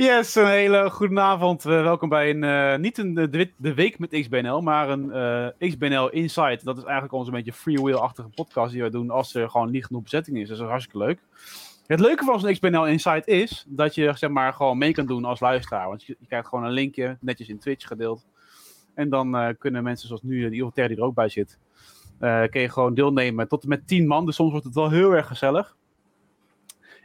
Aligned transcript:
Yes, 0.00 0.34
een 0.34 0.46
hele 0.46 0.90
goede 0.90 1.20
avond. 1.20 1.64
Uh, 1.64 1.82
welkom 1.82 2.08
bij 2.08 2.30
een, 2.30 2.42
uh, 2.42 2.76
niet 2.76 2.98
een, 2.98 3.14
de, 3.14 3.50
de, 3.56 3.74
week 3.74 3.98
met 3.98 4.10
XBNL, 4.10 4.60
maar 4.60 4.88
een 4.88 5.04
uh, 5.60 5.68
XBNL 5.70 6.08
Insight. 6.08 6.64
Dat 6.64 6.76
is 6.76 6.82
eigenlijk 6.82 7.12
onze 7.12 7.30
beetje 7.30 7.52
freewheel-achtige 7.52 8.28
podcast 8.28 8.72
die 8.72 8.82
we 8.82 8.90
doen 8.90 9.10
als 9.10 9.34
er 9.34 9.50
gewoon 9.50 9.70
niet 9.70 9.84
genoeg 9.86 10.02
bezetting 10.02 10.36
is. 10.36 10.48
Dus 10.48 10.56
dat 10.56 10.66
is 10.66 10.72
hartstikke 10.72 10.98
leuk. 10.98 11.20
Het 11.86 12.00
leuke 12.00 12.24
van 12.24 12.40
zo'n 12.40 12.52
XBNL 12.52 12.86
Insight 12.86 13.26
is 13.26 13.64
dat 13.68 13.94
je 13.94 14.12
zeg 14.14 14.30
maar 14.30 14.52
gewoon 14.52 14.78
mee 14.78 14.92
kan 14.92 15.06
doen 15.06 15.24
als 15.24 15.40
luisteraar. 15.40 15.88
Want 15.88 16.04
je, 16.04 16.16
krijgt 16.28 16.48
gewoon 16.48 16.64
een 16.64 16.70
linkje, 16.70 17.16
netjes 17.20 17.48
in 17.48 17.58
Twitch 17.58 17.86
gedeeld. 17.86 18.26
En 18.94 19.08
dan 19.08 19.56
kunnen 19.58 19.82
mensen 19.82 20.06
zoals 20.06 20.22
nu, 20.22 20.50
die 20.50 20.72
Ter 20.72 20.88
die 20.88 20.96
er 20.96 21.02
ook 21.02 21.14
bij 21.14 21.28
zit, 21.28 21.58
kun 22.18 22.60
je 22.60 22.68
gewoon 22.68 22.94
deelnemen 22.94 23.48
tot 23.48 23.62
en 23.62 23.68
met 23.68 23.86
10 23.86 24.06
man. 24.06 24.26
Dus 24.26 24.34
soms 24.34 24.50
wordt 24.50 24.66
het 24.66 24.74
wel 24.74 24.90
heel 24.90 25.12
erg 25.12 25.26
gezellig. 25.26 25.76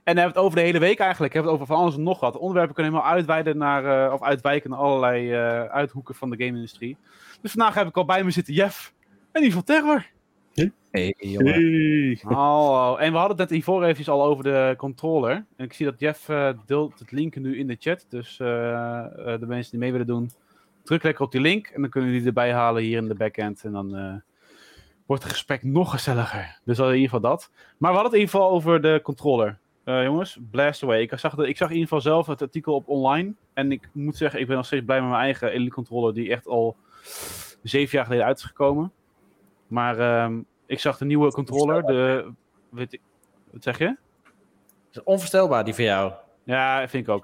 En 0.05 0.15
dan 0.15 0.23
hebben 0.23 0.33
we 0.33 0.39
het 0.39 0.47
over 0.47 0.57
de 0.57 0.65
hele 0.65 0.87
week 0.87 0.99
eigenlijk. 0.99 1.33
Hebben 1.33 1.51
we 1.51 1.57
het 1.57 1.67
over 1.67 1.75
van 1.75 1.83
alles 1.83 1.97
en 1.97 2.03
nog 2.03 2.19
wat. 2.19 2.37
onderwerpen 2.37 2.75
kunnen 2.75 2.91
helemaal 2.93 3.13
uitweiden 3.13 3.57
naar, 3.57 4.07
uh, 4.07 4.13
of 4.13 4.21
uitwijken 4.21 4.69
naar 4.69 4.79
allerlei 4.79 5.31
uh, 5.31 5.63
uithoeken 5.63 6.15
van 6.15 6.29
de 6.29 6.43
game-industrie. 6.43 6.97
Dus 7.41 7.51
vandaag 7.51 7.73
heb 7.73 7.87
ik 7.87 7.97
al 7.97 8.05
bij 8.05 8.23
me 8.23 8.31
zitten 8.31 8.53
Jeff 8.53 8.93
en 9.31 9.43
Ivo 9.43 9.61
Terror. 9.61 10.05
Hey, 10.91 11.15
jongen. 11.17 11.53
Hey. 11.53 12.19
Hallo. 12.21 12.95
En 12.95 13.11
we 13.11 13.17
hadden 13.17 13.37
het 13.37 13.49
net 13.49 13.49
hiervoor 13.49 13.83
even 13.83 14.13
al 14.13 14.23
over 14.23 14.43
de 14.43 14.73
controller. 14.77 15.45
En 15.55 15.65
ik 15.65 15.73
zie 15.73 15.85
dat 15.85 15.99
Jeff 15.99 16.29
uh, 16.29 16.49
deelt 16.65 16.99
het 16.99 17.11
linken 17.11 17.41
nu 17.41 17.57
in 17.57 17.67
de 17.67 17.75
chat. 17.79 18.05
Dus 18.09 18.37
de 18.37 19.45
mensen 19.47 19.71
die 19.71 19.79
mee 19.79 19.91
willen 19.91 20.07
doen, 20.07 20.31
druk 20.83 21.03
lekker 21.03 21.25
op 21.25 21.31
die 21.31 21.41
link. 21.41 21.67
En 21.67 21.81
dan 21.81 21.89
kunnen 21.89 22.11
jullie 22.11 22.27
erbij 22.27 22.53
halen 22.53 22.83
hier 22.83 22.97
in 22.97 23.07
de 23.07 23.15
backend. 23.15 23.63
En 23.63 23.71
dan 23.71 24.21
wordt 25.05 25.23
het 25.23 25.31
gesprek 25.31 25.63
nog 25.63 25.91
gezelliger. 25.91 26.59
Dus 26.63 26.79
in 26.79 26.85
ieder 26.85 27.01
geval 27.01 27.19
dat. 27.19 27.49
Maar 27.77 27.91
we 27.91 27.97
hadden 27.97 28.03
het 28.03 28.13
in 28.13 28.19
ieder 28.19 28.35
geval 28.35 28.49
over 28.49 28.81
de 28.81 28.99
controller. 29.03 29.57
Uh, 29.85 30.03
jongens, 30.03 30.37
blast 30.51 30.83
away. 30.83 31.01
Ik 31.01 31.19
zag, 31.19 31.37
ik 31.37 31.57
zag 31.57 31.67
in 31.69 31.75
ieder 31.75 31.87
geval 31.87 32.01
zelf 32.01 32.27
het 32.27 32.41
artikel 32.41 32.75
op 32.75 32.87
online. 32.87 33.33
En 33.53 33.71
ik 33.71 33.89
moet 33.91 34.17
zeggen, 34.17 34.39
ik 34.39 34.47
ben 34.47 34.55
nog 34.55 34.65
steeds 34.65 34.85
blij 34.85 34.99
met 34.99 35.09
mijn 35.09 35.21
eigen 35.21 35.51
Elite 35.51 35.73
Controller, 35.73 36.13
die 36.13 36.31
echt 36.31 36.47
al 36.47 36.75
zeven 37.63 37.97
jaar 37.97 38.05
geleden 38.05 38.25
uit 38.25 38.37
is 38.37 38.43
gekomen. 38.43 38.91
Maar 39.67 40.23
um, 40.23 40.45
ik 40.65 40.79
zag 40.79 40.97
de 40.97 41.05
nieuwe 41.05 41.31
controller, 41.31 41.83
de. 41.83 42.31
Weet 42.69 42.93
ik, 42.93 43.01
wat 43.51 43.63
zeg 43.63 43.77
je? 43.77 43.95
Is 44.91 45.03
onvoorstelbaar, 45.03 45.63
die 45.63 45.73
van 45.73 45.83
jou. 45.83 46.13
Ja, 46.43 46.87
vind 46.87 47.07
ik 47.07 47.13
ook. 47.13 47.23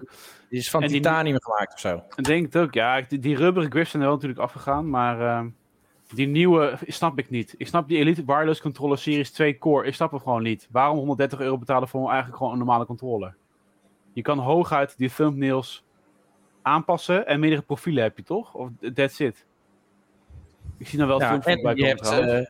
Die 0.50 0.60
is 0.60 0.70
van 0.70 0.84
en 0.84 0.90
titanium 0.90 1.36
die, 1.36 1.44
gemaakt 1.44 1.74
of 1.74 1.80
zo. 1.80 2.04
Ik 2.16 2.24
denk 2.24 2.46
het 2.46 2.58
ook, 2.58 2.74
ja. 2.74 3.02
Die, 3.02 3.20
die 3.20 3.36
rubberen 3.36 3.72
grips 3.72 3.90
zijn 3.90 4.02
er 4.02 4.08
wel 4.08 4.18
natuurlijk 4.18 4.44
afgegaan, 4.44 4.90
maar. 4.90 5.20
Uh, 5.20 5.46
die 6.14 6.28
nieuwe 6.28 6.78
snap 6.88 7.20
ik 7.20 7.30
niet. 7.30 7.56
Ik 7.58 7.68
snap 7.68 7.88
die 7.88 7.98
Elite 7.98 8.26
Wireless 8.26 8.62
Controller 8.62 8.98
Series 8.98 9.32
2 9.32 9.58
Core. 9.58 9.88
Ik 9.88 9.94
snap 9.94 10.12
hem 10.12 10.20
gewoon 10.20 10.44
niet. 10.44 10.68
Waarom 10.72 10.98
130 10.98 11.40
euro 11.40 11.58
betalen 11.58 11.88
voor 11.88 12.08
eigenlijk 12.08 12.38
gewoon 12.38 12.52
een 12.52 12.58
normale 12.58 12.86
controller? 12.86 13.36
Je 14.14 14.22
kan 14.22 14.38
hooguit 14.38 14.98
die 14.98 15.14
thumbnails 15.14 15.84
aanpassen 16.62 17.28
en 17.28 17.40
meerdere 17.40 17.62
profielen 17.62 18.04
heb 18.04 18.18
je 18.18 18.24
toch? 18.24 18.54
Of 18.54 18.70
that's 18.94 19.20
it? 19.20 19.46
Ik 20.78 20.88
zie 20.88 20.98
nou 20.98 21.10
wel 21.10 21.20
ja, 21.20 21.28
filmpjes 21.28 21.62
bij 21.62 21.76
je 21.76 21.86
hebt, 21.86 22.12
uh, 22.12 22.46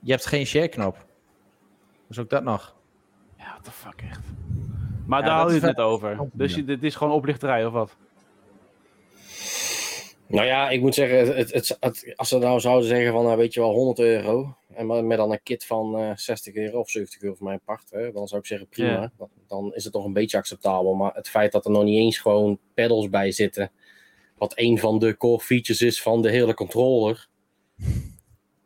je 0.00 0.10
hebt 0.10 0.26
geen 0.26 0.46
share 0.46 0.68
knop. 0.68 1.06
Dus 2.08 2.18
ook 2.18 2.30
dat 2.30 2.42
nog. 2.42 2.76
Ja, 3.36 3.44
what 3.44 3.64
the 3.64 3.70
fuck 3.70 4.02
echt. 4.02 4.20
Maar 5.06 5.20
ja, 5.20 5.26
daar 5.26 5.36
hou 5.36 5.48
je 5.48 5.54
het 5.54 5.76
net 5.76 5.78
over. 5.78 6.28
Dus 6.32 6.54
je, 6.54 6.64
dit 6.64 6.82
is 6.82 6.94
gewoon 6.94 7.12
oplichterij 7.12 7.66
of 7.66 7.72
wat? 7.72 7.96
Nou 10.32 10.46
ja, 10.46 10.70
ik 10.70 10.80
moet 10.80 10.94
zeggen, 10.94 11.36
het, 11.36 11.52
het, 11.52 11.78
als 12.16 12.28
ze 12.28 12.38
nou 12.38 12.60
zouden 12.60 12.88
zeggen 12.88 13.12
van, 13.12 13.24
nou, 13.24 13.36
weet 13.36 13.54
je 13.54 13.60
wel, 13.60 13.72
100 13.72 13.98
euro. 13.98 14.56
En 14.74 15.06
met 15.06 15.18
dan 15.18 15.32
een 15.32 15.42
kit 15.42 15.64
van 15.64 15.98
uh, 15.98 16.10
eh, 16.10 16.16
60 16.16 16.54
euro 16.54 16.78
of 16.78 16.90
70 16.90 17.22
euro 17.22 17.34
voor 17.34 17.46
mijn 17.46 17.60
part. 17.64 17.90
Hè, 17.90 18.12
dan 18.12 18.28
zou 18.28 18.40
ik 18.40 18.46
zeggen 18.46 18.68
prima. 18.68 19.12
Dan, 19.18 19.28
dan, 19.46 19.74
is 19.74 19.84
het 19.84 19.92
toch 19.92 20.04
een 20.04 20.12
beetje 20.12 20.36
acceptabel. 20.36 20.94
Maar 20.94 21.14
het 21.14 21.28
feit 21.28 21.52
dat 21.52 21.64
er 21.64 21.70
nog 21.70 21.84
niet 21.84 21.98
eens 21.98 22.18
gewoon 22.18 22.58
pedals 22.74 23.08
bij 23.08 23.32
zitten. 23.32 23.70
Wat 24.38 24.52
een 24.54 24.78
van 24.78 24.98
de 24.98 25.16
core 25.16 25.40
features 25.40 25.82
is 25.82 26.02
van 26.02 26.22
de 26.22 26.30
hele 26.30 26.54
controller. 26.54 27.28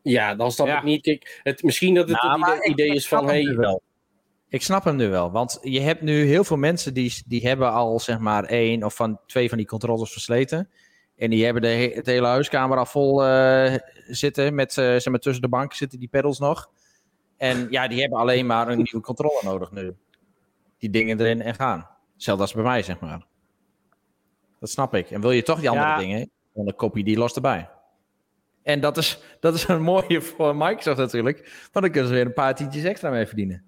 Ja, 0.02 0.34
dan 0.34 0.52
snap 0.52 0.68
ik 0.68 0.82
niet. 0.82 1.06
Ik, 1.06 1.40
het, 1.42 1.62
misschien 1.62 1.94
dat 1.94 2.08
het 2.08 2.22
nou, 2.22 2.54
het 2.54 2.66
idee, 2.66 2.94
is 2.94 3.08
van... 3.08 3.26
Hey, 3.26 3.54
wel. 3.56 3.82
Ik 4.48 4.62
snap 4.62 4.84
hem 4.84 4.96
nu 4.96 5.08
wel. 5.08 5.30
Want 5.30 5.58
je 5.62 5.80
hebt 5.80 6.02
nu 6.02 6.24
heel 6.24 6.44
veel 6.44 6.56
mensen 6.56 6.94
die, 6.94 7.22
die 7.26 7.46
hebben 7.46 7.72
al 7.72 8.00
zeg 8.00 8.18
maar 8.18 8.44
één 8.44 8.82
of 8.82 8.94
van 8.94 9.20
twee 9.26 9.48
van 9.48 9.58
die 9.58 9.66
controllers 9.66 10.12
versleten. 10.12 10.70
En 11.16 11.30
die 11.30 11.44
hebben 11.44 11.62
de, 11.62 11.92
het 11.94 12.06
hele 12.06 12.26
huiskamer 12.26 12.78
al 12.78 12.86
vol 12.86 13.26
uh, 13.26 13.74
zitten. 14.06 14.54
Met, 14.54 14.76
uh, 14.76 14.84
zeg 14.84 15.06
maar, 15.06 15.18
tussen 15.18 15.42
de 15.42 15.48
banken 15.48 15.76
zitten 15.76 15.98
die 15.98 16.08
pedals 16.08 16.38
nog. 16.38 16.70
En 17.36 17.66
ja, 17.70 17.88
die 17.88 18.00
hebben 18.00 18.18
alleen 18.18 18.46
maar 18.46 18.68
een 18.68 18.76
nieuwe 18.76 19.00
controller 19.00 19.44
nodig 19.44 19.70
nu. 19.70 19.96
Die 20.78 20.90
dingen 20.90 21.20
erin 21.20 21.42
en 21.42 21.54
gaan. 21.54 21.88
Hetzelfde 22.12 22.42
als 22.42 22.52
bij 22.52 22.62
mij, 22.62 22.82
zeg 22.82 23.00
maar. 23.00 23.26
Dat 24.60 24.70
snap 24.70 24.94
ik. 24.94 25.10
En 25.10 25.20
wil 25.20 25.30
je 25.30 25.42
toch 25.42 25.60
die 25.60 25.70
andere 25.70 25.88
ja. 25.88 25.98
dingen, 25.98 26.30
dan 26.54 26.74
koop 26.76 26.96
je 26.96 27.04
die 27.04 27.18
los 27.18 27.34
erbij. 27.34 27.70
En 28.62 28.80
dat 28.80 28.96
is, 28.96 29.22
dat 29.40 29.54
is 29.54 29.68
een 29.68 29.82
mooie 29.82 30.20
voor 30.20 30.56
Microsoft 30.56 30.98
natuurlijk. 30.98 31.68
Want 31.72 31.84
dan 31.84 31.90
kunnen 31.90 32.08
ze 32.08 32.14
weer 32.14 32.26
een 32.26 32.32
paar 32.32 32.54
tientjes 32.54 32.84
extra 32.84 33.10
mee 33.10 33.26
verdienen. 33.26 33.64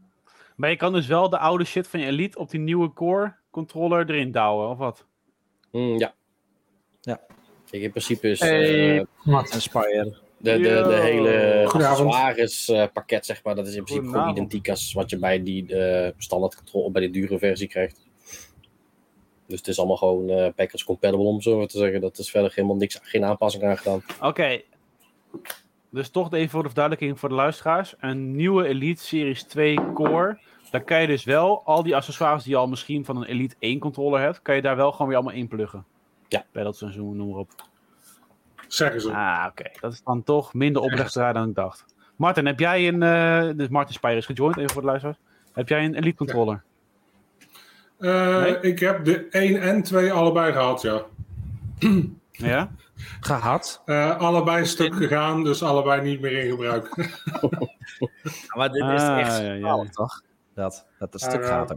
Maar 0.56 0.70
je 0.70 0.76
kan 0.76 0.92
dus 0.92 1.06
wel 1.06 1.28
de 1.28 1.38
oude 1.38 1.64
shit 1.64 1.88
van 1.88 2.00
je 2.00 2.06
Elite 2.06 2.38
op 2.38 2.50
die 2.50 2.60
nieuwe 2.60 2.92
Core 2.92 3.34
controller 3.50 4.10
erin 4.10 4.32
douwen, 4.32 4.68
of 4.68 4.78
wat? 4.78 5.06
Mm, 5.72 5.98
ja. 5.98 6.14
Ja. 7.00 7.20
Kijk, 7.70 7.82
in 7.82 7.90
principe 7.90 8.28
is 8.28 8.40
hey, 8.40 9.06
Spire. 9.44 10.16
De, 10.40 10.52
de, 10.52 10.84
de 10.88 11.00
hele 11.02 11.64
accessoirespakket, 11.64 13.26
zeg 13.26 13.44
maar, 13.44 13.54
dat 13.54 13.66
is 13.66 13.74
in 13.74 13.84
principe 13.84 14.08
gewoon 14.10 14.30
identiek 14.30 14.68
als 14.68 14.92
wat 14.92 15.10
je 15.10 15.18
bij 15.18 15.42
die 15.42 15.74
uh, 15.74 16.08
standaard 16.16 16.56
controle, 16.56 16.90
bij 16.90 17.02
de 17.02 17.10
dure 17.10 17.38
versie 17.38 17.68
krijgt. 17.68 18.06
Dus 19.46 19.58
het 19.58 19.68
is 19.68 19.78
allemaal 19.78 19.96
gewoon 19.96 20.30
uh, 20.30 20.46
package 20.56 20.84
compatible, 20.84 21.26
om 21.26 21.40
zo 21.40 21.66
te 21.66 21.78
zeggen. 21.78 22.00
Dat 22.00 22.18
is 22.18 22.30
verder 22.30 22.52
helemaal 22.54 22.76
niks, 22.76 22.98
geen 23.02 23.24
aanpassing 23.24 23.64
aan 23.64 23.78
gedaan. 23.78 24.02
Oké. 24.20 24.60
Dus 25.90 26.08
toch 26.08 26.32
even 26.32 26.50
voor 26.50 26.62
de 26.62 26.68
verduidelijking 26.68 27.18
voor 27.18 27.28
de 27.28 27.34
luisteraars. 27.34 27.94
Een 27.98 28.36
nieuwe 28.36 28.66
Elite 28.66 29.02
Series 29.02 29.42
2 29.42 29.78
Core. 29.94 30.38
Daar 30.70 30.84
kan 30.84 31.00
je 31.00 31.06
dus 31.06 31.24
wel 31.24 31.64
al 31.64 31.82
die 31.82 31.96
accessoires 31.96 32.42
die 32.42 32.52
je 32.52 32.58
al 32.58 32.68
misschien 32.68 33.04
van 33.04 33.16
een 33.16 33.24
Elite 33.24 33.54
1 33.58 33.78
controller 33.78 34.20
hebt, 34.20 34.42
kan 34.42 34.54
je 34.54 34.62
daar 34.62 34.76
wel 34.76 34.92
gewoon 34.92 35.08
weer 35.08 35.16
allemaal 35.16 35.34
inpluggen. 35.34 35.84
Ja. 36.28 36.44
Battles 36.52 36.82
en 36.82 36.92
zo, 36.92 37.02
noem 37.02 37.28
maar 37.28 37.38
op. 37.38 37.50
Zeggen 38.68 39.00
ze. 39.00 39.12
Ah, 39.12 39.46
oké. 39.50 39.70
Dat 39.80 39.92
is 39.92 40.02
dan 40.02 40.22
toch 40.22 40.54
minder 40.54 40.82
oprechter 40.82 41.32
dan 41.32 41.48
ik 41.48 41.54
dacht. 41.54 41.84
Martin, 42.16 42.46
heb 42.46 42.58
jij 42.58 42.88
een... 42.88 43.02
Uh, 43.02 43.56
dus 43.56 43.68
Martin 43.68 43.94
Spire 43.94 44.16
is 44.16 44.26
gejoind, 44.26 44.56
even 44.56 44.70
voor 44.70 44.80
de 44.80 44.86
luisteraars. 44.86 45.18
Heb 45.52 45.68
jij 45.68 45.84
een 45.84 45.94
Elite 45.94 46.16
Controller? 46.16 46.62
Uh, 47.98 48.40
nee? 48.40 48.60
Ik 48.60 48.78
heb 48.78 49.04
de 49.04 49.28
1 49.30 49.60
en 49.60 49.82
2 49.82 50.12
allebei 50.12 50.52
gehad, 50.52 50.82
ja. 50.82 51.02
Ja? 52.30 52.70
Gehad? 53.20 53.82
Uh, 53.86 54.16
allebei 54.16 54.66
stuk 54.66 54.94
gegaan, 54.94 55.44
dus 55.44 55.62
allebei 55.62 56.02
niet 56.02 56.20
meer 56.20 56.44
in 56.44 56.50
gebruik. 56.50 56.96
maar 58.56 58.72
dit 58.72 58.82
is 58.82 59.00
ah, 59.00 59.18
echt 59.18 59.38
ja, 59.38 59.52
ja. 59.52 59.84
toch? 59.90 60.22
Dat, 60.54 60.86
dat 60.98 61.12
het 61.12 61.22
stuk 61.22 61.46
gaat. 61.46 61.76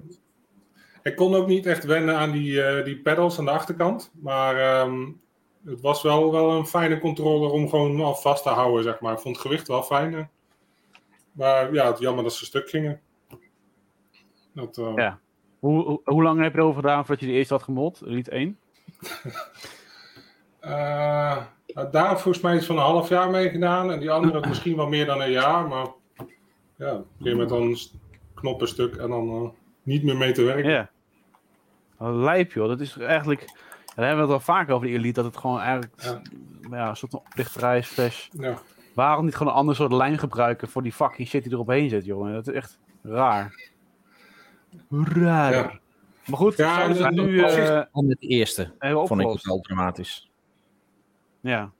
Ik 1.03 1.15
kon 1.15 1.35
ook 1.35 1.47
niet 1.47 1.65
echt 1.65 1.83
wennen 1.83 2.17
aan 2.17 2.31
die, 2.31 2.51
uh, 2.51 2.85
die 2.85 2.97
pedals 2.97 3.39
aan 3.39 3.45
de 3.45 3.51
achterkant. 3.51 4.11
Maar 4.21 4.81
um, 4.81 5.21
het 5.65 5.81
was 5.81 6.01
wel, 6.01 6.31
wel 6.31 6.51
een 6.51 6.67
fijne 6.67 6.99
controller 6.99 7.51
om 7.51 7.69
gewoon 7.69 8.01
al 8.01 8.15
vast 8.15 8.43
te 8.43 8.49
houden, 8.49 8.83
zeg 8.83 8.99
maar. 8.99 9.13
Ik 9.13 9.19
vond 9.19 9.35
het 9.35 9.45
gewicht 9.45 9.67
wel 9.67 9.83
fijn. 9.83 10.29
Maar 11.31 11.73
ja, 11.73 11.87
het 11.87 11.99
jammer 11.99 12.23
dat 12.23 12.33
ze 12.33 12.45
stuk 12.45 12.69
gingen. 12.69 13.01
Dat, 14.53 14.77
uh... 14.77 14.91
ja. 14.95 15.19
Hoe, 15.59 15.83
hoe, 15.83 16.01
hoe, 16.03 16.23
lang 16.23 16.41
heb 16.41 16.53
je 16.53 16.59
erover 16.59 16.81
gedaan 16.81 17.05
voordat 17.05 17.19
je 17.19 17.31
de 17.31 17.37
eerste 17.37 17.53
had 17.53 17.63
gemod? 17.63 18.01
Elite 18.05 18.31
1? 18.31 18.57
uh, 20.61 21.37
daar 21.91 22.19
volgens 22.19 22.43
mij 22.43 22.55
iets 22.55 22.65
van 22.65 22.77
een 22.77 22.81
half 22.81 23.09
jaar 23.09 23.29
mee 23.29 23.49
gedaan. 23.49 23.91
En 23.91 23.99
die 23.99 24.11
andere 24.11 24.47
misschien 24.47 24.75
wel 24.75 24.87
meer 24.87 25.05
dan 25.05 25.21
een 25.21 25.31
jaar. 25.31 25.67
Maar 25.67 25.87
ja, 26.75 26.93
op 26.93 26.99
een 26.99 27.05
gegeven 27.17 27.31
moment 27.31 27.49
dan 27.49 27.77
knoppenstuk 28.33 28.95
en 28.95 29.09
dan 29.09 29.55
niet 29.83 30.03
meer 30.03 30.17
mee 30.17 30.31
te 30.31 30.43
werken. 30.43 30.71
Ja. 30.71 30.89
Lijp 31.97 32.51
joh, 32.51 32.67
dat 32.67 32.79
is 32.79 32.97
eigenlijk... 32.97 33.59
Daar 33.95 34.05
hebben 34.07 34.27
we 34.27 34.33
het 34.33 34.41
al 34.41 34.53
vaak 34.53 34.69
over 34.69 34.87
de 34.87 34.93
Elite, 34.93 35.21
dat 35.21 35.25
het 35.25 35.37
gewoon 35.37 35.59
eigenlijk 35.59 35.93
ja. 36.01 36.21
Ja, 36.69 36.89
een 36.89 36.95
soort 36.95 37.11
van 37.11 37.21
oplichterij 37.29 37.77
is. 37.77 37.93
Slash, 37.93 38.27
ja. 38.31 38.57
Waarom 38.93 39.25
niet 39.25 39.35
gewoon 39.35 39.53
een 39.53 39.59
ander 39.59 39.75
soort 39.75 39.91
lijn 39.91 40.17
gebruiken 40.17 40.67
voor 40.67 40.83
die 40.83 40.93
fucking 40.93 41.27
shit 41.27 41.43
die 41.43 41.53
erop 41.53 41.67
heen 41.67 41.89
zit, 41.89 42.05
jongen? 42.05 42.33
Dat 42.33 42.47
is 42.47 42.53
echt 42.53 42.79
raar. 43.01 43.69
Raar. 44.89 45.53
Ja. 45.53 45.79
Maar 46.25 46.37
goed, 46.37 46.57
ja, 46.57 46.87
dus 46.87 47.09
nu... 47.09 47.27
Uh, 47.27 47.81
de 47.91 48.15
eerste 48.19 48.73
vond 48.79 49.21
ik 49.21 49.27
het 49.27 49.45
wel 49.45 49.59
dramatisch. 49.59 50.31
Ja. 51.39 51.71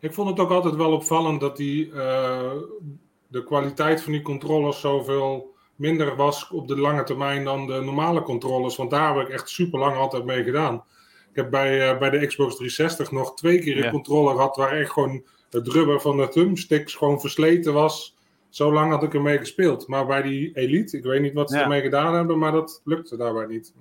Ik 0.00 0.14
vond 0.14 0.28
het 0.28 0.40
ook 0.40 0.50
altijd 0.50 0.74
wel 0.74 0.92
opvallend 0.92 1.40
dat 1.40 1.56
die, 1.56 1.86
uh, 1.86 2.52
de 3.28 3.44
kwaliteit 3.44 4.02
van 4.02 4.12
die 4.12 4.22
controllers 4.22 4.80
zoveel 4.80 5.55
minder 5.76 6.16
was 6.16 6.50
op 6.50 6.68
de 6.68 6.78
lange 6.78 7.02
termijn 7.02 7.44
dan 7.44 7.66
de 7.66 7.80
normale 7.80 8.22
controllers. 8.22 8.76
Want 8.76 8.90
daar 8.90 9.16
heb 9.16 9.26
ik 9.26 9.32
echt 9.32 9.48
super 9.48 9.78
lang 9.78 9.96
altijd 9.96 10.24
mee 10.24 10.44
gedaan. 10.44 10.84
Ik 11.30 11.36
heb 11.36 11.50
bij, 11.50 11.92
uh, 11.92 11.98
bij 11.98 12.10
de 12.10 12.26
Xbox 12.26 12.56
360 12.56 13.10
nog 13.10 13.34
twee 13.34 13.58
keer 13.58 13.84
een 13.84 13.90
controller 13.90 14.34
gehad 14.34 14.56
waar 14.56 14.72
echt 14.72 14.90
gewoon 14.90 15.24
het 15.50 15.68
rubber 15.68 16.00
van 16.00 16.16
de 16.16 16.28
thumbsticks 16.28 16.94
gewoon 16.94 17.20
versleten 17.20 17.72
was. 17.72 18.16
Zo 18.48 18.72
lang 18.72 18.90
had 18.90 19.02
ik 19.02 19.14
ermee 19.14 19.38
gespeeld. 19.38 19.88
Maar 19.88 20.06
bij 20.06 20.22
die 20.22 20.56
Elite, 20.56 20.96
ik 20.96 21.04
weet 21.04 21.20
niet 21.20 21.32
wat 21.32 21.50
ze 21.50 21.56
ja. 21.56 21.62
ermee 21.62 21.80
gedaan 21.80 22.14
hebben, 22.14 22.38
maar 22.38 22.52
dat 22.52 22.80
lukte 22.84 23.16
daarbij 23.16 23.46
niet. 23.46 23.74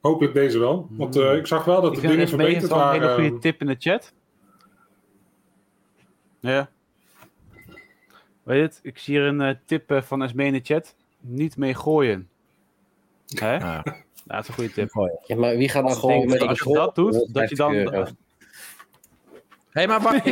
Hopelijk 0.00 0.34
deze 0.34 0.58
wel. 0.58 0.88
Want 0.90 1.16
uh, 1.16 1.34
ik 1.34 1.46
zag 1.46 1.64
wel 1.64 1.80
dat 1.80 1.96
Ik 1.96 2.00
de 2.00 2.08
dingen 2.08 2.18
het 2.18 2.36
mee 2.36 2.46
verbeterd 2.46 2.72
een 2.72 2.90
hele 2.90 3.06
waren. 3.06 3.24
goede 3.24 3.38
tip 3.38 3.60
in 3.60 3.66
de 3.66 3.76
chat. 3.78 4.12
Ja. 6.40 6.70
Weet 8.50 8.58
je 8.58 8.64
het? 8.64 8.80
Ik 8.82 8.98
zie 8.98 9.18
hier 9.18 9.26
een 9.26 9.40
eh, 9.40 9.54
tip 9.64 9.90
eh, 9.90 10.02
van 10.02 10.22
Esme 10.22 10.44
in 10.44 10.52
de 10.52 10.60
chat. 10.62 10.94
Niet 11.20 11.56
mee 11.56 11.74
gooien. 11.74 12.28
Hè? 13.26 13.56
Ja. 13.56 13.82
Dat 14.24 14.42
is 14.42 14.48
een 14.48 14.54
goede 14.54 14.72
tip. 14.72 14.90
Ja, 15.26 15.36
maar 15.36 15.56
wie 15.56 15.68
gaat 15.68 15.88
je 15.88 15.94
gewoon 15.94 16.26
met 16.26 16.40
als 16.40 16.58
je 16.58 16.72
dat 16.72 16.94
doet, 16.94 17.12
dat 17.12 17.50
je 17.50 17.56
150 17.56 17.58
dan... 17.58 17.74
euro? 17.74 18.06
hey, 19.70 19.86
maar 19.86 20.00
wacht. 20.00 20.26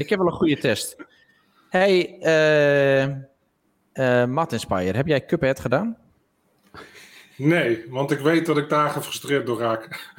ik, 0.00 0.08
heb 0.08 0.18
wel 0.18 0.26
een 0.26 0.32
goede 0.32 0.58
test. 0.58 0.96
hey, 1.68 2.18
eh 2.20 3.02
eh 3.92 4.28
Matt 4.28 4.52
Inspire, 4.52 4.96
heb 4.96 5.06
jij 5.06 5.24
Cuphead 5.24 5.60
gedaan? 5.60 5.98
Nee, 7.36 7.84
want 7.88 8.10
ik 8.10 8.18
weet 8.18 8.46
dat 8.46 8.58
ik 8.58 8.68
daar 8.68 8.90
gefrustreerd 8.90 9.46
door 9.46 9.58
raak. 9.58 10.12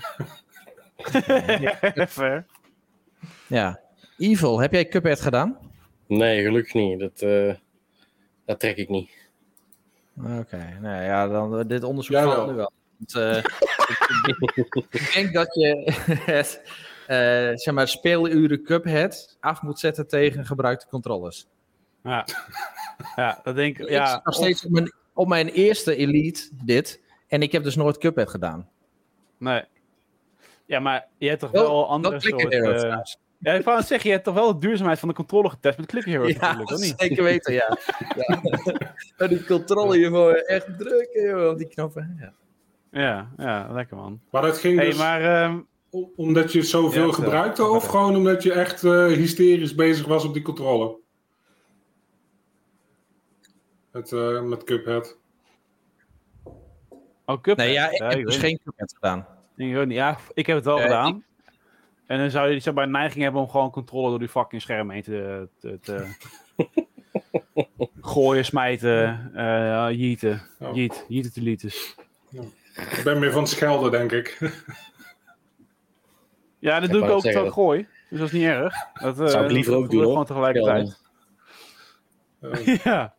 Fair. 2.09 2.45
Ja. 3.47 3.79
Evil, 4.17 4.59
heb 4.59 4.71
jij 4.71 4.87
Cuphead 4.87 5.21
gedaan? 5.21 5.64
Nee, 6.07 6.43
gelukkig 6.43 6.73
niet. 6.73 6.99
Dat, 6.99 7.21
eh, 7.21 7.53
dat 8.45 8.59
trek 8.59 8.77
ik 8.77 8.89
niet. 8.89 9.11
Oké, 10.17 10.77
nou 10.81 11.03
ja, 11.03 11.27
dan, 11.27 11.67
dit 11.67 11.83
onderzoek 11.83 12.15
valt 12.15 12.35
wel. 12.35 12.47
nu 12.47 12.53
wel. 12.53 12.71
Want, 12.97 13.15
eh, 13.15 13.37
ik, 14.27 14.65
ik 15.01 15.11
denk 15.13 15.33
dat 15.33 15.53
je 15.55 15.91
het 16.31 16.61
eh, 17.07 17.51
zeg 17.53 17.73
maar, 17.73 17.87
speeluren 17.87 18.63
Cuphead 18.63 19.37
af 19.39 19.61
moet 19.61 19.79
zetten 19.79 20.07
tegen 20.07 20.45
gebruikte 20.45 20.87
controllers. 20.87 21.47
Ja. 22.03 22.25
ja, 23.15 23.39
dat 23.43 23.55
denk 23.55 23.77
ik... 23.77 23.83
ik 23.85 23.89
Ja, 23.89 24.07
zit 24.13 24.25
nog 24.25 24.35
steeds 24.35 24.65
op 24.65 24.71
mijn, 24.71 24.93
op 25.13 25.27
mijn 25.27 25.47
eerste 25.47 25.95
Elite 25.95 26.49
dit. 26.63 27.01
En 27.27 27.41
ik 27.41 27.51
heb 27.51 27.63
dus 27.63 27.75
nooit 27.75 27.97
Cuphead 27.97 28.29
gedaan. 28.29 28.69
Nee. 29.37 29.63
Ja, 30.65 30.79
maar 30.79 31.07
je 31.17 31.27
hebt 31.27 31.39
toch 31.39 31.51
Wel- 31.51 31.63
wel 31.63 31.89
andere 31.89 32.19
Wel 32.19 33.03
Ja, 33.45 33.53
ik 33.53 33.63
wou 33.65 33.81
zeggen, 33.83 34.07
je 34.09 34.13
hebt 34.15 34.25
toch 34.25 34.33
wel 34.35 34.53
de 34.53 34.59
duurzaamheid 34.67 34.99
van 34.99 35.09
de 35.09 35.15
controle 35.15 35.49
getest 35.49 35.77
met 35.77 35.85
Clicker 35.87 36.11
Heroes 36.11 36.33
Ja, 36.33 36.39
natuurlijk, 36.41 36.71
of 36.71 36.79
niet? 36.79 36.93
zeker 36.97 37.23
weten, 37.23 37.53
ja. 37.53 37.77
ja. 39.17 39.27
Die 39.27 39.45
controle, 39.45 39.99
je 39.99 40.09
moet 40.09 40.47
echt 40.47 40.77
drukken, 40.77 41.21
joh, 41.27 41.49
op 41.49 41.57
die 41.57 41.67
knoppen. 41.67 42.17
Ja. 42.19 42.33
Ja, 42.91 43.31
ja, 43.37 43.67
lekker 43.71 43.95
man. 43.97 44.21
Maar 44.31 44.41
dat 44.41 44.57
ging 44.57 44.77
hey, 44.77 44.85
dus 44.85 44.97
maar... 44.97 45.21
ehm, 45.21 45.59
om- 45.89 46.11
omdat 46.15 46.51
je 46.51 46.61
zoveel 46.61 47.07
Ja, 47.07 47.13
gebruikte 47.13 47.63
of 47.65 47.85
gewoon 47.87 48.15
omdat 48.15 48.43
je 48.43 48.53
echt 48.53 48.83
eh, 48.83 49.05
hysterisch 49.05 49.75
bezig 49.75 50.05
was 50.05 50.25
op 50.25 50.33
die 50.33 50.43
controle? 50.43 50.97
Het, 53.91 54.11
eh, 54.11 54.41
met 54.41 54.63
Cuphead. 54.63 55.17
oh, 57.25 57.41
Cuphead. 57.41 57.57
Nee, 57.57 57.71
ja, 57.71 57.89
ik 57.89 58.01
heb 58.01 58.25
dus 58.25 58.37
geen 58.37 58.59
Cuphead 58.63 58.93
gedaan. 58.93 59.27
Ja, 59.91 60.17
ik 60.33 60.45
heb 60.45 60.55
het 60.55 60.65
wel 60.65 60.77
Eh, 60.77 60.83
gedaan. 60.83 61.23
En 62.07 62.17
dan 62.17 62.29
zou 62.29 62.49
je 62.49 62.59
zeg 62.59 62.73
maar, 62.73 62.83
een 62.83 62.91
neiging 62.91 63.23
hebben 63.23 63.41
om 63.41 63.49
gewoon 63.49 63.71
controle 63.71 64.09
door 64.09 64.19
die 64.19 64.29
fucking 64.29 64.61
scherm 64.61 64.89
heen 64.89 65.01
te, 65.03 65.49
te, 65.59 65.79
te 65.81 66.15
gooien, 68.01 68.45
smijten, 68.45 69.31
eh 69.35 69.87
jieten. 69.91 70.41
Oh. 70.59 70.75
Jiet, 70.75 71.05
jieten 71.07 71.33
te 71.33 71.41
lieten. 71.41 71.69
Ik 72.75 73.01
ben 73.03 73.19
meer 73.19 73.31
van 73.31 73.47
schelden, 73.47 73.91
denk 73.91 74.11
ik. 74.11 74.37
Ja, 76.59 76.79
dat 76.79 76.89
Ik 76.89 76.95
doe 76.95 77.03
ik 77.03 77.09
ook 77.09 77.21
terwijl 77.21 77.51
gooi. 77.51 77.87
Dus 78.09 78.19
dat 78.19 78.27
is 78.27 78.33
niet 78.33 78.43
erg. 78.43 78.75
Dat, 78.93 79.19
eh, 79.19 79.27
Zou 79.27 79.45
ik 79.45 79.51
liever 79.51 79.71
dat 79.71 79.81
ook 79.81 79.89
doe 79.89 80.01
doen, 80.01 80.15
hoor. 80.15 80.25
Gewoon 80.25 80.25
tegelijkertijd. 80.25 81.01
Eh, 82.39 82.75
ja. 82.83 83.15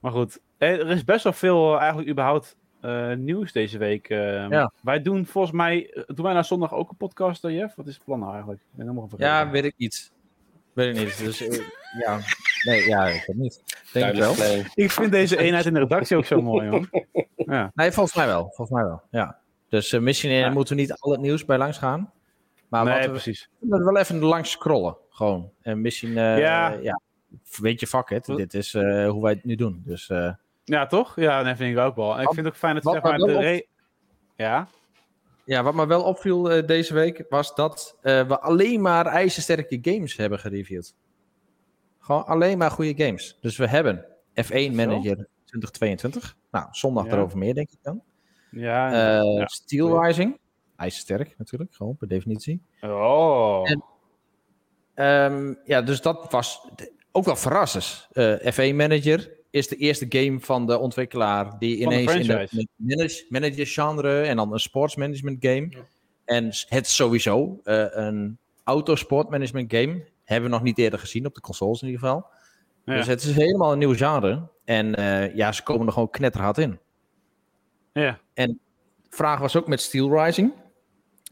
Maar 0.00 0.12
goed. 0.12 0.40
Eh, 0.58 0.68
Er 0.78 0.90
is 0.90 1.04
best 1.04 1.24
wel 1.24 1.32
veel 1.32 1.72
eh, 1.74 1.78
eigenlijk 1.80 2.10
überhaupt 2.10 2.56
eh, 2.80 3.12
nieuws 3.14 3.52
deze 3.52 3.78
week. 3.78 4.08
eh. 4.08 4.48
Ja. 4.48 4.72
Wij 4.82 5.02
doen 5.02 5.26
volgens 5.26 5.52
mij... 5.54 5.90
eh, 5.92 6.02
Doen 6.06 6.24
wij 6.24 6.32
nou 6.32 6.44
zondag 6.44 6.74
ook 6.74 6.90
een 6.90 6.96
podcast, 6.96 7.44
eh, 7.44 7.56
Jeff? 7.56 7.74
Wat 7.74 7.86
is 7.86 7.94
het 7.94 8.04
plan 8.04 8.18
nou 8.18 8.30
eigenlijk? 8.32 8.60
Ik 8.62 8.66
ben 8.76 8.86
helemaal 8.86 9.08
vergeten. 9.08 9.32
Ja, 9.34 9.50
weet 9.50 9.64
ik 9.64 9.74
niet. 9.76 10.12
Weet 10.72 10.96
ik 10.96 11.04
niet. 11.04 11.18
Dus 11.18 11.38
ja, 12.04 12.18
nee, 12.64 12.86
ja, 12.88 13.06
ik 13.06 13.24
weet 13.26 13.36
niet. 13.36 13.62
Denk 13.92 14.12
ik 14.12 14.18
wel. 14.18 14.34
Ik 14.74 14.90
vind 14.90 15.12
deze 15.12 15.36
eenheid 15.38 15.66
in 15.66 15.74
de 15.74 15.80
redactie 15.80 16.16
ook 16.16 16.24
zo 16.24 16.42
mooi, 16.42 16.68
man. 16.70 16.88
Ja. 17.36 17.70
Nee, 17.74 17.90
volgens 17.92 18.14
mij 18.16 18.26
wel. 18.26 18.42
Volgens 18.42 18.70
mij 18.70 18.84
wel, 18.84 19.02
ja. 19.10 19.38
Dus 19.68 19.98
misschien 19.98 20.30
Ja. 20.30 20.50
moeten 20.50 20.74
we 20.76 20.80
niet 20.80 20.92
al 20.92 21.12
het 21.12 21.20
nieuws 21.20 21.44
bij 21.44 21.58
langs 21.58 21.78
gaan. 21.78 22.12
Maar 22.68 22.84
nee, 22.84 23.02
we, 23.02 23.08
precies. 23.10 23.48
we 23.58 23.66
moeten 23.66 23.84
wel 23.92 23.96
even 24.02 24.18
langs 24.18 24.50
scrollen. 24.50 24.96
Gewoon. 25.10 25.50
En 25.62 25.80
misschien, 25.80 26.12
Ja. 26.12 26.68
ja. 26.68 27.00
weet 27.58 27.80
je, 27.80 27.86
fuck 27.86 28.10
it. 28.10 28.24
Dit 28.26 28.54
is 28.54 28.72
hoe 28.72 29.22
wij 29.22 29.32
het 29.32 29.44
nu 29.44 29.54
doen. 29.54 29.82
Dus 29.84 30.10
Ja, 30.64 30.86
toch? 30.86 31.16
Ja, 31.16 31.42
dat 31.42 31.56
vind 31.56 31.76
ik 31.76 31.82
ook 31.84 31.96
wel. 31.96 32.14
En 32.14 32.22
ik 32.22 32.26
vind 32.32 32.36
het 32.36 32.46
ook 32.46 32.56
fijn 32.56 32.74
dat 32.74 32.82
zeg 32.92 33.02
maar, 33.02 33.18
de 33.18 33.38
re- 33.38 33.62
Ja? 34.36 34.68
ja, 35.44 35.62
wat 35.62 35.74
me 35.74 35.86
wel 35.86 36.02
opviel 36.02 36.50
eh, 36.50 36.66
deze 36.66 36.94
week 36.94 37.24
was 37.28 37.54
dat 37.54 37.96
eh, 38.02 38.26
we 38.28 38.40
alleen 38.40 38.80
maar 38.80 39.06
ijzersterke 39.06 39.78
games 39.82 40.16
hebben 40.16 40.38
gereviewd. 40.38 40.94
Gewoon 41.98 42.24
alleen 42.26 42.58
maar 42.58 42.70
goede 42.70 43.04
games. 43.04 43.38
Dus 43.40 43.56
we 43.56 43.66
hebben 43.68 44.04
F1 44.44 44.72
Manager 44.72 45.26
2022. 45.44 46.36
Nou, 46.50 46.66
zondag 46.70 47.04
Ja. 47.06 47.12
erover 47.12 47.38
meer, 47.38 47.54
denk 47.54 47.70
ik 47.70 47.78
dan. 47.82 48.02
Ja. 48.50 48.92
Eh 49.18 49.36
ja. 49.38 49.46
Steel 49.46 50.04
Rising. 50.04 50.38
IJzersterk 50.76 51.34
natuurlijk, 51.38 51.74
gewoon 51.74 51.96
per 51.96 52.08
definitie. 52.08 52.62
Oh. 52.80 53.70
En- 53.70 53.84
Ehm, 54.94 55.54
ja, 55.64 55.82
dus 55.82 56.00
dat 56.00 56.30
was 56.32 56.68
ook 57.12 57.24
wel 57.24 57.36
verrassend. 57.36 58.08
Eh, 58.12 58.52
F1 58.52 58.74
Manager 58.76 59.30
is 59.50 59.68
de 59.68 59.76
eerste 59.76 60.06
game 60.08 60.40
van 60.40 60.66
de 60.66 60.78
ontwikkelaar 60.78 61.58
die 61.58 61.82
Van 61.82 61.92
de 61.92 62.00
ineens 62.00 62.28
in 62.28 62.48
de 62.50 62.68
manage, 62.76 63.26
manager 63.28 63.66
genre 63.66 64.20
en 64.20 64.36
dan 64.36 64.52
een 64.52 64.58
sportsmanagement 64.58 65.36
game. 65.40 65.66
Ja. 65.70 65.78
En 66.24 66.44
het 66.68 66.88
sowieso 66.88 67.60
eh, 67.64 67.84
een 67.90 68.38
autosportmanagement 68.64 69.72
game. 69.72 70.04
Hebben 70.24 70.50
we 70.50 70.56
nog 70.56 70.64
niet 70.64 70.78
eerder 70.78 70.98
gezien 70.98 71.26
op 71.26 71.34
de 71.34 71.40
consoles 71.40 71.82
in 71.82 71.88
ieder 71.88 72.02
geval. 72.02 72.26
Ja. 72.84 72.94
Dus 72.94 73.06
het 73.06 73.22
is 73.22 73.34
helemaal 73.34 73.72
een 73.72 73.78
nieuw 73.78 73.94
genre. 73.94 74.48
En 74.64 74.94
eh, 74.94 75.34
ja, 75.34 75.52
ze 75.52 75.62
komen 75.62 75.86
er 75.86 75.92
gewoon 75.92 76.10
knetterhard 76.10 76.58
in. 76.58 76.78
ja. 77.92 78.18
vraag 79.08 79.40
was 79.40 79.56
ook 79.56 79.68
met 79.68 79.80
Steel 79.80 80.24
Rising. 80.24 80.52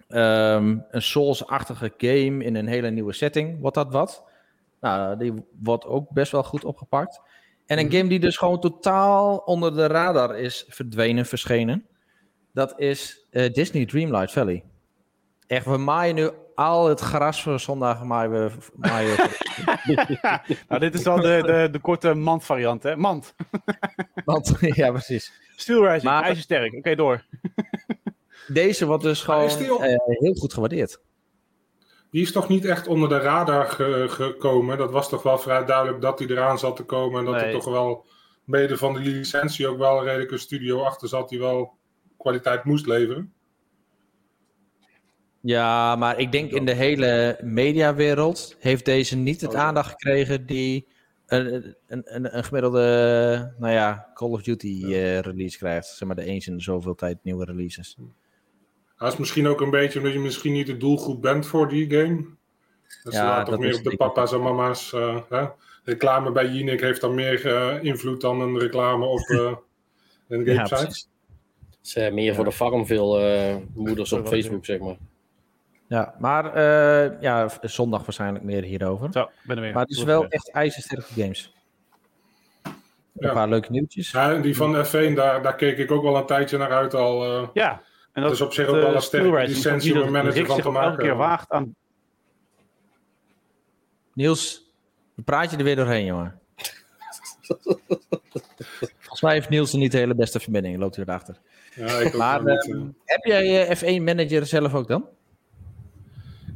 Ehm, 0.09 0.79
een 0.91 1.03
Souls-achtige 1.03 1.93
game 1.97 2.44
in 2.44 2.55
een 2.55 2.67
hele 2.67 2.91
nieuwe 2.91 3.12
setting. 3.12 3.61
Wordt 3.61 3.76
dat 3.76 3.93
wat? 3.93 4.25
Nou, 4.81 5.19
die 5.19 5.32
wordt 5.62 5.87
ook 5.87 6.11
best 6.11 6.32
wel 6.32 6.43
goed 6.43 6.65
opgepakt. 6.65 7.20
En 7.69 7.79
een 7.79 7.87
Mhm. 7.87 7.97
game 7.97 8.09
die 8.09 8.19
dus 8.20 8.37
gewoon 8.37 8.61
totaal 8.61 9.37
onder 9.37 9.75
de 9.75 9.87
radar 9.87 10.38
is 10.38 10.65
verdwenen, 10.69 11.26
verschenen. 11.26 11.87
Dat 12.53 12.81
is 12.81 13.26
eh, 13.31 13.53
Disney 13.53 13.87
Dreamlight 13.87 14.32
Valley. 14.32 14.65
Echt, 15.46 15.65
we 15.65 15.77
maaien 15.77 16.15
nu 16.15 16.31
al 16.55 16.89
het 16.89 17.01
gras 17.01 17.43
voor 17.43 17.60
zondag. 17.60 18.03
Maaien 18.05 18.31
we, 18.32 18.51
maaien 18.77 19.17
we- 19.17 20.17
Nou, 20.69 20.81
dit 20.81 20.94
is 20.94 21.06
al 21.06 21.17
de, 21.20 21.43
de, 21.46 21.69
de 21.72 21.79
korte 21.81 22.15
mand 22.15 22.44
variant, 22.44 22.82
hè? 22.82 22.96
Mand. 22.96 23.34
want, 24.25 24.55
ja, 24.60 24.91
precies. 24.91 25.32
Steel 25.56 25.84
Rising, 25.87 26.03
Maar- 26.03 26.22
ijzersterk. 26.22 26.75
Oké, 26.75 26.94
door. 26.94 27.25
Deze 28.46 28.87
wordt 28.87 29.03
dus 29.03 29.27
Maar 29.27 29.51
gewoon 29.51 29.82
eh, 29.82 29.96
heel 30.06 30.34
goed 30.34 30.53
gewaardeerd. 30.53 31.01
Die 32.10 32.22
is 32.22 32.32
toch 32.32 32.48
niet 32.48 32.65
echt 32.65 32.86
onder 32.86 33.08
de 33.08 33.19
radar 33.19 33.67
ge- 33.67 34.06
gekomen? 34.08 34.79
Dat 34.79 34.91
was 34.91 35.08
toch 35.08 35.22
wel 35.22 35.38
vrij 35.38 35.65
duidelijk 35.65 36.00
dat 36.00 36.19
hij 36.19 36.29
eraan 36.29 36.58
zat 36.58 36.77
te 36.77 36.82
komen. 36.84 37.19
En 37.19 37.24
dat 37.24 37.34
er 37.34 37.43
Nee. 37.43 37.53
toch 37.53 37.65
wel, 37.65 38.06
mede 38.44 38.77
van 38.77 38.93
de 38.93 39.00
licentie, 39.00 39.67
ook 39.69 39.79
wel 39.79 40.05
redelijk 40.05 40.31
een 40.31 40.38
studio 40.38 40.82
achter 40.82 41.08
zat 41.08 41.29
die 41.29 41.38
wel 41.38 41.77
kwaliteit 42.19 42.65
moest 42.65 42.86
leveren. 42.86 43.32
Ja, 45.41 45.96
maar 45.96 46.19
ik 46.19 46.32
denk 46.32 46.50
in 46.50 46.65
de 46.65 46.72
hele 46.74 47.38
mediawereld 47.43 48.56
heeft 48.58 48.84
deze 48.84 49.17
niet 49.17 49.41
het 49.41 49.55
Oh, 49.55 49.60
aandacht 49.60 49.91
gekregen 49.91 50.46
die 50.46 50.86
een, 51.27 51.74
een, 51.86 52.03
een, 52.15 52.36
een 52.36 52.44
gemiddelde, 52.44 53.55
nou 53.58 53.72
ja, 53.72 54.10
Call 54.15 54.31
of 54.31 54.43
Duty 54.43 54.84
eh, 54.84 55.19
release 55.20 55.58
krijgt. 55.58 55.86
Zeg 55.86 56.08
maar 56.08 56.17
de 56.17 56.24
eens 56.24 56.46
in 56.46 56.56
de 56.56 56.62
zoveel 56.62 56.94
tijd 56.94 57.19
nieuwe 57.22 57.44
releases. 57.44 57.96
Dat 58.98 59.12
is 59.12 59.19
misschien 59.19 59.46
ook 59.48 59.60
een 59.60 59.70
beetje 59.70 59.98
omdat 59.98 60.12
je 60.12 60.19
misschien 60.19 60.52
niet 60.52 60.67
de 60.67 60.76
doelgroep 60.76 61.22
bent 61.22 61.46
voor 61.46 61.69
die 61.69 61.90
game. 61.90 62.24
Dus 63.05 63.14
Ja, 63.14 63.22
ja, 63.22 63.28
laat 63.28 63.40
toch 63.40 63.50
dat 63.50 63.58
meer 63.58 63.69
is 63.70 63.78
op 63.78 63.84
de 63.84 63.96
papa's 63.96 64.32
en 64.32 64.40
mama's. 64.43 64.93
eh, 64.93 65.17
hè? 65.28 65.46
Reclame 65.84 66.32
bij 66.32 66.48
Jinek 66.48 66.81
heeft 66.81 67.00
dan 67.00 67.14
meer 67.14 67.46
eh, 67.46 67.82
invloed 67.82 68.20
dan 68.20 68.40
een 68.40 68.58
reclame 68.58 69.05
op 69.05 69.19
eh, 69.20 69.38
een 70.28 70.44
Ja, 70.44 70.55
gamesite. 70.55 70.74
precies. 70.84 71.08
Het 71.81 71.96
is 71.96 72.10
meer 72.12 72.34
voor 72.34 72.44
de 72.44 72.52
farm 72.52 72.86
veel 72.86 73.19
eh, 73.20 73.56
moeders 73.74 74.12
op 74.12 74.26
Facebook, 74.28 74.64
zeg 74.64 74.78
maar. 74.78 74.96
Ja, 75.86 76.14
maar 76.19 76.55
eh, 76.55 77.20
ja, 77.20 77.48
zondag 77.60 78.05
waarschijnlijk 78.05 78.44
meer 78.44 78.62
hierover. 78.62 79.08
Zo, 79.12 79.31
ben 79.43 79.56
er 79.56 79.62
weer. 79.62 79.72
Maar 79.72 79.82
het 79.82 79.90
is 79.96 80.02
wel 80.02 80.26
echt 80.28 80.50
ijzersterke 80.50 81.12
games. 81.22 81.52
Ja. 82.62 83.28
Een 83.28 83.34
paar 83.34 83.48
leuke 83.48 83.70
nieuwtjes. 83.70 84.10
Ja, 84.10 84.34
die 84.34 84.56
van 84.56 84.86
F1, 84.86 85.14
daar, 85.14 85.43
daar 85.43 85.55
keek 85.55 85.78
ik 85.78 85.90
ook 85.90 86.02
wel 86.02 86.17
een 86.17 86.26
tijdje 86.26 86.58
naar 86.58 86.70
uit 86.72 86.94
al. 86.94 87.24
eh. 87.24 87.48
Ja. 87.52 87.82
En 88.19 88.25
Dat 88.25 88.32
is 88.32 88.41
op 88.41 88.53
zich 88.53 88.67
ook 88.67 88.75
eh, 88.77 88.82
wel 88.82 88.94
een 88.94 89.03
Steel 89.03 89.25
sterke 89.25 89.46
licentie 89.48 89.93
die 89.93 90.01
om 90.01 90.06
een 90.06 90.13
manager 90.13 90.46
van 90.46 90.60
te 90.60 90.69
ook 90.69 90.75
elke 90.75 90.87
maken. 90.87 91.05
keer 91.05 91.17
waagt 91.17 91.51
aan... 91.51 91.75
Niels, 94.15 94.70
we 95.15 95.22
praat 95.22 95.51
je 95.51 95.56
er 95.56 95.65
weer 95.65 95.77
doorheen, 95.77 96.05
jongen. 96.05 96.41
Volgens 98.98 99.20
mij 99.20 99.32
heeft 99.32 99.48
Niels 99.48 99.72
er 99.72 99.79
niet 99.79 99.93
de 99.93 99.98
hele 99.98 100.15
beste 100.15 100.41
verbinding. 100.41 100.79
Loopt 100.79 100.96
hij 100.96 101.05
erachter. 101.05 101.37
Ja, 101.75 101.98
ik 101.98 102.06
ook 102.06 102.15
Maar 102.15 102.44
wel 102.44 102.55
niet, 102.55 102.70
ehm, 102.70 102.79
eh. 102.79 102.87
heb 103.05 103.25
jij 103.25 103.46
je 103.46 103.77
F1 103.77 104.03
manager 104.03 104.46
zelf 104.46 104.75
ook 104.75 104.89
dan? 104.89 105.08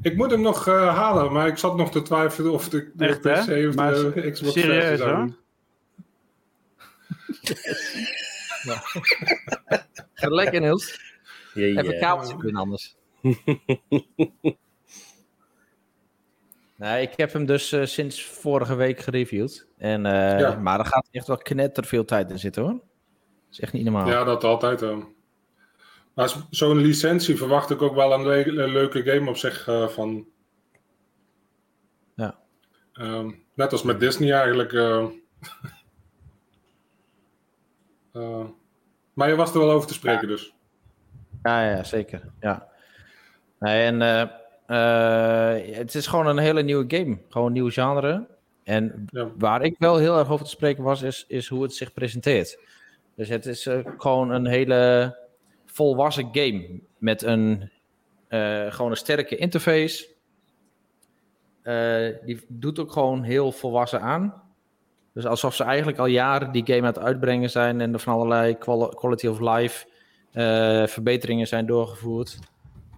Ik 0.01 0.17
moet 0.17 0.31
hem 0.31 0.41
nog 0.41 0.69
eh, 0.69 0.97
halen, 0.97 1.33
maar 1.33 1.47
ik 1.47 1.59
zat 1.59 1.77
nog 1.77 1.91
te 1.91 2.03
twijfelen 2.03 2.53
of 2.53 2.69
de, 2.69 2.91
de 2.95 3.07
Echt, 3.07 3.25
hè? 3.25 3.33
PC 3.33 3.69
of 3.69 3.75
Maar 3.75 3.93
de 3.93 4.31
Xbox 4.31 4.53
serieus, 4.53 5.01
hoor? 5.01 5.37
Ga 10.15 10.29
lekker 10.29 10.61
Niels. 10.61 11.12
Jee, 11.55 11.79
Even 11.79 11.99
kabeltje 11.99 12.37
erin 12.39 12.57
anders. 12.57 12.97
nee, 16.77 17.03
ik 17.03 17.17
heb 17.17 17.33
hem 17.33 17.47
dus 17.47 17.73
eh, 17.73 17.85
sinds 17.85 18.25
vorige 18.25 18.75
week 18.75 19.01
gereviewd. 19.01 19.67
En, 19.79 20.07
eh, 20.07 20.39
Ja. 20.41 20.55
Maar 20.57 20.79
er 20.79 20.87
gaat 20.87 21.09
echt 21.11 21.27
wel 21.27 21.37
knetter 21.37 21.85
veel 21.85 22.05
tijd 22.05 22.31
in 22.31 22.39
zitten 22.39 22.63
hoor. 22.63 22.73
Dat 22.73 22.81
is 23.51 23.61
echt 23.61 23.73
niet 23.73 23.85
normaal. 23.85 24.09
Ja, 24.09 24.25
dat 24.25 24.45
altijd. 24.45 24.83
eh. 24.83 24.99
Maar 26.15 26.33
zo'n 26.51 26.77
licentie 26.77 27.37
verwacht 27.37 27.71
ik 27.71 27.83
ook 27.83 27.95
wel 27.95 28.13
een, 28.13 28.27
le- 28.27 28.63
een 28.63 28.73
leuke 28.73 29.03
game 29.03 29.29
op 29.31 29.37
zich 29.37 29.69
eh, 29.69 29.89
van. 29.89 30.27
Ja. 32.15 32.39
Ehm, 32.93 33.31
net 33.55 33.73
als 33.73 33.83
met 33.83 34.01
Disney 34.01 34.33
eigenlijk. 34.33 34.73
eh. 34.73 35.07
Eh, 38.13 38.45
maar 39.13 39.29
je 39.29 39.35
was 39.35 39.53
er 39.53 39.59
wel 39.59 39.71
over 39.71 39.89
te 39.89 39.95
spreken 39.95 40.29
dus. 40.29 40.55
Ja, 41.43 41.71
ja, 41.71 41.85
zeker. 41.85 42.23
Ja. 42.41 42.69
Nee, 43.59 43.85
en 43.85 44.03
eh, 44.03 44.23
eh, 44.67 45.77
het 45.77 45.95
is 45.95 46.07
gewoon 46.07 46.27
een 46.27 46.39
hele 46.39 46.63
nieuwe 46.63 46.85
game. 46.89 47.19
Gewoon 47.29 47.47
een 47.47 47.53
nieuw 47.53 47.71
genre. 47.71 48.27
En 48.65 49.05
Ja. 49.11 49.29
waar 49.39 49.63
ik 49.63 49.75
wel 49.79 49.97
heel 49.97 50.19
erg 50.19 50.31
over 50.31 50.45
te 50.45 50.51
spreken 50.51 50.83
was, 50.83 51.03
is, 51.03 51.25
is 51.29 51.49
hoe 51.49 51.63
het 51.63 51.75
zich 51.75 51.93
presenteert. 51.93 52.59
Dus 53.17 53.29
het 53.29 53.47
is 53.47 53.67
eh, 53.67 53.79
gewoon 53.97 54.31
een 54.31 54.47
hele 54.47 55.17
volwassen 55.67 56.29
game. 56.33 56.81
Met 56.99 57.23
een, 57.23 57.71
gewoon 58.69 58.91
een 58.91 58.97
sterke 58.97 59.37
interface. 59.37 60.09
Die 62.25 62.45
doet 62.49 62.79
ook 62.79 62.93
gewoon 62.93 63.23
heel 63.23 63.53
volwassen 63.53 64.01
aan. 64.01 64.43
Dus 65.15 65.27
alsof 65.27 65.55
ze 65.55 65.65
eigenlijk 65.65 65.99
al 65.99 66.07
jaren 66.07 66.53
die 66.53 66.67
game 66.67 66.79
aan 66.81 66.85
het 66.87 66.99
uitbrengen 66.99 67.51
zijn 67.51 67.81
en 67.81 67.93
er 67.93 67.99
van 67.99 68.15
allerlei 68.15 68.59
quali- 68.59 68.95
quality 68.95 69.27
of 69.27 69.41
life 69.41 69.87
eh, 70.33 70.87
verbeteringen 70.87 71.47
zijn 71.47 71.67
doorgevoerd. 71.67 72.39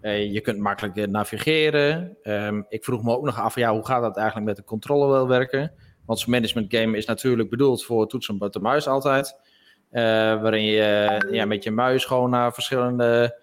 Eh, 0.00 0.32
je 0.32 0.40
kunt 0.40 0.58
makkelijk 0.58 0.96
eh, 0.96 1.06
navigeren. 1.06 2.16
Ehm, 2.22 2.62
ik 2.68 2.84
vroeg 2.84 3.02
me 3.02 3.16
ook 3.16 3.24
nog 3.24 3.40
af, 3.40 3.54
ja, 3.54 3.72
hoe 3.72 3.86
gaat 3.86 4.02
dat 4.02 4.16
eigenlijk 4.16 4.46
met 4.46 4.56
de 4.56 4.64
controle 4.64 5.12
wel 5.12 5.28
werken? 5.28 5.72
Want 6.06 6.18
zo'n 6.18 6.30
management 6.30 6.74
game 6.74 6.96
is 6.96 7.06
natuurlijk 7.06 7.50
bedoeld 7.50 7.84
voor 7.84 8.08
toetsen 8.08 8.36
met 8.38 8.52
de 8.52 8.60
muis 8.60 8.86
altijd. 8.86 9.36
Eh, 9.90 10.02
waarin 10.42 10.64
je 10.64 11.28
ja, 11.30 11.44
met 11.44 11.64
je 11.64 11.70
muis 11.70 12.04
gewoon 12.04 12.30
naar 12.30 12.52
verschillende 12.52 13.40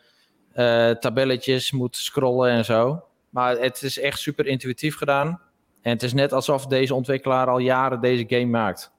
eh, 0.54 0.90
tabelletjes 0.90 1.72
moet 1.72 1.96
scrollen 1.96 2.50
en 2.50 2.66
zo. 2.66 3.04
Maar 3.30 3.58
het 3.58 3.82
is 3.82 4.00
echt 4.00 4.20
super 4.20 4.46
intuïtief 4.46 4.98
gedaan. 4.98 5.42
En 5.82 5.92
het 5.92 6.04
is 6.04 6.14
net 6.14 6.34
alsof 6.34 6.68
deze 6.68 6.96
ontwikkelaar 6.96 7.48
al 7.48 7.58
jaren 7.58 8.02
deze 8.02 8.26
game 8.28 8.46
maakt. 8.46 8.92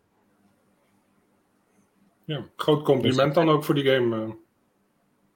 Ja, 2.25 2.45
groot 2.57 2.83
compliment 2.83 3.35
dan 3.35 3.49
ook 3.49 3.65
voor 3.65 3.75
die 3.75 3.85
game. 3.85 4.37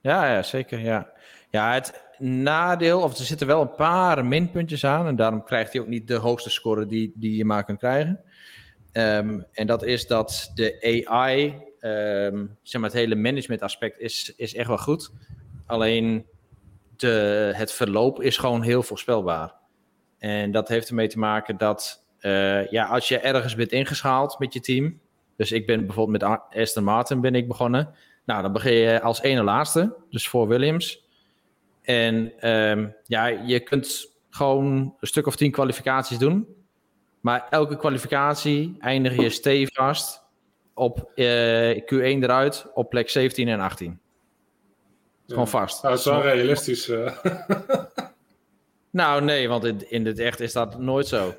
Ja, 0.07 0.33
ja, 0.33 0.43
zeker. 0.43 0.79
Ja. 0.81 1.13
ja, 1.51 1.73
het 1.73 2.05
nadeel, 2.19 3.01
of 3.01 3.19
er 3.19 3.25
zitten 3.25 3.47
wel 3.47 3.61
een 3.61 3.75
paar 3.75 4.25
minpuntjes 4.25 4.85
aan. 4.85 5.07
En 5.07 5.17
daarom 5.17 5.45
krijgt 5.45 5.73
hij 5.73 5.83
ook 5.83 5.87
niet 5.87 6.09
de 6.09 6.15
hoogste 6.15 6.51
score 6.51 6.87
die, 6.87 7.13
die 7.15 7.37
je 7.37 7.45
maar 7.45 7.65
kunt 7.65 7.79
krijgen. 7.79 8.21
Ehm, 8.93 9.41
en 9.53 9.67
dat 9.67 9.83
is 9.83 10.07
dat 10.07 10.51
de 10.55 11.03
AI, 11.09 11.55
ehm, 11.81 12.47
zeg 12.63 12.81
maar 12.81 12.91
het 12.91 12.99
hele 12.99 13.15
management 13.15 13.63
aspect, 13.63 13.99
is, 13.99 14.33
is 14.37 14.55
echt 14.55 14.69
wel 14.69 14.79
goed. 14.79 15.13
Alleen 15.67 16.27
de, 16.97 17.53
het 17.55 17.73
verloop 17.73 18.23
is 18.23 18.37
gewoon 18.37 18.63
heel 18.63 18.83
voorspelbaar. 18.83 19.55
En 20.19 20.51
dat 20.53 20.69
heeft 20.69 20.89
ermee 20.89 21.09
te 21.09 21.19
maken 21.19 21.57
dat 21.57 22.05
eh, 22.19 22.71
ja, 22.71 22.85
als 22.87 23.09
je 23.09 23.19
ergens 23.19 23.55
bent 23.55 23.73
ingeschaald 23.73 24.39
met 24.39 24.53
je 24.53 24.61
team. 24.61 25.01
Dus 25.37 25.53
ik 25.53 25.67
ben 25.67 25.87
bijvoorbeeld 25.87 26.23
met 26.23 26.41
Aston 26.63 26.85
Martin 26.85 27.21
ben 27.21 27.35
ik 27.35 27.49
begonnen. 27.49 27.95
Nou, 28.27 28.43
dan 28.43 28.53
begin 28.53 28.73
je 28.75 29.01
als 29.03 29.23
ene 29.23 29.43
laatste, 29.43 29.97
dus 30.11 30.29
voor 30.29 30.49
Williams. 30.49 31.05
En 31.83 32.33
ehm, 32.41 32.89
ja, 33.05 33.27
je 33.27 33.61
kunt 33.61 34.13
gewoon 34.31 34.95
een 35.01 35.07
stuk 35.07 35.27
of 35.27 35.37
tien 35.37 35.51
kwalificaties 35.51 36.19
doen. 36.19 36.47
Maar 37.21 37.47
elke 37.51 37.77
kwalificatie 37.77 38.77
eindig 38.79 39.17
je 39.17 39.31
stevast 39.31 40.23
op 40.75 41.11
eh, 41.15 41.77
Q1 41.81 42.23
eruit 42.23 42.67
op 42.75 42.91
plek 42.91 43.11
17 43.11 43.49
en 43.49 43.61
18. 43.61 44.01
Gewoon 45.27 45.49
vast. 45.49 45.83
Ja, 45.83 45.89
dat 45.89 45.99
is 45.99 46.05
wel 46.05 46.23
realistisch. 46.23 46.89
eh. 46.89 47.17
Nou, 48.91 49.23
nee, 49.23 49.49
want 49.49 49.65
in, 49.65 49.91
in 49.91 50.07
het 50.07 50.19
echt 50.19 50.41
is 50.41 50.53
dat 50.53 50.79
nooit 50.79 51.07
zo. 51.07 51.35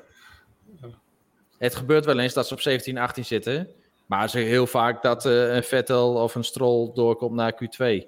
Het 1.58 1.74
gebeurt 1.74 2.04
wel 2.04 2.18
eens 2.18 2.32
dat 2.34 2.46
ze 2.46 2.54
op 2.54 2.60
17, 2.60 2.98
18 2.98 3.24
zitten. 3.24 3.68
Maar 4.08 4.30
ze 4.30 4.38
heel 4.38 4.66
vaak 4.66 5.02
dat 5.02 5.26
eh, 5.26 5.54
een 5.54 5.62
Vettel 5.62 6.14
of 6.14 6.34
een 6.34 6.44
Stroll 6.44 6.90
doorkomt 6.94 7.34
naar 7.34 7.52
Q2. 7.52 8.06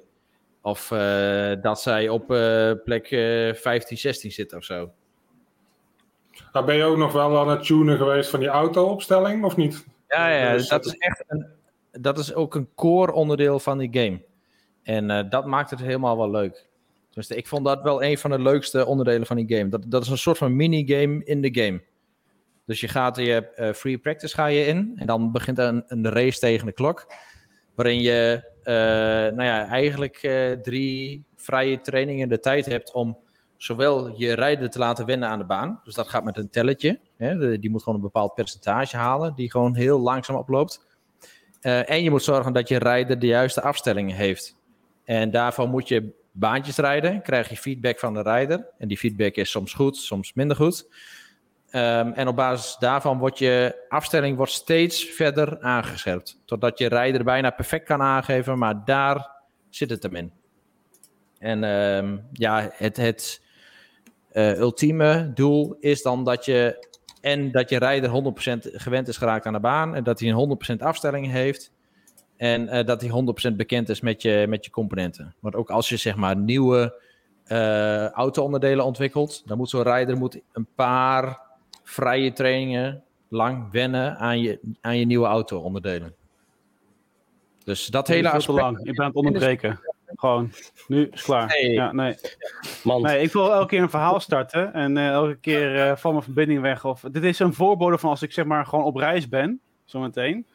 Of 0.63 0.91
eh, 0.91 1.53
dat 1.63 1.81
zij 1.81 2.09
op 2.09 2.31
eh, 2.31 2.73
plek 2.85 3.11
eh 3.11 3.55
15, 3.55 3.99
16 3.99 4.33
zitten 4.33 4.59
of 4.59 4.65
zo. 4.65 4.93
Maar 6.53 6.65
ben 6.65 6.77
je 6.77 6.85
ook 6.85 6.97
nog 6.97 7.13
wel 7.13 7.39
aan 7.39 7.49
het 7.49 7.67
tunen 7.67 7.97
geweest 7.97 8.31
van 8.31 8.41
die 8.41 8.49
auto-opstelling, 8.49 9.45
of 9.45 9.57
niet? 9.57 9.87
Ja, 10.09 10.29
ja, 10.29 10.53
Dus 10.53 10.69
dat 10.69 10.87
is 10.87 10.97
echt 10.97 11.25
een, 11.27 11.47
dat 11.91 12.19
is 12.19 12.35
ook 12.35 12.55
een 12.55 12.69
core 12.75 13.13
onderdeel 13.13 13.59
van 13.59 13.79
die 13.79 13.89
game. 13.93 14.23
En 14.83 15.29
dat 15.29 15.47
maakt 15.47 15.71
het 15.71 15.81
helemaal 15.81 16.17
wel 16.17 16.31
leuk. 16.31 16.69
Dus 17.11 17.31
ik 17.31 17.47
vond 17.47 17.65
dat 17.65 17.83
wel 17.83 18.03
een 18.03 18.19
van 18.19 18.31
de 18.31 18.39
leukste 18.39 18.87
onderdelen 18.87 19.27
van 19.27 19.37
die 19.37 19.57
game. 19.57 19.69
Dat, 19.69 19.85
dat 19.87 20.03
is 20.03 20.09
een 20.09 20.19
soort 20.19 20.39
van 20.39 20.57
minigame 20.57 21.25
in 21.25 21.41
de 21.41 21.63
game. 21.63 21.83
Dus 22.71 22.81
je 22.81 22.89
gaat 22.89 23.17
je 23.17 23.51
eh, 23.51 23.73
free 23.73 23.99
practice 23.99 24.35
ga 24.35 24.47
je 24.47 24.67
in. 24.67 24.93
En 24.97 25.07
dan 25.07 25.33
begint 25.33 25.59
een, 25.59 25.85
een 25.87 26.09
race 26.09 26.39
tegen 26.39 26.67
de 26.67 26.73
klok. 26.73 27.13
Waarin 27.75 28.01
je 28.01 28.45
eh, 28.63 28.75
nou 29.37 29.43
ja, 29.43 29.67
eigenlijk 29.67 30.17
eh, 30.17 30.53
drie 30.53 31.25
vrije 31.37 31.81
trainingen 31.81 32.29
de 32.29 32.41
tijd 32.41 32.67
hebt 32.67 32.93
om 32.93 33.19
zowel 33.57 34.15
je 34.19 34.33
rijder 34.33 34.71
te 34.71 34.79
laten 34.79 35.07
wennen 35.07 35.29
aan 35.29 35.39
de 35.39 35.45
baan. 35.45 35.81
Dus 35.85 35.95
dat 35.95 36.09
gaat 36.09 36.25
met 36.25 36.37
een 36.37 36.51
telletje. 36.51 37.01
Hè, 37.17 37.59
die 37.59 37.71
moet 37.71 37.83
gewoon 37.83 37.99
een 37.99 38.05
bepaald 38.05 38.35
percentage 38.35 38.97
halen, 38.97 39.35
die 39.35 39.51
gewoon 39.51 39.75
heel 39.75 40.01
langzaam 40.01 40.37
oploopt. 40.37 40.87
En 41.61 42.03
je 42.03 42.11
moet 42.11 42.23
zorgen 42.23 42.53
dat 42.53 42.69
je 42.69 42.79
rijder 42.79 43.19
de 43.19 43.27
juiste 43.27 43.63
afstellingen 43.63 44.17
heeft. 44.17 44.57
En 45.05 45.31
daarvoor 45.31 45.69
moet 45.69 45.89
je 45.89 46.13
baantjes 46.33 46.77
rijden, 46.77 47.23
krijg 47.23 47.49
je 47.49 47.57
feedback 47.57 47.99
van 47.99 48.15
de 48.15 48.23
rijder. 48.23 48.67
En 48.79 48.89
die 48.89 48.99
feedback 48.99 49.35
is 49.35 49.51
soms 49.51 49.73
goed, 49.73 49.97
soms 49.97 50.33
minder 50.33 50.57
goed. 50.57 50.89
Ehm, 51.71 52.13
en 52.13 52.29
op 52.29 52.37
basis 52.37 52.77
daarvan 52.79 53.19
wordt 53.19 53.39
je 53.39 53.85
afstelling 53.89 54.37
wordt 54.37 54.53
steeds 54.53 55.05
verder 55.05 55.61
aangescherpt. 55.61 56.41
Totdat 56.45 56.79
je 56.79 56.89
rijder 56.89 57.25
bijna 57.25 57.51
perfect 57.51 57.87
kan 57.87 58.03
aangeven, 58.03 58.59
maar 58.59 58.85
daar 58.85 59.31
zit 59.69 59.91
het 59.91 60.03
hem 60.03 60.17
in. 60.17 60.33
En 61.39 61.65
ehm, 61.65 62.17
ja, 62.33 62.71
het, 62.73 62.97
het 62.97 63.43
eh, 64.33 64.59
ultieme 64.59 65.31
doel 65.35 65.77
is 65.81 66.03
dan 66.03 66.25
dat 66.25 66.45
je 66.45 66.89
en 67.21 67.51
dat 67.51 67.69
je 67.69 67.79
rijder 67.79 68.11
100% 68.11 68.13
gewend 68.73 69.09
is 69.09 69.17
geraakt 69.17 69.47
aan 69.47 69.53
de 69.53 69.61
baan 69.61 69.95
en 69.95 70.05
dat 70.05 70.21
hij 70.21 70.29
een 70.29 70.59
100% 70.77 70.83
afstelling 70.83 71.31
heeft 71.31 71.73
en 72.37 72.69
eh, 72.69 72.87
dat 72.87 73.01
hij 73.01 73.11
100% 73.53 73.57
bekend 73.57 73.89
is 73.89 74.01
met 74.01 74.23
je, 74.23 74.47
met 74.49 74.65
je 74.65 74.71
componenten. 74.71 75.35
Want 75.41 75.55
ook 75.55 75.71
als 75.71 75.89
je 75.89 75.97
zeg 75.97 76.17
maar 76.17 76.37
nieuwe 76.37 77.09
eh 77.45 78.09
auto-onderdelen 78.09 78.85
ontwikkelt, 78.85 79.43
dan 79.49 79.57
moet 79.57 79.71
zo'n 79.71 79.83
rijder 79.83 80.17
moet 80.17 80.41
een 80.53 80.67
paar 80.75 81.41
vrije 81.91 82.33
trainingen 82.33 83.03
lang 83.29 83.71
wennen 83.71 84.19
aan 84.19 84.41
je, 84.41 84.61
aan 84.81 84.99
je 84.99 85.07
nieuwe 85.07 85.27
auto-onderdelen. 85.27 86.15
Dus 87.65 87.87
dat 87.87 88.09
hele 88.09 88.29
te 88.29 88.35
aspect. 88.35 88.59
lang. 88.59 88.79
Ik 88.79 88.85
ben 88.85 89.01
aan 89.01 89.07
het 89.07 89.17
onderbreken. 89.17 89.81
Gewoon. 90.15 90.53
Nu 90.89 91.01
is 91.03 91.09
het 91.11 91.23
klaar. 91.23 91.47
Nee. 91.47 91.73
Ja, 91.73 91.93
nee. 91.93 92.17
Man, 92.85 93.03
nee, 93.03 93.23
ik 93.23 93.33
wil 93.33 93.53
elke 93.53 93.67
keer 93.67 93.83
een 93.83 93.91
verhaal 93.91 94.21
starten. 94.21 94.73
En 94.73 94.97
eh, 94.97 95.09
elke 95.09 95.37
keer 95.37 95.77
eh 95.77 95.97
van 95.97 96.13
mijn 96.13 96.25
verbinding 96.25 96.61
weg. 96.61 96.85
Of, 96.85 97.01
dit 97.01 97.25
is 97.25 97.39
een 97.39 97.55
voorbode 97.55 97.99
van 97.99 98.11
als 98.11 98.23
ik 98.23 98.33
zeg 98.33 98.45
maar 98.45 98.67
gewoon 98.67 98.85
op 98.85 98.97
reis 98.97 99.29
ben. 99.29 99.61
Zometeen. 99.85 100.47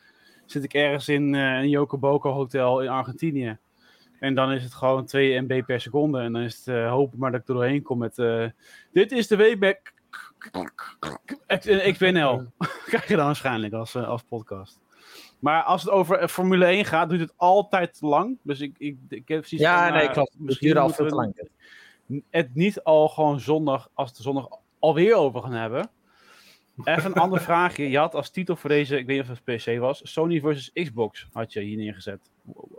Zit 0.45 0.63
ik 0.63 0.73
ergens 0.73 1.07
in 1.07 1.35
eh, 1.35 1.41
een 1.41 1.69
Yokoboco 1.69 2.31
hotel 2.31 2.81
in 2.81 2.89
Argentinië. 2.89 3.57
En 4.19 4.35
dan 4.35 4.51
is 4.51 4.63
het 4.63 4.73
gewoon 4.73 5.05
2 5.05 5.41
MB 5.41 5.65
per 5.65 5.81
seconde. 5.81 6.19
En 6.19 6.33
dan 6.33 6.41
is 6.41 6.57
het 6.57 6.67
eh, 6.67 6.89
hopen 6.89 7.19
maar 7.19 7.31
dat 7.31 7.41
ik 7.41 7.47
er 7.47 7.53
doorheen 7.53 7.81
kom 7.81 7.97
met... 7.97 8.17
eh, 8.17 8.45
dit 8.91 9.11
is 9.11 9.27
de 9.27 9.37
Wayback 9.37 9.93
XBNL. 11.93 12.45
Krijg 12.85 13.07
je 13.07 13.15
dan 13.15 13.25
waarschijnlijk 13.25 13.73
als, 13.73 13.95
eh, 13.95 14.07
als 14.07 14.23
podcast. 14.23 14.79
Maar 15.39 15.63
als 15.63 15.81
het 15.81 15.91
over 15.91 16.17
eh, 16.17 16.27
Formule 16.27 16.65
1 16.65 16.85
gaat, 16.85 17.09
duurt 17.09 17.21
het 17.21 17.33
altijd 17.35 17.97
te 17.97 18.05
lang. 18.05 18.37
Dus 18.41 18.59
ik, 18.59 18.75
ik, 18.77 18.97
ik 19.09 19.27
heb 19.27 19.39
precies 19.39 19.59
Ja, 19.59 19.83
van, 19.87 19.97
nee, 19.97 20.07
eh, 20.07 20.13
klopt. 20.13 20.31
Het 20.33 20.41
misschien 20.41 20.77
moeten 20.77 20.95
veel 20.95 21.05
we 21.05 21.11
te 21.11 21.15
lang. 21.15 21.49
Het 22.29 22.55
niet 22.55 22.83
al 22.83 23.07
gewoon 23.09 23.39
zondag, 23.39 23.89
als 23.93 24.09
we 24.09 24.15
het 24.15 24.23
zondag 24.25 24.47
alweer 24.79 25.15
over 25.15 25.41
gaan 25.41 25.51
hebben. 25.51 25.89
Even 26.83 27.05
een 27.05 27.13
ander 27.13 27.41
vraagje. 27.41 27.89
Je 27.89 27.97
had 27.97 28.15
als 28.15 28.29
titel 28.29 28.55
voor 28.55 28.69
deze, 28.69 28.97
ik 28.97 29.05
weet 29.05 29.17
niet 29.21 29.29
of 29.29 29.39
het 29.45 29.57
PC 29.75 29.79
was, 29.79 30.11
Sony 30.11 30.39
versus 30.39 30.71
Xbox 30.73 31.27
had 31.33 31.53
je 31.53 31.61
hier 31.61 31.77
neergezet. 31.77 32.29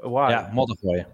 Why? 0.00 0.30
Ja, 0.30 0.50
modder 0.52 0.76
gooien. 0.80 1.06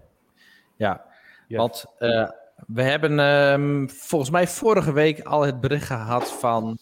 Ja, 0.75 1.05
Ja. 1.47 1.57
want 1.57 1.85
eh, 1.97 2.29
we 2.67 2.81
hebben 2.83 3.19
ehm, 3.19 3.87
volgens 3.87 4.31
mij 4.31 4.47
vorige 4.47 4.93
week 4.93 5.19
al 5.21 5.41
het 5.41 5.59
bericht 5.61 5.85
gehad 5.85 6.31
van... 6.31 6.77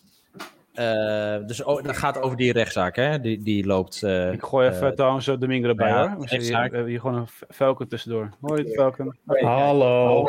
eh, 0.73 1.37
dus 1.45 1.65
o- 1.65 1.81
dat 1.81 1.97
gaat 1.97 2.21
over 2.21 2.37
die 2.37 2.51
rechtszaak, 2.53 2.95
hè? 2.95 3.19
Die, 3.19 3.43
die 3.43 3.65
loopt... 3.65 4.03
eh, 4.03 4.31
Ik 4.31 4.43
gooi 4.43 4.67
even 4.69 4.87
eh, 4.87 4.93
trouwens 4.93 5.25
Domingo 5.25 5.67
erbij 5.67 5.87
ja, 5.89 6.15
hoor. 6.15 6.25
We, 6.27 6.53
hebben 6.53 6.85
hier 6.85 6.99
gewoon 6.99 7.15
een 7.15 7.27
Falcon 7.49 7.87
tussendoor. 7.87 8.29
Hoi 8.41 8.73
Falcon. 8.73 9.17
Hallo. 9.25 10.25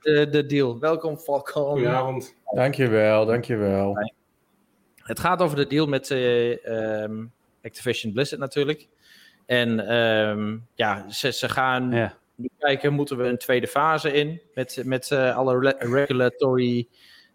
de, 0.00 0.28
de 0.28 0.46
deal. 0.46 0.78
Welkom, 0.78 1.16
Falcon. 1.18 1.62
Goedenavond. 1.70 2.34
Dankjewel, 2.54 3.26
dankjewel. 3.26 3.96
Het 4.96 5.20
gaat 5.20 5.42
over 5.42 5.56
de 5.56 5.66
deal 5.66 5.86
met 5.86 6.10
eh, 6.10 6.66
ehm, 7.02 7.24
Activision 7.62 8.12
Blizzard 8.12 8.40
natuurlijk. 8.40 8.88
En 9.46 9.88
ehm, 9.88 10.56
ja, 10.74 11.10
ze, 11.10 11.32
ze 11.32 11.48
gaan 11.48 11.90
Ja. 11.90 12.14
Kijken, 12.58 12.92
moeten 12.92 13.16
we 13.16 13.24
een 13.24 13.38
tweede 13.38 13.66
fase 13.66 14.12
in 14.12 14.40
met, 14.54 14.82
met 14.84 15.10
eh, 15.10 15.36
alle 15.36 15.58
re- 15.58 15.76
regulatory 15.78 16.88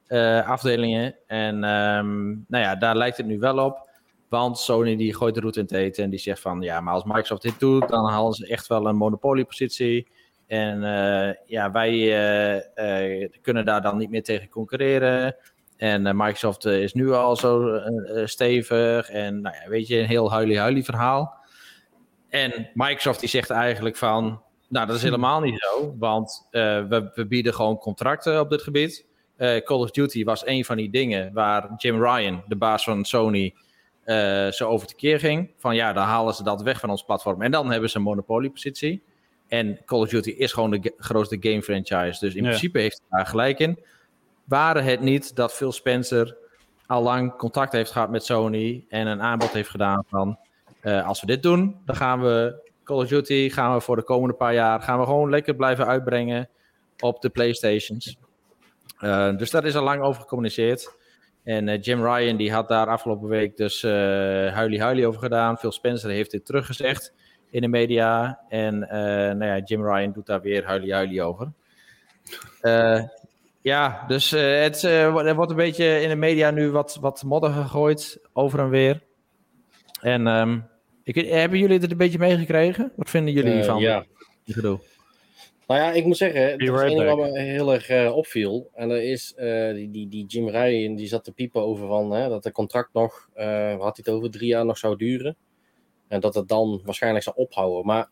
eh, 0.08 0.50
afdelingen. 0.50 1.16
En 1.28 1.64
ehm, 1.64 2.28
nou 2.28 2.64
ja, 2.64 2.76
daar 2.76 2.96
lijkt 2.96 3.18
het 3.18 3.26
nu 3.26 3.40
wel 3.40 3.66
op. 3.66 3.90
Want 4.30 4.60
Sony 4.60 4.96
die 4.96 5.16
gooit 5.16 5.34
de 5.34 5.40
route 5.40 5.60
in 5.60 5.66
het 5.66 5.74
eten 5.74 6.04
en 6.04 6.10
die 6.10 6.20
zegt 6.20 6.40
van 6.40 6.62
ja, 6.62 6.82
maar 6.82 6.94
als 6.94 7.04
Microsoft 7.04 7.42
dit 7.42 7.60
doet, 7.60 7.90
dan 7.90 8.10
halen 8.10 8.34
ze 8.34 8.48
echt 8.48 8.68
wel 8.68 8.88
een 8.88 8.96
monopoliepositie. 8.96 10.08
En 10.48 10.84
eh, 10.84 11.34
ja, 11.46 11.72
wij 11.72 12.00
kunnen 13.42 13.66
daar 13.66 13.82
dan 13.82 13.98
niet 13.98 14.10
meer 14.10 14.24
tegen 14.24 14.50
concurreren. 14.50 15.36
En 15.78 16.18
Microsoft 16.18 16.66
is 16.66 16.94
nu 16.94 17.12
al 17.12 17.36
zo 17.36 17.82
stevig. 18.26 19.10
En 19.10 19.42
nou 19.42 19.56
ja, 19.64 19.70
weet 19.70 19.88
je, 19.88 20.00
een 20.00 20.06
heel 20.06 20.32
huilie-huilie 20.32 20.84
verhaal. 20.84 21.38
En 22.30 22.70
Microsoft 22.74 23.20
die 23.20 23.30
zegt 23.30 23.50
eigenlijk 23.50 23.96
van, 23.96 24.42
nou 24.68 24.88
dat 24.88 24.96
is 24.96 25.02
helemaal 25.02 25.42
niet 25.42 25.60
zo. 25.60 25.96
Want 26.00 26.48
eh, 26.52 26.62
we, 26.88 27.12
we 27.16 27.26
bieden 27.26 27.54
gewoon 27.54 27.78
contracten 27.78 28.40
op 28.40 28.50
dit 28.50 28.62
gebied. 28.62 29.06
Eh, 29.36 29.64
Call 29.64 29.78
of 29.78 29.92
Duty 29.92 30.24
was 30.24 30.46
een 30.46 30.66
van 30.66 30.78
die 30.78 30.90
dingen 30.90 31.34
waar 31.34 31.74
Jim 31.78 32.04
Ryan, 32.04 32.44
de 32.48 32.56
baas 32.56 32.84
van 32.84 33.06
Sony, 33.06 33.54
eh, 34.04 34.48
zo 34.48 34.68
over 34.70 34.88
tekeer 34.88 35.20
ging. 35.20 35.52
Van 35.58 35.76
ja, 35.76 35.94
dan 35.94 36.04
halen 36.04 36.34
ze 36.34 36.44
dat 36.44 36.62
weg 36.62 36.80
van 36.80 36.90
ons 36.90 37.04
platform. 37.04 37.42
En 37.42 37.52
dan 37.52 37.72
hebben 37.72 37.90
ze 37.90 37.98
een 37.98 38.04
monopoliepositie. 38.04 39.02
En 39.48 39.80
Call 39.86 40.00
of 40.00 40.10
Duty 40.10 40.30
is 40.30 40.54
gewoon 40.54 40.72
de 40.72 40.94
grootste 40.98 41.38
game 41.40 41.62
franchise. 41.62 42.20
Dus 42.20 42.36
in 42.36 42.44
Ja. 42.44 42.50
principe 42.50 42.80
heeft 42.80 43.02
hij 43.08 43.18
daar 43.18 43.28
gelijk 43.28 43.60
in. 43.60 43.80
Waren 44.44 44.84
het 44.84 45.02
niet 45.02 45.36
dat 45.36 45.54
Phil 45.54 45.72
Spencer 45.72 46.38
al 46.86 47.02
lang 47.02 47.36
contact 47.38 47.72
heeft 47.72 47.92
gehad 47.92 48.10
met 48.10 48.26
Sony 48.26 48.86
en 48.90 49.08
een 49.08 49.22
aanbod 49.22 49.50
heeft 49.52 49.70
gedaan 49.70 50.04
van 50.08 50.38
als 51.06 51.22
we 51.22 51.28
dit 51.28 51.44
doen, 51.44 51.82
dan 51.86 51.96
gaan 51.96 52.22
we 52.22 52.67
Call 52.88 52.98
of 52.98 53.08
Duty 53.08 53.50
gaan 53.50 53.74
we 53.74 53.82
voor 53.82 53.96
de 53.96 54.04
komende 54.04 54.36
paar 54.36 54.54
jaar 54.54 54.82
gaan 54.82 55.00
we 55.00 55.06
gewoon 55.06 55.30
lekker 55.30 55.56
blijven 55.56 55.88
uitbrengen 55.88 56.50
op 57.00 57.22
de 57.22 57.30
PlayStations. 57.30 58.18
Eh, 59.00 59.38
dus 59.38 59.52
daar 59.52 59.66
is 59.66 59.76
al 59.76 59.84
lang 59.84 60.02
over 60.02 60.22
gecommuniceerd. 60.22 60.96
En 61.44 61.68
eh, 61.68 61.82
Jim 61.82 62.06
Ryan 62.06 62.38
die 62.38 62.52
had 62.52 62.68
daar 62.68 62.88
afgelopen 62.88 63.28
week 63.28 63.58
dus 63.58 63.84
eh 63.84 63.92
huilie 64.54 65.08
over 65.08 65.22
gedaan. 65.22 65.58
Phil 65.58 65.72
Spencer 65.72 66.10
heeft 66.10 66.32
dit 66.32 66.46
teruggezegd 66.46 67.14
in 67.50 67.62
de 67.62 67.68
media. 67.68 68.40
En 68.50 68.80
nou 69.38 69.46
ja, 69.46 69.58
Jim 69.58 69.86
Ryan 69.86 70.12
doet 70.12 70.26
daar 70.26 70.42
weer 70.42 70.66
huilie 70.66 70.94
huilie 70.94 71.22
over. 71.22 71.52
Ja, 73.62 74.04
dus 74.08 74.32
het, 74.32 74.84
er 74.84 75.36
wordt 75.36 75.52
een 75.52 75.56
beetje 75.56 76.02
in 76.02 76.10
de 76.10 76.16
media 76.16 76.52
nu 76.52 76.72
wat, 76.72 76.98
wat 77.02 77.24
modder 77.24 77.52
gegooid 77.52 78.20
over 78.34 78.60
en 78.60 78.70
weer. 78.70 79.02
En 80.02 80.28
ehm, 80.28 80.60
ik, 81.08 81.16
hebben 81.16 81.60
jullie 81.60 81.80
het 81.80 81.92
een 81.92 81.98
beetje 81.98 82.18
meegekregen? 82.18 82.92
Wat 82.96 83.10
vinden 83.10 83.34
jullie 83.34 83.60
Eh, 83.60 83.66
van 83.66 83.80
ja. 83.80 84.06
gedoe? 84.46 84.80
Nou 85.68 85.80
ja, 85.80 85.92
ik 85.92 86.06
moet 86.06 86.18
zeggen, 86.18 86.42
er 86.42 86.58
Be 86.58 86.64
is 86.64 86.70
right 86.70 87.04
wat 87.04 87.18
me 87.18 87.40
heel 87.40 87.74
erg 87.74 87.90
eh, 87.90 88.16
opviel. 88.16 88.70
En 88.74 88.90
dat 88.90 88.98
is 88.98 89.34
eh, 89.36 89.74
die, 89.74 89.92
die, 89.92 90.08
die 90.08 90.26
Jim 90.26 90.50
Ryan, 90.50 90.96
die 90.96 91.08
zat 91.08 91.24
te 91.24 91.32
piepen 91.32 91.62
over 91.62 91.88
van, 91.88 92.12
hè, 92.12 92.30
dat 92.30 92.44
het 92.44 92.54
contract 92.54 92.94
nog, 92.94 93.30
eh, 93.34 93.46
waar 93.46 93.80
had 93.80 93.98
hij 93.98 94.06
het 94.06 94.10
over, 94.10 94.32
drie 94.32 94.48
jaar 94.48 94.66
nog 94.66 94.78
zou 94.78 94.98
duren. 94.98 95.36
En 96.08 96.20
dat 96.20 96.36
het 96.36 96.48
dan 96.48 96.82
waarschijnlijk 96.84 97.24
zou 97.24 97.36
ophouden. 97.36 97.86
Maar 97.86 98.10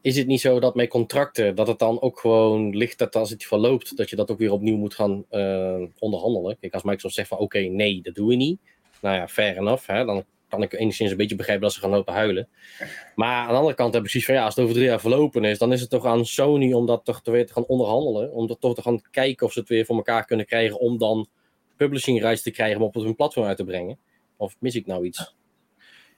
is 0.00 0.16
het 0.16 0.26
niet 0.26 0.40
zo 0.40 0.60
dat 0.60 0.74
met 0.74 0.88
contracten, 0.88 1.54
dat 1.54 1.66
het 1.66 1.78
dan 1.78 2.00
ook 2.00 2.18
gewoon 2.18 2.76
ligt 2.76 2.98
dat 2.98 3.16
als 3.16 3.30
het 3.30 3.44
verloopt, 3.44 3.96
dat 3.96 4.10
je 4.10 4.16
dat 4.16 4.30
ook 4.30 4.38
weer 4.38 4.52
opnieuw 4.52 4.76
moet 4.76 4.94
gaan 4.94 5.24
eh, 5.28 5.82
onderhandelen? 5.98 6.56
Kijk, 6.60 6.74
als 6.74 6.82
Microsoft 6.82 7.14
zegt 7.14 7.28
van, 7.28 7.38
oké, 7.38 7.58
nee, 7.58 8.02
dat 8.02 8.14
doen 8.14 8.26
we 8.28 8.34
niet. 8.34 8.60
Nou 9.00 9.16
ja, 9.16 9.28
fair 9.28 9.56
enough. 9.56 9.86
Hè, 9.86 10.04
dan 10.04 10.24
kan 10.48 10.62
ik 10.62 10.72
enigszins 10.72 11.10
een 11.10 11.16
beetje 11.16 11.36
begrijpen 11.36 11.64
dat 11.64 11.72
ze 11.74 11.80
gaan 11.80 11.90
lopen 11.90 12.14
huilen. 12.14 12.48
Maar 13.14 13.36
aan 13.42 13.48
de 13.48 13.54
andere 13.54 13.74
kant 13.74 13.94
heb 13.94 14.02
ik 14.04 14.08
precies 14.10 14.26
van 14.26 14.34
ja, 14.34 14.44
als 14.44 14.54
het 14.54 14.62
over 14.64 14.76
drie 14.76 14.88
jaar 14.88 15.00
verlopen 15.00 15.44
is, 15.44 15.58
dan 15.58 15.72
is 15.72 15.80
het 15.80 15.90
toch 15.90 16.04
aan 16.04 16.26
Sony 16.26 16.72
om 16.72 16.86
dat 16.86 17.04
toch 17.04 17.22
te 17.22 17.30
weer 17.30 17.46
te 17.46 17.52
gaan 17.52 17.66
onderhandelen. 17.66 18.32
Om 18.32 18.46
dat 18.46 18.60
toch 18.60 18.74
te 18.74 18.82
gaan 18.82 19.00
kijken 19.10 19.46
of 19.46 19.52
ze 19.52 19.58
het 19.58 19.68
weer 19.68 19.84
voor 19.84 19.96
elkaar 19.96 20.24
kunnen 20.24 20.46
krijgen 20.46 20.78
om 20.78 20.98
dan 20.98 21.26
publishing 21.76 22.20
rights 22.20 22.42
te 22.42 22.50
krijgen 22.50 22.80
om 22.80 22.86
op 22.86 22.94
hun 22.94 23.14
platform 23.14 23.46
uit 23.46 23.56
te 23.56 23.64
brengen. 23.64 23.98
Of 24.36 24.56
mis 24.58 24.74
ik 24.74 24.86
nou 24.86 25.04
iets? 25.04 25.34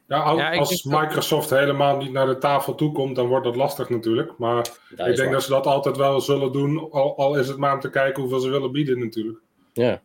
Ja, 0.09 0.23
als 0.23 0.83
dat- 0.83 1.01
Microsoft 1.01 1.51
helemaal 1.51 1.97
niet 1.97 2.13
naar 2.13 2.27
de 2.27 2.39
tafel 2.39 2.75
toe 2.75 2.93
komt, 2.93 3.17
dan 3.17 3.27
wordt 3.27 3.45
dat 3.45 3.57
lastig 3.57 3.89
natuurlijk. 3.89 4.39
Maar 4.39 4.55
Dat 4.55 4.75
ik 4.91 4.97
denk 5.17 5.19
waar. 5.19 5.31
dat 5.31 5.43
ze 5.43 5.51
dat 5.51 5.67
altijd 5.67 5.97
wel 5.97 6.21
zullen 6.21 6.53
doen, 6.53 6.91
al, 6.91 7.17
al 7.17 7.35
is 7.39 7.49
het 7.49 7.57
maar 7.57 7.75
om 7.75 7.81
te 7.81 7.91
kijken 7.91 8.21
hoeveel 8.23 8.41
ze 8.41 8.49
willen 8.51 8.73
bieden 8.73 8.99
natuurlijk. 8.99 9.39
Ja, 9.73 10.03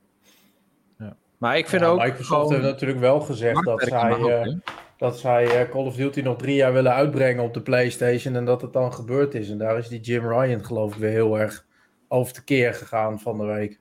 Maar 1.44 1.58
ik 1.58 1.68
vind 1.68 1.82
Ja, 1.82 1.88
ook 1.88 2.04
Microsoft 2.04 2.50
heeft 2.50 2.64
natuurlijk 2.64 3.00
wel 3.00 3.20
gezegd 3.20 3.66
dat 3.66 3.82
zij, 3.82 4.12
ook, 4.12 4.30
eh, 4.30 4.54
dat 4.98 5.20
zij 5.20 5.62
eh, 5.62 5.70
Call 5.70 5.86
of 5.86 5.96
Duty 5.96 6.22
nog 6.22 6.38
drie 6.38 6.56
jaar 6.56 6.74
willen 6.74 6.94
uitbrengen 6.94 7.44
op 7.44 7.54
de 7.54 7.62
PlayStation 7.62 8.36
en 8.36 8.46
dat 8.46 8.62
het 8.62 8.74
dan 8.74 8.94
gebeurd 8.94 9.34
is. 9.34 9.50
En 9.50 9.58
daar 9.58 9.78
is 9.78 9.88
die 9.88 10.00
Jim 10.00 10.28
Ryan 10.28 10.66
geloof 10.66 10.94
ik 10.94 11.00
weer 11.00 11.10
heel 11.10 11.40
erg 11.40 11.66
over 12.08 12.34
de 12.34 12.44
keer 12.44 12.74
gegaan 12.74 13.20
van 13.20 13.38
de 13.38 13.46
week. 13.46 13.80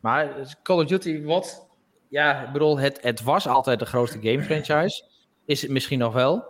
Maar 0.00 0.56
Call 0.62 0.82
of 0.82 0.86
Duty, 0.86 1.22
wat? 1.22 1.68
Ja, 2.08 2.46
ik 2.46 2.52
bedoel, 2.52 2.78
het, 2.78 2.98
het 3.02 3.22
was 3.22 3.46
altijd 3.46 3.78
de 3.78 3.86
grootste 3.86 4.18
game 4.20 4.42
franchise. 4.42 5.04
Is 5.44 5.62
het 5.62 5.70
misschien 5.70 5.98
nog 5.98 6.12
wel. 6.12 6.44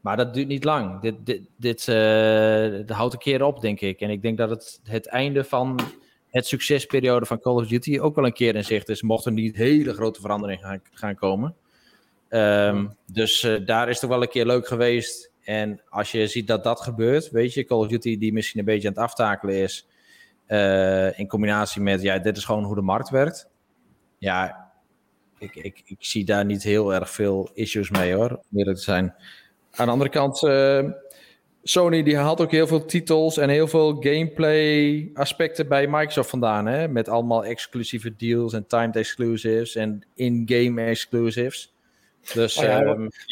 Maar 0.00 0.16
dat 0.16 0.34
duurt 0.34 0.48
niet 0.48 0.64
lang. 0.64 1.00
Dit, 1.00 1.26
dit, 1.26 1.42
dit 1.56 1.88
eh, 1.88 2.96
houdt 2.96 3.12
een 3.12 3.20
keer 3.20 3.42
op, 3.42 3.60
denk 3.60 3.80
ik. 3.80 4.00
En 4.00 4.10
ik 4.10 4.22
denk 4.22 4.38
dat 4.38 4.50
het 4.50 4.80
het 4.84 5.06
einde 5.06 5.44
van 5.44 5.80
het 6.30 6.46
succesperiode 6.46 7.26
van 7.26 7.40
Call 7.40 7.54
of 7.54 7.66
Duty 7.66 7.98
ook 7.98 8.14
wel 8.14 8.24
een 8.26 8.32
keer 8.32 8.54
in 8.54 8.64
zicht 8.64 8.88
is. 8.88 9.02
Mocht 9.02 9.26
er 9.26 9.32
niet 9.32 9.56
hele 9.56 9.92
grote 9.92 10.20
veranderingen 10.20 10.64
gaan, 10.64 10.82
gaan 10.92 11.14
komen. 11.14 11.54
Ehm, 12.28 12.86
dus 13.12 13.42
eh, 13.42 13.66
daar 13.66 13.88
is 13.88 13.98
toch 13.98 14.10
wel 14.10 14.22
een 14.22 14.28
keer 14.28 14.46
leuk 14.46 14.66
geweest. 14.66 15.30
En 15.42 15.82
als 15.88 16.12
je 16.12 16.26
ziet 16.26 16.46
dat 16.46 16.64
dat 16.64 16.80
gebeurt, 16.80 17.30
weet 17.30 17.54
je, 17.54 17.64
Call 17.64 17.78
of 17.78 17.88
Duty 17.88 18.18
die 18.18 18.32
misschien 18.32 18.58
een 18.60 18.64
beetje 18.66 18.88
aan 18.88 18.94
het 18.94 19.02
aftakelen 19.02 19.54
is. 19.54 19.86
eh, 20.46 21.18
in 21.18 21.28
combinatie 21.28 21.82
met, 21.82 22.02
ja, 22.02 22.18
dit 22.18 22.36
is 22.36 22.44
gewoon 22.44 22.64
hoe 22.64 22.74
de 22.74 22.80
markt 22.82 23.10
werkt. 23.10 23.48
Ja, 24.18 24.70
ik, 25.38 25.54
ik, 25.56 25.82
ik 25.84 25.96
zie 25.98 26.24
daar 26.24 26.44
niet 26.44 26.62
heel 26.62 26.94
erg 26.94 27.10
veel 27.10 27.50
issues 27.54 27.90
mee 27.90 28.14
hoor, 28.14 28.30
om 28.30 28.58
eerlijk 28.58 28.76
te 28.76 28.82
zijn. 28.82 29.14
Aan 29.70 29.86
de 29.86 29.92
andere 29.92 30.10
kant, 30.10 30.42
eh, 30.42 30.84
Sony 31.62 32.02
die 32.02 32.16
haalt 32.16 32.40
ook 32.40 32.50
heel 32.50 32.66
veel 32.66 32.84
titels 32.84 33.36
en 33.36 33.48
heel 33.48 33.68
veel 33.68 33.96
gameplay 34.00 35.10
aspecten 35.14 35.68
bij 35.68 35.86
Microsoft 35.86 36.30
vandaan. 36.30 36.66
Hè? 36.66 36.88
Met 36.88 37.08
allemaal 37.08 37.44
exclusieve 37.44 38.16
deals 38.16 38.52
en 38.52 38.66
timed 38.66 38.96
exclusives 38.96 39.74
en 39.76 40.02
in-game 40.14 40.82
exclusives. 40.82 41.72
Dus 42.34 42.56
Oh 42.58 42.64
ja, 42.64 42.82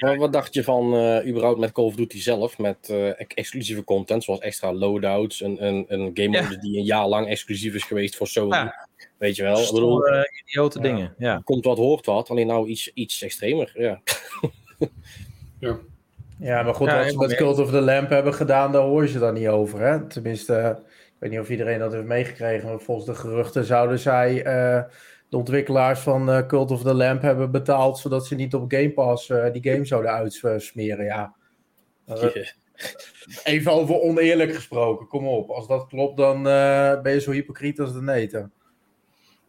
ehm, 0.01 0.19
wat 0.19 0.33
dacht 0.33 0.55
je 0.55 0.65
van 0.65 0.95
eh, 0.95 1.29
überhaupt 1.29 1.59
met 1.59 1.73
Call 1.73 1.85
of 1.85 1.95
Duty 1.95 2.21
zelf? 2.21 2.59
Met 2.59 2.77
eh, 2.89 3.21
ex- 3.21 3.35
exclusieve 3.35 3.85
content, 3.85 4.25
zoals 4.25 4.41
extra 4.41 4.73
loadouts, 4.73 5.41
een, 5.43 5.67
een, 5.67 5.85
een 5.89 6.11
game 6.15 6.31
Ja. 6.37 6.43
mode 6.43 6.59
die 6.59 6.79
een 6.79 6.85
jaar 6.85 7.07
lang 7.09 7.27
exclusief 7.27 7.75
is 7.75 7.85
geweest 7.85 8.17
voor 8.17 8.27
Sony. 8.27 8.55
Ja. 8.57 8.89
Weet 9.19 9.37
je 9.37 9.43
wel? 9.43 9.61
Ik 9.63 9.71
bedoel, 9.73 10.01
stomme, 10.01 10.31
idiote 10.47 10.79
Ja. 10.79 10.85
dingen. 10.85 11.15
Ja. 11.19 11.41
komt 11.45 11.65
wat, 11.65 11.77
hoort 11.77 12.07
wat, 12.07 12.31
alleen 12.31 12.47
nou 12.47 12.69
iets, 12.69 12.91
iets 12.95 13.23
extremer. 13.23 13.73
Ja. 13.75 14.01
Ja, 16.41 16.63
maar 16.63 16.75
goed, 16.75 16.87
Ja, 16.89 16.97
wat 16.99 17.11
ze 17.11 17.17
met 17.19 17.35
Cult 17.37 17.59
of 17.59 17.71
the 17.71 17.81
Lamp 17.81 18.09
hebben 18.11 18.35
gedaan, 18.35 18.73
daar 18.73 18.83
hoor 18.83 19.03
je 19.03 19.09
ze 19.09 19.19
dan 19.19 19.35
niet 19.35 19.49
over. 19.49 19.81
Hè? 19.81 20.07
Tenminste, 20.07 20.77
ik 21.07 21.17
weet 21.19 21.31
niet 21.31 21.41
of 21.41 21.49
iedereen 21.51 21.79
dat 21.79 21.93
heeft 21.93 22.05
meegekregen, 22.05 22.69
maar 22.69 22.79
volgens 22.81 23.07
de 23.07 23.15
geruchten 23.15 23.65
zouden 23.65 23.99
zij 23.99 24.43
eh, 24.45 24.83
de 25.29 25.37
ontwikkelaars 25.37 26.01
van 26.01 26.31
eh, 26.31 26.47
Cult 26.47 26.71
of 26.71 26.83
the 26.83 26.95
Lamp 26.95 27.23
hebben 27.23 27.51
betaald, 27.51 27.99
zodat 27.99 28.27
ze 28.27 28.35
niet 28.35 28.55
op 28.55 28.73
Game 28.73 28.91
Pass 28.93 29.31
eh, 29.31 29.53
die 29.53 29.73
game 29.73 29.85
zouden 29.85 30.11
uitsmeren. 30.13 31.05
Ja. 31.05 31.35
Even 33.45 33.73
over 33.73 34.01
oneerlijk 34.01 34.55
gesproken, 34.55 35.07
kom 35.07 35.27
op. 35.27 35.51
Als 35.51 35.67
dat 35.67 35.87
klopt, 35.87 36.17
dan 36.17 36.37
eh, 36.49 37.01
ben 37.01 37.13
je 37.13 37.21
zo 37.21 37.31
hypocriet 37.31 37.81
als 37.81 37.93
de 37.93 38.03
neten. 38.03 38.53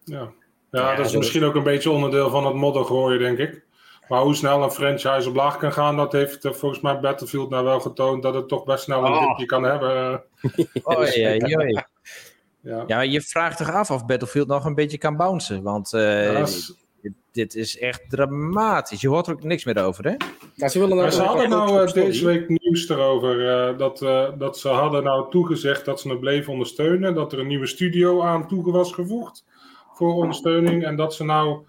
Ja, 0.03 0.17
ja, 0.19 0.31
Ja, 0.71 0.95
dat 0.95 1.05
is 1.05 1.11
zo- 1.11 1.17
misschien 1.17 1.43
ook 1.43 1.55
een 1.55 1.63
beetje 1.63 1.89
onderdeel 1.91 2.29
van 2.29 2.45
het 2.45 2.55
modder 2.55 2.85
gooien, 2.85 3.19
denk 3.19 3.37
ik. 3.37 3.67
Maar 4.09 4.21
hoe 4.21 4.35
snel 4.35 4.63
een 4.63 4.71
franchise 4.71 5.29
op 5.29 5.35
laag 5.35 5.57
kan 5.57 5.73
gaan, 5.73 5.97
dat 5.97 6.11
heeft 6.11 6.45
eh, 6.45 6.51
volgens 6.51 6.81
mij 6.81 6.99
Battlefield 6.99 7.49
nou 7.49 7.63
wel 7.63 7.79
getoond 7.79 8.23
dat 8.23 8.33
het 8.33 8.47
toch 8.47 8.63
best 8.63 8.83
snel 8.83 9.05
een 9.05 9.27
dipje 9.27 9.45
kan 9.45 9.63
hebben. 9.63 10.23
Oei, 10.97 11.27
oei, 11.43 11.55
oei. 11.57 11.81
Ja. 12.61 12.83
Ja, 12.87 13.01
je 13.01 13.21
vraagt 13.21 13.57
toch 13.57 13.71
af 13.71 13.91
of 13.91 14.05
Battlefield 14.05 14.47
nog 14.47 14.65
een 14.65 14.75
beetje 14.75 14.97
kan 14.97 15.15
bouncen. 15.17 15.63
Want 15.63 15.93
eh, 15.93 16.33
Ja, 16.33 16.39
is- 16.39 16.73
dit 17.31 17.55
is 17.55 17.77
echt 17.79 18.09
dramatisch. 18.09 19.01
Je 19.01 19.07
hoort 19.07 19.27
er 19.27 19.33
ook 19.33 19.43
niks 19.43 19.65
meer 19.65 19.83
over, 19.83 20.03
hè? 20.03 20.15
Ja, 20.55 20.67
ze 20.67 20.79
willen 20.79 20.95
nou 20.95 21.01
Maar 21.07 21.11
ze 21.17 21.21
hadden 21.21 21.49
nou 21.49 21.85
eh, 21.87 21.93
deze 21.93 22.25
week 22.25 22.49
nieuws 22.49 22.89
erover. 22.89 23.49
eh, 23.69 23.77
dat, 23.77 23.99
dat 24.39 24.57
ze 24.57 24.67
hadden 24.67 25.03
nou 25.03 25.31
toegezegd 25.31 25.85
dat 25.85 25.99
ze 26.01 26.09
het 26.09 26.19
bleven 26.19 26.51
ondersteunen. 26.53 27.13
Dat 27.13 27.33
er 27.33 27.39
een 27.39 27.47
nieuwe 27.47 27.67
studio 27.67 28.21
aan 28.23 28.47
toe 28.47 28.71
was 28.71 28.91
gevoegd 28.93 29.45
voor 29.93 30.13
ondersteuning. 30.13 30.83
En 30.85 30.95
dat 30.95 31.13
ze 31.13 31.23
nou 31.23 31.59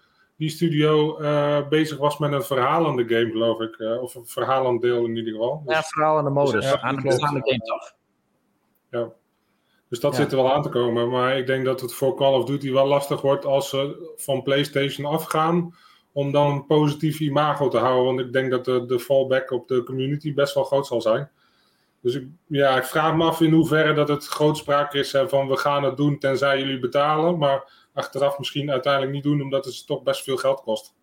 die 0.40 0.48
studio 0.50 1.16
eh, 1.18 1.68
bezig 1.68 1.98
was 1.98 2.18
met 2.18 2.33
een 2.33 2.42
verhalende 2.42 3.09
game, 3.09 3.31
geloof 3.31 3.61
ik. 3.61 3.79
eh, 3.79 4.03
of 4.03 4.14
een 4.14 4.26
verhalend 4.26 4.83
deel 4.83 5.05
in 5.05 5.16
ieder 5.16 5.33
geval. 5.33 5.62
Dus, 5.66 5.74
Ja, 5.76 5.83
vooral 5.83 6.18
aan 6.18 6.24
de 6.24 6.31
modus. 6.31 6.64
Ja, 6.64 6.81
aan 6.81 6.94
de 6.96 7.00
klopt. 7.03 7.16
bestaande 7.16 7.40
game 7.44 7.59
toch? 8.90 9.14
dus 9.88 10.00
dat 10.00 10.12
Ja. 10.16 10.20
zit 10.22 10.31
er 10.33 10.37
wel 10.42 10.53
aan 10.53 10.62
te 10.62 10.68
komen. 10.68 11.09
Maar 11.09 11.38
ik 11.38 11.46
denk 11.46 11.64
dat 11.64 11.81
het 11.81 11.94
voor 11.94 12.16
Call 12.16 12.33
of 12.35 12.44
Duty 12.44 12.72
wel 12.72 12.87
lastig 12.87 13.20
wordt 13.20 13.44
als 13.44 13.68
ze 13.68 14.12
van 14.16 14.42
PlayStation 14.42 15.07
afgaan. 15.07 15.74
Om 16.12 16.33
dan 16.33 16.50
een 16.50 16.66
positief 16.66 17.20
imago 17.20 17.68
te 17.68 17.79
houden. 17.79 18.05
Want 18.05 18.20
ik 18.20 18.33
denk 18.33 18.50
dat 18.50 18.64
de, 18.64 18.87
de 18.87 19.00
fallback 19.00 19.50
op 19.50 19.68
de 19.68 19.83
community 19.83 20.35
best 20.35 20.55
wel 20.55 20.64
groot 20.64 20.87
zal 20.87 21.00
zijn. 21.00 21.31
Dus 22.03 22.14
ik, 22.14 22.26
ja, 22.46 22.76
ik 22.76 22.85
vraag 22.85 23.14
me 23.14 23.24
af 23.24 23.40
in 23.40 23.53
hoeverre 23.53 23.92
dat 23.92 24.09
het 24.09 24.26
grootspraak 24.26 24.94
is 24.94 25.12
hè, 25.12 25.29
van 25.29 25.48
we 25.48 25.57
gaan 25.57 25.83
het 25.83 25.96
doen 25.96 26.18
tenzij 26.18 26.59
jullie 26.59 26.79
betalen. 26.79 27.38
Maar 27.38 27.79
achteraf 27.92 28.38
misschien 28.38 28.70
uiteindelijk 28.70 29.12
niet 29.12 29.22
doen 29.22 29.42
omdat 29.42 29.64
het 29.64 29.87
toch 29.87 30.03
best 30.03 30.22
veel 30.22 30.37
geld 30.37 30.61
kost. 30.61 30.94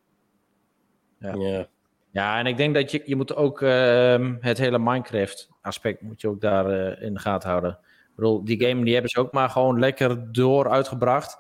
Ja. 1.20 1.68
Ja, 2.12 2.40
en 2.40 2.46
ik 2.46 2.58
denk 2.58 2.74
dat 2.74 2.92
je, 2.92 3.02
je 3.06 3.16
moet 3.16 3.36
ook 3.36 3.62
ehm, 3.62 4.36
het 4.40 4.58
hele 4.58 4.80
Minecraft 4.80 5.50
aspect 5.62 6.02
moet 6.02 6.22
je 6.22 6.28
ook 6.28 6.42
daar 6.42 6.70
eh, 6.70 7.06
in 7.06 7.14
de 7.14 7.20
gaten 7.20 7.50
houden. 7.50 7.72
Ik 7.72 8.16
bedoel, 8.16 8.44
die 8.44 8.66
game 8.66 8.84
die 8.84 8.94
hebben 8.94 9.12
ze 9.12 9.20
ook 9.20 9.32
maar 9.32 9.50
gewoon 9.50 9.80
lekker 9.80 10.32
door 10.32 10.70
uitgebracht. 10.70 11.38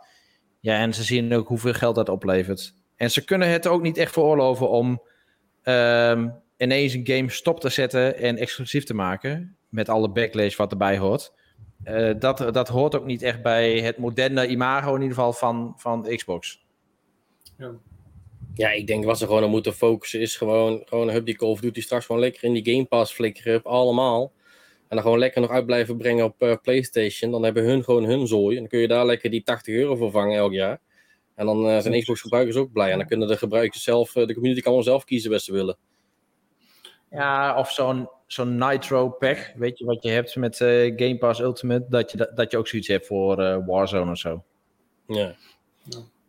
Ja, 0.59 0.77
en 0.77 0.93
ze 0.93 1.03
zien 1.03 1.33
ook 1.33 1.47
hoeveel 1.47 1.73
geld 1.73 1.95
dat 1.95 2.09
oplevert. 2.09 2.73
En 2.95 3.11
ze 3.11 3.23
kunnen 3.23 3.49
het 3.49 3.67
ook 3.67 3.81
niet 3.81 3.97
echt 3.97 4.11
veroorloven 4.11 4.69
om 4.69 5.01
ehm, 5.63 6.29
ineens 6.57 6.93
een 6.93 7.07
game 7.07 7.29
stop 7.29 7.59
te 7.59 7.69
zetten 7.69 8.17
en 8.17 8.37
exclusief 8.37 8.83
te 8.83 8.93
maken. 8.93 9.57
Met 9.69 9.89
alle 9.89 10.09
backlash 10.09 10.55
wat 10.55 10.71
erbij 10.71 10.97
hoort. 10.97 11.33
Eh, 11.83 12.11
dat, 12.19 12.37
dat 12.53 12.67
hoort 12.67 12.95
ook 12.95 13.05
niet 13.05 13.21
echt 13.21 13.41
bij 13.41 13.79
het 13.79 13.97
moderne 13.97 14.47
imago 14.47 14.95
in 14.95 15.01
ieder 15.01 15.15
geval 15.15 15.33
van, 15.33 15.73
van 15.77 16.15
Xbox. 16.15 16.65
Ja, 18.53 18.69
ik 18.69 18.87
denk 18.87 19.05
wat 19.05 19.17
ze 19.17 19.25
gewoon 19.25 19.43
op 19.43 19.49
moeten 19.49 19.73
focussen 19.73 20.19
is 20.19 20.35
gewoon, 20.35 20.81
gewoon 20.85 21.09
hup 21.09 21.25
die 21.25 21.35
Call 21.35 21.49
of 21.49 21.59
Duty 21.59 21.81
straks 21.81 22.05
gewoon 22.05 22.21
lekker 22.21 22.43
in 22.43 22.53
die 22.53 22.73
Game 22.73 22.85
Pass 22.85 23.13
flikkeren, 23.13 23.63
allemaal. 23.63 24.31
En 24.87 24.95
dan 24.95 25.01
gewoon 25.01 25.19
lekker 25.19 25.41
nog 25.41 25.49
uit 25.49 25.65
blijven 25.65 25.97
brengen 25.97 26.25
op 26.25 26.41
eh, 26.41 26.55
PlayStation. 26.61 27.31
Dan 27.31 27.43
hebben 27.43 27.63
hun 27.63 27.83
gewoon 27.83 28.03
hun 28.03 28.27
zooi. 28.27 28.55
En 28.55 28.61
dan 28.61 28.69
kun 28.69 28.79
je 28.79 28.87
daar 28.87 29.05
lekker 29.05 29.29
die 29.29 29.43
80 29.43 29.75
euro 29.75 29.95
voor 29.95 30.11
vangen 30.11 30.37
elk 30.37 30.53
jaar. 30.53 30.79
En 31.35 31.45
dan 31.45 31.67
eh, 31.67 31.79
zijn 31.79 32.01
Xbox 32.01 32.21
gebruikers 32.21 32.55
ook 32.55 32.71
blij. 32.71 32.91
En 32.91 32.97
dan 32.97 33.07
kunnen 33.07 33.27
de 33.27 33.37
gebruikers 33.37 33.83
zelf, 33.83 34.11
de 34.11 34.33
community 34.33 34.61
kan 34.61 34.73
wel 34.73 34.83
zelf 34.83 35.03
kiezen 35.03 35.31
wat 35.31 35.41
ze 35.41 35.51
willen. 35.51 35.77
Ja, 37.09 37.57
of 37.59 37.71
zo'n 37.71 38.09
zo'n 38.27 38.55
Nitro 38.57 39.09
pack, 39.09 39.51
weet 39.55 39.77
je 39.77 39.85
wat 39.85 40.03
je 40.03 40.09
hebt 40.09 40.35
met 40.35 40.61
eh, 40.61 40.93
Game 40.95 41.17
Pass 41.17 41.39
Ultimate, 41.39 41.85
dat 41.89 42.11
je, 42.11 42.17
dat, 42.17 42.35
dat 42.35 42.51
je 42.51 42.57
ook 42.57 42.67
zoiets 42.67 42.87
hebt 42.87 43.05
voor 43.07 43.39
eh, 43.41 43.57
Warzone 43.65 44.11
of 44.11 44.17
zo. 44.17 44.43
Ja. 45.07 45.35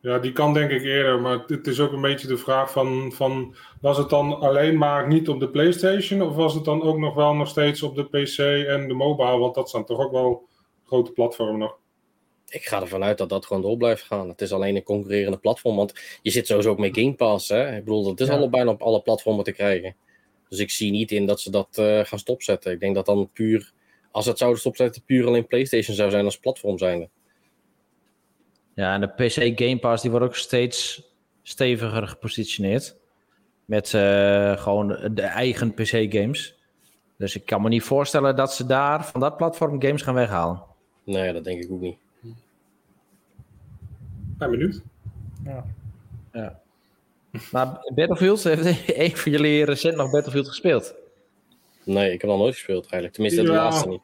Ja, 0.00 0.18
die 0.18 0.32
kan 0.32 0.54
denk 0.54 0.70
ik 0.70 0.82
eerder. 0.82 1.20
Maar 1.20 1.44
het 1.46 1.66
is 1.66 1.80
ook 1.80 1.92
een 1.92 2.00
beetje 2.00 2.26
de 2.26 2.36
vraag 2.36 2.70
van, 2.70 3.12
van... 3.12 3.54
Was 3.80 3.98
het 3.98 4.10
dan 4.10 4.40
alleen 4.40 4.78
maar 4.78 5.06
niet 5.08 5.28
op 5.28 5.40
de 5.40 5.48
PlayStation? 5.48 6.22
Of 6.22 6.34
was 6.34 6.54
het 6.54 6.64
dan 6.64 6.82
ook 6.82 6.98
nog 6.98 7.14
wel 7.14 7.34
nog 7.34 7.48
steeds 7.48 7.82
op 7.82 7.96
de 7.96 8.04
PC 8.04 8.38
en 8.68 8.88
de 8.88 8.94
mobile? 8.94 9.38
Want 9.38 9.54
dat 9.54 9.70
zijn 9.70 9.84
toch 9.84 9.98
ook 9.98 10.12
wel 10.12 10.48
grote 10.86 11.12
platformen 11.12 11.58
nog. 11.58 11.76
Ik 12.48 12.64
ga 12.64 12.80
ervan 12.80 13.02
uit 13.04 13.18
dat 13.18 13.28
dat 13.28 13.46
gewoon 13.46 13.62
door 13.62 13.76
blijft 13.76 14.02
gaan. 14.02 14.28
Het 14.28 14.40
is 14.40 14.52
alleen 14.52 14.76
een 14.76 14.82
concurrerende 14.82 15.38
platform. 15.38 15.76
Want 15.76 16.18
je 16.22 16.30
zit 16.30 16.46
sowieso 16.46 16.70
ook 16.70 16.78
met 16.78 16.98
Game 16.98 17.14
Pass. 17.14 17.48
Hè? 17.48 17.76
Ik 17.76 17.84
bedoel, 17.84 18.08
het 18.08 18.20
is 18.20 18.28
Ja. 18.28 18.36
al 18.36 18.50
bijna 18.50 18.70
op 18.70 18.82
alle 18.82 19.02
platformen 19.02 19.44
te 19.44 19.52
krijgen. 19.52 19.96
Dus 20.48 20.58
ik 20.58 20.70
zie 20.70 20.90
niet 20.90 21.10
in 21.10 21.26
dat 21.26 21.40
ze 21.40 21.50
dat 21.50 21.78
eh, 21.78 22.04
gaan 22.04 22.18
stopzetten. 22.18 22.72
Ik 22.72 22.80
denk 22.80 22.94
dat 22.94 23.06
dan 23.06 23.30
puur, 23.32 23.72
als 24.10 24.26
het 24.26 24.38
zouden 24.38 24.60
stopzetten, 24.60 25.02
puur 25.02 25.26
alleen 25.26 25.46
PlayStation 25.46 25.96
zou 25.96 26.10
zijn 26.10 26.24
als 26.24 26.38
platform 26.38 26.78
zijnde. 26.78 27.08
Ja, 28.74 28.94
en 28.94 29.00
de 29.00 29.08
PC 29.08 29.58
Game 29.58 29.78
Pass 29.78 30.02
die 30.02 30.10
wordt 30.10 30.26
ook 30.26 30.36
steeds 30.36 31.02
steviger 31.42 32.08
gepositioneerd. 32.08 32.96
Met 33.64 33.94
eh, 33.94 34.56
gewoon 34.56 35.14
de 35.14 35.22
eigen 35.22 35.74
PC 35.74 36.12
games. 36.12 36.58
Dus 37.16 37.36
ik 37.36 37.46
kan 37.46 37.62
me 37.62 37.68
niet 37.68 37.82
voorstellen 37.82 38.36
dat 38.36 38.54
ze 38.54 38.66
daar 38.66 39.06
van 39.06 39.20
dat 39.20 39.36
platform 39.36 39.82
games 39.82 40.02
gaan 40.02 40.14
weghalen. 40.14 40.62
Nee, 41.04 41.32
dat 41.32 41.44
denk 41.44 41.62
ik 41.62 41.70
ook 41.70 41.80
niet. 41.80 41.96
Ben 44.38 44.50
benieuwd. 44.50 44.82
Maar 47.50 47.66
Battlefield, 47.94 48.42
heeft 48.44 48.64
een 48.98 49.16
van 49.16 49.32
jullie 49.32 49.64
recent 49.64 49.96
nog 49.96 50.10
Battlefield 50.10 50.48
gespeeld? 50.48 50.94
Nee, 51.84 52.12
ik 52.12 52.20
heb 52.20 52.30
nog 52.30 52.38
nooit 52.38 52.54
gespeeld 52.54 52.82
eigenlijk. 52.82 53.12
Tenminste, 53.12 53.42
de 53.42 53.48
Ja. 53.48 53.54
laatste 53.54 53.88
niet. 53.88 54.00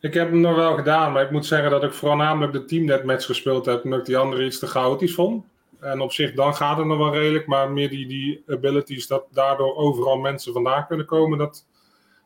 Ik 0.00 0.14
heb 0.14 0.30
hem 0.30 0.40
nog 0.40 0.54
wel 0.56 0.74
gedaan, 0.74 1.12
maar 1.12 1.22
ik 1.22 1.30
moet 1.30 1.46
zeggen 1.46 1.70
dat 1.70 1.82
ik 1.84 1.92
voornamelijk 1.92 2.52
de 2.52 2.64
Team 2.64 2.86
Deathmatch 2.86 3.26
gespeeld 3.26 3.66
heb. 3.66 3.84
Omdat 3.84 3.98
ik 3.98 4.04
die 4.06 4.16
andere 4.16 4.44
iets 4.44 4.58
te 4.58 4.66
chaotisch 4.66 5.14
vond. 5.14 5.44
En 5.80 6.00
op 6.00 6.12
zich, 6.12 6.34
dan 6.34 6.54
gaat 6.54 6.76
het 6.76 6.86
nog 6.86 6.98
wel 6.98 7.12
redelijk. 7.14 7.46
Maar 7.46 7.70
meer 7.70 7.88
die, 7.90 8.06
die 8.06 8.42
abilities, 8.46 9.06
dat 9.06 9.24
daardoor 9.30 9.76
overal 9.76 10.16
mensen 10.16 10.52
vandaan 10.52 10.86
kunnen 10.86 11.06
komen. 11.06 11.38
Dat 11.38 11.66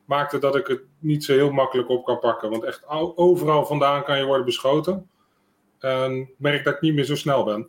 maakte 0.05 0.39
dat 0.39 0.55
ik 0.55 0.67
het 0.67 0.81
niet 0.99 1.23
zo 1.23 1.33
heel 1.33 1.51
makkelijk 1.51 1.89
op 1.89 2.05
kan 2.05 2.19
pakken. 2.19 2.49
Want 2.49 2.63
echt 2.63 2.83
overal 3.15 3.65
vandaan 3.65 4.03
kan 4.03 4.17
je 4.17 4.25
worden 4.25 4.45
beschoten. 4.45 5.09
En 5.79 6.15
ik 6.15 6.33
merk 6.37 6.63
dat 6.63 6.73
ik 6.73 6.81
niet 6.81 6.93
meer 6.93 7.05
zo 7.05 7.15
snel 7.15 7.43
ben. 7.43 7.65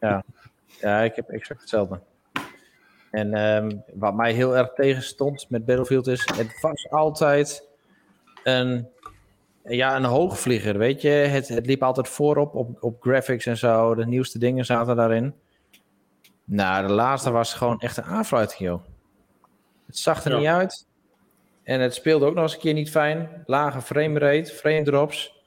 Ja, 0.00 0.24
ik 0.80 1.16
heb 1.16 1.28
exact 1.28 1.60
hetzelfde. 1.60 2.00
En 3.10 3.34
ehm, 3.34 3.76
wat 3.94 4.14
mij 4.14 4.32
heel 4.32 4.56
erg 4.56 4.72
tegenstond 4.72 5.46
met 5.50 5.64
Battlefield 5.64 6.06
is, 6.06 6.28
het 6.36 6.60
was 6.60 6.90
altijd 6.90 7.68
een, 8.44 8.88
ja, 9.64 9.96
een 9.96 10.04
hoogvlieger, 10.04 10.78
weet 10.78 11.02
je. 11.02 11.08
Het, 11.08 11.48
het 11.48 11.66
liep 11.66 11.82
altijd 11.82 12.08
voorop 12.08 12.54
op, 12.54 12.82
op 12.82 13.02
graphics 13.02 13.46
en 13.46 13.56
zo. 13.56 13.94
De 13.94 14.06
nieuwste 14.06 14.38
dingen 14.38 14.64
zaten 14.64 14.96
daarin. 14.96 15.34
Nou, 16.44 16.86
de 16.86 16.92
laatste 16.92 17.30
was 17.30 17.54
gewoon 17.54 17.80
echt 17.80 17.96
een 17.96 18.04
aanfluiting, 18.04 18.60
joh. 18.60 18.82
Het 19.86 19.96
zag 19.96 20.24
er 20.24 20.30
Ja. 20.30 20.38
niet 20.38 20.46
uit. 20.46 20.86
En 21.62 21.80
het 21.80 21.94
speelde 21.94 22.26
ook 22.26 22.34
nog 22.34 22.42
eens 22.42 22.54
een 22.54 22.60
keer 22.60 22.74
niet 22.74 22.90
fijn. 22.90 23.42
Lage 23.46 23.80
framerate, 23.80 24.52
frame 24.52 24.82
drops. 24.82 25.37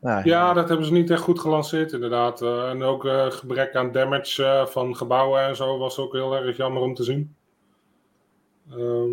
Nou, 0.00 0.24
Ja, 0.24 0.52
dat 0.52 0.68
hebben 0.68 0.86
ze 0.86 0.92
niet 0.92 1.10
echt 1.10 1.20
goed 1.20 1.40
gelanceerd 1.40 1.92
inderdaad. 1.92 2.42
Eh, 2.42 2.68
en 2.68 2.82
ook 2.82 3.04
eh, 3.04 3.30
gebrek 3.30 3.74
aan 3.74 3.92
damage 3.92 4.44
eh, 4.44 4.66
van 4.66 4.96
gebouwen 4.96 5.40
en 5.40 5.56
zo 5.56 5.78
was 5.78 5.98
ook 5.98 6.12
heel 6.12 6.36
erg 6.36 6.56
jammer 6.56 6.82
om 6.82 6.94
te 6.94 7.02
zien. 7.02 7.36
Ehm, 8.70 9.12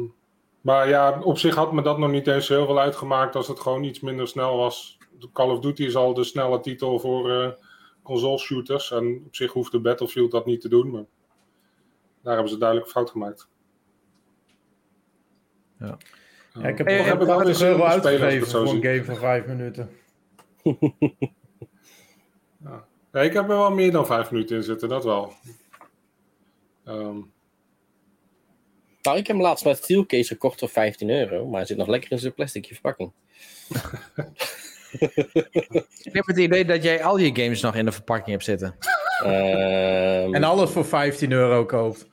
maar 0.62 0.90
ja, 0.90 1.20
op 1.22 1.38
zich 1.38 1.56
had 1.56 1.74
me 1.74 1.82
dat 1.82 1.98
nog 1.98 2.12
niet 2.12 2.28
eens 2.28 2.48
heel 2.48 2.66
veel 2.66 2.80
uitgemaakt 2.80 3.36
als 3.36 3.48
het 3.48 3.60
gewoon 3.60 3.84
iets 3.84 4.00
minder 4.00 4.28
snel 4.28 4.58
was. 4.58 4.98
Call 5.34 5.50
of 5.50 5.60
Duty 5.60 5.84
is 5.84 5.96
al 5.96 6.14
de 6.14 6.24
snelle 6.24 6.60
titel 6.60 7.00
voor 7.00 7.32
eh 7.32 7.52
console 8.04 8.38
shooters. 8.38 8.92
En 8.92 9.24
op 9.26 9.36
zich 9.36 9.52
hoeft 9.52 9.72
de 9.72 9.80
Battlefield 9.80 10.32
dat 10.32 10.46
niet 10.46 10.62
te 10.62 10.70
doen. 10.70 10.92
Maar 10.92 11.06
daar 12.22 12.34
hebben 12.34 12.52
ze 12.52 12.58
duidelijk 12.58 12.90
fout 12.90 13.10
gemaakt. 13.10 13.48
Ja. 15.80 15.98
Ja, 16.54 16.68
ik 16.68 16.78
heb 16.78 16.88
wel 16.88 17.26
80 17.26 17.60
weer 17.60 17.70
euro 17.70 17.84
uitgegeven 17.84 18.48
voor 18.48 18.62
een 18.62 18.84
game 18.84 19.04
van 19.04 19.16
5 19.16 19.46
minuten. 19.46 19.90
Ja, 23.12 23.22
ik 23.22 23.34
heb 23.34 23.44
er 23.50 23.58
wel 23.58 23.72
meer 23.72 23.92
dan 23.92 24.06
vijf 24.06 24.32
minuten 24.32 24.56
in 24.56 24.64
zitten, 24.64 24.90
dat 24.90 25.04
wel. 25.04 25.34
Ehm, 26.86 27.20
Nou, 29.02 29.18
ik 29.18 29.28
heb 29.28 29.36
hem 29.36 29.42
laatst 29.42 29.66
met 29.66 29.78
Steelcase 29.78 30.28
gekocht 30.28 30.60
voor 30.60 30.70
15 30.70 31.10
euro. 31.10 31.46
Maar 31.46 31.58
hij 31.58 31.66
zit 31.66 31.78
nog 31.78 31.88
lekker 31.88 32.12
in 32.12 32.20
zijn 32.20 32.34
plastic 32.34 32.66
verpakking. 32.66 33.12
Ik 36.04 36.14
heb 36.14 36.26
het 36.26 36.38
idee 36.38 36.66
dat 36.66 36.84
jij 36.84 37.04
al 37.04 37.18
je 37.18 37.36
games 37.36 37.62
nog 37.62 37.76
in 37.76 37.86
de 37.86 37.92
verpakking 37.92 38.30
hebt 38.30 38.44
zitten. 38.44 38.76
Ehm, 39.24 40.34
En 40.34 40.44
alles 40.44 40.70
voor 40.70 40.86
15 40.86 41.32
euro 41.32 41.66
koopt. 41.66 42.08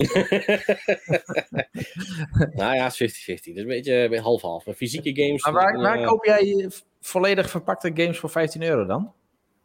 Nou 2.52 2.74
ja, 2.74 2.90
50-50. 2.90 2.94
Dus 2.94 3.42
een 3.44 3.66
beetje 3.66 4.20
half-half. 4.20 4.66
Maar 4.66 4.74
Fysieke 4.74 5.22
games. 5.22 5.44
Maar 5.44 5.52
waar, 5.52 5.80
waar 5.80 6.00
eh, 6.00 6.06
koop 6.06 6.24
jij 6.24 6.70
volledig 7.00 7.50
verpakte 7.50 7.90
games 7.94 8.18
voor 8.18 8.30
15 8.30 8.62
euro 8.62 8.86
dan? 8.86 9.12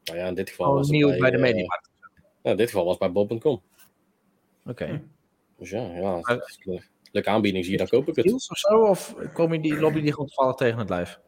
Nou 0.04 0.20
ja, 0.20 0.28
in 0.28 0.34
dit 0.34 0.50
geval 0.50 0.74
was 0.74 0.88
het 0.88 0.96
nieuw 0.96 1.18
bij 1.18 1.30
de 1.30 1.36
eh, 1.36 1.42
Mediamarkt. 1.42 1.90
nou, 2.14 2.30
in 2.42 2.58
dit 2.58 2.70
geval 2.70 2.86
was 2.86 2.98
het 3.00 3.14
bij 3.14 3.26
Bob.com. 3.26 3.62
Oké. 4.66 5.02
Dus 5.58 5.70
ja, 5.70 5.82
ja 5.82 6.20
een 6.22 6.82
leuke 7.12 7.30
aanbieding 7.30 7.66
zie, 7.66 7.78
dan 7.78 7.88
koop 7.88 8.08
ik 8.08 8.16
het. 8.16 8.26
Deals 8.26 8.50
of 8.50 8.58
zo? 8.58 8.82
Of 8.82 9.16
kom 9.34 9.54
je 9.54 9.60
die, 9.60 9.74
je 9.76 10.02
die 10.02 10.12
gewoon 10.12 10.28
toevallig 10.28 10.56
tegen 10.56 10.80
het 10.80 10.90
lijf? 10.90 11.20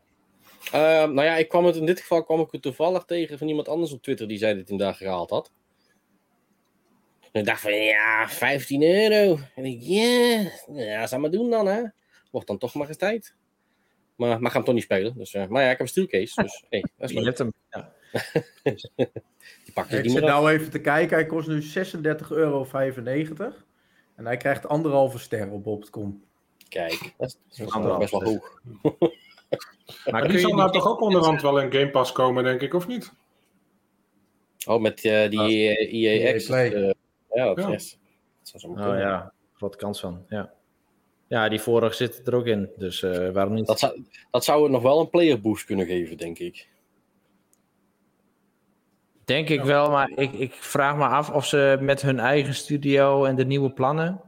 Ehm, 0.71 1.13
nou 1.13 1.27
ja, 1.27 1.35
ik 1.35 1.49
kwam 1.49 1.65
het, 1.65 1.75
in 1.75 1.85
dit 1.85 1.99
geval 1.99 2.23
kwam 2.23 2.39
ik 2.39 2.51
het 2.51 2.61
toevallig 2.61 3.03
tegen 3.03 3.37
van 3.37 3.47
iemand 3.47 3.67
anders 3.67 3.91
op 3.91 4.01
Twitter 4.01 4.27
die 4.27 4.37
zei 4.37 4.55
dat 4.57 4.67
hij 4.67 4.77
hem 4.77 4.85
daar 4.85 4.95
gehaald 4.95 5.29
had. 5.29 5.51
En 7.31 7.39
ik 7.39 7.45
dacht 7.45 7.61
van, 7.61 7.73
ja, 7.73 8.29
15 8.29 8.83
euro. 8.83 9.39
En 9.55 9.65
ik, 9.65 9.77
ja, 9.81 10.51
ja, 10.67 11.07
zou 11.07 11.21
maar 11.21 11.31
doen 11.31 11.49
dan, 11.49 11.67
hè. 11.67 11.81
Wordt 12.31 12.47
dan 12.47 12.57
toch 12.57 12.73
maar 12.73 12.87
eens 12.87 12.97
tijd. 12.97 13.35
Maar, 14.17 14.41
maar 14.41 14.51
ga 14.51 14.57
hem 14.57 14.65
toch 14.65 14.73
niet 14.75 14.83
spelen. 14.83 15.17
Dus, 15.17 15.33
eh, 15.33 15.47
maar 15.47 15.61
ja, 15.63 15.69
ik 15.71 15.77
heb 15.77 15.87
een 15.87 15.87
steelcase, 15.87 16.41
dus 16.41 16.63
hey, 16.69 16.85
dat 16.97 17.09
is 17.09 17.15
Je 17.15 17.21
leuk. 17.23 17.25
hebt 17.25 17.37
hem. 17.37 17.53
Ja. 17.69 17.93
Die 19.65 19.73
pakt 19.73 19.91
er 19.91 20.03
Ik 20.05 20.09
zit 20.09 20.23
nou 20.23 20.51
even 20.51 20.69
te 20.71 20.79
kijken. 20.81 21.15
Hij 21.17 21.25
kost 21.25 21.47
nu 21.47 21.61
36,95 21.61 22.27
euro. 22.29 22.67
En 24.15 24.25
hij 24.25 24.37
krijgt 24.37 24.67
anderhalve 24.67 25.17
ster 25.19 25.49
op 25.51 25.63
Bobcom. 25.63 26.23
Kijk, 26.69 26.99
dat 27.17 27.27
is, 27.27 27.37
dat 27.57 27.67
is 27.67 27.73
Anderhalf, 27.73 27.99
best 27.99 28.11
wel 28.11 28.23
hoog. 28.23 28.61
Maar 30.05 30.27
die 30.27 30.39
zal 30.39 30.53
nou 30.53 30.71
toch 30.71 30.87
ook 30.87 31.01
onderhand 31.01 31.41
wel 31.41 31.59
in 31.59 31.71
Game 31.71 31.89
Pass 31.89 32.11
komen, 32.11 32.43
denk 32.43 32.61
ik, 32.61 32.73
of 32.73 32.87
niet? 32.87 33.13
Oh, 34.67 34.81
met 34.81 35.03
eh, 35.05 35.29
die 35.29 35.39
eh, 35.39 35.93
EA 35.93 36.09
EA 36.21 36.33
Access. 36.33 36.49
Eh, 36.49 36.91
ja, 37.31 37.53
dat 37.53 37.57
Ja. 37.57 37.73
is. 37.73 37.99
Dat 38.39 38.47
zou 38.47 38.59
zo 38.61 38.69
maar 38.69 38.77
Oh 38.77 38.83
kunnen. 38.83 39.07
ja, 39.07 39.33
grote 39.53 39.77
kans 39.77 39.99
van. 39.99 40.25
Ja, 40.29 40.53
ja 41.27 41.49
die 41.49 41.61
vorige 41.61 41.95
zit 41.95 42.27
er 42.27 42.35
ook 42.35 42.45
in. 42.45 42.69
Dus 42.77 43.03
eh, 43.03 43.29
waarom 43.29 43.53
niet? 43.53 43.67
Dat, 43.67 43.79
zou, 43.79 44.03
dat 44.31 44.43
zou 44.43 44.63
het 44.63 44.71
nog 44.71 44.81
wel 44.81 44.99
een 44.99 45.09
player 45.09 45.41
boost 45.41 45.65
kunnen 45.65 45.85
geven, 45.85 46.17
denk 46.17 46.39
ik. 46.39 46.67
Denk 49.25 49.49
ik 49.49 49.61
wel, 49.61 49.89
maar 49.91 50.11
ik, 50.15 50.33
ik 50.33 50.53
vraag 50.53 50.97
me 50.97 51.05
af 51.05 51.29
of 51.29 51.45
ze 51.45 51.77
met 51.81 52.01
hun 52.01 52.19
eigen 52.19 52.53
studio 52.53 53.25
en 53.25 53.35
de 53.35 53.45
nieuwe 53.45 53.71
plannen, 53.71 54.21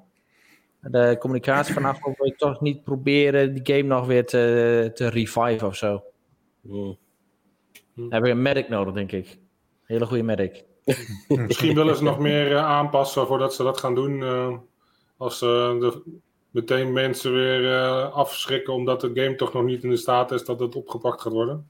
de 0.82 1.16
communicatie 1.20 1.74
vanaf, 1.74 2.04
of 2.04 2.18
we 2.18 2.36
toch 2.36 2.62
niet 2.62 2.84
proberen 2.84 3.54
die 3.54 3.76
game 3.76 3.88
nog 3.88 4.06
weer 4.06 4.26
te, 4.26 4.92
te 4.94 5.08
revive 5.08 5.66
of 5.66 5.76
zo. 5.76 6.04
Hmm. 6.62 6.98
Dan 7.96 8.14
heb 8.14 8.26
ik 8.26 8.32
een 8.32 8.42
medic 8.42 8.70
nodig, 8.70 8.94
denk 8.94 9.12
ik. 9.12 9.38
Hele 9.84 10.06
goede 10.06 10.24
medic. 10.24 10.64
Misschien 11.28 11.76
willen 11.76 11.96
ze 11.96 12.04
nog 12.04 12.20
meer 12.20 12.52
eh, 12.52 12.66
aanpassen 12.66 13.28
voordat 13.28 13.54
ze 13.54 13.64
dat 13.64 13.80
gaan 13.80 13.96
doen. 13.96 14.24
eh, 14.24 14.58
als 15.18 15.38
ze 15.38 15.78
de, 15.80 16.20
meteen 16.52 16.94
mensen 16.94 17.34
weer 17.34 17.74
eh, 17.76 18.14
afschrikken 18.14 18.74
omdat 18.74 19.02
de 19.02 19.12
game 19.14 19.36
toch 19.36 19.54
nog 19.54 19.64
niet 19.64 19.84
in 19.84 19.90
de 19.90 19.98
staat 19.98 20.32
is 20.32 20.46
dat 20.46 20.60
het 20.60 20.76
opgepakt 20.76 21.22
gaat 21.22 21.34
worden. 21.34 21.70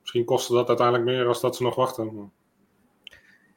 Misschien 0.00 0.24
kostte 0.24 0.52
dat 0.54 0.68
uiteindelijk 0.68 1.06
meer 1.08 1.26
als 1.26 1.40
dat 1.40 1.56
ze 1.56 1.62
nog 1.62 1.74
wachten. 1.74 2.32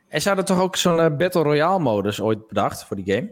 En 0.08 0.22
ze 0.22 0.28
hadden 0.28 0.46
toch 0.46 0.62
ook 0.62 0.76
zo'n 0.76 1.00
eh, 1.00 1.16
Battle 1.16 1.42
Royale 1.44 1.80
modus 1.80 2.22
ooit 2.22 2.48
bedacht 2.48 2.84
voor 2.86 2.96
die 2.96 3.14
game? 3.16 3.32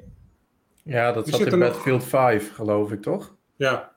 Ja, 0.83 1.11
dat 1.11 1.25
Die 1.25 1.35
zat 1.35 1.45
in 1.45 1.59
nog- 1.59 1.59
Battlefield 1.67 2.03
5, 2.03 2.53
geloof 2.55 2.91
ik, 2.91 3.01
toch? 3.01 3.35
Ja, 3.55 3.91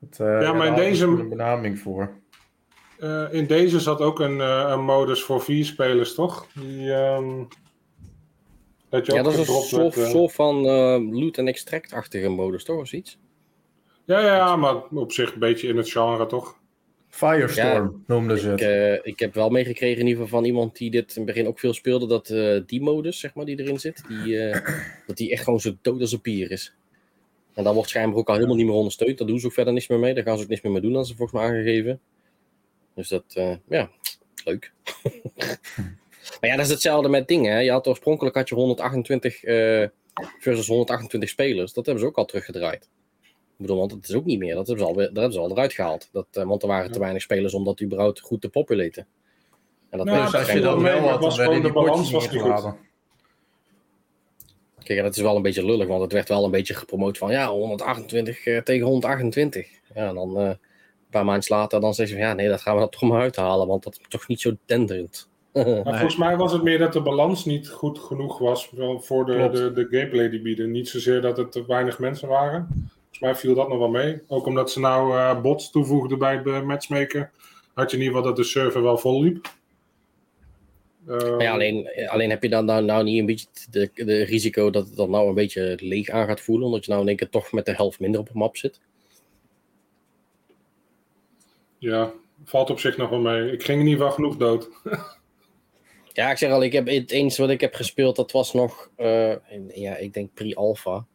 Het, 0.00 0.20
eh, 0.20 0.52
maar 0.52 0.66
in 0.66 0.74
deze- 0.74 0.96
ze 0.96 1.04
een 1.06 1.28
benaming 1.28 1.78
voor. 1.78 2.12
eh, 2.98 3.32
in 3.32 3.46
deze 3.46 3.80
zat 3.80 4.00
ook 4.00 4.20
een, 4.20 4.40
eh, 4.40 4.64
een 4.68 4.84
modus 4.84 5.22
voor 5.22 5.40
vier 5.42 5.64
spelers, 5.64 6.14
toch? 6.14 6.46
Die, 6.54 6.92
ehm, 6.94 7.44
dat 8.94 9.06
je 9.06 9.12
Ja, 9.12 9.18
ook 9.18 9.24
dat 9.24 9.32
is 9.32 9.38
een 9.38 9.44
gedropt 9.44 9.68
soort, 9.68 9.94
werd, 9.94 10.06
eh. 10.06 10.12
soort 10.12 10.32
van 10.32 10.66
eh, 10.66 10.98
loot- 11.20 11.38
en 11.38 11.48
extract-achtige 11.48 12.28
modus, 12.28 12.64
toch? 12.64 12.80
Of 12.80 12.88
zoiets? 12.88 13.18
Ja, 14.04 14.20
ja, 14.20 14.56
maar 14.56 14.82
op 14.88 15.12
zich 15.12 15.32
een 15.32 15.38
beetje 15.38 15.68
in 15.68 15.76
het 15.76 15.90
genre, 15.90 16.26
toch? 16.26 16.62
Firestorm 17.08 18.04
noemden 18.06 18.38
ze 18.38 18.52
Ik, 18.52 18.58
het. 18.58 18.68
eh, 18.68 19.12
ik 19.12 19.18
heb 19.18 19.34
wel 19.34 19.48
meegekregen 19.50 20.00
in 20.00 20.06
ieder 20.06 20.22
geval 20.22 20.38
van 20.38 20.48
iemand 20.48 20.76
die 20.76 20.90
dit 20.90 21.10
in 21.16 21.22
het 21.22 21.24
begin 21.34 21.46
ook 21.48 21.58
veel 21.58 21.72
speelde, 21.72 22.06
dat 22.06 22.30
eh, 22.30 22.60
die 22.66 22.80
modus, 22.82 23.18
zeg 23.20 23.34
maar, 23.34 23.44
die 23.44 23.60
erin 23.60 23.80
zit, 23.80 24.04
die, 24.08 24.38
eh, 24.48 24.74
dat 25.06 25.16
die 25.16 25.30
echt 25.32 25.44
gewoon 25.44 25.60
zo 25.60 25.72
dood 25.82 26.00
als 26.00 26.12
een 26.12 26.20
pier 26.20 26.50
is. 26.50 26.74
En 27.54 27.64
dat 27.64 27.74
wordt 27.74 27.88
schijnbaar 27.88 28.18
ook 28.18 28.28
al 28.28 28.34
helemaal 28.34 28.56
niet 28.56 28.66
meer 28.66 28.74
ondersteund. 28.74 29.18
Daar 29.18 29.26
doen 29.26 29.38
ze 29.40 29.46
ook 29.46 29.52
verder 29.52 29.72
niks 29.72 29.88
meer 29.88 29.98
mee. 29.98 30.14
Daar 30.14 30.24
gaan 30.24 30.36
ze 30.36 30.42
ook 30.42 30.48
niks 30.48 30.62
meer 30.62 30.72
mee 30.72 30.80
doen, 30.82 30.96
als 30.96 31.08
ze 31.08 31.16
volgens 31.16 31.40
mij 31.40 31.48
aangegeven. 31.50 32.00
Dus 32.94 33.08
dat, 33.08 33.24
eh, 33.34 33.54
ja, 33.68 33.90
leuk. 34.44 34.72
maar 36.44 36.52
ja, 36.52 36.58
dat 36.58 36.68
is 36.68 36.72
hetzelfde 36.72 37.08
met 37.08 37.28
dingen. 37.28 37.52
Hè. 37.52 37.58
Je 37.58 37.70
had 37.70 37.86
oorspronkelijk 37.86 38.36
had 38.36 38.48
je 38.48 38.54
128 38.54 39.44
eh, 39.44 39.86
versus 40.38 40.66
128 40.66 41.28
spelers. 41.28 41.72
Dat 41.72 41.86
hebben 41.86 42.02
ze 42.04 42.08
ook 42.08 42.16
al 42.16 42.24
teruggedraaid. 42.24 42.88
Ik 43.22 43.30
bedoel, 43.56 43.78
want 43.78 43.90
het 43.90 44.08
is 44.08 44.14
ook 44.14 44.24
niet 44.24 44.38
meer. 44.38 44.54
Dat 44.54 44.66
hebben 44.66 44.84
ze 44.84 44.90
al, 44.90 44.96
weer- 44.96 45.06
dat 45.06 45.16
hebben 45.16 45.32
ze 45.32 45.38
al 45.38 45.50
eruit 45.50 45.72
gehaald. 45.72 46.08
Dat, 46.12 46.26
eh, 46.30 46.44
want 46.44 46.62
er 46.62 46.68
waren 46.68 46.92
te 46.92 46.98
weinig 46.98 47.22
spelers 47.22 47.54
om 47.54 47.64
dat 47.64 47.82
überhaupt 47.82 48.20
goed 48.20 48.40
te 48.40 48.48
populaten. 48.48 49.06
En 49.90 49.98
dat 49.98 50.06
Nou, 50.06 50.24
dus 50.24 50.34
als 50.34 50.52
je 50.52 50.60
dat 50.60 50.72
dat 50.72 50.82
wel 50.82 51.08
had, 51.08 51.20
was 51.20 51.36
werden 51.36 51.62
die 51.62 51.70
gewoon 51.70 51.84
de 51.84 51.90
potjes 51.90 51.90
balans 51.90 52.02
niet 52.02 52.12
was 52.12 52.22
niet 52.22 52.40
goed. 52.40 52.50
ingeladen. 52.50 52.78
Kijk, 54.82 55.02
dat 55.02 55.16
is 55.16 55.22
wel 55.22 55.36
een 55.36 55.42
beetje 55.42 55.64
lullig, 55.64 55.86
want 55.86 56.02
het 56.02 56.12
werd 56.12 56.28
wel 56.28 56.44
een 56.44 56.50
beetje 56.50 56.74
gepromoot 56.74 57.18
van 57.18 57.30
ja, 57.30 57.48
128 57.48 58.46
eh, 58.46 58.58
tegen 58.58 58.86
128. 58.86 59.68
Ja, 59.94 60.08
en 60.08 60.14
dan 60.14 60.38
eh, 60.38 60.46
een 60.46 60.58
paar 61.10 61.24
maanden 61.24 61.48
later 61.48 61.80
dan 61.80 61.94
zeggen 61.94 62.16
ze 62.16 62.22
van 62.22 62.30
ja, 62.30 62.36
nee, 62.36 62.48
dat 62.48 62.60
gaan 62.60 62.76
we 62.76 62.82
er 62.82 62.88
toch 62.88 63.02
maar 63.02 63.20
uithalen, 63.20 63.66
want 63.66 63.82
dat 63.82 63.98
is 64.00 64.08
toch 64.08 64.28
niet 64.28 64.40
zo 64.40 64.56
denderend. 64.66 65.28
Maar 65.54 65.84
volgens 65.84 66.16
mij 66.16 66.36
was 66.36 66.52
het 66.52 66.62
meer 66.62 66.78
dat 66.78 66.92
de 66.92 67.02
balans 67.02 67.44
niet 67.44 67.68
goed 67.68 67.98
genoeg 67.98 68.38
was 68.38 68.70
voor 68.98 69.26
de, 69.26 69.34
Klopt. 69.34 69.56
de, 69.56 69.72
de 69.72 69.86
gameplay 69.90 70.28
die 70.28 70.40
bieden. 70.40 70.70
Niet 70.70 70.88
zozeer 70.88 71.20
dat 71.20 71.36
het 71.36 71.52
te 71.52 71.66
weinig 71.66 71.98
mensen 71.98 72.28
waren. 72.28 72.66
Volgens 72.68 73.20
mij 73.20 73.34
viel 73.34 73.54
dat 73.54 73.68
nog 73.68 73.78
wel 73.78 73.88
mee. 73.88 74.22
Ook 74.26 74.46
omdat 74.46 74.70
ze 74.70 74.80
nou 74.80 75.16
eh, 75.16 75.40
bots 75.40 75.70
toevoegden 75.70 76.18
bij 76.18 76.42
de 76.42 76.62
matchmaker, 76.64 77.30
had 77.74 77.90
je 77.90 77.96
in 77.96 78.02
ieder 78.02 78.16
geval 78.16 78.34
dat 78.34 78.44
de 78.44 78.50
server 78.50 78.82
wel 78.82 78.98
vol 78.98 79.22
liep. 79.22 79.52
Eh, 81.06 81.34
ja, 81.38 81.52
alleen, 81.52 81.88
alleen 82.06 82.30
heb 82.30 82.42
je 82.42 82.48
dan 82.48 82.64
nou, 82.64 82.84
nou 82.84 83.04
niet 83.04 83.18
een 83.18 83.26
beetje 83.26 83.46
de, 83.70 83.90
de 83.94 84.24
risico 84.24 84.70
dat 84.70 84.86
het 84.86 84.96
dan 84.96 85.10
nou 85.10 85.28
een 85.28 85.34
beetje 85.34 85.78
leeg 85.80 86.08
aan 86.08 86.26
gaat 86.26 86.40
voelen, 86.40 86.66
omdat 86.66 86.84
je 86.84 86.90
nou 86.90 87.02
in 87.02 87.08
één 87.08 87.16
keer 87.16 87.30
toch 87.30 87.52
met 87.52 87.66
de 87.66 87.74
helft 87.74 88.00
minder 88.00 88.20
op 88.20 88.28
een 88.28 88.38
map 88.38 88.56
zit. 88.56 88.80
Ja, 91.78 92.12
valt 92.44 92.70
op 92.70 92.78
zich 92.78 92.96
nog 92.96 93.10
wel 93.10 93.20
mee. 93.20 93.52
Ik 93.52 93.62
ging 93.62 93.80
in 93.80 93.86
ieder 93.86 94.00
geval 94.00 94.14
genoeg 94.14 94.36
dood. 94.36 94.68
Ja, 96.14 96.30
ik 96.30 96.36
zeg 96.36 96.50
al, 96.50 96.62
ik 96.62 96.72
heb 96.72 96.86
het 96.86 97.10
eens 97.10 97.38
wat 97.38 97.50
ik 97.50 97.60
heb 97.60 97.74
gespeeld, 97.74 98.16
dat 98.16 98.32
was 98.32 98.52
nog, 98.52 98.90
eh, 98.96 99.32
ja, 99.74 99.96
ik 99.96 100.12
denk 100.12 100.34
pre-alpha. 100.34 101.06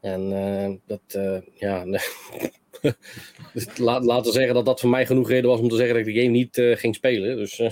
En 0.00 0.32
eh, 0.32 0.72
dat, 0.86 1.00
eh, 1.22 1.40
ja, 1.54 1.84
dus 3.54 3.76
laat, 3.78 4.04
laten 4.04 4.26
we 4.26 4.32
zeggen 4.32 4.54
dat 4.54 4.66
dat 4.66 4.80
voor 4.80 4.90
mij 4.90 5.06
genoeg 5.06 5.28
reden 5.28 5.50
was 5.50 5.60
om 5.60 5.68
te 5.68 5.76
zeggen 5.76 5.94
dat 5.94 6.06
ik 6.06 6.14
de 6.14 6.20
game 6.20 6.32
niet 6.32 6.58
eh, 6.58 6.76
ging 6.76 6.94
spelen. 6.94 7.36
Dus 7.36 7.58
eh, 7.58 7.70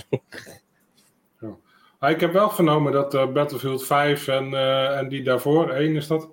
Maar 1.99 2.11
ik 2.11 2.19
heb 2.19 2.33
wel 2.33 2.49
vernomen 2.49 2.91
dat 2.91 3.13
eh, 3.13 3.31
Battlefield 3.31 3.85
5 3.85 4.27
en, 4.27 4.53
eh, 4.53 4.97
en 4.97 5.09
die 5.09 5.23
daarvoor, 5.23 5.69
één 5.69 5.95
is 5.95 6.07
dat, 6.07 6.29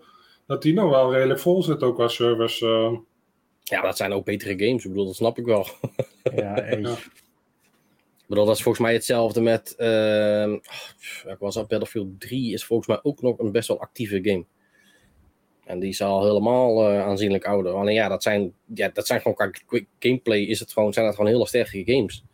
dat 0.47 0.63
die 0.63 0.75
nog 0.75 0.91
wel 0.91 1.13
redelijk 1.13 1.41
vol 1.41 1.63
zit 1.63 1.83
ook 1.83 1.95
qua 1.95 2.09
servers. 2.09 2.61
eh. 2.61 2.93
ja, 3.63 3.83
dat 3.83 3.97
zijn 3.97 4.13
ook 4.13 4.25
betere 4.25 4.65
games. 4.67 4.85
Ik 4.85 4.91
bedoel, 4.91 5.07
dat 5.07 5.15
snap 5.17 5.39
ik 5.39 5.45
wel. 5.45 5.67
Ja, 6.35 6.63
eens. 6.71 7.09
Bedoel, 8.31 8.45
dat 8.45 8.57
is 8.57 8.63
volgens 8.63 8.85
mij 8.85 8.93
hetzelfde 8.93 9.41
met, 9.41 9.75
ehm 9.77 10.53
ik 11.27 11.37
was 11.39 11.55
dat, 11.55 11.69
Battlefield 11.69 12.21
3 12.21 12.53
is 12.53 12.65
volgens 12.65 12.89
mij 12.89 12.99
ook 13.03 13.23
nog 13.23 13.39
een 13.39 13.53
best 13.53 13.69
wel 13.69 13.81
actieve 13.81 14.19
game. 14.23 14.45
En 15.65 15.79
die 15.79 15.89
is 15.89 16.03
al 16.03 16.25
helemaal 16.25 16.89
eh, 16.89 17.03
aanzienlijk 17.03 17.45
ouder. 17.45 17.73
Alleen 17.73 17.95
ja, 17.95 18.09
dat 18.09 18.23
zijn, 18.23 18.53
ja, 18.75 18.91
dat 18.93 19.07
zijn 19.07 19.21
gewoon 19.21 19.37
qua 19.37 19.51
quick 19.67 19.87
gameplay 19.99 20.39
is 20.41 20.61
het 20.61 20.73
gewoon, 20.73 20.93
zijn 20.93 21.07
dat 21.07 21.15
gewoon 21.15 21.31
hele 21.31 21.47
sterke 21.47 21.83
games. 21.85 22.25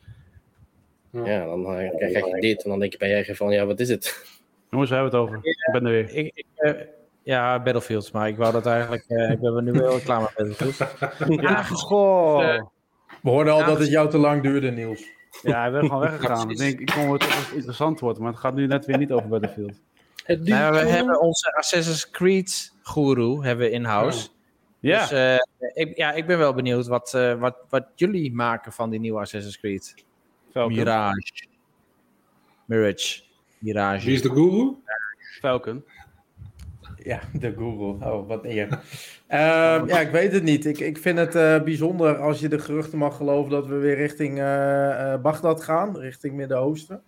Ja. 1.10 1.26
Ja, 1.26 1.44
dan 1.46 1.66
eh, 1.66 1.96
krijg 1.96 2.26
je 2.26 2.40
dit 2.40 2.64
en 2.64 2.70
dan 2.70 2.78
denk 2.78 2.92
je 2.92 2.98
bij 2.98 3.24
je 3.26 3.36
van, 3.36 3.52
ja, 3.52 3.66
wat 3.66 3.80
is 3.80 3.88
het? 3.88 4.24
Jongens, 4.70 4.90
we 4.90 4.96
hebben 4.96 5.12
het 5.14 5.22
over. 5.22 5.38
Ik 5.42 5.68
ben 5.72 5.84
er 5.84 5.90
weer. 5.90 6.14
Ik, 6.14 6.30
ik, 6.34 6.46
eh, 6.54 6.72
ja, 7.22 7.62
Battlefield, 7.62 8.12
maar 8.12 8.28
ik 8.28 8.36
wou 8.36 8.52
dat 8.52 8.66
eigenlijk. 8.66 9.04
eh, 9.08 9.30
ik 9.30 9.40
ben 9.40 9.64
nu 9.64 9.72
wel 9.72 9.98
klaar 9.98 10.20
met 10.20 10.32
Battlefield. 10.36 11.40
Ja, 11.42 11.62
goh. 11.62 12.62
We 13.22 13.30
hoorden 13.30 13.52
al 13.52 13.58
Ja, 13.58 13.66
dat 13.66 13.78
het 13.78 13.88
jou 13.88 14.10
te 14.10 14.18
lang 14.18 14.42
duurde, 14.42 14.70
Niels. 14.70 15.14
Ja, 15.42 15.60
hij 15.60 15.72
werd 15.72 15.86
gewoon 15.86 16.00
weggegaan. 16.10 16.50
ik 16.50 16.56
denk, 16.56 16.80
ik 16.80 16.86
kon 16.86 17.12
het 17.12 17.20
toch 17.20 17.50
interessant 17.50 18.00
worden, 18.00 18.22
maar 18.22 18.32
het 18.32 18.40
gaat 18.40 18.54
nu 18.54 18.66
net 18.66 18.86
weer 18.86 18.98
niet 18.98 19.12
over 19.12 19.28
Battlefield. 19.28 19.80
Het 20.24 20.44
duurt 20.46 20.58
nou, 20.58 20.72
we 20.72 20.78
hebben 20.78 21.20
onze 21.20 21.56
Assassin's 21.56 22.10
Creed 22.10 22.72
guru 22.82 23.44
hebben 23.44 23.66
we 23.66 23.72
in-house. 23.72 24.28
Ja, 24.80 25.00
Dus 25.00 25.10
eh, 25.10 25.36
ik, 25.74 25.96
ja, 25.96 26.12
ik 26.12 26.26
ben 26.26 26.38
wel 26.38 26.54
benieuwd 26.54 26.86
wat, 26.86 27.14
eh, 27.14 27.38
wat, 27.38 27.56
wat 27.68 27.86
jullie 27.94 28.34
maken 28.34 28.72
van 28.72 28.90
die 28.90 29.00
nieuwe 29.00 29.20
Assassin's 29.20 29.58
Creed. 29.58 29.94
Falcon. 30.50 30.76
Mirage. 30.76 31.46
Mirage. 32.64 33.22
Mirage. 33.58 34.06
Wie 34.06 34.14
is 34.14 34.22
de 34.22 34.30
guru? 34.30 34.74
Falcon. 35.40 35.84
Ja, 37.12 37.20
de 37.32 37.54
Google. 37.56 38.06
Oh, 38.10 38.28
wat 38.28 38.44
eer. 38.44 38.68
Ehm, 39.26 39.86
ja, 39.88 40.00
ik 40.00 40.10
weet 40.10 40.32
het 40.32 40.42
niet. 40.42 40.66
Ik, 40.66 40.78
ik 40.78 40.98
vind 40.98 41.18
het 41.18 41.34
eh, 41.34 41.62
bijzonder 41.62 42.16
als 42.16 42.40
je 42.40 42.48
de 42.48 42.58
geruchten 42.58 42.98
mag 42.98 43.16
geloven 43.16 43.50
dat 43.50 43.66
we 43.66 43.74
weer 43.74 43.96
richting 43.96 44.38
eh, 44.38 45.16
Bagdad 45.22 45.62
gaan, 45.62 45.98
richting 45.98 46.34
Midden-Oosten. 46.34 47.02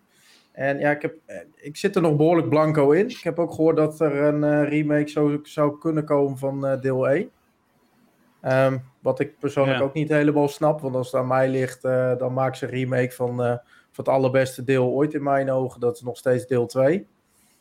En 0.52 0.78
ja, 0.78 0.90
ik, 0.90 1.02
heb, 1.02 1.14
ik 1.56 1.76
zit 1.76 1.96
er 1.96 2.02
nog 2.02 2.16
behoorlijk 2.16 2.48
blanco 2.48 2.90
in. 2.90 3.08
Ik 3.08 3.20
heb 3.22 3.38
ook 3.38 3.52
gehoord 3.52 3.76
dat 3.76 4.00
er 4.00 4.16
een 4.16 4.64
remake 4.64 5.08
zou, 5.08 5.38
zou 5.42 5.78
kunnen 5.78 6.04
komen 6.04 6.38
van 6.38 6.78
deel 6.80 7.08
1. 7.08 7.30
Ehm, 8.40 8.78
wat 9.00 9.20
ik 9.20 9.38
persoonlijk 9.38 9.78
Ja. 9.78 9.84
ook 9.84 9.94
niet 9.94 10.08
helemaal 10.08 10.48
snap, 10.48 10.80
want 10.80 10.94
als 10.94 11.12
het 11.12 11.20
aan 11.20 11.26
mij 11.26 11.48
ligt, 11.48 11.82
dan 12.18 12.32
maak 12.32 12.54
ze 12.54 12.64
een 12.64 12.70
remake 12.70 13.12
van, 13.12 13.36
van 13.36 13.60
het 14.04 14.08
allerbeste 14.08 14.64
deel 14.64 14.86
ooit 14.86 15.14
in 15.14 15.22
mijn 15.22 15.50
ogen. 15.50 15.80
Dat 15.80 15.94
is 15.96 16.02
nog 16.02 16.16
steeds 16.16 16.46
deel 16.46 16.66
2. 16.66 17.06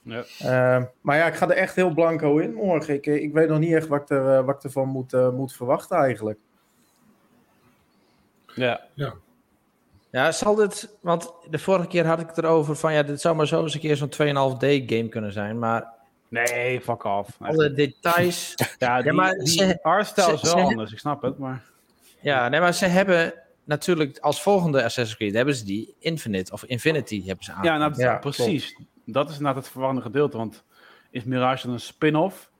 Ja. 0.07 0.23
Ehm, 0.39 0.83
maar 1.01 1.17
ja, 1.17 1.25
ik 1.27 1.33
ga 1.35 1.45
er 1.49 1.55
echt 1.57 1.75
heel 1.75 1.89
blanco 1.93 2.37
in 2.37 2.53
morgen. 2.53 2.93
Ik, 2.93 3.05
ik 3.05 3.33
weet 3.33 3.49
nog 3.49 3.59
niet 3.59 3.73
echt 3.73 3.87
wat 3.87 4.01
ik, 4.01 4.09
er, 4.09 4.37
eh, 4.37 4.45
wat 4.45 4.55
ik 4.55 4.63
ervan 4.63 4.87
moet, 4.87 5.13
eh, 5.13 5.29
moet 5.29 5.53
verwachten 5.53 5.97
eigenlijk. 5.97 6.39
Ja. 8.55 8.81
Ja, 10.11 10.31
zal 10.31 10.55
dit... 10.55 10.97
Want 11.01 11.33
de 11.49 11.59
vorige 11.59 11.87
keer 11.87 12.05
had 12.05 12.19
ik 12.19 12.27
het 12.27 12.37
erover 12.37 12.75
van... 12.75 12.93
Ja, 12.93 13.03
dit 13.03 13.21
zou 13.21 13.35
maar 13.35 13.47
zo 13.47 13.61
eens 13.63 13.73
een 13.73 13.79
keer 13.79 13.95
zo'n 13.95 14.09
2,5D 14.11 14.85
game 14.85 15.07
kunnen 15.09 15.31
zijn. 15.31 15.59
Maar 15.59 15.95
Nee, 16.29 16.81
fuck 16.81 17.03
off. 17.03 17.29
alle 17.39 17.71
details... 17.73 18.53
Ja, 18.79 19.01
die, 19.01 19.11
maar 19.11 19.33
die 19.33 19.47
ze- 19.47 19.79
artstyle 19.81 20.33
is 20.33 20.41
wel 20.41 20.51
ze- 20.57 20.63
anders, 20.63 20.91
ik 20.91 20.99
snap 20.99 21.21
het, 21.21 21.37
maar... 21.37 21.63
ja, 22.21 22.49
nee, 22.49 22.59
maar 22.59 22.73
ze 22.73 22.85
hebben 22.85 23.33
natuurlijk 23.63 24.17
als 24.19 24.41
volgende 24.41 24.77
Assassin's 24.83 25.15
Creed 25.17 25.33
hebben 25.33 25.55
ze 25.55 25.65
die 25.65 25.95
Infinite 25.99 26.51
of 26.51 26.63
Infinity 26.63 27.25
hebben 27.25 27.45
ze 27.45 27.51
aan. 27.51 27.63
Ja, 27.63 27.77
nou, 27.77 27.93
Ja, 27.95 28.15
precies. 28.17 28.77
Dat 29.09 29.29
is 29.29 29.37
inderdaad 29.37 29.63
het 29.63 29.71
verwarrende 29.71 30.01
gedeelte. 30.01 30.37
Want 30.37 30.63
is 31.09 31.23
Mirage 31.23 31.65
dan 31.65 31.73
een 31.73 31.79
spin-off? 31.79 32.51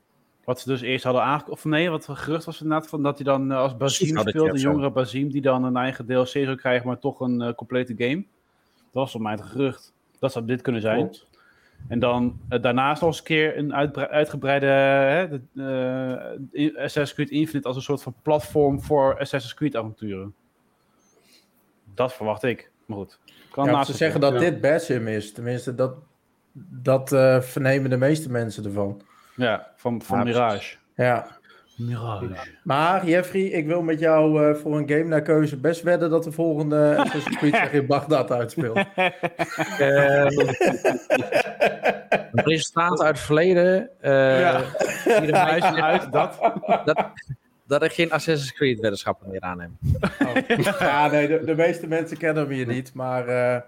Wat 0.43 0.59
ze 0.59 0.67
dus 0.69 0.81
eerst 0.81 1.03
hadden 1.03 1.21
aangekondigd. 1.21 1.65
Of 1.65 1.71
nee, 1.71 1.89
wat 1.89 2.07
gerucht 2.11 2.45
was 2.45 2.61
inderdaad 2.61 2.89
van 2.89 3.03
dat 3.03 3.15
hij 3.15 3.25
dan 3.25 3.51
eh, 3.51 3.57
als 3.57 3.77
Basim 3.77 4.07
Zoiets 4.07 4.29
speelt. 4.29 4.49
Een 4.49 4.59
jongere 4.59 4.91
Basim 4.91 5.29
die 5.29 5.41
dan 5.41 5.63
een 5.63 5.77
eigen 5.77 6.05
DLC 6.05 6.27
zou 6.27 6.55
krijgen, 6.55 6.87
maar 6.87 6.99
toch 6.99 7.19
een 7.19 7.41
eh, 7.41 7.53
complete 7.53 7.93
game. 7.97 8.25
Dat 8.73 8.91
was 8.91 9.11
voor 9.11 9.21
mij 9.21 9.31
het 9.31 9.41
gerucht. 9.41 9.93
Dat 10.19 10.31
zou 10.31 10.45
dit 10.45 10.61
kunnen 10.61 10.81
zijn. 10.81 10.97
Klopt. 10.97 11.27
En 11.87 11.99
dan 11.99 12.39
eh, 12.49 12.61
daarnaast 12.61 13.01
nog 13.01 13.09
eens 13.09 13.19
een 13.19 13.25
keer 13.25 13.57
een 13.57 13.73
uitgebreide 14.09 14.65
hè, 14.65 15.27
de, 15.53 16.71
Assassin's 16.75 17.13
Creed 17.13 17.29
Infinite 17.29 17.67
als 17.67 17.75
een 17.77 17.81
soort 17.81 18.01
van 18.01 18.15
platform 18.21 18.81
voor 18.81 19.19
Assassin's 19.19 19.53
Creed 19.53 19.75
avonturen. 19.75 20.35
Dat 21.93 22.13
verwacht 22.13 22.43
ik. 22.43 22.71
Maar 22.85 22.97
goed. 22.97 23.19
Kan 23.51 23.65
Ja, 23.65 23.71
naast 23.71 23.91
ze 23.91 23.97
zeggen 23.97 24.19
dat 24.19 24.33
Ja. 24.33 24.39
dit 24.39 24.61
Basim 24.61 25.07
is. 25.07 25.33
Tenminste, 25.33 25.75
dat, 25.75 25.95
dat 26.69 27.11
eh, 27.11 27.41
vernemen 27.41 27.89
de 27.89 27.97
meeste 27.97 28.31
mensen 28.31 28.65
ervan. 28.65 29.01
Ja, 29.35 29.71
van, 29.75 30.01
van 30.01 30.17
Ja, 30.17 30.23
Mirage. 30.23 30.75
Ja. 30.95 31.27
Mirage. 31.77 32.27
Maar 32.63 33.07
Jeffrey, 33.07 33.41
ik 33.41 33.65
wil 33.65 33.81
met 33.81 33.99
jou 33.99 34.49
eh, 34.49 34.55
voor 34.55 34.77
een 34.77 34.89
game 34.89 35.03
naar 35.03 35.21
keuze 35.21 35.57
best 35.57 35.81
wedden 35.81 36.09
dat 36.09 36.23
de 36.23 36.31
volgende 36.31 36.95
Assassin's 36.97 37.37
Creed 37.37 37.55
zich 37.55 37.71
in 37.71 37.85
Bagdad 37.85 38.31
uitspeelt. 38.31 38.79
Eh, 39.79 40.25
een 42.31 42.43
resultaat 42.43 43.01
uit 43.01 43.15
het 43.15 43.25
verleden. 43.25 43.89
eh 43.99 44.39
Ja. 44.39 44.61
er 45.05 45.31
Wijzen 45.31 45.83
uit 45.83 46.11
dat. 46.11 46.39
dat, 46.85 47.05
dat 47.67 47.83
ik 47.83 47.91
geen 47.91 48.11
Assassin's 48.11 48.53
Creed 48.53 48.79
weddenschappen 48.79 49.29
meer 49.29 49.41
aanneem. 49.41 49.77
Ja, 50.79 51.07
nee, 51.07 51.27
de, 51.27 51.41
de 51.45 51.55
meeste 51.55 51.87
mensen 51.87 52.17
kennen 52.17 52.47
me 52.47 52.53
hier 52.53 52.67
niet. 52.67 52.93
Maar 52.93 53.27
eh, 53.27 53.61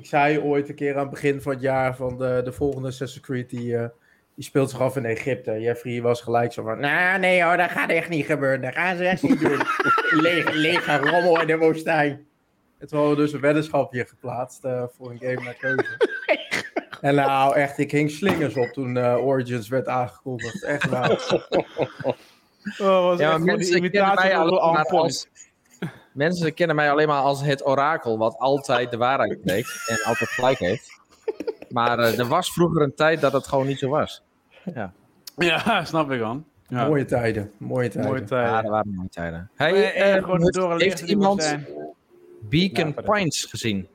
ik 0.00 0.06
zei 0.06 0.40
ooit 0.40 0.68
een 0.68 0.74
keer 0.74 0.94
aan 0.94 1.00
het 1.00 1.10
begin 1.10 1.40
van 1.40 1.52
het 1.52 1.60
jaar 1.60 1.96
van 1.96 2.18
de, 2.18 2.40
de 2.44 2.52
volgende 2.52 2.88
Assassin's 2.88 3.26
Creed, 3.26 3.50
die, 3.50 3.76
eh, 3.76 3.88
die 4.34 4.44
speelt 4.44 4.70
zich 4.70 4.80
af 4.80 4.96
in 4.96 5.04
Egypte. 5.04 5.60
Jeffrey 5.60 6.02
was 6.02 6.20
gelijk 6.20 6.52
zo 6.52 6.62
van, 6.62 6.80
nou 6.80 7.18
nee 7.18 7.42
hoor, 7.42 7.56
dat 7.56 7.70
gaat 7.70 7.90
echt 7.90 8.08
niet 8.08 8.24
gebeuren. 8.24 8.60
Dat 8.60 8.74
gaan 8.74 8.96
ze 8.96 9.04
echt 9.06 9.22
niet 9.22 9.40
doen. 9.40 9.62
Leeg, 10.22 10.52
lege 10.52 10.96
rommel 10.96 11.40
in 11.40 11.46
de 11.46 11.58
woestijn. 11.58 12.26
En 12.78 12.86
toen 12.86 12.98
hadden 12.98 13.16
we 13.16 13.22
dus 13.22 13.32
een 13.32 13.40
weddenschapje 13.40 14.04
geplaatst 14.04 14.64
eh, 14.64 14.84
voor 14.96 15.10
een 15.10 15.18
game 15.18 15.44
naar 15.44 15.54
keuze. 15.54 15.98
En 17.00 17.14
nou, 17.14 17.56
echt, 17.56 17.78
ik 17.78 17.90
hing 17.90 18.10
slingers 18.10 18.56
op 18.56 18.66
toen 18.66 18.96
eh, 18.96 19.26
Origins 19.26 19.68
werd 19.68 19.86
aangekondigd. 19.86 20.64
Echt 20.64 20.90
nou. 20.90 21.18
Oh, 22.78 23.04
was 23.04 23.18
Ja, 23.18 23.34
echt 23.34 23.44
mensen 23.44 23.72
kennen, 23.72 23.90
imitatie 23.90 24.28
mij 24.28 24.36
als, 24.98 25.28
mensen 26.12 26.54
kennen 26.54 26.76
mij 26.76 26.90
alleen 26.90 27.08
maar 27.08 27.22
als 27.22 27.42
het 27.42 27.66
orakel, 27.66 28.18
wat 28.18 28.38
altijd 28.38 28.90
de 28.90 28.96
waarheid 28.96 29.38
spreekt 29.40 29.84
en 29.86 30.02
altijd 30.04 30.30
gelijk 30.30 30.58
heeft. 30.58 30.98
Maar 31.68 31.98
eh, 31.98 32.18
er 32.18 32.26
was 32.26 32.52
vroeger 32.52 32.82
een 32.82 32.94
tijd 32.94 33.20
dat 33.20 33.32
het 33.32 33.46
gewoon 33.46 33.66
niet 33.66 33.78
zo 33.78 33.88
was. 33.88 34.22
Ja, 35.36 35.84
snap 35.84 36.10
ik 36.10 36.20
man. 36.20 36.44
Ja. 36.68 36.86
Mooie 36.86 37.04
tijden, 37.04 37.50
mooie 37.56 37.88
tijden. 37.88 38.10
Mooie 38.10 38.24
tijd. 38.24 38.46
Ja, 38.48 38.62
dat 38.62 38.70
waren 38.70 38.94
mooie 38.94 39.08
tijden. 39.08 39.50
Hey, 39.54 39.92
eh, 39.92 40.76
heeft- 40.76 41.00
iemand. 41.00 41.56
Beacon 42.48 42.86
Ja, 42.86 42.92
verder. 42.92 43.04
Points 43.04 43.44
gezien? 43.44 43.88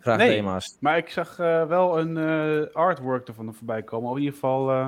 Vraag 0.00 0.16
Nee. 0.18 0.28
Dema's. 0.28 0.76
Maar 0.80 0.96
ik 0.96 1.08
zag 1.08 1.38
eh, 1.38 1.66
wel 1.66 1.98
een 1.98 2.16
eh, 2.16 2.74
artwork 2.74 3.28
ervan 3.28 3.54
voorbij 3.54 3.82
komen. 3.82 4.10
Of 4.10 4.14
in 4.16 4.22
ieder 4.22 4.34
geval, 4.34 4.70
eh, 4.70 4.86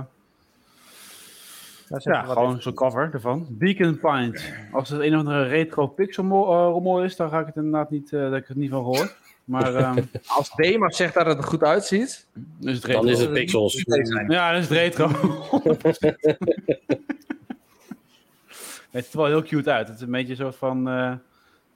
ja, 1.88 2.22
gewoon 2.22 2.62
zo'n 2.62 2.74
cover 2.74 3.10
ervan. 3.12 3.46
Beacon 3.50 3.98
Point. 3.98 4.52
Als 4.72 4.88
het 4.88 5.00
een 5.00 5.12
of 5.12 5.18
andere 5.18 5.42
retro 5.42 5.86
pixel 5.86 6.24
eh, 6.24 6.48
rommel 6.70 7.04
is, 7.04 7.16
dan 7.16 7.28
ga 7.30 7.40
ik 7.40 7.46
het 7.46 7.56
inderdaad 7.56 7.90
niet, 7.90 8.12
eh, 8.12 8.20
dat 8.20 8.34
ik 8.34 8.46
het 8.46 8.56
niet 8.56 8.70
van 8.70 8.84
gehoord. 8.84 9.16
Maar 9.44 9.74
ehm 9.84 10.02
Als 10.26 10.50
Dema's 10.54 10.96
zegt 10.96 11.14
dat 11.14 11.26
het 11.26 11.38
er 11.38 11.44
goed 11.44 11.62
uitziet, 11.62 12.26
dan 12.32 12.70
is 12.70 12.76
het 12.76 12.84
retro. 12.84 13.02
Dan 13.02 13.10
is 13.10 13.20
het 13.20 13.32
pixels. 13.32 13.84
Ja, 14.28 14.52
dat 14.52 14.62
is 14.62 14.68
het 14.68 14.78
retro. 14.78 15.08
het 18.90 19.04
ziet 19.04 19.12
er 19.12 19.18
wel 19.18 19.26
heel 19.26 19.42
cute 19.42 19.70
uit. 19.70 19.88
Het 19.88 19.96
is 19.96 20.02
een 20.02 20.10
beetje 20.10 20.30
een 20.30 20.36
soort 20.36 20.56
van 20.56 20.88
eh 20.88 21.12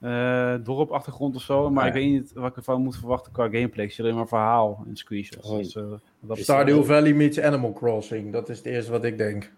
eh, 0.01 0.53
dorpachtergrond 0.63 1.35
of 1.35 1.41
zo. 1.41 1.69
Maar 1.69 1.83
Ja. 1.83 1.89
ik 1.89 1.95
weet 1.95 2.11
niet 2.11 2.31
wat 2.33 2.49
ik 2.49 2.55
ervan 2.55 2.81
moet 2.81 2.97
verwachten 2.97 3.31
qua 3.31 3.43
gameplay. 3.43 3.85
Ik 3.85 3.91
zie 3.91 4.03
alleen 4.03 4.15
maar 4.15 4.27
verhaal 4.27 4.83
in 4.87 4.95
screenshots. 4.97 5.49
Oh. 5.49 5.57
Dus, 5.57 5.75
eh, 5.75 5.83
Stardew 6.31 6.83
Valley 6.83 7.13
meets 7.13 7.39
Animal 7.39 7.73
Crossing. 7.73 8.31
Dat 8.31 8.49
is 8.49 8.57
het 8.57 8.65
eerste 8.65 8.91
wat 8.91 9.03
ik 9.03 9.17
denk. 9.17 9.51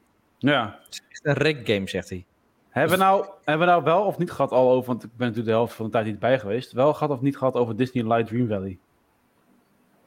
Ja. 0.52 0.80
het 0.86 1.04
is 1.10 1.20
een 1.24 1.34
rec 1.34 1.68
game, 1.68 1.90
zegt 1.90 2.10
hij. 2.10 2.26
Hebben 2.70 2.98
we, 2.98 3.04
nou, 3.04 3.26
hebben 3.44 3.68
we 3.68 3.74
nou 3.74 3.84
wel 3.84 4.04
of 4.04 4.18
niet 4.18 4.32
gehad 4.32 4.52
al 4.52 4.72
over, 4.72 4.88
want 4.88 5.04
ik 5.04 5.10
ben 5.10 5.28
natuurlijk 5.28 5.46
de 5.46 5.52
helft 5.60 5.74
van 5.74 5.86
de 5.86 5.92
tijd 5.92 6.06
niet 6.06 6.20
bij 6.20 6.40
geweest. 6.40 6.72
Wel 6.72 6.94
gehad 6.94 7.10
of 7.10 7.22
niet 7.22 7.38
gehad 7.38 7.56
over 7.56 7.76
Disney 7.76 8.04
Light 8.04 8.28
Dream 8.28 8.48
Valley? 8.48 8.78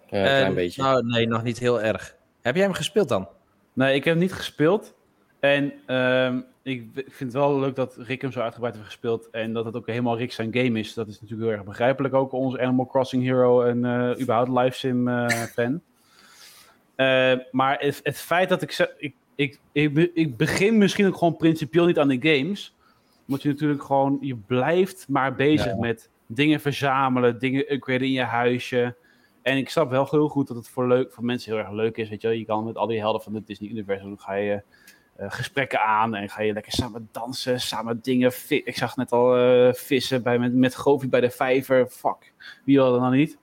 Ja, 0.07 0.19
een 0.19 0.25
klein 0.25 0.47
Eh, 0.47 0.55
beetje. 0.55 0.83
Nou, 0.83 1.07
nee, 1.07 1.27
nog 1.27 1.43
niet 1.43 1.59
heel 1.59 1.81
erg. 1.83 2.17
Heb 2.43 2.55
jij 2.55 2.65
hem 2.65 2.73
gespeeld 2.73 3.09
dan? 3.09 3.29
Nee, 3.73 3.95
ik 3.95 4.05
heb 4.05 4.15
hem 4.15 4.23
niet 4.23 4.33
gespeeld. 4.33 4.95
En 5.41 5.73
ehm, 5.87 6.41
ik, 6.63 6.89
vind 6.95 7.19
het 7.19 7.33
wel 7.33 7.59
leuk 7.59 7.75
dat 7.75 7.97
Rick 7.97 8.23
hem 8.23 8.33
zo 8.33 8.41
uitgebreid 8.41 8.75
heeft 8.75 8.87
gespeeld. 8.87 9.31
En 9.31 9.53
dat 9.53 9.65
het 9.65 9.77
ook 9.77 9.87
helemaal 9.87 10.17
Rick 10.17 10.33
zijn 10.33 10.55
game 10.55 10.79
is. 10.79 10.95
Dat 10.95 11.09
is 11.09 11.21
natuurlijk 11.21 11.49
heel 11.49 11.59
erg 11.59 11.67
begrijpelijk 11.67 12.15
ook. 12.15 12.33
Onze 12.33 12.61
Animal 12.61 12.87
Crossing 12.87 13.23
hero 13.23 13.63
en 13.63 13.85
eh 13.85 14.21
überhaupt 14.21 14.51
live 14.51 14.77
sim 14.77 15.09
eh, 15.09 15.29
fan. 15.29 15.81
Eh, 16.97 17.33
maar 17.51 17.79
het, 17.79 18.01
het 18.03 18.19
feit 18.19 18.49
dat 18.49 18.63
ik, 18.63 18.95
ik, 18.99 19.15
ik, 19.37 19.61
ik, 19.73 20.11
ik 20.15 20.37
begin 20.37 20.79
misschien 20.79 21.07
ook 21.07 21.17
gewoon 21.17 21.37
principieel 21.37 21.87
niet 21.87 21.99
aan 21.99 22.09
de 22.09 22.35
games. 22.35 22.75
Omdat 23.27 23.43
je 23.43 23.49
natuurlijk 23.49 23.83
gewoon, 23.83 24.19
je 24.21 24.37
blijft 24.37 25.09
maar 25.09 25.35
bezig 25.35 25.67
Ja. 25.73 25.77
met 25.81 26.11
dingen 26.27 26.61
verzamelen, 26.61 27.39
dingen 27.39 27.73
upgraden 27.73 28.07
in 28.07 28.13
je 28.13 28.23
huisje. 28.23 28.97
En 29.43 29.57
ik 29.57 29.69
snap 29.69 29.91
wel 29.91 30.09
heel 30.11 30.29
goed 30.29 30.47
dat 30.47 30.57
het 30.57 30.69
voor, 30.69 30.87
leuk, 30.87 31.13
voor 31.13 31.25
mensen 31.25 31.53
heel 31.53 31.61
erg 31.61 31.71
leuk 31.73 31.97
is. 31.97 32.09
Weet 32.09 32.21
je, 32.23 32.29
wel. 32.29 32.37
je 32.37 32.45
kan 32.45 32.65
met 32.65 32.77
al 32.77 32.87
die 32.87 32.99
helden 32.99 33.23
van 33.23 33.35
het 33.35 33.47
Disney-universum 33.47 34.19
ga 34.19 34.35
je 34.35 34.63
eh, 35.17 35.31
gesprekken 35.31 35.81
aan 35.81 36.15
en 36.15 36.29
ga 36.29 36.43
je 36.43 36.53
lekker 36.53 36.73
samen 36.73 37.09
dansen, 37.13 37.61
samen 37.61 38.01
dingen. 38.03 38.33
Ik 38.49 38.77
zag 38.77 38.97
net 38.97 39.13
al 39.13 39.37
eh, 39.37 39.73
vissen 39.73 40.23
bij, 40.23 40.39
met, 40.39 40.55
met 40.55 40.75
Goofy 40.75 41.09
bij 41.09 41.21
de 41.21 41.31
vijver. 41.31 41.87
Fuck, 41.89 42.33
wie 42.65 42.77
wil 42.77 42.91
dat 42.93 43.01
dan 43.01 43.13
niet? 43.13 43.39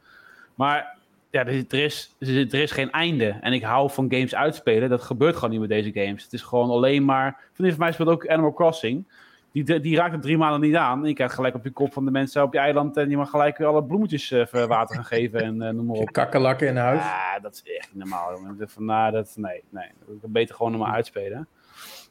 Maar 0.56 0.93
ja, 1.34 1.46
er, 1.46 1.66
er 1.70 1.84
is, 1.84 2.16
er 2.20 2.54
is 2.54 2.72
geen 2.72 2.92
einde. 2.92 3.38
En 3.42 3.54
ik 3.54 3.64
hou 3.64 3.90
van 3.90 4.06
games 4.10 4.36
uitspelen. 4.36 4.90
Dat 4.90 5.02
gebeurt 5.02 5.36
gewoon 5.36 5.50
niet 5.50 5.60
met 5.60 5.70
deze 5.70 5.92
games. 5.94 6.24
Het 6.24 6.34
is 6.34 6.42
gewoon 6.42 6.70
alleen 6.70 7.06
maar. 7.06 7.40
Van 7.54 7.74
mij 7.78 7.92
speelt 7.92 8.10
ook 8.10 8.28
Animal 8.28 8.54
Crossing. 8.54 9.06
Die, 9.52 9.80
die 9.80 9.96
raakt 9.96 10.12
het 10.12 10.22
drie 10.22 10.38
maanden 10.38 10.62
niet 10.62 10.76
aan. 10.76 11.02
En 11.02 11.08
je 11.08 11.14
krijgt 11.14 11.34
gelijk 11.34 11.56
op 11.56 11.64
je 11.64 11.72
kop 11.72 11.94
van 11.94 12.06
de 12.06 12.12
mensen 12.12 12.44
op 12.44 12.54
je 12.54 12.60
eiland. 12.60 12.98
En 12.98 13.10
je 13.10 13.18
mag 13.18 13.30
gelijk 13.30 13.58
weer 13.58 13.68
alle 13.68 13.84
bloemetjes 13.84 14.32
eh, 14.32 14.66
water 14.66 14.96
gaan 14.96 15.06
geven. 15.06 15.40
En 15.40 15.62
eh, 15.62 15.74
noem 15.74 15.86
maar 15.86 15.96
op. 15.96 16.12
Kakkerlakken 16.12 16.68
in 16.68 16.76
huis. 16.76 17.02
Ja, 17.02 17.40
dat 17.40 17.54
is 17.54 17.74
echt 17.74 17.94
niet 17.94 18.04
normaal, 18.04 18.34
jongen. 18.34 18.70
Van, 18.70 18.86
nou, 18.86 19.12
dat, 19.12 19.34
nee, 19.36 19.64
nee. 19.70 19.88
Ik 19.88 20.22
kan 20.22 20.32
beter 20.32 20.56
gewoon 20.56 20.72
nog 20.72 20.82
maar 20.82 20.94
uitspelen. 20.94 21.48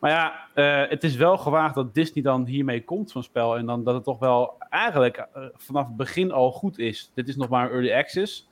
Maar 0.01 0.11
ja, 0.11 0.35
eh, 0.55 0.91
het 0.91 1.05
is 1.05 1.17
wel 1.17 1.39
gewaagd 1.39 1.75
dat 1.75 1.95
Disney 1.95 2.25
dan 2.25 2.47
hiermee 2.47 2.85
komt, 2.85 3.11
zo'n 3.11 3.23
spel. 3.23 3.57
En 3.57 3.67
dan 3.67 3.85
dat 3.85 3.95
het 3.95 4.05
toch 4.05 4.19
wel 4.19 4.55
eigenlijk 4.71 5.27
vanaf 5.57 5.87
het 5.87 5.97
begin 5.97 6.33
al 6.33 6.53
goed 6.53 6.79
is. 6.79 7.11
Dit 7.15 7.29
is 7.29 7.37
nog 7.37 7.49
maar 7.49 7.65
een 7.65 7.73
early 7.73 7.93
access. 7.93 8.51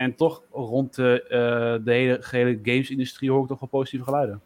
En 0.00 0.14
toch 0.14 0.42
rond 0.52 0.94
de, 0.94 1.22
eh, 1.22 1.84
de 1.84 1.92
hele, 1.92 2.16
gehele 2.22 2.58
gamesindustrie 2.62 3.30
hoor 3.30 3.42
ik 3.42 3.48
toch 3.48 3.60
wel 3.60 3.68
positieve 3.68 4.04
geluiden. 4.04 4.40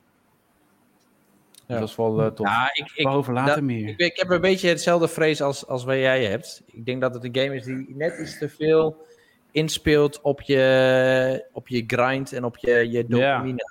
Dus 1.52 1.62
Ja. 1.66 1.78
dat 1.78 1.88
is 1.88 1.96
wel 1.96 2.22
eh, 2.22 2.26
tof. 2.30 2.46
Ja, 2.46 2.70
ik, 2.72 2.90
ik, 2.94 3.04
Waarover 3.04 3.32
later 3.32 3.54
dat- 3.54 3.64
meer. 3.64 3.88
ik, 3.88 3.98
ik 3.98 4.16
heb 4.16 4.30
een 4.30 4.40
beetje 4.40 4.68
hetzelfde 4.68 5.08
vrees 5.08 5.42
als, 5.42 5.66
als 5.66 5.84
wat 5.84 5.94
jij 5.94 6.24
hebt. 6.24 6.62
Ik 6.66 6.86
denk 6.86 7.00
dat 7.00 7.14
het 7.14 7.24
een 7.24 7.36
game 7.36 7.54
is 7.54 7.64
die 7.64 7.94
net 7.96 8.18
iets 8.20 8.38
te 8.38 8.48
veel 8.48 9.06
inspeelt 9.50 10.20
op 10.20 10.40
je, 10.42 11.46
op 11.52 11.68
je 11.68 11.84
grind 11.86 12.32
en 12.32 12.44
op 12.44 12.56
je, 12.56 12.90
je 12.90 13.06
dopamine. 13.06 13.70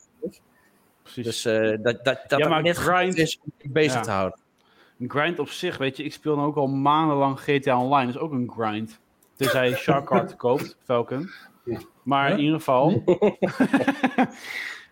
Precies. 1.02 1.24
Dus 1.26 1.46
eh, 1.46 1.70
dat, 1.70 1.84
dat, 1.84 2.04
dat 2.04 2.24
Ja, 2.28 2.38
het 2.38 2.50
maar 2.50 2.62
net 2.62 2.78
grind- 2.78 3.18
is 3.18 3.40
om 3.46 3.52
je 3.58 3.70
bezig 3.70 3.94
Ja. 3.94 4.02
te 4.02 4.12
houden. 4.12 4.40
Een 5.00 5.10
grind 5.10 5.40
op 5.40 5.50
zich, 5.50 5.78
weet 5.78 5.98
je, 5.98 6.04
ik 6.04 6.14
speel 6.14 6.36
nu 6.36 6.42
ook 6.44 6.56
al 6.56 6.68
maandenlang 6.68 7.40
GTA 7.40 7.80
Online. 7.82 8.06
Dat 8.06 8.16
is 8.16 8.22
ook 8.22 8.32
een 8.32 8.52
grind. 8.58 9.00
Tenzij 9.36 9.70
je 9.70 9.76
Shark 9.76 10.06
Card 10.06 10.36
koopt, 10.46 10.78
Falcon. 10.84 11.30
Maar 12.04 12.32
in 12.32 12.40
ieder 12.40 12.58
geval... 12.58 12.90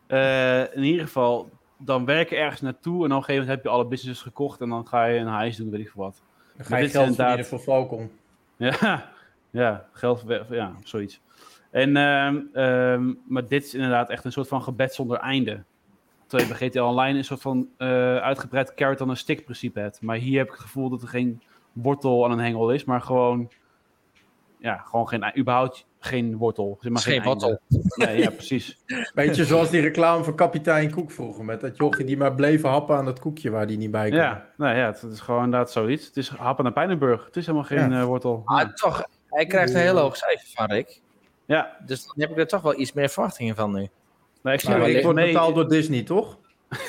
eh, 0.08 0.76
in 0.76 0.84
ieder 0.84 1.06
geval, 1.06 1.50
dan 1.78 2.06
werk 2.06 2.30
je 2.30 2.36
ergens 2.36 2.62
naartoe... 2.62 3.06
en 3.06 3.12
op 3.12 3.18
een 3.18 3.24
gegeven 3.24 3.34
moment 3.34 3.48
heb 3.50 3.64
je 3.64 3.70
alle 3.70 3.86
businesses 3.86 4.24
gekocht... 4.24 4.62
en 4.62 4.70
dan 4.70 4.88
ga 4.88 5.06
je 5.06 5.20
een 5.20 5.28
huis 5.28 5.56
doen, 5.56 5.70
weet 5.70 5.80
ik 5.80 5.90
veel 5.90 6.04
wat. 6.04 6.22
Dan 6.58 6.66
ga 6.66 6.78
je 6.78 6.84
dit 6.84 6.92
geld 6.92 7.08
inderdaad- 7.08 7.36
verdienen 7.36 7.64
voor 7.64 7.74
Falcon. 7.74 8.12
Ja, 8.70 9.12
ja 9.50 9.86
geld, 9.92 10.24
ja, 10.50 10.76
zoiets. 10.84 11.22
En, 11.72 11.98
ehm, 11.98 12.40
ehm, 12.54 13.14
maar 13.28 13.48
dit 13.48 13.64
is 13.64 13.74
inderdaad 13.74 14.10
echt 14.10 14.26
een 14.26 14.32
soort 14.32 14.48
van 14.48 14.64
gebed 14.64 14.94
zonder 14.94 15.18
einde. 15.18 15.64
Terwijl 16.28 16.50
je 16.50 16.58
bij 16.58 16.68
GTA 16.68 16.88
Online 16.90 17.18
een 17.18 17.24
soort 17.24 17.42
van 17.42 17.70
eh, 17.78 18.18
uitgebreid 18.18 18.74
carrot 18.74 19.02
on 19.02 19.10
een 19.10 19.18
stick 19.18 19.44
principe 19.44 19.80
hebt. 19.80 20.02
Maar 20.02 20.16
hier 20.16 20.38
heb 20.38 20.48
ik 20.48 20.54
het 20.54 20.62
gevoel 20.62 20.90
dat 20.90 21.02
er 21.02 21.08
geen 21.08 21.42
wortel 21.74 22.26
aan 22.26 22.32
een 22.32 22.40
hengel 22.40 22.72
is, 22.72 22.84
maar 22.84 23.02
gewoon, 23.02 23.52
ja, 24.60 24.78
gewoon 24.78 25.08
geen, 25.08 25.38
überhaupt 25.38 25.88
geen 26.04 26.38
wortel. 26.38 26.78
Zeg 26.82 26.92
maar 26.92 27.02
geen 27.02 27.24
wortel. 27.24 27.60
Nee, 27.96 28.18
ja, 28.18 28.30
precies. 28.30 28.78
Beetje 29.16 29.46
zoals 29.46 29.70
die 29.70 29.82
reclame 29.82 30.24
van 30.24 30.36
kapitein 30.36 30.92
Koek 30.92 31.12
vroeger. 31.12 31.46
Met 31.46 31.62
dat 31.62 31.78
jochie 31.78 32.06
die 32.06 32.18
maar 32.18 32.36
bleef 32.36 32.62
happen 32.62 32.96
aan 32.96 33.06
dat 33.06 33.20
koekje 33.20 33.50
waar 33.50 33.68
die 33.68 33.78
niet 33.78 33.92
bij 33.92 34.10
kon. 34.10 34.18
Ja, 34.18 34.48
nou 34.58 34.78
ja, 34.78 34.86
het 34.86 35.04
is 35.12 35.20
gewoon 35.20 35.44
inderdaad 35.44 35.72
zoiets. 35.72 36.06
Het 36.06 36.18
is 36.18 36.30
happen 36.30 36.64
naar 36.64 36.74
Pijnenburg. 36.74 37.26
Het 37.26 37.36
is 37.38 37.46
helemaal 37.46 37.68
geen 37.68 37.90
Ja. 37.92 38.00
eh, 38.00 38.06
wortel. 38.06 38.42
Maar 38.46 38.74
toch, 38.74 39.04
hij 39.30 39.46
krijgt 39.46 39.74
een 39.74 39.80
heel 39.80 39.98
hoog 39.98 40.18
cijfer 40.18 40.48
van 40.54 40.66
Rick. 40.72 41.02
Ja, 41.46 41.78
Dus 41.86 42.06
dan 42.06 42.16
heb 42.18 42.30
ik 42.32 42.38
er 42.38 42.48
toch 42.48 42.62
wel 42.62 42.80
iets 42.80 42.94
meer 42.94 43.10
verwachtingen 43.10 43.56
van 43.56 43.74
nu. 43.74 43.88
maar 44.42 44.54
ik 44.54 44.60
zie 44.60 44.70
Maar 44.70 44.90
ik 44.90 45.04
word 45.04 45.16
betaald 45.16 45.56
door 45.56 45.68
Disney, 45.68 46.04
toch? 46.04 46.38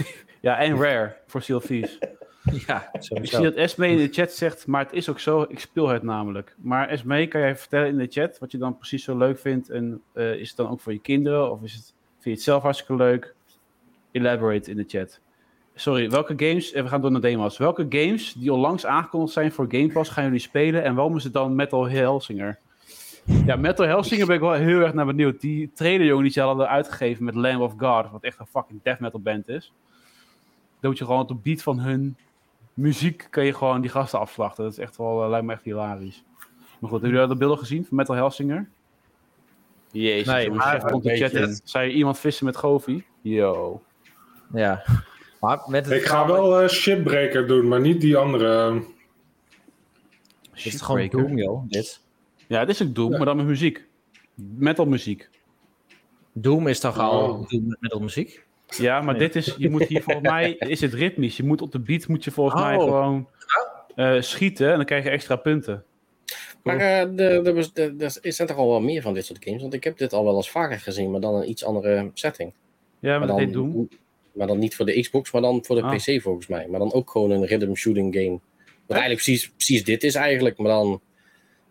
Ja, 0.40 0.58
en 0.58 0.76
Rare 0.82 1.16
voor 1.26 1.40
Thieves. 1.40 1.98
Ja, 2.66 2.90
Ik 2.93 3.26
zie 3.26 3.43
dat 3.43 3.55
Esme 3.55 3.88
in 3.88 3.97
de 3.97 4.09
chat 4.09 4.32
zegt, 4.32 4.66
maar 4.66 4.84
het 4.84 4.93
is 4.93 5.09
ook 5.09 5.18
zo, 5.18 5.45
ik 5.49 5.59
speel 5.59 5.88
het 5.88 6.03
namelijk. 6.03 6.55
Maar 6.57 6.88
Esme, 6.88 7.26
kan 7.26 7.40
jij 7.40 7.57
vertellen 7.57 7.88
in 7.88 7.99
de 7.99 8.07
chat 8.11 8.38
wat 8.38 8.51
je 8.51 8.59
dan 8.59 8.76
precies 8.76 9.05
zo 9.05 9.16
leuk 9.16 9.38
vindt? 9.38 9.70
En 9.70 10.03
eh, 10.12 10.34
is 10.34 10.49
het 10.49 10.57
dan 10.57 10.68
ook 10.68 10.80
voor 10.80 10.93
je 10.93 11.01
kinderen? 11.01 11.51
Of 11.51 11.62
is 11.62 11.74
het, 11.74 11.84
vind 11.84 12.24
je 12.24 12.30
het 12.30 12.43
zelf 12.43 12.62
hartstikke 12.62 12.97
leuk? 12.97 13.34
Elaborate 14.11 14.70
in 14.70 14.76
de 14.76 14.84
chat. 14.86 15.20
Sorry, 15.74 16.11
welke 16.11 16.34
games, 16.36 16.72
en 16.72 16.82
we 16.82 16.88
gaan 16.88 17.01
door 17.01 17.11
naar 17.11 17.20
demos. 17.20 17.59
Welke 17.59 17.86
games 17.88 18.32
die 18.32 18.53
onlangs 18.53 18.86
aangekondigd 18.86 19.32
zijn 19.32 19.53
voor 19.53 19.66
Game 19.68 19.93
Pass 19.93 20.11
gaan 20.11 20.24
jullie 20.24 20.38
spelen? 20.38 20.82
En 20.82 20.95
waarom 20.95 21.16
is 21.16 21.24
het 21.24 21.32
dan 21.32 21.55
Metal 21.55 21.88
Hellsinger? 21.88 22.59
Ja, 23.47 23.57
Metal 23.57 23.86
Hellsinger 23.86 24.26
ben 24.26 24.34
ik 24.34 24.40
wel 24.40 24.53
heel 24.53 24.80
erg 24.80 24.95
naar 24.95 25.07
benieuwd. 25.07 25.40
Die 25.40 25.70
trailer, 25.74 26.07
jongen, 26.07 26.22
die 26.22 26.32
ze 26.32 26.40
hadden 26.40 26.68
uitgegeven 26.68 27.24
met 27.24 27.34
Lamb 27.34 27.61
of 27.61 27.74
God, 27.78 28.11
wat 28.11 28.22
echt 28.22 28.38
een 28.38 28.47
fucking 28.47 28.82
death 28.82 29.01
metal 29.01 29.20
band 29.20 29.49
is. 29.49 29.72
Moet 30.80 30.99
je 30.99 31.05
gewoon 31.05 31.20
op 31.20 31.28
de 31.28 31.34
beat 31.34 31.62
van 31.62 31.78
hun 31.78 32.16
muziek 32.75 33.27
kan 33.31 33.45
je 33.45 33.55
gewoon 33.55 33.81
die 33.81 33.91
gasten 33.91 34.18
afslachten. 34.18 34.64
Dat 34.64 34.73
is 34.73 34.79
echt 34.79 34.97
wel, 34.97 35.23
eh, 35.23 35.29
lijkt 35.29 35.47
me 35.47 35.53
echt 35.53 35.64
hilarisch. 35.64 36.25
Maar 36.79 36.91
goed, 36.91 37.01
hebben 37.01 37.09
jullie 37.09 37.20
al 37.20 37.29
de 37.29 37.37
beelden 37.37 37.59
gezien 37.59 37.85
van 37.87 37.97
Metal 37.97 38.14
Hellsinger? 38.14 38.68
Jezus, 39.91 40.27
Nee, 40.27 40.51
maar 40.51 40.66
chef 40.66 40.91
komt 40.91 41.03
de 41.03 41.11
een 41.12 41.16
chat 41.16 41.33
in. 41.33 41.61
Zei 41.64 41.93
iemand 41.93 42.18
vissen 42.18 42.47
met 42.47 42.57
Goofy? 42.57 43.03
Yo. 43.20 43.83
Ja. 44.53 44.85
Maar 45.41 45.62
met 45.66 45.85
het 45.85 45.95
Ik 45.95 46.05
ga 46.05 46.27
wel 46.27 46.61
eh, 46.61 46.68
Shipbreaker 46.68 47.47
doen, 47.47 47.68
maar 47.68 47.81
niet 47.81 48.01
die 48.01 48.16
andere. 48.16 48.75
Het 50.51 50.64
is 50.64 50.81
gewoon 50.81 51.01
Shipbreaker. 51.01 51.18
Doom, 51.29 51.39
joh. 51.39 51.68
Dit. 51.68 52.01
Ja, 52.47 52.59
het 52.59 52.68
is 52.68 52.83
ook 52.83 52.95
Doom, 52.95 53.11
maar 53.11 53.25
dan 53.25 53.37
met 53.37 53.47
muziek. 53.47 53.87
Metal 54.35 54.87
muziek. 54.87 55.31
Doom 56.33 56.66
is 56.66 56.81
toch 56.81 56.99
al 56.99 57.23
Oh. 57.23 57.49
Doom 57.49 57.66
met 57.68 57.81
metalmuziek? 57.81 58.47
Ja, 58.77 59.01
maar 59.01 59.18
dit 59.18 59.37
is, 59.37 59.55
je 59.59 59.70
moet 59.70 59.85
hier 59.85 60.03
volgens 60.03 60.29
mij, 60.29 60.53
is 60.59 60.81
het 60.81 60.95
ritmisch. 60.95 61.37
Je 61.37 61.45
moet 61.45 61.62
op 61.62 61.73
de 61.73 61.79
beat 61.81 62.07
moet 62.09 62.25
je 62.25 62.31
volgens 62.31 62.62
mij 62.62 62.77
Oh. 62.77 62.83
gewoon 62.83 63.29
eh, 63.95 64.20
schieten 64.20 64.70
en 64.70 64.77
dan 64.77 64.85
krijg 64.85 65.05
je 65.05 65.11
extra 65.11 65.37
punten. 65.37 65.85
Maar 66.62 66.77
eh, 66.79 67.01
de, 67.03 67.41
de, 67.43 67.70
de, 67.73 67.97
de- 67.97 68.18
er 68.23 68.33
zijn 68.33 68.49
toch 68.49 68.57
al 68.57 68.68
wel 68.68 68.81
meer 68.81 69.03
van 69.03 69.14
dit 69.14 69.25
soort 69.27 69.45
games? 69.45 69.61
Want 69.62 69.75
ik 69.75 69.85
heb 69.85 69.99
dit 69.99 70.12
al 70.12 70.25
wel 70.25 70.37
eens 70.37 70.51
vaker 70.51 70.79
gezien, 70.81 71.11
maar 71.11 71.20
dan 71.20 71.35
een 71.35 71.51
iets 71.51 71.64
andere 71.64 72.11
setting. 72.14 72.53
Ja, 72.99 73.11
maar, 73.11 73.18
maar, 73.18 73.29
dat 73.29 73.37
dan, 73.37 73.47
heet 73.47 73.55
Doom. 73.55 73.89
maar 74.33 74.47
dan 74.47 74.59
niet 74.59 74.77
voor 74.77 74.87
de 74.87 75.01
Xbox, 75.01 75.33
maar 75.33 75.43
dan 75.43 75.64
voor 75.64 75.77
de 75.77 75.83
Ah. 75.83 75.95
PC 75.97 76.23
volgens 76.23 76.47
mij. 76.47 76.66
Maar 76.70 76.79
dan 76.79 76.93
ook 76.93 77.11
gewoon 77.11 77.31
een 77.31 77.47
rhythm 77.47 77.75
shooting 77.75 78.14
game. 78.14 78.31
Wat 78.87 78.97
eigenlijk 78.97 79.23
precies, 79.23 79.51
precies 79.51 79.85
dit 79.85 80.05
is 80.05 80.14
eigenlijk, 80.14 80.59
maar 80.59 80.70
dan... 80.70 81.01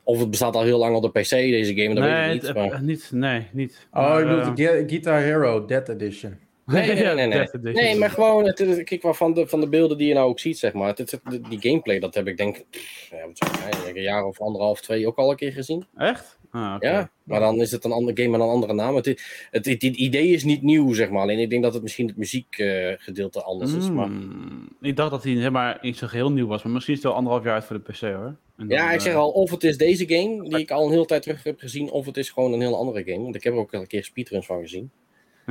Of 0.03 0.19
het 0.19 0.29
bestaat 0.29 0.55
al 0.55 0.63
heel 0.63 0.77
lang 0.79 0.95
op 0.95 1.01
de 1.13 1.19
PC, 1.19 1.29
deze 1.29 1.75
game, 1.75 1.95
dat 1.95 2.03
weet 2.03 2.13
Nee, 2.13 2.25
ik 2.27 2.33
niet. 2.33 2.41
het- 2.47 2.55
Maar... 2.55 2.83
niet, 2.83 3.09
nee, 3.13 3.47
niet. 3.51 3.87
Oh, 3.93 3.99
Maar, 4.01 4.19
je 4.19 4.25
bedoelt 4.35 4.59
eh, 4.59 4.65
Guitar 4.87 5.19
Hero 5.21 5.65
Dead 5.65 5.89
Edition. 5.89 6.37
Nee, 6.71 6.95
nee, 7.15 7.27
nee. 7.27 7.73
nee, 7.73 7.95
maar 7.97 8.09
gewoon, 8.09 8.45
het, 8.45 8.59
het- 8.59 8.83
kijk 8.83 9.01
wel 9.01 9.13
van 9.13 9.33
de, 9.33 9.47
van 9.47 9.59
de 9.59 9.69
beelden 9.69 9.97
die 9.97 10.07
je 10.07 10.13
nou 10.13 10.29
ook 10.29 10.39
ziet, 10.39 10.57
zeg 10.59 10.73
maar. 10.73 10.87
Het, 10.87 10.97
het- 10.97 11.11
het- 11.23 11.49
die 11.49 11.61
gameplay, 11.61 11.99
dat 11.99 12.15
heb 12.15 12.27
ik 12.27 12.37
denk 12.37 12.63
pff, 12.69 13.09
ja, 13.11 13.27
wat 13.27 13.37
zijn, 13.37 13.95
een 13.95 14.01
jaar 14.01 14.25
of 14.25 14.41
anderhalf, 14.41 14.81
twee 14.81 15.07
ook 15.07 15.17
al 15.17 15.29
een 15.31 15.35
keer 15.37 15.51
gezien. 15.51 15.85
Echt? 15.97 16.39
Ah. 16.51 16.75
Ja, 16.79 17.11
maar 17.23 17.39
dan 17.39 17.61
is 17.61 17.71
het 17.71 17.83
een 17.83 17.91
ander 17.91 18.17
game 18.17 18.29
met 18.29 18.39
een 18.41 18.47
andere 18.47 18.73
naam. 18.73 18.95
Het, 18.95 19.05
het, 19.05 19.21
het, 19.51 19.65
het 19.65 19.83
idee 19.83 20.27
is 20.27 20.43
niet 20.43 20.61
nieuw, 20.61 20.93
zeg 20.93 21.09
maar. 21.09 21.21
Alleen 21.21 21.39
ik 21.39 21.49
denk 21.49 21.63
dat 21.63 21.73
het 21.73 21.81
misschien 21.83 22.07
het 22.07 22.17
muziekgedeelte 22.17 23.41
anders 23.43 23.73
is. 23.73 23.89
Maar... 23.91 24.09
Mm, 24.09 24.67
Ik 24.81 24.95
dacht 24.95 25.11
dat 25.11 25.23
hij 25.23 25.31
helemaal 25.33 25.75
niet 25.81 25.97
zo 25.97 26.07
geheel 26.07 26.31
nieuw 26.31 26.47
was, 26.47 26.63
maar 26.63 26.71
misschien 26.73 26.93
is 26.93 26.99
het 26.99 27.07
wel 27.09 27.17
anderhalf 27.17 27.43
jaar 27.45 27.53
uit 27.53 27.65
voor 27.65 27.81
de 27.83 27.91
PC 27.91 27.99
hoor. 27.99 28.35
Dan, 28.57 28.67
Ja, 28.67 28.89
ik 28.91 28.97
eh, 28.97 29.03
zeg 29.03 29.13
al, 29.15 29.29
of 29.29 29.51
het 29.51 29.63
is 29.63 29.77
deze 29.77 30.07
game 30.07 30.49
die 30.49 30.59
ik 30.59 30.71
al 30.71 30.85
een 30.85 30.91
hele 30.91 31.05
tijd 31.05 31.21
terug 31.21 31.43
heb 31.43 31.59
gezien, 31.59 31.91
of 31.91 32.05
het 32.05 32.17
is 32.17 32.29
gewoon 32.29 32.53
een 32.53 32.61
heel 32.61 32.75
andere 32.77 33.03
game. 33.11 33.23
Want 33.23 33.35
ik 33.35 33.43
heb 33.43 33.53
er 33.53 33.59
ook 33.59 33.73
al 33.73 33.81
een 33.81 33.87
keer 33.87 34.03
speedruns 34.03 34.45
van 34.45 34.61
gezien. 34.61 34.91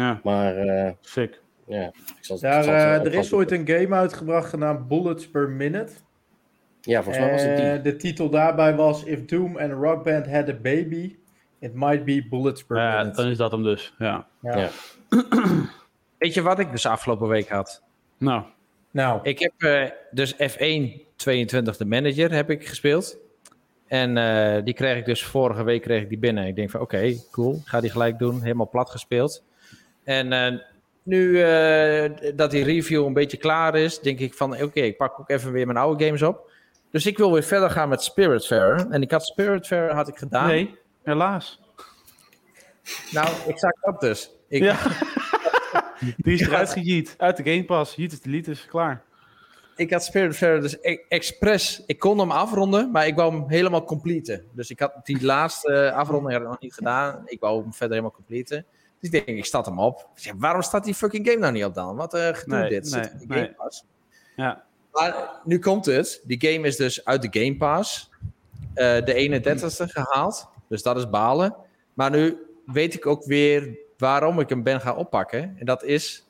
Ja, 0.01 0.21
Maar 0.25 0.57
eh, 0.57 0.91
sick. 1.01 1.41
ja, 1.67 1.87
ik 1.87 1.93
zal, 2.21 2.37
ik 2.37 2.43
het 2.43 2.67
eh, 2.67 2.97
op 2.99 3.07
er 3.07 3.15
is 3.15 3.33
ooit 3.33 3.51
een 3.51 3.67
game 3.69 3.95
uitgebracht 3.95 4.49
genaamd 4.49 4.89
Bullets 4.89 5.29
per 5.31 5.49
Minute. 5.49 5.93
Ja, 6.81 7.03
volgens 7.03 7.25
mij 7.25 7.33
was 7.33 7.43
het 7.43 7.57
die. 7.57 7.67
Eh, 7.67 7.83
de 7.83 7.97
titel 7.97 8.31
daarbij 8.31 8.75
was 8.75 9.05
If 9.05 9.25
Doom 9.25 9.57
and 9.59 9.71
a 9.71 9.75
Rock 9.75 10.05
Band 10.05 10.27
had 10.27 10.49
a 10.49 10.55
baby, 10.63 11.17
it 11.59 11.75
might 11.75 12.05
be 12.05 12.27
Bullets 12.31 12.65
per 12.65 12.77
Ja, 12.77 12.97
Minute. 12.99 13.17
dan 13.23 13.31
is 13.31 13.37
dat 13.37 13.51
hem 13.53 13.63
dus. 13.63 13.95
Ja. 13.99 14.27
Ja. 14.43 14.57
Ja. 14.59 14.69
Weet 16.19 16.35
je 16.35 16.43
wat 16.43 16.59
ik 16.59 16.71
dus 16.71 16.87
afgelopen 16.87 17.29
week 17.29 17.49
had? 17.49 17.83
Nou, 18.19 18.43
Nou, 18.91 19.21
Ik 19.23 19.39
heb 19.39 19.53
eh, 19.59 19.91
dus 20.11 20.35
F1 20.35 21.01
22 21.17 21.77
de 21.77 21.85
manager 21.85 22.33
heb 22.33 22.51
ik 22.51 22.69
gespeeld. 22.69 23.17
En 23.87 24.17
eh, 24.17 24.65
die 24.65 24.75
kreeg 24.75 24.97
ik 24.97 25.05
dus 25.05 25.25
vorige 25.25 25.63
week 25.65 25.83
kreeg 25.83 26.03
ik 26.03 26.09
die 26.09 26.19
binnen. 26.19 26.47
Ik 26.47 26.57
denk 26.57 26.71
van 26.71 26.81
oké, 26.81 27.15
cool. 27.31 27.61
Ga 27.65 27.81
die 27.81 27.91
gelijk 27.91 28.19
doen. 28.19 28.43
Helemaal 28.43 28.69
plat 28.69 28.91
gespeeld. 28.91 29.45
En 30.05 30.33
eh, 30.33 30.59
nu 31.03 31.43
eh, 31.43 32.11
dat 32.35 32.51
die 32.51 32.65
review 32.65 33.07
een 33.07 33.13
beetje 33.13 33.37
klaar 33.37 33.75
is, 33.77 33.99
denk 34.01 34.19
ik 34.19 34.35
van 34.35 34.63
oké, 34.63 34.81
ik 34.81 34.97
pak 34.97 35.21
ook 35.21 35.31
even 35.31 35.53
weer 35.53 35.67
mijn 35.67 35.79
oude 35.79 36.05
games 36.05 36.23
op. 36.23 36.51
Dus 36.91 37.07
ik 37.07 37.19
wil 37.19 37.33
weer 37.33 37.43
verder 37.43 37.71
gaan 37.71 37.89
met 37.89 38.03
Spiritfarer. 38.03 38.87
En 38.91 39.03
ik 39.03 39.11
had 39.11 39.27
Spiritfarer 39.27 39.95
had 39.95 40.09
ik 40.09 40.17
gedaan. 40.17 40.47
nee, 40.47 40.75
helaas. 41.03 41.61
Nou, 43.11 43.29
ik 43.47 43.59
zag 43.59 43.73
dat 43.81 44.01
dus. 44.01 44.31
Ik, 44.49 44.63
Ja. 44.63 44.77
Die 46.17 46.35
is 46.35 46.41
eruit 46.41 46.71
gejiet. 46.71 47.15
Uit 47.19 47.37
de 47.37 47.43
Game 47.43 47.65
Pass. 47.65 47.95
Jiet 47.95 48.13
is 48.13 48.21
delete 48.21 48.51
is 48.51 48.67
klaar. 48.67 49.03
ik 49.77 49.93
had 49.93 50.05
Spiritfarer 50.05 50.61
dus 50.61 50.77
e- 50.81 51.05
expres. 51.09 51.83
Ik 51.87 51.99
kon 51.99 52.19
hem 52.19 52.31
afronden, 52.31 52.91
maar 52.91 53.07
ik 53.07 53.15
wou 53.15 53.33
hem 53.35 53.45
helemaal 53.49 53.85
completen. 53.85 54.45
Dus 54.53 54.71
ik 54.71 54.79
had 54.81 54.93
die 55.03 55.25
laatste 55.25 55.93
afronding 55.93 56.43
nog 56.43 56.61
niet 56.61 56.75
gedaan. 56.75 57.23
Ik 57.25 57.41
wou 57.41 57.63
hem 57.63 57.73
verder 57.73 57.97
helemaal 57.97 58.17
completen. 58.17 58.67
Dus 59.01 59.11
ik 59.11 59.27
denk, 59.27 59.39
ik 59.39 59.45
start 59.45 59.67
hem 59.67 59.79
op. 59.79 60.09
Ik 60.15 60.23
zeg, 60.23 60.33
waarom 60.39 60.63
staat 60.63 60.85
die 60.85 60.95
fucking 60.95 61.27
game 61.27 61.39
nou 61.39 61.53
niet 61.53 61.65
op 61.65 61.75
dan? 61.75 61.97
Wat 61.97 62.15
een 62.15 62.35
gedoe 62.35 62.59
Nee, 62.59 62.69
dit. 62.69 62.89
Zit 62.89 63.03
nee, 63.03 63.11
in 63.13 63.19
de 63.29 63.35
nee. 63.35 63.43
Game 63.43 63.55
Pass. 63.55 63.85
Ja. 64.37 64.65
Maar 64.93 65.41
nu 65.45 65.59
komt 65.59 65.87
het. 65.87 66.23
Die 66.25 66.41
game 66.51 66.67
is 66.67 66.77
dus 66.77 67.05
uit 67.05 67.23
de 67.33 67.41
Game 67.41 67.57
Pass. 67.57 68.11
eh, 68.75 69.05
de 69.05 69.15
31ste 69.15 69.85
gehaald. 69.87 70.49
Dus 70.69 70.83
dat 70.83 70.97
is 70.97 71.11
balen. 71.11 71.57
Maar 71.95 72.11
nu 72.11 72.37
weet 72.67 72.95
ik 72.95 73.07
ook 73.07 73.25
weer 73.25 73.79
waarom 73.99 74.41
ik 74.41 74.49
hem 74.49 74.63
ben 74.63 74.81
gaan 74.81 74.97
oppakken. 74.97 75.55
En 75.59 75.67
dat 75.67 75.83
is 75.85 76.29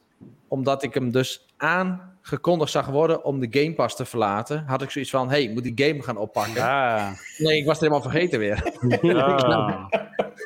omdat 0.48 0.82
ik 0.82 0.94
hem 0.94 1.10
dus 1.10 1.46
aangekondigd 1.56 2.70
zag 2.70 2.86
worden 2.86 3.24
om 3.24 3.40
de 3.40 3.60
Game 3.60 3.74
Pass 3.74 3.96
te 3.96 4.04
verlaten. 4.04 4.64
Had 4.66 4.82
ik 4.82 4.90
zoiets 4.90 5.10
van, 5.10 5.28
hey, 5.28 5.42
ik 5.42 5.50
moet 5.50 5.62
die 5.62 5.86
game 5.86 6.02
gaan 6.02 6.16
oppakken. 6.16 6.54
Ja. 6.54 7.12
Nee, 7.38 7.58
ik 7.58 7.64
was 7.66 7.80
het 7.80 7.88
helemaal 7.88 8.10
vergeten 8.10 8.38
weer. 8.38 8.72
Ah. 9.14 9.84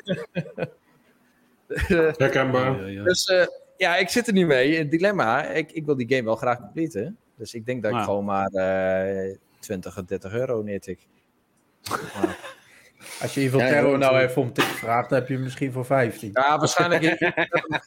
Herkenbaar. 2.17 2.85
Dus 3.03 3.25
eh, 3.25 3.45
ja, 3.77 3.95
ik 3.95 4.09
zit 4.09 4.27
er 4.27 4.33
nu 4.33 4.45
mee. 4.45 4.79
Een 4.79 4.89
dilemma. 4.89 5.43
Ik, 5.43 5.71
ik 5.71 5.85
wil 5.85 5.95
die 5.95 6.09
game 6.09 6.23
wel 6.23 6.35
graag 6.35 6.59
completen. 6.59 7.17
Dus 7.37 7.53
ik 7.53 7.65
denk 7.65 7.83
dat 7.83 7.91
ik 7.91 7.99
gewoon 7.99 8.25
maar 8.25 8.47
eh 8.47 9.35
20 9.59 9.97
of 9.97 10.05
30 10.05 10.33
euro 10.33 10.61
neertik. 10.61 11.07
als 13.21 13.33
je 13.33 13.41
Evil 13.41 13.59
Ja, 13.59 13.67
Terror 13.67 13.97
nou 13.97 14.19
even 14.19 14.41
om 14.41 14.53
tip 14.53 14.63
vraagt, 14.63 15.09
dan 15.09 15.19
heb 15.19 15.27
je 15.27 15.33
hem 15.33 15.43
misschien 15.43 15.71
voor 15.71 15.85
15. 15.85 16.29
Ja, 16.33 16.57
waarschijnlijk 16.57 17.03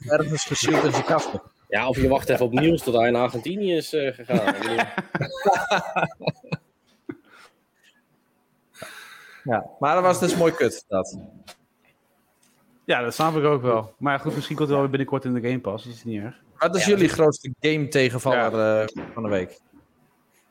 ergens 0.06 0.44
geshield 0.44 0.84
in 0.84 0.92
zijn 0.92 1.04
kast. 1.04 1.30
Ja, 1.68 1.88
of 1.88 1.96
je 1.96 2.08
wacht 2.08 2.28
even 2.28 2.44
op 2.44 2.52
nieuws 2.52 2.82
tot 2.82 2.94
hij 2.94 3.10
naar 3.10 3.22
Argentinië 3.22 3.76
is 3.76 3.92
eh, 3.92 4.14
gegaan. 4.14 4.54
Ja, 9.44 9.66
maar 9.78 9.94
dat 9.94 10.02
was 10.02 10.20
dus 10.20 10.36
mooi 10.36 10.52
kut, 10.52 10.84
dat. 10.88 11.18
Ja, 12.88 13.02
dat 13.02 13.14
snap 13.14 13.36
ik 13.36 13.44
ook 13.44 13.62
wel. 13.62 13.94
Maar 13.98 14.20
goed, 14.20 14.34
misschien 14.34 14.56
komt 14.56 14.68
het 14.68 14.78
wel 14.78 14.80
weer 14.80 14.96
binnenkort 14.96 15.24
in 15.24 15.34
de 15.34 15.40
Game 15.40 15.60
Pass. 15.60 15.84
Dat 15.84 15.92
is 15.94 16.04
niet 16.04 16.22
erg. 16.22 16.36
Wat 16.58 16.76
is 16.76 16.84
Ja, 16.84 16.90
jullie 16.90 17.08
grootste 17.08 17.54
game 17.60 17.88
tegenvaller 17.88 18.80
eh, 18.82 19.02
van 19.14 19.22
de 19.22 19.28
week? 19.28 19.58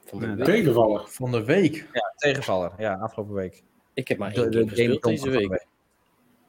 van 0.05 0.19
de- 0.19 0.33
Ja, 0.37 0.43
Tegenvallen. 0.43 1.07
Van 1.07 1.31
de 1.31 1.43
week. 1.43 1.75
Ja, 1.93 2.13
tegenvaller. 2.15 2.71
Ja, 2.77 2.93
afgelopen 2.93 3.33
week. 3.35 3.63
Ik 3.93 4.07
heb 4.07 4.17
maar 4.17 4.33
De, 4.33 4.41
één 4.41 4.51
de 4.51 4.57
game 4.57 4.69
game 4.75 4.89
gespeeld 4.89 5.03
deze 5.03 5.29
week. 5.29 5.49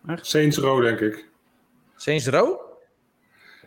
week. 0.02 0.18
Saints 0.22 0.56
Row, 0.58 0.82
denk 0.82 1.00
ik. 1.00 1.28
Saints 1.96 2.26
Row? 2.26 2.60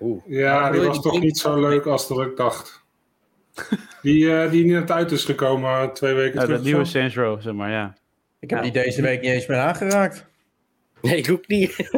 Oeh. 0.02 0.24
Ja, 0.26 0.72
die 0.72 0.82
was 0.82 1.02
toch 1.02 1.20
niet 1.20 1.38
zo 1.38 1.60
leuk 1.60 1.86
als 1.86 2.08
dat 2.08 2.20
ik 2.22 2.38
dacht. 2.38 2.84
Die, 4.02 4.36
eh, 4.42 4.52
die 4.52 4.66
net 4.66 4.92
uit 4.92 5.12
is 5.12 5.26
gekomen 5.26 5.70
eh, 5.70 5.88
twee 5.88 6.14
weken 6.14 6.40
Ja, 6.40 6.46
terug. 6.46 6.58
de 6.62 6.66
nieuwe. 6.66 6.86
Saints 6.86 7.16
Row, 7.16 7.42
zeg 7.42 7.54
maar, 7.54 7.70
ja. 7.72 7.96
Ik 8.40 8.50
heb 8.50 8.60
Ja. 8.64 8.72
die 8.72 8.84
deze 8.84 9.02
week 9.02 9.22
niet 9.22 9.32
eens 9.32 9.48
meer 9.48 9.58
aangeraakt. 9.60 10.30
Nee, 11.02 11.18
ik 11.18 11.32
ook 11.32 11.48
niet. 11.48 11.76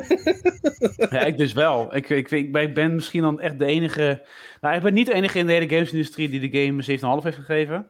Ja, 1.10 1.20
ik 1.20 1.38
dus 1.38 1.54
wel. 1.54 1.96
Ik, 1.96 2.10
ik, 2.10 2.32
ik, 2.32 2.52
ben, 2.52 2.62
ik 2.62 2.74
ben 2.74 2.96
misschien 2.96 3.22
dan 3.22 3.40
echt 3.40 3.60
de 3.60 3.66
enige... 3.66 4.26
Nou, 4.62 4.76
ik 4.76 4.82
ben 4.82 4.94
niet 4.94 5.06
de 5.06 5.14
enige 5.14 5.40
in 5.40 5.46
de 5.46 5.54
hele 5.54 5.70
gamesindustrie 5.70 6.30
die 6.30 6.50
de 6.50 6.60
game 6.60 6.84
een 6.88 7.20
7,5 7.20 7.24
heeft 7.24 7.38
gegeven. 7.38 7.90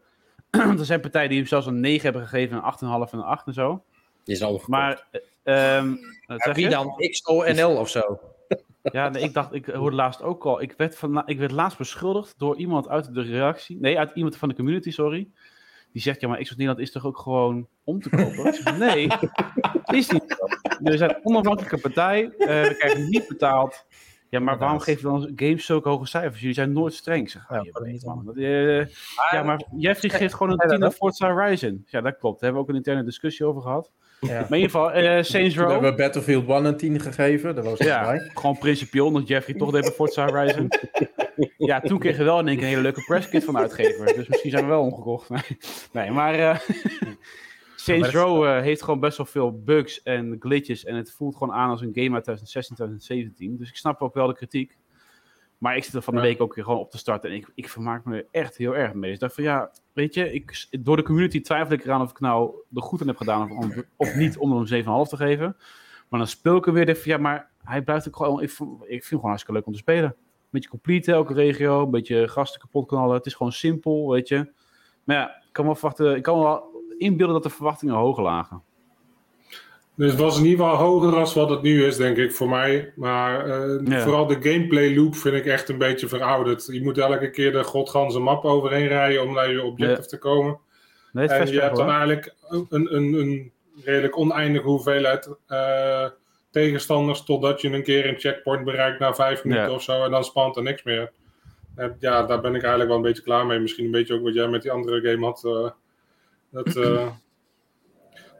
er 0.79 0.85
zijn 0.85 1.01
partijen 1.01 1.29
die 1.29 1.37
hem 1.37 1.47
zelfs 1.47 1.65
een 1.65 1.79
9 1.79 2.03
hebben 2.03 2.21
gegeven, 2.21 2.57
een 2.57 2.73
8,5 2.73 3.11
en 3.11 3.17
een 3.17 3.23
8 3.23 3.47
en 3.47 3.53
zo. 3.53 3.83
Die 4.23 4.35
is 4.35 4.41
al 4.41 4.49
omgekocht. 4.49 4.69
Maar, 4.69 5.07
zeg 6.27 6.55
wie 6.55 6.63
je? 6.63 6.69
dan? 6.69 6.95
XONL 6.97 7.77
of 7.77 7.89
zo? 7.89 8.19
Ja, 8.91 9.09
nee, 9.09 9.23
ik 9.23 9.33
dacht, 9.33 9.53
ik 9.53 9.65
hoorde 9.65 9.95
laatst 9.95 10.21
ook 10.21 10.45
al. 10.45 10.61
Ik 10.61 10.73
werd, 10.77 10.95
van, 10.95 11.23
ik 11.25 11.37
werd 11.37 11.51
laatst 11.51 11.77
beschuldigd 11.77 12.33
door 12.37 12.57
iemand 12.57 12.87
uit 12.87 13.13
de 13.13 13.21
reactie. 13.21 13.77
Nee, 13.79 13.99
uit 13.99 14.11
iemand 14.13 14.37
van 14.37 14.49
de 14.49 14.55
community, 14.55 14.91
sorry. 14.91 15.27
Die 15.93 16.01
zegt, 16.01 16.21
ja, 16.21 16.27
maar 16.27 16.37
Xbox 16.37 16.51
Nederland 16.57 16.79
is 16.79 16.91
toch 16.91 17.05
ook 17.05 17.17
gewoon 17.17 17.67
om 17.83 18.01
te 18.01 18.09
kopen? 18.09 18.53
Zeg, 18.53 18.77
nee, 18.77 19.07
is 19.99 20.09
niet 20.09 20.23
zo. 20.37 20.45
We 20.79 20.97
zijn 20.97 21.09
een 21.09 21.19
onafhankelijke 21.25 21.77
partij. 21.77 22.23
eh, 22.37 22.47
we 22.47 22.75
krijgen 22.77 23.09
niet 23.09 23.27
betaald. 23.27 23.85
Ja, 24.29 24.39
maar 24.39 24.57
waarom 24.57 24.79
geven 24.79 25.03
dan 25.03 25.31
games 25.35 25.65
zulke 25.65 25.89
hoge 25.89 26.05
cijfers? 26.07 26.39
Jullie 26.39 26.55
zijn 26.55 26.71
nooit 26.71 26.93
streng. 26.93 27.29
Zeg, 27.29 27.45
Ja, 27.49 27.61
je 27.63 27.79
weet, 27.83 28.05
man. 28.05 28.25
Dat, 28.25 28.35
eh, 28.35 28.85
ja, 29.31 29.43
maar 29.43 29.63
Jeffrey 29.77 30.09
geeft 30.11 30.33
gewoon 30.33 30.51
een 30.51 30.59
Ja, 30.63 30.69
10 30.69 30.79
dat- 30.79 30.89
aan 30.89 30.95
Forza 30.95 31.33
Horizon. 31.33 31.83
Ja, 31.87 32.01
dat 32.01 32.17
klopt. 32.17 32.39
Daar 32.39 32.49
hebben 32.49 32.53
we 32.53 32.59
ook 32.59 32.69
een 32.69 32.75
interne 32.75 33.03
discussie 33.03 33.45
over 33.45 33.61
gehad. 33.61 33.91
Ja. 34.27 34.33
Maar 34.33 34.49
in 34.49 34.55
ieder 34.55 34.69
geval, 34.69 34.91
eh 34.91 35.23
Saints 35.23 35.57
Row. 35.57 35.69
hebben 35.71 35.91
we 35.91 35.97
Battlefield 35.97 36.49
1 36.49 36.65
een 36.65 36.77
10 36.77 36.99
gegeven. 36.99 37.55
Dat 37.55 37.65
was 37.65 37.79
Ja, 37.79 38.03
bij. 38.05 38.31
gewoon 38.33 38.57
principieel, 38.57 39.05
omdat 39.05 39.27
Jeffrey 39.27 39.55
toch 39.55 39.71
deed 39.71 39.81
bij 39.81 39.91
Forza 39.91 40.25
Horizon. 40.25 40.67
ja, 41.57 41.79
toen 41.79 41.99
kregen 41.99 42.17
we 42.19 42.23
wel 42.25 42.39
in 42.39 42.47
één 42.47 42.55
keer 42.55 42.63
een 42.65 42.69
hele 42.69 42.81
leuke 42.81 43.03
presskit 43.03 43.43
van 43.43 43.53
de 43.53 43.59
uitgever. 43.59 44.05
Dus 44.05 44.27
misschien 44.27 44.51
zijn 44.51 44.63
we 44.63 44.69
wel 44.69 44.81
omgekocht. 44.81 45.29
Nee, 45.29 45.41
nee 45.91 46.11
maar 46.11 46.33
eh 46.33 46.57
Saints 47.75 48.09
Row 48.09 48.45
eh, 48.45 48.61
heeft 48.61 48.81
gewoon 48.83 48.99
best 48.99 49.17
wel 49.17 49.25
veel 49.25 49.63
bugs 49.63 50.01
en 50.03 50.35
glitches. 50.39 50.85
En 50.85 50.95
het 50.95 51.11
voelt 51.11 51.35
gewoon 51.35 51.53
aan 51.53 51.69
als 51.69 51.81
een 51.81 51.91
game 51.93 52.13
uit 52.13 52.23
2016, 52.23 52.75
2017. 52.75 53.57
Dus 53.57 53.69
ik 53.69 53.75
snap 53.75 54.01
ook 54.01 54.13
wel 54.13 54.27
de 54.27 54.33
kritiek. 54.35 54.77
Maar 55.63 55.75
ik 55.75 55.83
zit 55.83 55.93
er 55.93 56.01
van 56.01 56.13
de 56.13 56.19
Ja. 56.19 56.25
week 56.25 56.41
ook 56.41 56.55
weer 56.55 56.63
gewoon 56.63 56.79
op 56.79 56.91
te 56.91 56.97
starten. 56.97 57.29
En 57.29 57.35
ik, 57.35 57.51
ik 57.55 57.69
vermaak 57.69 58.05
me 58.05 58.15
er 58.17 58.27
echt 58.31 58.57
heel 58.57 58.75
erg 58.75 58.93
mee. 58.93 59.03
Dus 59.03 59.13
ik 59.13 59.19
dacht 59.19 59.33
van 59.33 59.43
ja, 59.43 59.71
weet 59.93 60.13
je, 60.13 60.33
ik, 60.33 60.67
door 60.81 60.95
de 60.95 61.03
community 61.03 61.41
twijfel 61.41 61.73
ik 61.73 61.83
eraan 61.83 62.01
of 62.01 62.09
ik 62.09 62.19
nou 62.19 62.55
er 62.73 62.81
goed 62.81 63.01
aan 63.01 63.07
heb 63.07 63.17
gedaan 63.17 63.51
of, 63.57 63.83
of 63.95 64.15
niet 64.15 64.37
om 64.37 64.51
hem 64.51 64.59
een 64.59 64.83
7,5 65.05 65.09
te 65.09 65.17
geven. 65.17 65.55
Maar 66.09 66.19
dan 66.19 66.27
speel 66.27 66.55
ik 66.55 66.67
er 66.67 66.73
weer 66.73 66.85
denk 66.85 66.97
van 66.97 67.11
ja, 67.11 67.17
maar 67.17 67.49
hij 67.63 67.81
blijft 67.81 68.07
ook 68.07 68.15
gewoon. 68.15 68.41
Ik, 68.41 68.49
ik 68.49 68.55
vind 68.57 68.89
het 68.89 69.05
gewoon 69.05 69.25
hartstikke 69.25 69.53
leuk 69.57 69.65
om 69.65 69.73
te 69.73 69.77
spelen. 69.79 70.09
Een 70.09 70.49
beetje 70.49 70.69
complete 70.69 71.11
elke 71.11 71.33
regio, 71.33 71.83
een 71.83 71.91
beetje 71.91 72.27
gasten 72.27 72.61
kapot 72.61 72.87
knallen. 72.87 73.15
Het 73.15 73.25
is 73.25 73.33
gewoon 73.33 73.51
simpel, 73.51 74.09
weet 74.09 74.27
je. 74.27 74.51
Maar 75.03 75.15
ja, 75.15 75.29
ik 75.29 75.49
kan 75.51 75.65
wel 75.65 75.75
verwachten, 75.75 76.15
ik 76.15 76.23
kan 76.23 76.37
me 76.37 76.43
wel 76.43 76.83
inbeelden 76.97 77.33
dat 77.33 77.43
de 77.43 77.49
verwachtingen 77.49 77.95
hoger 77.95 78.23
lagen. 78.23 78.63
Dus 79.95 80.11
het 80.11 80.19
was 80.19 80.37
in 80.37 80.45
ieder 80.45 80.65
geval 80.65 80.81
hoger 80.85 81.15
als 81.15 81.33
wat 81.33 81.49
het 81.49 81.61
nu 81.61 81.85
is, 81.85 81.97
denk 81.97 82.17
ik, 82.17 82.31
voor 82.33 82.49
mij. 82.49 82.91
Maar 82.95 83.45
eh, 83.49 83.79
Ja. 83.87 83.99
vooral 83.99 84.25
de 84.27 84.37
gameplay 84.51 84.95
loop 84.95 85.15
vind 85.15 85.35
ik 85.35 85.45
echt 85.45 85.69
een 85.69 85.77
beetje 85.77 86.07
verouderd. 86.07 86.67
Je 86.71 86.83
moet 86.83 86.97
elke 86.97 87.29
keer 87.29 87.51
de 87.51 87.63
godganse 87.63 88.19
map 88.19 88.43
overheen 88.45 88.87
rijden 88.87 89.23
om 89.23 89.33
naar 89.33 89.51
je 89.51 89.63
objective 89.63 90.01
Ja. 90.01 90.07
te 90.07 90.17
komen. 90.17 90.57
Nee, 91.11 91.27
En 91.27 91.51
je 91.51 91.59
hebt 91.61 91.75
dan 91.75 91.89
eigenlijk 91.89 92.33
een, 92.49 92.65
een, 92.69 93.13
een 93.13 93.51
redelijk 93.83 94.17
oneindige 94.17 94.65
hoeveelheid 94.67 95.29
eh, 95.47 96.05
tegenstanders 96.51 97.23
totdat 97.23 97.61
je 97.61 97.69
een 97.69 97.83
keer 97.83 98.07
een 98.07 98.19
checkpoint 98.19 98.63
bereikt 98.63 98.99
na 98.99 99.13
vijf 99.13 99.43
minuten 99.43 99.65
Ja. 99.69 99.71
of 99.75 99.83
zo 99.83 100.03
en 100.03 100.11
dan 100.11 100.23
spant 100.23 100.55
er 100.55 100.63
niks 100.63 100.83
meer. 100.83 101.11
En 101.75 101.95
ja, 101.99 102.23
daar 102.23 102.41
ben 102.41 102.55
ik 102.55 102.61
eigenlijk 102.61 102.87
wel 102.89 102.97
een 102.97 103.03
beetje 103.05 103.23
klaar 103.23 103.45
mee. 103.45 103.59
Misschien 103.59 103.85
een 103.85 103.91
beetje 103.91 104.13
ook 104.13 104.23
wat 104.23 104.33
jij 104.33 104.47
met 104.47 104.61
die 104.61 104.71
andere 104.71 105.01
game 105.11 105.25
had. 105.25 105.43
eh, 105.45 105.69
dat, 106.49 106.75
eh, 106.75 107.07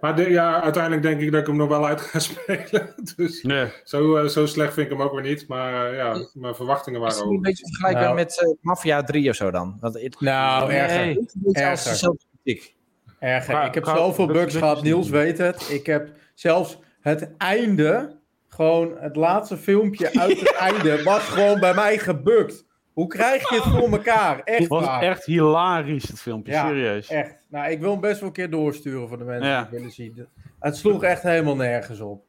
maar 0.03 0.15
de- 0.15 0.29
ja, 0.29 0.61
uiteindelijk 0.61 1.03
denk 1.03 1.21
ik 1.21 1.31
dat 1.31 1.41
ik 1.41 1.47
hem 1.47 1.55
nog 1.55 1.67
wel 1.67 1.85
uit 1.87 2.01
ga 2.01 2.19
spelen. 2.29 2.93
dus 3.15 3.43
Nee. 3.43 3.67
zo, 3.83 4.15
eh, 4.17 4.27
zo 4.27 4.45
slecht 4.45 4.73
vind 4.73 4.91
ik 4.91 4.97
hem 4.97 5.01
ook 5.07 5.13
weer 5.13 5.21
niet. 5.21 5.47
Maar 5.47 5.89
eh, 5.91 5.95
ja, 5.97 6.27
mijn 6.33 6.55
verwachtingen 6.55 6.99
waren 6.99 7.15
het 7.17 7.25
niet 7.25 7.35
een 7.35 7.41
beetje 7.41 7.65
vergelijkbaar 7.67 8.03
Nou. 8.03 8.15
met 8.15 8.41
eh, 8.41 8.49
Mafia 8.61 9.03
3 9.03 9.29
of 9.29 9.35
zo 9.35 9.51
dan? 9.51 9.77
Want 9.79 10.01
het 10.01 10.19
Nou, 10.19 10.67
Nee. 10.67 10.77
erger. 10.77 11.07
het 11.43 12.73
Erger. 13.19 13.63
ik 13.65 13.73
heb 13.73 13.85
zoveel 13.85 14.25
bugs- 14.27 14.55
gehad. 14.55 14.83
Niels 14.83 15.09
weet 15.09 15.37
het. 15.37 15.67
Ik 15.71 15.85
heb 15.85 16.09
zelfs 16.33 16.79
het 17.01 17.29
einde, 17.37 18.15
gewoon 18.47 18.95
het 18.99 19.15
laatste 19.15 19.57
filmpje 19.57 20.19
uit 20.19 20.39
het 20.39 20.53
einde, 20.55 21.03
was 21.03 21.21
gewoon 21.21 21.59
bij 21.59 21.73
mij 21.73 21.97
gebukt. 21.97 22.65
Hoe 22.93 23.07
krijg 23.07 23.49
je 23.49 23.55
het 23.55 23.63
voor 23.63 23.91
elkaar? 23.91 24.39
Echt 24.43 24.59
Het 24.59 24.67
was 24.67 24.85
waar. 24.85 25.01
echt 25.01 25.25
hilarisch, 25.25 26.07
het 26.07 26.19
filmpje. 26.21 26.51
Ja, 26.51 26.67
serieus. 26.67 27.07
Echt. 27.07 27.45
Nou, 27.49 27.71
ik 27.71 27.79
wil 27.79 27.91
hem 27.91 27.99
best 27.99 28.19
wel 28.19 28.27
een 28.29 28.35
keer 28.35 28.49
doorsturen 28.49 29.07
voor 29.07 29.17
de 29.17 29.23
mensen 29.23 29.47
Ja. 29.49 29.55
die 29.55 29.63
het 29.63 29.71
willen 29.71 29.91
zien. 29.91 30.27
Het 30.59 30.77
sloeg 30.77 31.03
echt 31.03 31.21
helemaal 31.23 31.55
nergens 31.55 31.99
op. 31.99 32.23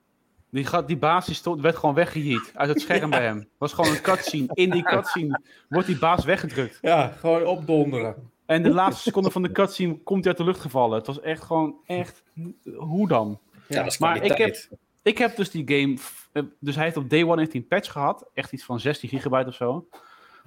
Die, 0.51 0.65
gaat, 0.67 0.87
die 0.87 0.97
baas 0.97 1.27
die 1.27 1.35
stond, 1.35 1.61
werd 1.61 1.77
gewoon 1.77 1.95
weggejiet 1.95 2.53
uit 2.55 2.69
het 2.69 2.81
scherm 2.81 3.11
bij 3.11 3.23
hem. 3.25 3.37
Het 3.39 3.49
was 3.59 3.73
gewoon 3.73 3.91
een 3.91 4.01
cutscene. 4.01 4.47
In 4.53 4.71
die 4.71 4.83
cutscene 4.83 5.41
wordt 5.69 5.87
die 5.87 5.99
baas 5.99 6.25
weggedrukt. 6.25 6.79
Ja, 6.81 7.13
gewoon 7.19 7.47
opdonderen. 7.47 8.31
En 8.47 8.63
de 8.63 8.71
laatste 8.71 9.03
seconde 9.03 9.31
van 9.31 9.43
de 9.43 9.53
cutscene 9.53 9.99
komt 10.03 10.19
hij 10.25 10.29
uit 10.29 10.37
de 10.37 10.45
lucht 10.45 10.61
gevallen. 10.61 10.97
Het 10.99 11.07
was 11.07 11.21
echt 11.21 11.43
gewoon, 11.43 11.75
echt, 11.87 12.23
hoe 12.77 13.09
dan? 13.09 13.41
Ja, 13.69 13.83
dat 13.83 13.93
is 13.93 13.99
maar 13.99 14.17
ik 14.17 14.23
kwaliteit. 14.23 14.71
Ik 15.03 15.19
heb 15.19 15.37
dus 15.37 15.51
die 15.51 15.63
game, 15.67 15.97
eh, 16.33 16.43
dus 16.61 16.75
hij 16.75 16.85
heeft 16.85 16.97
op 16.97 17.11
day 17.11 17.25
one 17.25 17.39
heeft 17.39 17.53
hij 17.53 17.61
een 17.61 17.67
patch 17.69 17.93
gehad. 17.93 18.31
Echt 18.35 18.53
iets 18.53 18.65
van 18.65 18.81
16 18.81 19.09
gigabyte 19.09 19.49
of 19.49 19.55
zo. 19.55 19.89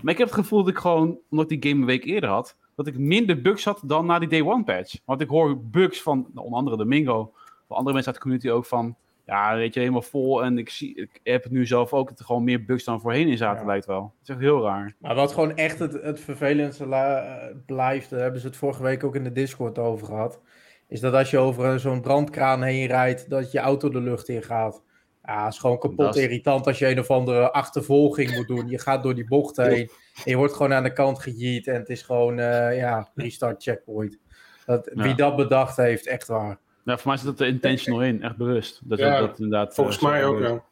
Maar 0.02 0.14
ik 0.14 0.20
heb 0.20 0.28
het 0.28 0.38
gevoel 0.38 0.60
dat 0.60 0.74
ik 0.74 0.78
gewoon, 0.78 1.20
omdat 1.30 1.52
ik 1.52 1.62
die 1.62 1.72
game 1.72 1.82
een 1.82 1.88
week 1.88 2.06
eerder 2.06 2.30
had, 2.30 2.58
dat 2.76 2.88
ik 2.88 2.98
minder 2.98 3.42
bugs 3.42 3.66
had 3.66 3.82
dan 3.86 4.06
na 4.06 4.20
die 4.20 4.30
day 4.30 4.42
one 4.42 4.64
patch. 4.64 4.96
Want 5.06 5.22
ik 5.22 5.30
hoor 5.30 5.62
bugs 5.62 6.02
van, 6.02 6.28
nou, 6.34 6.46
onder 6.46 6.60
andere 6.60 6.78
de 6.78 6.86
Mingo, 6.86 7.32
van 7.68 7.78
andere 7.78 7.94
mensen 7.94 8.06
uit 8.14 8.16
de 8.16 8.22
community 8.22 8.50
ook 8.50 8.66
van, 8.66 8.96
ja, 9.26 9.56
weet 9.56 9.74
je, 9.74 9.80
helemaal 9.80 10.02
vol. 10.02 10.44
En 10.44 10.58
ik, 10.58 10.70
zie, 10.70 10.96
ik 10.96 11.20
heb 11.24 11.44
het 11.44 11.52
nu 11.52 11.66
zelf 11.66 11.94
ook, 11.94 12.10
dat 12.10 12.20
er 12.20 12.26
gewoon 12.26 12.44
meer 12.44 12.66
bugs 12.66 12.84
dan 12.84 13.02
voorheen 13.02 13.28
in 13.28 13.38
zaten, 13.38 13.62
Ja. 13.62 13.68
lijkt 13.68 13.86
wel. 13.86 14.02
Het 14.20 14.22
is 14.22 14.30
echt 14.30 14.40
heel 14.40 14.64
raar. 14.64 14.96
Maar 15.00 15.16
wat 15.16 15.34
gewoon 15.34 15.56
echt 15.56 15.80
het, 15.80 15.94
het 16.02 16.20
vervelendste 16.20 16.86
eh, 16.86 17.56
blijft, 17.66 18.10
daar 18.10 18.20
hebben 18.20 18.42
ze 18.42 18.48
het 18.48 18.58
vorige 18.58 18.84
week 18.84 19.04
ook 19.04 19.16
in 19.16 19.24
de 19.24 19.32
Discord 19.32 19.78
over 19.80 20.08
gehad, 20.08 20.42
is 20.88 21.00
dat 21.00 21.14
als 21.14 21.32
je 21.32 21.38
over 21.38 21.80
zo'n 21.80 22.02
brandkraan 22.02 22.62
heen 22.64 22.88
rijdt, 22.88 23.30
dat 23.30 23.52
je 23.52 23.60
auto 23.60 23.90
de 23.90 24.02
lucht 24.02 24.30
in 24.30 24.44
gaat. 24.44 24.84
Ja, 25.28 25.44
het 25.46 25.54
is 25.54 25.60
gewoon 25.60 25.80
kapot 25.80 25.98
Dat 25.98 26.16
is- 26.16 26.22
irritant 26.24 26.68
als 26.68 26.80
je 26.80 26.88
een 26.90 27.00
of 27.00 27.10
andere 27.12 27.52
achtervolging 27.52 28.36
moet 28.36 28.48
doen. 28.48 28.68
Je 28.68 28.80
gaat 28.80 29.04
door 29.04 29.16
die 29.16 29.28
bocht 29.28 29.58
heen 29.58 29.90
en 30.16 30.32
je 30.32 30.36
wordt 30.36 30.54
gewoon 30.54 30.74
aan 30.74 30.84
de 30.84 30.94
kant 30.94 31.20
gejiet 31.20 31.68
en 31.68 31.76
het 31.76 31.90
is 31.90 32.02
gewoon, 32.02 32.40
eh, 32.40 32.78
ja, 32.78 33.10
restart 33.16 33.64
checkpoint. 33.64 34.18
Dat, 34.66 34.90
Ja. 34.96 35.04
Wie 35.04 35.16
dat 35.16 35.36
bedacht 35.36 35.78
heeft, 35.78 36.08
echt 36.08 36.28
waar. 36.28 36.58
Ja, 36.84 36.98
voor 36.98 37.08
mij 37.08 37.18
zit 37.18 37.28
het 37.28 37.40
er 37.40 37.48
intentional 37.48 38.02
in, 38.04 38.24
echt 38.24 38.38
bewust. 38.38 38.82
Dat, 38.84 39.00
Ja, 39.00 39.20
dat 39.20 39.40
inderdaad, 39.40 39.74
Volgens 39.74 39.96
eh, 39.98 40.02
zo 40.04 40.10
mij 40.10 40.26
ook, 40.26 40.40
ja. 40.40 40.64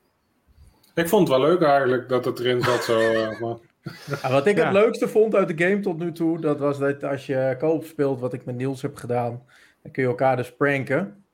Ik 1.02 1.10
vond 1.10 1.28
het 1.28 1.38
wel 1.38 1.48
leuk 1.48 1.62
eigenlijk 1.62 2.10
dat 2.10 2.26
het 2.26 2.40
erin 2.40 2.62
zat 2.62 2.84
zo. 2.84 3.00
eh, 3.00 3.40
maar... 3.40 3.56
Ja, 4.22 4.32
wat 4.32 4.46
ik 4.48 4.58
Ja. 4.58 4.64
het 4.64 4.74
leukste 4.74 5.08
vond 5.08 5.36
uit 5.36 5.58
de 5.58 5.66
game 5.66 5.80
tot 5.80 5.98
nu 5.98 6.12
toe, 6.12 6.40
dat 6.40 6.60
was 6.60 6.80
dat 6.80 7.04
als 7.04 7.26
je 7.26 7.56
koop 7.60 7.84
speelt, 7.86 8.20
wat 8.20 8.34
ik 8.34 8.46
met 8.46 8.56
Niels 8.56 8.82
heb 8.82 8.96
gedaan, 8.96 9.44
dan 9.84 9.92
kun 9.92 10.04
je 10.04 10.10
elkaar 10.10 10.38
dus 10.38 10.56
pranken. 10.56 11.25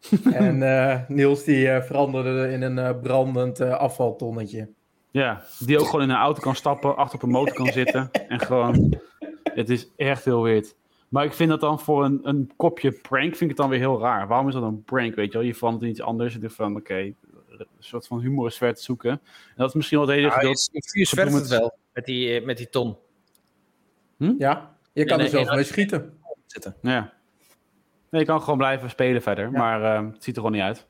en 0.32 0.62
eh, 0.62 1.00
Niels 1.08 1.44
die 1.44 1.68
eh, 1.70 1.82
veranderde 1.82 2.52
in 2.52 2.62
een 2.62 2.78
eh, 2.78 3.00
brandend 3.00 3.60
eh, 3.60 3.70
afvaltonnetje. 3.70 4.68
Ja, 5.10 5.44
die 5.58 5.78
ook 5.78 5.86
gewoon 5.86 6.02
in 6.02 6.10
een 6.10 6.16
auto 6.16 6.40
kan 6.40 6.54
stappen, 6.54 6.96
achter 6.96 7.14
op 7.16 7.22
een 7.22 7.30
motor 7.30 7.54
kan 7.54 7.66
zitten. 7.66 8.10
En 8.28 8.40
gewoon, 8.40 9.00
het 9.44 9.70
is 9.70 9.90
echt 9.96 10.24
heel 10.24 10.42
weird. 10.42 10.76
Maar 11.08 11.24
ik 11.24 11.32
vind 11.32 11.50
dat 11.50 11.60
dan 11.60 11.80
voor 11.80 12.04
een, 12.04 12.20
een 12.22 12.50
kopje 12.56 12.92
prank, 12.92 13.24
vind 13.36 13.40
ik 13.40 13.48
het 13.48 13.56
dan 13.56 13.68
weer 13.68 13.78
heel 13.78 14.00
raar. 14.00 14.28
Waarom 14.28 14.48
is 14.48 14.54
dat 14.54 14.62
een 14.62 14.82
prank, 14.84 15.14
weet 15.14 15.32
je 15.32 15.38
wel? 15.38 15.46
Je 15.46 15.54
verandert 15.54 15.84
in 15.84 15.90
iets 15.90 16.00
anders. 16.00 16.32
Je 16.32 16.38
denkt 16.38 16.54
van, 16.54 16.76
oké, 16.76 16.94
een 16.94 17.16
soort 17.78 18.06
van 18.06 18.20
humor 18.20 18.46
is 18.46 18.56
ver 18.56 18.74
te 18.74 18.82
zoeken. 18.82 19.10
En 19.10 19.20
dat 19.56 19.68
is 19.68 19.74
misschien 19.74 19.98
wel 19.98 20.06
het 20.06 20.16
hele 20.16 20.28
Ja, 20.28 20.34
gedeelte. 20.34 20.70
werkt 21.16 21.32
het 21.32 21.48
wel, 21.48 21.74
met 21.92 22.04
die, 22.04 22.40
met 22.40 22.56
die 22.56 22.68
ton 22.68 22.96
Ja, 24.38 24.76
je 24.92 25.04
kan 25.04 25.16
nee, 25.16 25.26
er 25.26 25.32
zelf 25.32 25.46
nee, 25.46 25.54
mee 25.54 25.64
schieten. 25.64 26.18
zitten. 26.46 26.74
Ja. 26.82 27.12
Nee, 28.10 28.20
je 28.20 28.26
kan 28.26 28.40
gewoon 28.42 28.58
blijven 28.58 28.90
spelen 28.90 29.22
verder, 29.22 29.50
maar 29.50 29.82
eh, 29.82 30.06
het 30.12 30.24
ziet 30.24 30.36
er 30.36 30.42
gewoon 30.42 30.52
niet 30.52 30.66
uit. 30.66 30.86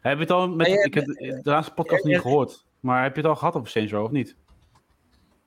Heb 0.00 0.14
je 0.14 0.20
het 0.22 0.30
al 0.30 0.48
met, 0.48 0.66
ik 0.66 0.94
heb 0.94 1.04
de 1.04 1.40
laatste 1.42 1.74
podcast 1.74 2.02
jij- 2.02 2.12
niet 2.12 2.20
gehoord, 2.20 2.66
maar 2.80 3.02
heb 3.02 3.14
je 3.14 3.20
het 3.20 3.30
al 3.30 3.36
gehad 3.36 3.54
over 3.56 3.68
Saints 3.68 3.92
Row 3.92 4.04
of 4.04 4.10
niet? 4.10 4.36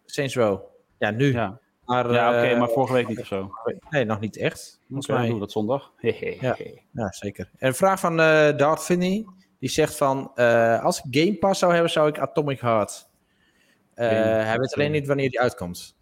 Saints 0.06 0.36
Row. 0.36 0.60
Ja, 0.98 1.12
nu. 1.12 1.32
Ja, 1.34 1.60
Maar, 1.86 2.12
ja 2.14 2.30
oké, 2.30 2.48
eh, 2.48 2.60
maar 2.60 2.70
vorige 2.70 2.94
week 2.94 3.08
niet 3.08 3.20
of 3.20 3.26
zo. 3.26 3.52
Nee, 3.90 4.06
nog 4.06 4.20
niet 4.20 4.38
echt. 4.38 4.80
Volgens 4.88 5.08
mij. 5.08 5.26
doen 5.26 5.34
we 5.34 5.40
dat 5.40 5.52
zondag. 5.52 5.94
Ja. 6.02 6.56
Ja, 6.94 7.12
zeker. 7.12 7.50
En 7.58 7.68
een 7.68 7.74
vraag 7.76 8.00
van 8.00 8.20
eh 8.20 8.58
Dart 8.58 8.84
Finney. 8.84 9.26
Die 9.60 9.70
zegt 9.70 9.98
van, 9.98 10.32
eh, 10.36 10.84
als 10.84 11.02
ik 11.04 11.22
Game 11.22 11.38
Pass 11.38 11.60
zou 11.60 11.72
hebben, 11.74 11.92
zou 11.92 12.08
ik 12.10 12.20
Atomic 12.20 12.60
Heart. 12.60 13.10
Eh, 13.94 14.08
Game 14.08 14.20
hij 14.20 14.58
weet 14.58 14.74
alleen 14.74 14.92
niet 14.92 15.08
wanneer 15.08 15.30
die 15.30 15.40
uitkomt. 15.40 15.96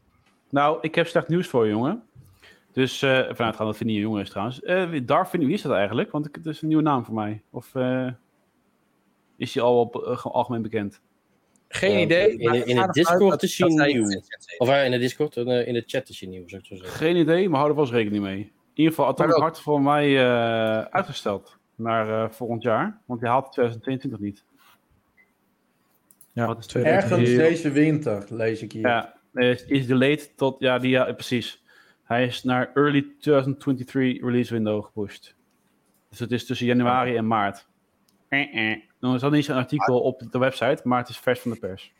Nou, 0.49 0.77
ik 0.81 0.95
heb 0.95 1.07
slecht 1.07 1.27
nieuws 1.27 1.47
voor 1.47 1.65
je, 1.65 1.71
jongen. 1.71 2.03
Dus, 2.73 3.01
eh 3.01 3.19
vanuit 3.31 3.55
gaan 3.55 3.65
dat 3.65 3.77
Vinnie 3.77 3.95
een 3.95 4.01
jongen 4.01 4.21
is 4.21 4.29
trouwens. 4.29 4.61
Eh 4.61 4.99
Darwin, 5.03 5.45
wie 5.45 5.53
is 5.53 5.61
dat 5.61 5.71
eigenlijk? 5.71 6.11
Want 6.11 6.29
het 6.31 6.45
is 6.45 6.61
een 6.61 6.67
nieuwe 6.67 6.83
naam 6.83 7.05
voor 7.05 7.13
mij. 7.13 7.41
Of 7.49 7.75
eh, 7.75 8.07
is 9.37 9.53
hij 9.53 9.63
al 9.63 9.79
op, 9.79 9.95
algemeen 10.23 10.61
bekend? 10.61 11.01
Geen 11.67 11.99
idee. 11.99 12.29
in 12.37 12.43
maar 12.43 12.53
de- 12.53 12.63
in 12.65 12.75
de 12.75 12.87
Discord 12.91 13.43
is 13.43 13.57
hij 13.57 13.67
nieuw. 13.69 14.21
Of 14.57 14.69
in 14.83 14.91
de 14.91 14.97
Discord, 14.97 15.35
in 15.35 15.73
de 15.73 15.83
chat 15.85 16.09
is 16.09 16.19
hij 16.19 16.29
nieuw, 16.29 16.47
zou 16.47 16.61
ik 16.61 16.67
zo 16.67 16.75
zeggen. 16.75 16.93
Geen 16.97 17.15
idee, 17.15 17.49
maar 17.49 17.57
hou 17.59 17.69
er 17.69 17.75
wel 17.75 17.85
eens 17.85 17.93
rekening 17.93 18.23
mee. 18.23 18.37
In 18.39 18.51
ieder 18.73 18.93
geval, 18.93 19.07
Atomic 19.07 19.35
Heart 19.35 19.59
voor 19.59 19.81
mij 19.81 20.17
eh, 20.17 20.81
uitgesteld 20.81 21.57
naar 21.75 22.23
eh, 22.23 22.29
volgend 22.31 22.61
jaar. 22.63 23.01
Want 23.05 23.21
hij 23.21 23.29
haalt 23.29 23.51
2022 23.51 24.19
niet. 24.19 24.43
Ja, 26.33 26.45
Wat 26.47 26.59
is 26.59 26.65
twee 26.65 26.83
Ergens 26.83 27.29
deze 27.29 27.71
winter, 27.71 28.25
lees 28.29 28.61
ik 28.61 28.71
hier. 28.71 28.87
Ja, 28.87 29.13
is, 29.33 29.65
is 29.65 29.87
delayed 29.87 30.31
tot, 30.37 30.55
ja, 30.59 30.79
die, 30.79 30.89
ja, 30.89 31.13
precies. 31.13 31.63
Hij 32.09 32.25
is 32.25 32.43
naar 32.43 32.71
early 32.73 33.01
2023 33.19 34.21
release 34.21 34.53
window 34.53 34.85
gepusht. 34.85 35.35
Dus 36.09 36.19
het 36.19 36.31
is 36.31 36.45
tussen 36.45 36.67
januari 36.67 37.15
en 37.15 37.27
maart. 37.27 37.67
Eh, 38.27 38.71
eh. 38.71 38.79
Dan 38.99 39.15
is 39.15 39.21
dat 39.21 39.31
niet 39.31 39.45
zo'n 39.45 39.55
artikel 39.55 40.01
op 40.01 40.23
de 40.31 40.39
website, 40.39 40.81
maar 40.83 40.99
het 40.99 41.09
is 41.09 41.17
vers 41.17 41.39
van 41.39 41.51
de 41.51 41.59
pers. 41.59 41.93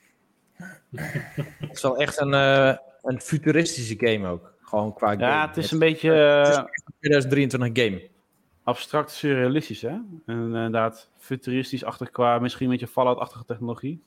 Het 1.60 1.72
is 1.72 1.82
wel 1.82 1.98
echt 1.98 2.22
een, 2.22 2.34
eh, 2.34 2.76
een 3.02 3.22
futuristische 3.22 3.96
game 3.98 4.28
ook. 4.28 4.54
Gewoon 4.62 4.94
qua 4.94 5.10
game. 5.10 5.26
Ja, 5.26 5.48
het 5.48 5.58
is 5.58 5.72
een 5.72 5.80
beetje 5.80 6.12
het 6.12 6.48
is 6.48 6.56
eh, 6.56 6.64
een 6.64 6.94
2023 7.00 7.84
game. 7.84 8.10
abstract 8.64 9.12
surrealistisch, 9.12 9.82
hè? 9.82 9.90
En 9.90 10.06
eh, 10.26 10.36
inderdaad 10.36 11.10
futuristisch-achtig 11.18 12.10
qua 12.10 12.40
misschien 12.40 12.66
een 12.66 12.72
beetje 12.72 12.88
Fallout-achtige 12.88 13.46
technologie. 13.46 14.04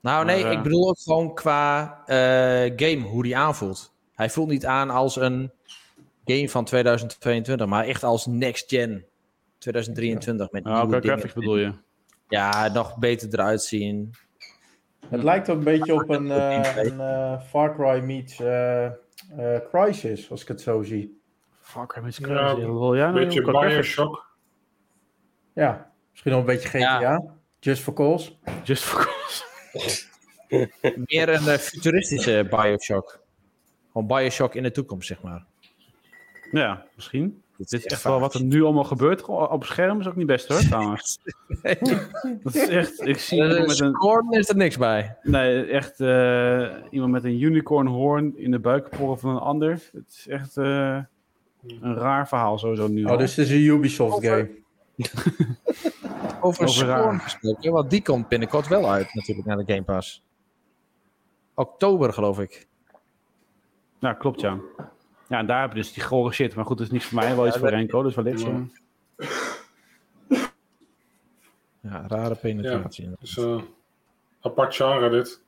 Nou 0.00 0.24
nee, 0.24 0.44
ik 0.44 0.62
bedoel 0.62 0.88
ook 0.88 0.98
gewoon 0.98 1.34
qua 1.34 2.02
eh, 2.06 2.72
game, 2.76 3.00
hoe 3.00 3.22
die 3.22 3.36
aanvoelt. 3.36 3.96
Hij 4.18 4.30
voelt 4.30 4.48
niet 4.48 4.66
aan 4.66 4.90
als 4.90 5.16
een 5.16 5.52
game 6.24 6.48
van 6.48 6.64
2022, 6.64 7.66
maar 7.66 7.84
echt 7.84 8.02
als 8.04 8.26
next 8.26 8.68
gen 8.68 9.04
2023 9.58 10.50
met 10.50 10.64
Ja, 10.64 10.70
nieuwe 10.70 10.86
qua 10.88 11.00
dingen. 11.00 11.08
graphics 11.18 11.34
bedoel 11.34 11.56
je? 11.56 11.72
Ja, 12.28 12.68
nog 12.68 12.96
beter 12.98 13.28
eruit 13.32 13.62
zien. 13.62 14.14
Het 15.08 15.22
lijkt 15.22 15.48
ook 15.50 15.56
een 15.58 15.64
beetje 15.64 15.94
op 15.94 16.08
een, 16.08 16.30
eh, 16.30 16.76
een 16.76 17.00
eh, 17.00 17.40
Far 17.42 17.74
Cry 17.74 18.04
meets 18.04 18.40
eh, 18.40 18.84
eh, 18.86 18.92
Crisis, 19.70 20.30
als 20.30 20.42
ik 20.42 20.48
het 20.48 20.60
zo 20.60 20.82
zie. 20.82 21.20
Fuck, 21.60 21.94
hij 21.94 22.08
is 22.08 22.16
Ja, 22.16 22.26
crazy. 22.26 22.60
Wat 22.60 22.78
wil 22.78 22.96
jij 22.96 23.06
Een 23.06 23.14
beetje? 23.14 23.42
Bioshock. 23.42 24.26
Ja, 25.52 25.92
misschien 26.10 26.30
nog 26.32 26.40
een 26.40 26.46
beetje 26.46 26.68
GTA. 26.68 27.22
Just 27.60 27.82
for 27.82 27.94
calls. 27.94 28.38
Just 28.64 28.82
for 28.82 29.04
cause. 29.72 30.04
Meer 31.06 31.28
een 31.28 31.58
futuristische 31.58 32.46
Bioshock. 32.50 33.26
Gewoon 33.98 34.18
Bioshock 34.18 34.54
in 34.54 34.62
de 34.62 34.70
toekomst, 34.70 35.06
zeg 35.08 35.22
maar. 35.22 35.44
Ja, 36.50 36.84
misschien. 36.96 37.42
Dit 37.56 37.72
is 37.72 37.84
echt 37.84 38.02
wel 38.02 38.20
wat 38.20 38.34
er 38.34 38.42
nu 38.42 38.62
allemaal 38.62 38.84
gebeurt 38.84 39.24
op 39.24 39.64
scherm. 39.64 40.00
Is 40.00 40.06
ook 40.06 40.16
niet 40.16 40.26
best 40.26 40.48
hoor, 40.48 40.60
trouwens. 40.68 41.18
Dat 42.42 42.54
is 42.54 42.68
echt, 42.68 43.06
ik 43.06 43.18
zie 43.18 43.42
iemand 43.42 43.66
met 43.66 43.80
een, 43.80 44.38
is 44.38 44.48
er 44.48 44.56
niks 44.56 44.76
bij. 44.76 45.16
nee, 45.22 45.64
echt 45.64 46.00
eh, 46.00 46.74
iemand 46.90 47.12
met 47.12 47.24
een 47.24 47.40
unicornhoorn 47.40 48.38
in 48.38 48.50
de 48.50 48.58
buikporen 48.58 49.18
van 49.18 49.30
een 49.30 49.40
ander. 49.40 49.70
Het 49.92 50.08
is 50.08 50.28
echt 50.28 50.56
eh, 50.56 50.98
een 51.80 51.94
raar 51.94 52.28
verhaal 52.28 52.58
sowieso 52.58 52.88
nu 52.88 53.04
Oh, 53.04 53.10
al. 53.10 53.16
dus 53.16 53.36
het 53.36 53.46
is 53.46 53.52
een 53.52 53.62
Ubisoft 53.62 54.26
game. 54.26 54.50
Over 56.40 56.62
Over 56.62 56.68
Scorn 56.68 57.20
gesproken, 57.20 57.72
want 57.72 57.90
die 57.90 58.02
komt 58.02 58.28
binnenkort 58.28 58.68
wel 58.68 58.90
uit 58.90 59.14
natuurlijk 59.14 59.46
naar 59.46 59.56
de 59.56 59.72
Game 59.72 59.84
Pass. 59.84 60.22
Oktober, 61.54 62.12
geloof 62.12 62.40
ik. 62.40 62.66
Ja, 64.00 64.12
klopt 64.12 64.40
ja. 64.40 64.58
Ja, 65.28 65.38
en 65.38 65.46
daar 65.46 65.60
heb 65.60 65.70
je 65.70 65.76
dus 65.76 65.92
die 65.92 66.02
gore 66.02 66.32
shit. 66.32 66.54
Maar 66.54 66.64
goed, 66.64 66.78
dat 66.78 66.86
is 66.86 66.92
niks 66.92 67.04
voor 67.04 67.18
mij, 67.18 67.36
wel 67.36 67.46
iets 67.46 67.54
Ja, 67.54 67.60
voor 67.60 67.70
Renko, 67.70 68.02
dus 68.02 68.14
wellicht 68.14 68.40
zo. 68.40 68.66
Ja, 71.80 72.04
rare 72.08 72.34
penetratie. 72.34 73.10
Dus, 73.20 73.36
eh, 73.36 73.62
apart 74.40 74.74
genre 74.74 75.10
dit. 75.10 75.40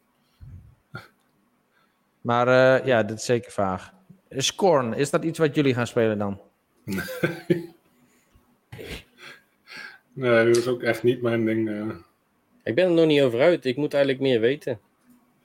Maar 2.20 2.48
eh, 2.48 2.86
ja, 2.86 3.02
dit 3.02 3.18
is 3.18 3.24
zeker 3.24 3.52
vaag. 3.52 3.92
Scorn, 4.30 4.92
is 4.94 5.10
dat 5.10 5.24
iets 5.24 5.38
wat 5.38 5.54
jullie 5.54 5.74
gaan 5.74 5.86
spelen 5.86 6.18
dan? 6.18 6.40
Nee, 10.12 10.46
dat 10.46 10.56
is 10.56 10.66
ook 10.68 10.82
echt 10.82 11.02
niet 11.02 11.22
mijn 11.22 11.44
ding. 11.44 11.68
eh. 11.68 11.88
Ik 12.64 12.74
ben 12.74 12.84
er 12.84 12.90
nog 12.90 13.06
niet 13.06 13.22
over 13.22 13.40
uit. 13.40 13.64
Ik 13.64 13.76
moet 13.76 13.94
eigenlijk 13.94 14.22
meer 14.22 14.40
weten. 14.40 14.72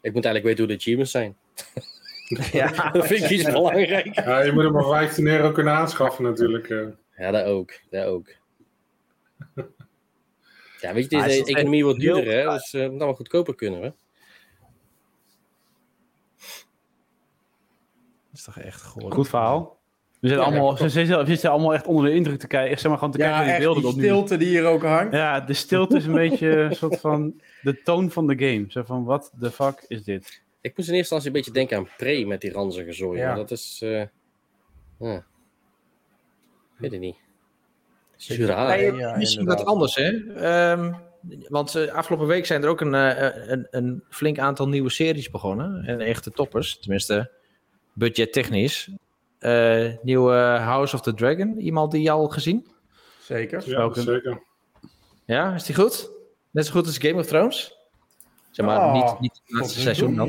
Ik 0.01 0.13
moet 0.13 0.25
eigenlijk 0.25 0.43
weten 0.45 0.59
hoe 0.59 0.67
de 0.67 0.79
achievements 0.79 1.11
zijn. 1.11 1.35
Ja, 2.51 2.91
Dat 2.91 3.07
vind 3.07 3.23
ik 3.23 3.29
iets 3.29 3.43
belangrijk. 3.43 4.15
Ja, 4.15 4.39
je 4.43 4.51
moet 4.51 4.63
hem 4.63 4.71
maar 4.71 4.83
15 4.83 5.27
euro 5.27 5.51
kunnen 5.51 5.73
aanschaffen 5.73 6.23
natuurlijk. 6.23 6.69
eh. 6.69 6.87
Ja, 7.17 7.31
dat 7.31 7.45
ook. 7.45 7.71
Dat 7.89 8.05
ook. 8.05 8.27
Ja, 10.81 10.93
weet 10.93 11.09
je, 11.11 11.21
deze 11.21 11.39
het 11.39 11.47
economie 11.47 11.83
wordt 11.83 11.99
duurder, 11.99 12.33
hè? 12.33 12.49
Dus 12.49 12.73
eh, 12.73 12.81
het 12.81 12.89
moet 12.91 12.99
allemaal 12.99 13.15
goedkoper 13.17 13.55
kunnen, 13.55 13.81
hè? 13.81 13.89
dat 18.29 18.33
is 18.33 18.43
toch 18.43 18.57
echt 18.59 18.81
goor. 18.81 19.11
Goed 19.11 19.27
verhaal. 19.29 19.79
We 20.19 20.27
zitten, 20.27 20.45
Ja, 20.45 20.51
allemaal, 20.51 20.77
ze, 20.77 20.89
ze, 20.89 21.17
we 21.17 21.25
zitten 21.25 21.49
allemaal 21.51 21.73
echt 21.73 21.85
onder 21.85 22.05
de 22.05 22.13
indruk 22.13 22.39
te 22.39 22.47
kijken. 22.47 22.77
Zeg 22.79 22.87
maar 22.89 22.97
gewoon 22.97 23.13
te 23.13 23.17
kijken 23.19 23.37
Ja, 23.39 23.45
naar 23.45 23.57
die 23.57 23.65
beelden. 23.67 23.95
nu. 23.95 24.03
stilte 24.03 24.37
die 24.37 24.47
hier 24.47 24.65
ook 24.65 24.83
hangt. 24.83 25.13
Ja, 25.13 25.39
de 25.41 25.53
stilte 25.53 25.97
is 25.97 26.05
een 26.05 26.13
beetje 26.27 26.49
een 26.49 26.75
soort 26.75 26.99
van 26.99 27.41
de 27.61 27.81
toon 27.81 28.11
van 28.11 28.27
de 28.27 28.37
game. 28.37 28.65
Zo 28.67 28.83
van, 28.83 29.03
wat 29.03 29.31
de 29.39 29.51
fuck 29.51 29.85
is 29.87 30.03
dit? 30.03 30.43
Ik 30.65 30.77
moest 30.77 30.89
in 30.89 30.95
eerste 30.95 31.15
instantie 31.15 31.27
een 31.27 31.33
beetje 31.33 31.51
denken 31.51 31.77
aan 31.77 31.89
Prey 31.97 32.25
met 32.25 32.41
die 32.41 32.51
ranzige 32.51 32.93
zooi. 32.93 33.19
Ja. 33.19 33.27
Maar 33.27 33.35
dat 33.35 33.51
is... 33.51 33.79
eh 33.83 34.03
ja. 34.99 35.15
Ik 35.15 36.81
weet 36.81 36.91
het 36.91 36.99
niet. 36.99 37.15
Nee, 38.27 38.93
Ja, 38.93 39.15
is 39.15 39.35
wat 39.35 39.65
anders, 39.65 39.95
hè? 39.95 40.33
Ehm, 40.35 40.93
want 41.49 41.75
eh, 41.75 41.93
afgelopen 41.93 42.27
week 42.27 42.45
zijn 42.45 42.63
er 42.63 42.69
ook 42.69 42.81
een, 42.81 42.93
eh, 42.93 43.49
een, 43.49 43.67
een 43.71 44.03
flink 44.09 44.39
aantal 44.39 44.67
nieuwe 44.67 44.89
series 44.89 45.29
begonnen. 45.29 45.83
En 45.85 45.99
echte 45.99 46.31
toppers, 46.31 46.79
tenminste 46.79 47.31
budgettechnisch. 47.93 48.89
Eh 49.39 49.91
nieuwe 50.01 50.33
House 50.59 50.95
of 50.95 51.01
the 51.01 51.13
Dragon, 51.13 51.59
iemand 51.59 51.91
die 51.91 52.11
al 52.11 52.27
gezien? 52.27 52.67
Zeker. 53.19 53.69
Ja, 53.69 53.77
Welke? 53.77 54.01
zeker. 54.01 54.43
Ja, 55.25 55.53
is 55.53 55.63
die 55.63 55.75
goed? 55.75 56.11
Net 56.51 56.65
zo 56.65 56.71
goed 56.71 56.85
als 56.85 56.97
Game 56.97 57.19
of 57.19 57.25
Thrones? 57.25 57.77
Zeg 58.55 58.65
maar, 58.65 58.91
niet, 58.93 59.19
niet 59.19 59.41
het 59.45 59.57
laatste 59.59 59.79
seizoen 59.79 60.15
dan. 60.15 60.27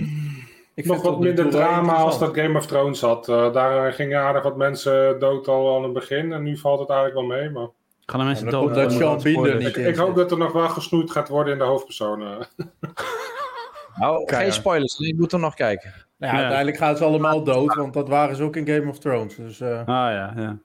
Ik 0.74 0.84
Nog 0.86 0.96
vind 1.00 1.08
wat 1.08 1.20
minder 1.20 1.50
drama 1.50 1.94
als 1.94 2.18
dat 2.18 2.38
Game 2.38 2.58
of 2.58 2.66
Thrones 2.66 3.00
had. 3.00 3.28
Eh, 3.28 3.52
daar 3.52 3.92
gingen 3.92 4.20
aardig 4.20 4.42
wat 4.42 4.56
mensen 4.56 5.18
dood 5.18 5.48
al 5.48 5.76
aan 5.76 5.82
het 5.82 5.92
begin. 5.92 6.32
En 6.32 6.42
nu 6.42 6.56
valt 6.56 6.80
het 6.80 6.90
eigenlijk 6.90 7.28
wel 7.28 7.38
mee. 7.38 7.50
Maar 7.50 7.68
Gaan 8.06 8.20
de 8.20 8.26
mensen 8.26 8.50
dood? 8.50 8.74
dat 8.74 8.92
Sean 8.92 9.22
Binder 9.22 9.56
niet 9.56 9.76
ik, 9.76 9.96
hoop 9.96 10.14
dat 10.14 10.30
er 10.30 10.38
nog 10.38 10.52
wel 10.52 10.68
gesnoeid 10.68 11.10
gaat 11.10 11.28
worden 11.28 11.52
in 11.52 11.58
de 11.58 11.64
hoofdpersonen. 11.64 12.38
Nou, 13.96 14.22
geen 14.34 14.52
spoilers, 14.52 14.96
je 14.98 15.14
moet 15.18 15.32
er 15.32 15.38
nog 15.38 15.54
kijken. 15.54 15.92
Ja, 16.18 16.26
Ja. 16.26 16.32
uiteindelijk 16.32 16.76
gaan 16.76 16.96
ze 16.96 17.04
allemaal 17.04 17.44
dood, 17.44 17.74
want 17.74 17.92
dat 17.94 18.08
waren 18.08 18.36
ze 18.36 18.42
ook 18.42 18.56
in 18.56 18.66
Game 18.66 18.88
of 18.88 18.98
Thrones. 18.98 19.36
Dus 19.36 19.60
eh, 19.60 19.78
Ah 19.78 19.86
ja, 19.86 20.32
ja. 20.36 20.58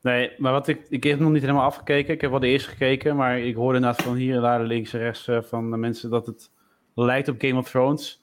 Nee, 0.00 0.32
maar 0.38 0.52
wat 0.52 0.68
ik, 0.68 0.86
ik 0.88 1.04
heb 1.04 1.18
nog 1.18 1.30
niet 1.30 1.40
helemaal 1.42 1.64
afgekeken. 1.64 2.14
Ik 2.14 2.20
heb 2.20 2.30
wel 2.30 2.40
de 2.40 2.46
eerste 2.46 2.68
gekeken, 2.70 3.16
maar 3.16 3.38
ik 3.38 3.54
hoorde 3.54 3.76
inderdaad 3.76 4.02
van 4.02 4.14
hier 4.14 4.34
en 4.36 4.42
daar 4.42 4.60
links 4.60 4.92
en 4.92 5.00
rechts 5.00 5.28
eh, 5.28 5.38
van 5.42 5.70
de 5.70 5.76
mensen 5.76 6.10
dat 6.10 6.26
het 6.26 6.50
lijkt 6.94 7.28
op 7.28 7.40
Game 7.40 7.58
of 7.58 7.70
Thrones. 7.70 8.22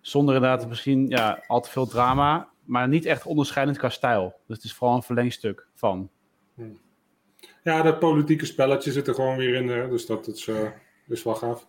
Zonder 0.00 0.34
inderdaad 0.34 0.68
misschien 0.68 1.08
ja, 1.08 1.44
al 1.46 1.60
te 1.60 1.70
veel 1.70 1.86
drama, 1.86 2.48
maar 2.64 2.88
niet 2.88 3.04
echt 3.04 3.26
onderscheidend 3.26 3.78
qua 3.78 3.88
stijl. 3.88 4.34
Dus 4.46 4.56
het 4.56 4.64
is 4.64 4.74
vooral 4.74 4.96
een 4.96 5.02
verlengstuk 5.02 5.66
van. 5.74 6.10
Ja, 7.62 7.82
dat 7.82 7.98
politieke 7.98 8.46
spelletje 8.46 8.92
zit 8.92 9.08
er 9.08 9.14
gewoon 9.14 9.36
weer 9.36 9.54
in. 9.54 9.68
Hè, 9.68 9.88
dus 9.88 10.06
dat 10.06 10.26
is, 10.26 10.50
is 11.08 11.22
wel 11.22 11.34
gaaf. 11.34 11.66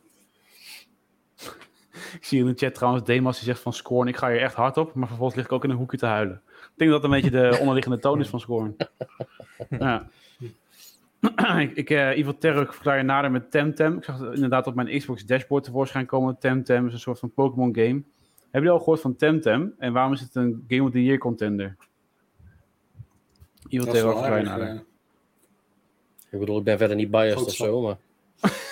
Ik 2.13 2.25
zie 2.25 2.39
in 2.39 2.45
de 2.45 2.53
chat 2.55 2.73
trouwens 2.73 3.05
Demas 3.05 3.35
die 3.35 3.45
zegt 3.45 3.59
van 3.59 3.73
Scorn, 3.73 4.07
ik 4.07 4.17
ga 4.17 4.29
hier 4.29 4.41
echt 4.41 4.55
hard 4.55 4.77
op, 4.77 4.93
maar 4.93 5.07
vervolgens 5.07 5.37
lig 5.37 5.45
ik 5.45 5.51
ook 5.51 5.63
in 5.63 5.69
een 5.69 5.77
hoekje 5.77 5.97
te 5.97 6.05
huilen. 6.05 6.41
Ik 6.47 6.71
denk 6.75 6.91
dat 6.91 7.01
dat 7.01 7.11
een 7.11 7.21
beetje 7.21 7.51
de 7.51 7.57
onderliggende 7.59 7.99
toon 7.99 8.19
is 8.19 8.27
van 8.27 8.39
Scorn. 8.39 8.75
Ja. 9.79 10.09
ik, 11.59 11.75
ik, 11.75 11.89
eh 11.89 12.09
Evil 12.09 12.37
Terror 12.37 12.61
ik 12.61 12.73
verklaar 12.73 12.97
je 12.97 13.03
nader 13.03 13.31
met 13.31 13.51
Temtem. 13.51 13.97
Ik 13.97 14.03
zag 14.03 14.19
het 14.19 14.33
inderdaad 14.33 14.67
op 14.67 14.75
mijn 14.75 14.97
Xbox 14.99 15.25
dashboard 15.25 15.63
tevoorschijn 15.63 16.05
komen. 16.05 16.37
Temtem 16.39 16.87
is 16.87 16.93
een 16.93 16.99
soort 16.99 17.19
van 17.19 17.33
Pokémon 17.33 17.75
game. 17.75 18.03
Hebben 18.41 18.51
jullie 18.51 18.69
al 18.69 18.77
gehoord 18.79 19.01
van 19.01 19.15
Temtem? 19.15 19.75
En 19.77 19.93
waarom 19.93 20.13
is 20.13 20.19
het 20.21 20.35
een 20.35 20.65
Game 20.67 20.83
of 20.83 20.91
the 20.91 21.03
Year 21.03 21.17
contender? 21.17 21.75
Evil 23.69 23.91
Terror 23.91 24.11
verklaar 24.17 24.37
je 24.37 24.45
nader. 24.45 24.67
eh. 24.67 24.79
Ik 26.29 26.39
bedoel, 26.39 26.57
ik 26.57 26.63
ben 26.63 26.77
verder 26.77 26.95
niet 26.95 27.11
biased 27.11 27.37
Goed 27.37 27.47
of 27.47 27.53
zo. 27.53 27.81
maar... 27.81 27.97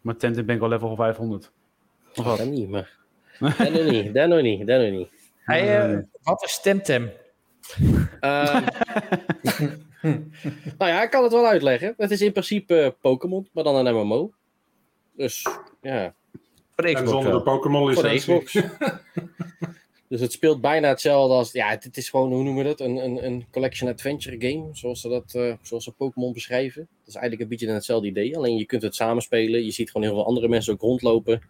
Maar 0.00 0.16
Temtem 0.16 0.46
ben 0.46 0.56
ik 0.56 0.62
al 0.62 0.68
level 0.68 0.96
500. 0.96 1.52
Of 2.14 2.24
wat? 2.24 2.38
Dat 2.38 2.46
niet, 2.46 2.68
maar... 2.68 2.98
Dat 3.38 3.72
nog 3.72 3.90
niet, 3.90 4.14
dat 4.14 4.28
nog 4.28 4.40
niet, 4.42 4.66
dat 4.66 4.80
nog 4.80 4.90
niet. 4.90 5.08
Hey, 5.44 5.92
eh, 5.94 5.98
wat 6.22 6.42
is 6.44 6.60
Temtem? 6.60 7.10
Ehm, 8.20 8.64
nou 10.78 10.90
ja, 10.90 11.02
ik 11.02 11.10
kan 11.10 11.22
het 11.22 11.32
wel 11.32 11.46
uitleggen. 11.46 11.94
Het 11.96 12.10
is 12.10 12.20
in 12.20 12.32
principe 12.32 12.80
eh, 12.80 12.90
Pokémon, 13.00 13.48
maar 13.52 13.64
dan 13.64 13.86
een 13.86 13.94
MMO. 13.94 14.32
Dus 15.16 15.46
ja, 15.80 16.14
Voor 16.74 16.84
de 16.84 16.88
En 16.88 16.94
Xbox 16.94 17.10
zonder 17.10 17.32
de. 17.32 17.42
Pokémon 17.42 17.94
voor 17.94 18.02
de 18.02 18.08
licentie. 18.08 18.62
Xbox. 18.62 18.78
dus 20.08 20.20
het 20.20 20.32
speelt 20.32 20.60
bijna 20.60 20.88
hetzelfde 20.88 21.34
als... 21.34 21.52
Ja, 21.52 21.68
het, 21.68 21.84
het 21.84 21.96
is 21.96 22.10
gewoon, 22.10 22.32
hoe 22.32 22.42
noemen 22.42 22.62
we 22.62 22.68
dat? 22.68 22.80
Een, 22.80 22.96
een, 22.96 23.24
een 23.24 23.46
collection 23.50 23.90
adventure 23.90 24.48
game, 24.48 24.68
zoals 24.72 25.00
ze 25.00 25.08
dat 25.08 25.34
eh, 25.34 25.54
zoals 25.62 25.84
ze 25.84 25.92
Pokémon 25.92 26.32
beschrijven. 26.32 26.88
Dat 26.98 27.08
is 27.08 27.14
eigenlijk 27.14 27.42
een 27.42 27.48
beetje 27.48 27.74
hetzelfde 27.74 28.08
idee. 28.08 28.36
Alleen 28.36 28.56
je 28.56 28.66
kunt 28.66 28.82
het 28.82 28.94
samenspelen. 28.94 29.64
Je 29.64 29.70
ziet 29.70 29.90
gewoon 29.90 30.06
heel 30.06 30.16
veel 30.16 30.26
andere 30.26 30.48
mensen 30.48 30.72
ook 30.72 30.80
rondlopen. 30.80 31.42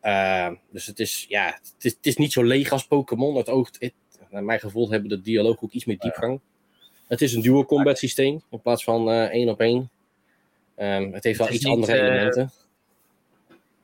Eh, 0.00 0.50
dus 0.70 0.86
het 0.86 1.00
is, 1.00 1.26
ja, 1.28 1.46
het 1.46 1.84
is, 1.84 1.92
het 1.92 2.06
is 2.06 2.16
niet 2.16 2.32
zo 2.32 2.42
leeg 2.42 2.72
als 2.72 2.86
Pokémon. 2.86 3.36
Het 3.36 3.48
oogt, 3.48 3.76
het, 3.78 3.92
naar 4.30 4.44
mijn 4.44 4.60
gevoel 4.60 4.90
hebben 4.90 5.08
de 5.08 5.20
dialoog 5.20 5.62
ook 5.62 5.72
iets 5.72 5.84
meer 5.84 5.98
diepgang. 5.98 6.40
Het 7.06 7.20
is 7.20 7.34
een 7.34 7.42
dual 7.42 7.64
combat 7.64 7.98
systeem 7.98 8.42
in 8.50 8.60
plaats 8.60 8.84
van 8.84 9.10
eh, 9.10 9.22
één 9.24 9.48
op 9.48 9.60
één. 9.60 9.90
Ehm, 10.74 11.12
het 11.12 11.24
heeft 11.24 11.38
wel 11.38 11.46
Het 11.46 11.56
iets 11.56 11.64
niet, 11.64 11.74
andere 11.74 11.92
eh, 11.92 11.98
elementen. 11.98 12.50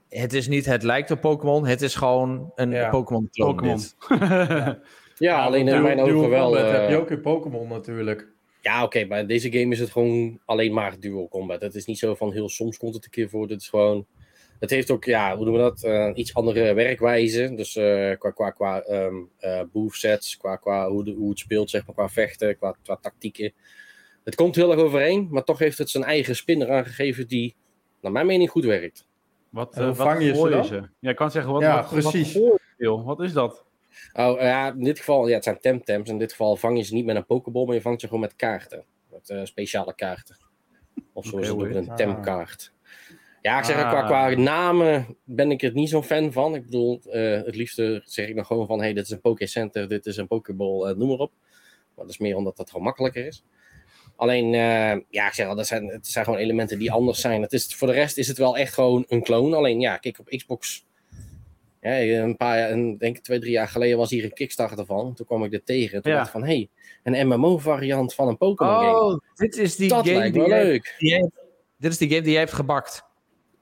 Het 0.09 0.33
is 0.33 0.49
niet, 0.49 0.67
het 0.67 0.83
lijkt 0.83 1.11
op 1.11 1.21
Pokémon, 1.21 1.67
het 1.67 1.83
is 1.83 1.95
gewoon 1.95 2.53
een 2.55 2.71
Ja. 2.71 2.91
Pokémon 2.91 3.29
dit. 3.33 3.97
Ja, 5.19 5.45
alleen 5.45 5.69
in 5.69 5.83
mijn 5.83 6.01
ogen 6.01 6.31
wel. 6.31 6.59
Eh, 6.59 6.71
heb 6.71 6.89
je 6.89 6.97
ook 6.97 7.11
in 7.11 7.21
Pokémon 7.21 7.69
natuurlijk. 7.69 8.29
Ja, 8.61 8.83
oké, 8.83 9.07
bij 9.07 9.27
deze 9.27 9.53
game 9.53 9.73
is 9.73 9.81
het 9.81 9.91
gewoon 9.91 10.41
alleen 10.45 10.73
maar 10.73 11.01
dual 11.01 11.29
combat. 11.29 11.61
Het 11.61 11.75
is 11.75 11.87
niet 11.87 11.99
zo 11.99 12.15
van 12.15 12.33
heel 12.33 12.49
soms 12.49 12.79
komt 12.79 12.95
het 12.95 13.05
een 13.05 13.11
keer 13.11 13.29
voor. 13.29 13.47
Dit 13.47 13.61
is 13.61 13.69
gewoon. 13.69 14.07
Het 14.61 14.71
heeft 14.71 14.91
ook, 14.91 15.05
ja, 15.05 15.37
hoe 15.37 15.45
noemen 15.45 15.65
we 15.65 15.71
dat? 15.71 15.83
Eh, 15.83 16.11
iets 16.15 16.35
andere 16.35 16.75
werkwijze. 16.75 17.55
Dus 17.55 17.77
eh, 17.77 18.19
qua, 18.19 18.31
qua, 18.31 18.51
qua 18.51 18.81
ehm 18.83 19.15
eh, 19.39 19.61
movesets, 19.73 20.37
qua, 20.37 20.57
qua 20.57 20.89
hoe, 20.89 21.05
de, 21.05 21.13
hoe 21.13 21.29
het 21.29 21.39
speelt, 21.39 21.71
zeg 21.71 21.87
maar, 21.87 21.95
qua 21.95 22.09
vechten, 22.09 22.57
qua, 22.57 22.77
qua 22.83 22.97
tactieken. 22.97 23.53
Het 24.25 24.35
komt 24.35 24.57
heel 24.57 24.71
erg 24.71 24.81
overeen, 24.81 25.29
maar 25.31 25.45
toch 25.45 25.59
heeft 25.59 25.79
het 25.79 25.91
zijn 25.91 26.05
eigen 26.05 26.37
spin 26.37 26.63
eraan 26.63 26.85
gegeven 26.85 27.27
die, 27.27 27.55
naar 28.01 28.13
mijn 28.13 28.27
mening, 28.27 28.51
goed 28.51 28.65
werkt. 28.65 29.07
Wat, 29.55 29.77
eh, 29.77 29.95
vang 29.95 30.23
je 30.23 30.29
ze 30.29 30.35
gooi 30.35 30.53
dan? 30.53 30.65
ze? 30.65 30.89
Ja, 30.99 31.11
ik 31.11 31.17
kan 31.17 31.31
zeggen, 31.31 31.53
wat, 31.53 31.63
Ja, 31.63 31.77
wat, 31.77 31.91
precies. 31.91 32.39
Wat, 32.77 33.05
wat 33.05 33.21
is 33.21 33.33
dat? 33.33 33.65
Oh, 34.13 34.41
ja, 34.41 34.73
in 34.73 34.85
dit 34.85 34.99
geval, 34.99 35.29
ja, 35.29 35.35
het 35.35 35.45
zijn 35.45 35.61
temtems. 35.61 36.09
In 36.09 36.19
dit 36.19 36.31
geval 36.31 36.57
vang 36.57 36.77
je 36.77 36.85
ze 36.85 36.95
niet 36.95 37.05
met 37.05 37.17
een 37.17 37.27
pokeball, 37.27 37.65
maar 37.65 37.75
je 37.75 37.81
vangt 37.81 38.01
ze 38.01 38.07
gewoon 38.07 38.23
met 38.23 38.37
kaarten. 38.37 38.85
Met 39.11 39.31
eh, 39.31 39.45
speciale 39.45 39.95
kaarten. 39.95 40.37
Of 41.13 41.27
zoals 41.27 41.47
ze 41.47 41.53
noemen, 41.53 41.73
weird. 41.73 41.89
een 41.89 41.97
temkaart. 41.97 42.73
Ja, 43.45 43.59
ik 43.59 43.65
zeg 43.65 43.77
het, 43.77 43.87
qua, 43.89 44.01
Ah. 44.01 44.07
qua 44.07 44.29
namen 44.43 45.17
ben 45.25 45.51
ik 45.51 45.63
er 45.63 45.73
niet 45.73 45.89
zo'n 45.89 46.05
fan 46.05 46.33
van. 46.33 46.55
Ik 46.55 46.65
bedoel, 46.65 47.01
eh, 47.11 47.23
het 47.43 47.57
liefste 47.57 48.03
zeg 48.05 48.29
ik 48.29 48.35
dan 48.35 48.47
gewoon 48.47 48.67
van, 48.67 48.81
hey, 48.81 48.93
dit 48.93 49.05
is 49.05 49.11
een 49.11 49.21
Pokécenter, 49.21 49.89
dit 49.89 50.07
is 50.07 50.17
een 50.17 50.27
Pokeball, 50.27 50.85
eh, 50.89 50.97
noem 50.97 51.09
maar 51.09 51.19
op. 51.19 51.33
Maar 51.95 52.05
dat 52.05 52.09
is 52.15 52.19
meer 52.19 52.37
omdat 52.37 52.57
dat 52.57 52.69
gewoon 52.71 52.85
makkelijker 52.85 53.27
is. 53.27 53.45
Alleen, 54.17 54.45
eh, 54.55 55.01
ja, 55.11 55.27
ik 55.27 55.33
zeg 55.33 55.47
al, 55.47 55.55
dat 55.55 55.67
zijn, 55.67 55.87
het 55.87 56.07
zijn 56.07 56.25
gewoon 56.25 56.39
elementen 56.41 56.79
die 56.79 56.93
anders 56.93 57.21
zijn. 57.21 57.43
Het 57.43 57.53
is, 57.53 57.75
voor 57.75 57.89
de 57.89 57.95
rest 57.95 58.19
is 58.19 58.29
het 58.29 58.39
wel 58.39 58.57
echt 58.57 58.75
gewoon 58.75 59.05
een 59.09 59.23
clone. 59.23 59.57
Alleen, 59.57 59.81
ja, 59.81 59.97
kijk, 59.97 60.19
op 60.19 60.27
Xbox 60.29 60.87
ja, 61.81 62.01
een 62.01 62.37
paar 62.37 62.59
jaar, 62.59 62.71
een, 62.71 62.99
denk 62.99 63.17
ik 63.17 63.23
twee, 63.23 63.39
drie 63.39 63.53
jaar 63.53 63.69
geleden 63.69 63.99
was 63.99 64.11
hier 64.11 64.25
een 64.25 64.33
Kickstarter 64.33 64.87
van. 64.87 65.15
Toen 65.15 65.27
kwam 65.27 65.45
ik 65.45 65.53
er 65.53 65.65
tegen. 65.65 66.03
Toen 66.03 66.13
Ja. 66.13 66.17
dacht 66.19 66.35
ik 66.35 66.41
van, 66.41 66.45
hé, 66.49 66.55
hey, 66.55 66.69
een 67.15 67.27
MMO-variant 67.29 68.15
van 68.15 68.29
een 68.29 68.37
Pokémon 68.37 68.75
game. 68.75 69.01
Oh, 69.01 69.19
dit 69.35 69.57
is 69.57 69.77
die 69.77 69.89
dat 69.89 70.05
game 70.07 70.19
lijkt 70.19 70.33
die 70.35 70.43
wel 70.43 70.51
jij, 70.51 70.65
leuk. 70.65 70.95
die 70.99 71.09
jij- 71.11 71.31
Dit 71.79 71.93
is 71.93 71.99
die 71.99 72.09
game 72.09 72.21
die 72.23 72.31
jij 72.31 72.41
hebt 72.41 72.53
gebakt. 72.53 73.05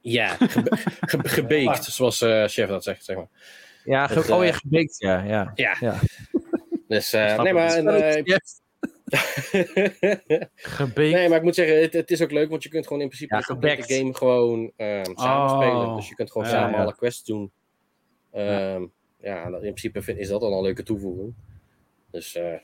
Ja, 0.02 0.28
gebe- 0.28 0.76
ge- 1.00 1.28
gebeekt, 1.28 1.84
zoals 1.84 2.20
eh 2.22 2.44
chef 2.46 2.68
dat 2.68 2.84
zegt, 2.84 3.04
zeg 3.04 3.16
maar. 3.16 3.28
Ja, 3.84 4.06
ge- 4.06 4.14
Het, 4.18 4.30
oh 4.30 4.40
eh, 4.42 4.46
ja, 4.48 4.52
gebeekt, 4.54 4.98
ja. 4.98 5.22
ja. 5.22 5.52
Ja. 5.54 5.76
Ja. 5.80 5.94
Dus, 6.88 7.12
eh, 7.12 7.42
nee, 7.42 7.52
maar... 7.52 7.68
en, 7.76 7.88
eh, 7.88 8.22
nee, 10.94 11.28
maar 11.28 11.38
ik 11.38 11.42
moet 11.42 11.54
zeggen, 11.54 11.80
het, 11.80 11.92
het 11.92 12.10
is 12.10 12.22
ook 12.22 12.30
leuk, 12.30 12.50
want 12.50 12.62
je 12.62 12.68
kunt 12.68 12.86
gewoon 12.86 13.02
in 13.02 13.08
principe 13.08 13.34
Ja, 13.34 13.40
de 13.40 13.46
gebekt. 13.46 13.92
game 13.92 14.14
gewoon 14.14 14.72
ehm, 14.76 15.04
samen 15.14 15.50
Oh. 15.52 15.56
spelen. 15.62 15.96
Dus 15.96 16.08
je 16.08 16.14
kunt 16.14 16.30
gewoon 16.32 16.46
Ja, 16.48 16.52
samen 16.54 16.74
ja. 16.76 16.82
alle 16.82 16.94
quests 16.94 17.24
doen. 17.24 17.50
Ehm, 18.32 18.82
ja, 19.20 19.44
dat- 19.50 19.62
in 19.62 19.74
principe 19.74 20.02
vind, 20.02 20.18
is 20.18 20.28
dat 20.28 20.40
dan 20.40 20.52
een 20.52 20.62
leuke 20.62 20.82
toevoeging. 20.82 21.34
Dus 22.10 22.34
eh, 22.34 22.42
ja, 22.44 22.48
ik 22.48 22.58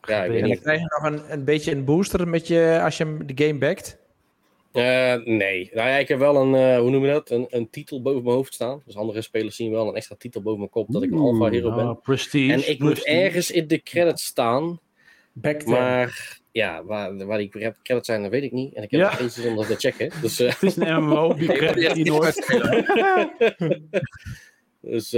weet 0.00 0.16
En 0.16 0.24
Gebeekt. 0.24 0.40
dan 0.40 0.48
niet. 0.50 0.60
krijg 0.60 0.80
je 0.80 0.86
nog 1.00 1.12
een, 1.12 1.32
een 1.32 1.44
beetje 1.44 1.72
een 1.72 1.84
booster 1.84 2.28
met 2.28 2.46
je, 2.46 2.80
als 2.82 2.96
je 2.96 3.18
de 3.24 3.44
game 3.46 3.58
backt. 3.58 3.98
Eh, 4.72 5.14
nee, 5.24 5.70
nou 5.74 5.88
ja, 5.88 5.96
ik 5.96 6.08
heb 6.08 6.18
wel 6.18 6.36
een, 6.36 6.54
eh, 6.54 6.78
hoe 6.78 6.90
noem 6.90 7.04
je 7.04 7.10
dat, 7.10 7.30
een, 7.30 7.46
een 7.48 7.70
titel 7.70 8.02
boven 8.02 8.22
mijn 8.22 8.34
hoofd 8.34 8.54
staan. 8.54 8.82
Dus 8.86 8.96
andere 8.96 9.22
spelers 9.22 9.56
zien 9.56 9.70
wel 9.70 9.88
een 9.88 9.94
extra 9.94 10.16
titel 10.18 10.42
boven 10.42 10.58
mijn 10.58 10.70
kop 10.70 10.92
dat 10.92 11.02
ik 11.02 11.10
een 11.10 11.18
alpha 11.18 11.50
hero 11.50 11.74
ben. 11.74 11.88
Oh, 11.88 12.02
prestige. 12.02 12.52
En 12.52 12.70
ik 12.70 12.78
moet 12.78 13.04
ergens 13.04 13.50
in 13.50 13.66
de 13.66 13.82
credits 13.82 14.24
staan, 14.24 14.80
Backtap. 15.32 15.68
maar 15.68 16.38
ja, 16.52 16.84
waar, 16.84 17.26
waar 17.26 17.38
die 17.38 17.48
credits 17.82 18.06
zijn, 18.06 18.22
dat 18.22 18.30
weet 18.30 18.42
ik 18.42 18.52
niet. 18.52 18.74
En 18.74 18.82
ik 18.82 18.90
heb 18.90 19.00
Ja. 19.00 19.06
nog 19.08 19.16
geen 19.16 19.30
zin 19.30 19.48
om 19.50 19.56
dat 19.56 19.66
te 19.66 19.74
checken. 19.76 20.10
Dus, 20.20 20.40
eh, 20.40 20.48
Het 20.52 20.62
is 20.62 20.76
een 20.76 21.02
MMO, 21.04 21.34
die 21.34 21.52
krijg 21.52 21.96
je 21.96 22.04
nooit. 22.04 22.46
dus 24.80 25.10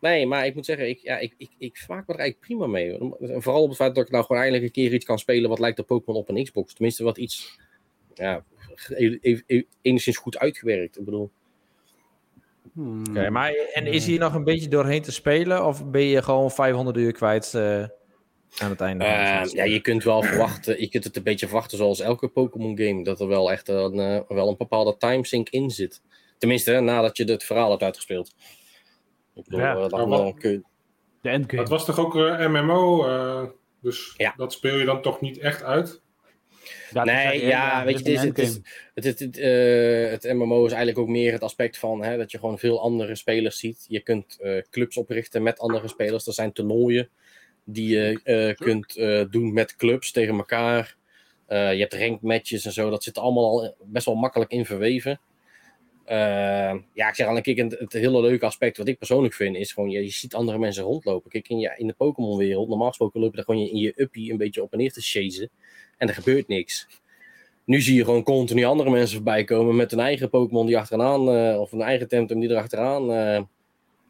nee, 0.00 0.26
maar 0.26 0.46
ik 0.46 0.54
moet 0.54 0.64
zeggen, 0.64 0.88
ik, 0.88 0.98
ja, 0.98 1.18
ik, 1.18 1.34
ik, 1.38 1.50
ik 1.58 1.76
vermaak 1.76 2.06
me 2.06 2.14
er 2.14 2.20
eigenlijk 2.20 2.46
prima 2.48 2.66
mee. 2.66 2.98
Vooral 3.40 3.62
op 3.62 3.68
het 3.68 3.76
feit 3.78 3.94
dat 3.94 4.04
ik 4.06 4.10
nou 4.10 4.24
gewoon 4.24 4.42
eindelijk 4.42 4.66
een 4.68 4.82
keer 4.82 4.94
iets 4.94 5.04
kan 5.04 5.18
spelen 5.18 5.48
wat 5.48 5.58
lijkt 5.58 5.78
op 5.78 5.86
Pokémon 5.86 6.20
op 6.20 6.28
een 6.28 6.44
Xbox. 6.44 6.72
Tenminste, 6.74 7.04
wat 7.04 7.18
iets, 7.18 7.58
ja, 8.14 8.44
e- 8.88 9.18
e- 9.20 9.42
e- 9.46 9.62
enigszins 9.82 10.16
goed 10.16 10.38
uitgewerkt. 10.38 10.98
Ik 10.98 11.04
bedoel, 11.04 11.30
Hmm. 12.72 13.00
Oké, 13.08 13.30
maar, 13.30 13.52
en 13.72 13.86
is 13.86 14.06
hier 14.06 14.18
nog 14.18 14.34
een 14.34 14.44
beetje 14.44 14.68
doorheen 14.68 15.02
te 15.02 15.12
spelen? 15.12 15.66
Of 15.66 15.86
ben 15.90 16.02
je 16.02 16.22
gewoon 16.22 16.50
500 16.50 16.96
uur 16.96 17.12
kwijt 17.12 17.54
eh, 17.54 17.78
aan 18.58 18.70
het 18.70 18.80
einde? 18.80 19.04
Eh, 19.04 19.44
ja, 19.52 19.64
je 19.64 19.80
kunt 19.80 20.04
wel 20.04 20.22
verwachten, 20.22 20.80
je 20.80 20.88
kunt 20.88 21.04
het 21.04 21.16
een 21.16 21.22
beetje 21.22 21.46
verwachten 21.46 21.78
zoals 21.78 22.00
elke 22.00 22.28
Pokémon 22.28 22.78
game, 22.78 23.04
dat 23.04 23.20
er 23.20 23.28
wel 23.28 23.52
echt 23.52 23.68
een, 23.68 23.98
eh, 23.98 24.20
wel 24.28 24.48
een 24.48 24.56
bepaalde 24.56 24.96
timesync 24.96 25.48
in 25.48 25.70
zit. 25.70 26.02
Tenminste, 26.38 26.70
hè, 26.72 26.80
nadat 26.80 27.16
je 27.16 27.24
het 27.24 27.44
verhaal 27.44 27.70
hebt 27.70 27.82
uitgespeeld. 27.82 28.34
Ik 29.34 29.44
bedoel, 29.44 29.60
Ja. 29.60 30.32
kun 30.32 30.50
je- 30.50 30.62
De 31.20 31.28
endgame. 31.28 31.60
Het 31.60 31.70
was 31.70 31.84
toch 31.84 31.98
ook 31.98 32.16
eh, 32.16 32.48
MMO, 32.48 33.04
eh, 33.06 33.44
dus 33.80 34.14
Ja. 34.16 34.34
dat 34.36 34.52
speel 34.52 34.76
je 34.78 34.84
dan 34.84 35.02
toch 35.02 35.20
niet 35.20 35.38
echt 35.38 35.62
uit? 35.62 36.01
Ja, 36.92 37.04
Nee, 37.04 37.46
ja, 37.46 37.84
weet 37.84 38.06
je, 38.06 38.18
het 38.18 38.38
is 38.38 38.60
het 38.94 39.04
het, 39.04 39.38
eh, 40.24 40.34
MMO 40.34 40.64
is 40.64 40.72
eigenlijk 40.72 40.98
ook 40.98 41.08
meer 41.08 41.32
het 41.32 41.42
aspect 41.42 41.78
van 41.78 42.02
hè, 42.02 42.16
dat 42.16 42.30
je 42.30 42.38
gewoon 42.38 42.58
veel 42.58 42.80
andere 42.80 43.14
spelers 43.14 43.58
ziet. 43.58 43.84
Je 43.88 44.00
kunt 44.00 44.38
eh, 44.40 44.62
clubs 44.70 44.96
oprichten 44.96 45.42
met 45.42 45.58
andere 45.58 45.88
spelers. 45.88 46.26
Er 46.26 46.32
zijn 46.32 46.52
toernooien 46.52 47.08
die 47.64 47.88
je 47.88 48.20
eh, 48.24 48.54
kunt 48.66 48.94
doen 49.32 49.52
met 49.52 49.76
clubs 49.76 50.12
tegen 50.12 50.34
elkaar. 50.34 50.96
Je 51.48 51.78
hebt 51.78 51.94
ranked 51.94 52.22
matches 52.22 52.64
en 52.64 52.72
zo. 52.72 52.90
Dat 52.90 53.02
zit 53.02 53.18
allemaal 53.18 53.44
al 53.44 53.74
best 53.84 54.06
wel 54.06 54.14
makkelijk 54.14 54.50
in 54.50 54.66
verweven. 54.66 55.20
Eh, 56.04 56.74
ja, 56.92 57.08
ik 57.08 57.14
zeg 57.14 57.26
al, 57.26 57.40
kijk, 57.40 57.56
het, 57.56 57.78
het 57.78 57.92
hele 57.92 58.20
leuke 58.20 58.46
aspect 58.46 58.76
wat 58.76 58.88
ik 58.88 58.98
persoonlijk 58.98 59.34
vind, 59.34 59.56
is 59.56 59.72
gewoon, 59.72 59.90
je, 59.90 60.02
je 60.02 60.10
ziet 60.10 60.34
andere 60.34 60.58
mensen 60.58 60.84
rondlopen. 60.84 61.30
Kijk, 61.30 61.48
in, 61.48 61.58
je, 61.58 61.74
in 61.76 61.86
de 61.86 61.92
Pokémon-wereld, 61.92 62.68
normaal 62.68 62.88
gesproken 62.88 63.20
loop 63.20 63.30
je 63.30 63.36
daar 63.36 63.44
gewoon 63.44 63.68
in 63.68 63.76
je 63.76 63.92
uppie 63.96 64.30
een 64.30 64.36
beetje 64.36 64.62
op 64.62 64.72
en 64.72 64.78
neer 64.78 64.92
te 64.92 65.00
chasen. 65.00 65.50
En 65.98 66.08
er 66.08 66.14
gebeurt 66.14 66.48
niks. 66.48 66.86
Nu 67.64 67.80
zie 67.80 67.94
je 67.94 68.04
gewoon 68.04 68.22
continu 68.22 68.64
andere 68.64 68.90
mensen 68.90 69.16
voorbij 69.16 69.44
komen 69.44 69.76
met 69.76 69.90
hun 69.90 70.00
eigen 70.00 70.30
Pokémon 70.30 70.66
die 70.66 70.78
achteraan, 70.78 71.30
eh, 71.30 71.60
of 71.60 71.72
een 71.72 71.82
eigen 71.82 72.08
Temtem 72.08 72.40
die 72.40 72.50
erachteraan 72.50 73.12
eh 73.12 73.40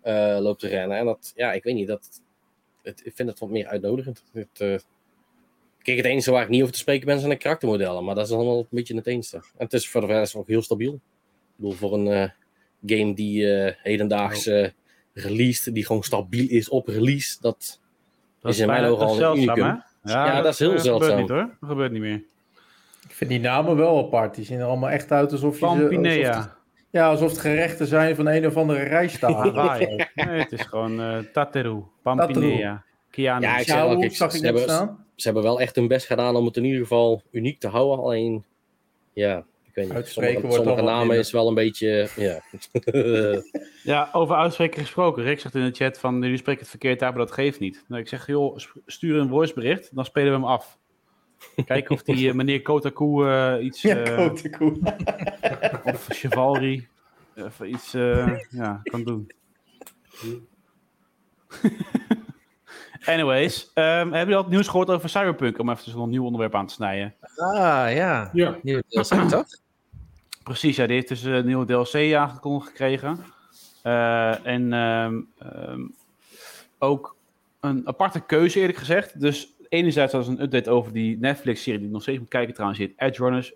eh, 0.03 0.39
loopt 0.41 0.61
te 0.61 0.69
rennen. 0.69 0.99
En 0.99 1.05
dat, 1.05 1.33
ja, 1.37 1.53
ik 1.53 1.63
weet 1.63 1.75
niet, 1.75 1.87
dat, 1.87 2.23
het, 2.83 3.01
ik 3.05 3.13
vind 3.15 3.29
het 3.29 3.39
wat 3.39 3.49
meer 3.49 3.67
uitnodigend. 3.67 4.25
Het, 4.33 4.85
kijk, 5.83 5.97
het 5.97 6.07
enige 6.07 6.31
waar 6.31 6.43
ik 6.43 6.49
niet 6.49 6.61
over 6.61 6.73
te 6.73 6.79
spreken 6.79 7.07
ben 7.07 7.19
zijn 7.19 7.31
de 7.31 7.37
karaktermodellen, 7.37 8.05
maar 8.05 8.15
dat 8.15 8.27
is 8.27 8.33
allemaal 8.33 8.59
een 8.59 8.67
beetje 8.71 8.97
het 8.97 9.07
enige. 9.07 9.37
En 9.37 9.43
het 9.65 9.73
is 9.73 9.89
voor 9.89 10.01
de 10.01 10.07
rest 10.07 10.35
ook 10.35 10.49
heel 10.49 10.63
stabiel. 10.63 11.01
Ik 11.57 11.69
bedoel, 11.69 11.73
voor 11.73 11.93
een 11.95 12.07
eh, 12.07 12.29
game 12.99 13.15
die 13.15 13.55
eh, 13.55 13.75
hedendaags 13.83 14.47
eh 14.47 14.69
released, 15.15 15.75
die 15.75 15.87
gewoon 15.87 16.03
stabiel 16.03 16.49
is 16.49 16.69
op 16.69 16.87
release, 16.89 17.37
dat 17.41 17.81
Dat 18.41 18.53
is 18.53 18.59
in 18.59 18.67
mijn 18.67 18.85
ogen 18.85 18.99
dat 18.99 19.09
al 19.09 19.15
is 19.15 19.21
een 19.21 19.25
zeldzaam, 19.25 19.59
unicum. 19.59 19.83
hè? 20.03 20.13
Ja, 20.13 20.41
dat 20.43 20.53
is 20.53 20.59
heel 20.59 20.73
eh, 20.75 20.79
zeldzaam. 20.81 21.01
gebeurt 21.11 21.21
niet 21.21 21.29
hoor. 21.29 21.57
Dat 21.61 21.69
gebeurt 21.69 21.93
niet 21.93 22.01
meer. 22.01 22.23
Ik 23.09 23.15
vind 23.19 23.31
die 23.31 23.41
namen 23.41 23.77
wel 23.77 23.99
apart. 24.07 24.35
Die 24.35 24.45
zien 24.45 24.59
er 24.59 24.65
allemaal 24.67 24.91
echt 24.91 25.13
uit 25.13 25.33
alsof 25.33 25.53
je... 25.53 25.59
ze- 25.59 25.65
alsof 25.65 25.81
het- 25.83 25.91
Pampinea. 25.91 26.57
ja, 26.91 27.09
alsof 27.09 27.31
het 27.31 27.39
gerechten 27.41 27.87
zijn 27.87 28.17
van 28.17 28.27
een 28.27 28.47
of 28.47 28.57
andere 28.57 28.83
rijstaat. 28.83 29.33
Hawaii. 29.35 29.87
nee, 30.15 30.27
het 30.39 30.53
is 30.53 30.63
gewoon 30.63 31.01
eh 31.01 31.19
Tateru. 31.19 31.83
Pampinea. 32.03 32.85
Kiana. 33.11 33.47
Ja, 33.47 33.59
ik 33.59 33.67
zeg 33.67 33.77
Ja, 33.77 33.83
wel, 33.83 33.93
hoe 33.93 34.01
kijk, 34.01 34.15
zag 34.17 34.31
ze 34.31 34.37
ik 34.37 34.43
net 34.43 34.55
hebben- 34.55 34.75
staan? 34.75 35.05
ze 35.17 35.25
hebben 35.25 35.43
wel 35.43 35.61
echt 35.61 35.77
hun 35.77 35.89
best 35.89 36.07
gedaan 36.07 36.37
om 36.37 36.47
het 36.47 36.57
in 36.57 36.65
ieder 36.65 36.81
geval 36.81 37.23
uniek 37.31 37.61
te 37.61 37.69
houden. 37.69 38.05
Alleen, 38.05 38.45
ja, 39.13 39.45
ik 39.73 39.79
weet 39.79 39.87
niet. 39.87 39.95
Uitspreken 39.95 40.33
Sommige, 40.33 40.47
wordt 40.47 40.69
sommige 40.69 40.97
namen 40.97 41.17
is 41.17 41.31
wel 41.31 41.49
een 41.49 41.55
beetje, 41.55 42.09
ja. 42.17 42.41
Ja, 43.93 44.09
over 44.13 44.37
uitspreken 44.37 44.81
gesproken. 44.81 45.23
Rick 45.23 45.41
zegt 45.41 45.55
in 45.55 45.65
de 45.65 45.75
chat 45.75 45.99
van, 45.99 46.23
jullie 46.23 46.37
spreken 46.37 46.61
het 46.61 46.71
verkeerd 46.71 47.03
uit, 47.03 47.15
maar 47.15 47.25
dat 47.27 47.35
geeft 47.35 47.61
niet. 47.61 47.85
Nou, 47.89 48.01
ik 48.01 48.09
zeg, 48.09 48.27
joh, 48.27 48.59
stuur 48.87 49.17
een 49.17 49.29
voicebericht, 49.29 49.95
dan 49.95 50.05
spelen 50.05 50.29
we 50.29 50.39
hem 50.39 50.45
af. 50.45 50.79
Kijken 51.65 51.95
of 51.95 52.03
die 52.03 52.29
eh, 52.29 52.35
meneer 52.35 52.63
Kotaku 52.63 53.29
eh, 53.29 53.65
iets, 53.65 53.83
Ja, 53.93 53.97
eh, 53.97 54.33
koe. 54.59 54.79
of 55.93 56.07
Chivalry, 56.09 56.89
even 57.35 57.71
iets 57.71 57.95
eh, 57.95 58.39
ja, 58.51 58.81
kan 58.83 59.05
doen. 59.05 59.31
Anyways, 63.05 63.71
ehm, 63.75 63.87
hebben 63.87 64.19
jullie 64.19 64.35
al 64.35 64.43
het 64.43 64.51
nieuws 64.51 64.69
gehoord 64.69 64.91
over 64.91 65.09
Cyberpunk? 65.09 65.59
Om 65.59 65.71
even 65.71 66.01
een 66.01 66.09
nieuw 66.09 66.25
onderwerp 66.25 66.55
aan 66.55 66.67
te 66.67 66.75
snijden. 66.75 67.15
Ah, 67.37 67.95
ja. 67.95 68.31
Ja. 68.33 68.59
Nieuwe 68.63 68.85
DLC, 68.89 69.29
toch? 69.29 69.47
Precies, 70.43 70.77
ja, 70.77 70.87
die 70.87 70.95
heeft 70.95 71.09
dus 71.09 71.23
een 71.23 71.47
nieuwe 71.47 71.67
DLC 71.67 72.15
aangekondigd 72.15 72.69
gekregen. 72.69 73.19
Eh, 73.83 74.47
en 74.47 74.73
ehm, 74.73 75.21
ehm, 75.39 75.81
ook 76.79 77.17
een 77.61 77.89
aparte 77.89 78.21
keuze 78.21 78.61
eerlijk 78.61 78.79
gezegd. 78.79 79.21
Dus 79.21 79.49
enerzijds 79.69 80.13
was 80.13 80.29
een 80.29 80.43
update 80.43 80.71
over 80.71 80.93
die 80.93 81.19
Netflix-serie 81.19 81.79
die 81.79 81.89
ik 81.89 81.93
nog 81.93 82.03
steeds 82.03 82.19
moet 82.19 82.29
kijken 82.29 82.53
trouwens, 82.55 82.81
die 82.81 82.89
heet 82.89 83.09
Edge 83.09 83.23
Runners. 83.23 83.55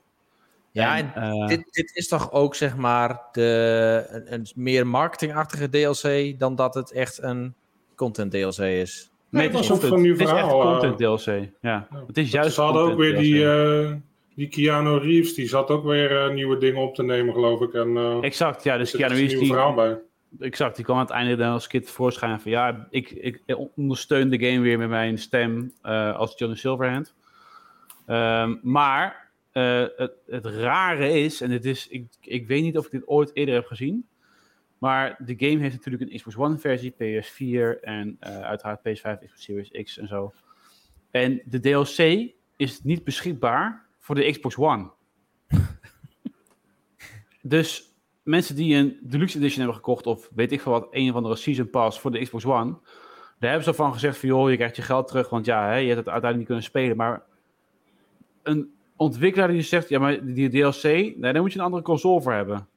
Ja, 0.71 0.97
En, 0.97 1.15
eh, 1.15 1.47
dit, 1.47 1.65
dit 1.71 1.91
is 1.95 2.09
toch 2.09 2.33
ook 2.33 2.55
zeg 2.55 2.77
maar 2.77 3.21
de, 3.33 4.07
een, 4.09 4.33
een 4.33 4.47
meer 4.55 4.87
marketingachtige 4.87 5.69
DLC 5.69 6.39
dan 6.39 6.55
dat 6.55 6.75
het 6.75 6.93
echt 6.93 7.23
een 7.23 7.55
content 7.95 8.31
DLC 8.31 8.59
is. 8.59 9.11
Nee, 9.37 9.49
is 9.51 9.73
ook 9.73 9.81
van 9.81 10.01
nieuw 10.01 10.13
Het 10.13 10.21
is 10.21 10.31
echt 10.31 10.39
verhaal, 10.39 10.63
eh. 10.63 10.71
content 10.71 10.99
DLC. 10.99 11.49
Ja, 11.61 11.89
het 12.07 12.19
is 12.19 12.31
juist 12.31 12.55
Ze 12.55 12.61
hadden 12.61 12.83
ook 12.83 12.99
weer 12.99 13.19
die, 13.19 13.35
DLC. 13.35 13.91
eh, 13.91 13.93
die 14.35 14.49
Keanu 14.49 14.99
Reeves, 14.99 15.35
die 15.35 15.49
zat 15.49 15.71
ook 15.71 15.85
weer 15.85 16.25
eh, 16.25 16.33
nieuwe 16.33 16.59
dingen 16.59 16.83
op 16.83 16.95
te 16.95 17.03
nemen, 17.03 17.35
geloof 17.35 17.61
ik. 17.61 17.73
En, 17.73 18.19
Exact, 18.23 18.65
ja, 18.65 18.77
dus 18.77 18.91
Keanu 18.91 19.15
een 19.15 19.21
Reeves 19.21 19.39
die, 19.39 19.49
verhaal 19.49 19.75
bij. 19.75 19.99
Exact, 20.39 20.77
die 20.77 20.85
kwam 20.85 20.97
aan 20.97 21.03
het 21.03 21.13
einde 21.13 21.37
dan 21.37 21.53
als 21.53 21.67
kid 21.67 21.91
voorschijn 21.91 22.41
van 22.41 22.51
ja, 22.51 22.87
ik, 22.91 23.11
ik 23.11 23.43
ondersteun 23.75 24.31
de 24.31 24.39
game 24.39 24.61
weer 24.61 24.79
met 24.79 24.89
mijn 24.89 25.19
stem 25.19 25.73
als 26.17 26.39
Johnny 26.39 26.57
Silverhand. 26.57 27.15
Ehm, 28.07 28.55
maar 28.63 29.31
het, 29.53 30.13
het 30.27 30.47
rare 30.47 31.21
is, 31.21 31.41
en 31.41 31.51
het 31.51 31.65
is, 31.65 31.89
ik, 31.89 32.07
ik 32.21 32.47
weet 32.47 32.63
niet 32.63 32.79
of 32.79 32.85
ik 32.85 32.91
dit 32.91 33.09
ooit 33.09 33.31
eerder 33.35 33.55
heb 33.55 33.67
gezien, 33.67 34.07
maar 34.79 35.17
de 35.25 35.35
game 35.37 35.61
heeft 35.61 35.75
natuurlijk 35.75 36.03
een 36.03 36.17
Xbox 36.17 36.37
One 36.37 36.59
versie, 36.59 36.93
PS4 36.93 37.81
en 37.81 38.17
eh, 38.21 38.41
uiteraard 38.41 38.81
PS5, 38.81 39.01
Xbox 39.01 39.43
Series 39.43 39.71
X 39.71 39.99
en 39.99 40.09
zo. 40.09 40.33
En 41.11 41.43
de 41.45 41.61
DLC 41.61 42.33
is 42.57 42.83
niet 42.83 43.05
beschikbaar 43.05 43.87
voor 43.99 44.15
de 44.15 44.31
Xbox 44.31 44.57
One. 44.57 44.91
dus 47.43 47.95
mensen 48.23 48.57
die 48.57 48.75
een 48.75 48.99
Deluxe 49.03 49.39
Edition 49.39 49.59
hebben 49.59 49.77
gekocht, 49.77 50.07
of 50.07 50.31
weet 50.35 50.53
ik 50.53 50.61
veel 50.61 50.73
wat, 50.73 50.89
een 50.91 51.11
of 51.11 51.17
andere 51.17 51.37
Season 51.37 51.71
Pass 51.71 52.01
voor 52.01 52.11
de 52.11 52.23
Xbox 52.23 52.45
One, 52.45 52.79
daar 53.39 53.51
hebben 53.51 53.65
ze 53.65 53.75
van 53.75 53.93
gezegd 53.93 54.19
van, 54.19 54.29
joh, 54.29 54.51
je 54.51 54.57
krijgt 54.57 54.77
je 54.77 54.83
geld 54.83 55.09
terug, 55.09 55.29
want 55.29 55.47
ja, 55.47 55.67
hè, 55.67 55.75
je 55.75 55.87
hebt 55.87 55.99
het 55.99 56.09
uiteindelijk 56.09 56.37
niet 56.37 56.47
kunnen 56.47 56.65
spelen. 56.65 56.97
Maar 56.97 57.23
een 58.43 58.75
ontwikkelaar 58.97 59.49
die 59.49 59.63
zegt, 59.63 59.89
ja, 59.89 59.99
maar 59.99 60.25
die 60.25 60.49
DLC, 60.49 60.83
nee, 60.83 61.33
daar 61.33 61.41
moet 61.41 61.53
je 61.53 61.59
een 61.59 61.65
andere 61.65 61.83
console 61.83 62.23
voor 62.23 62.33
hebben. 62.33 62.69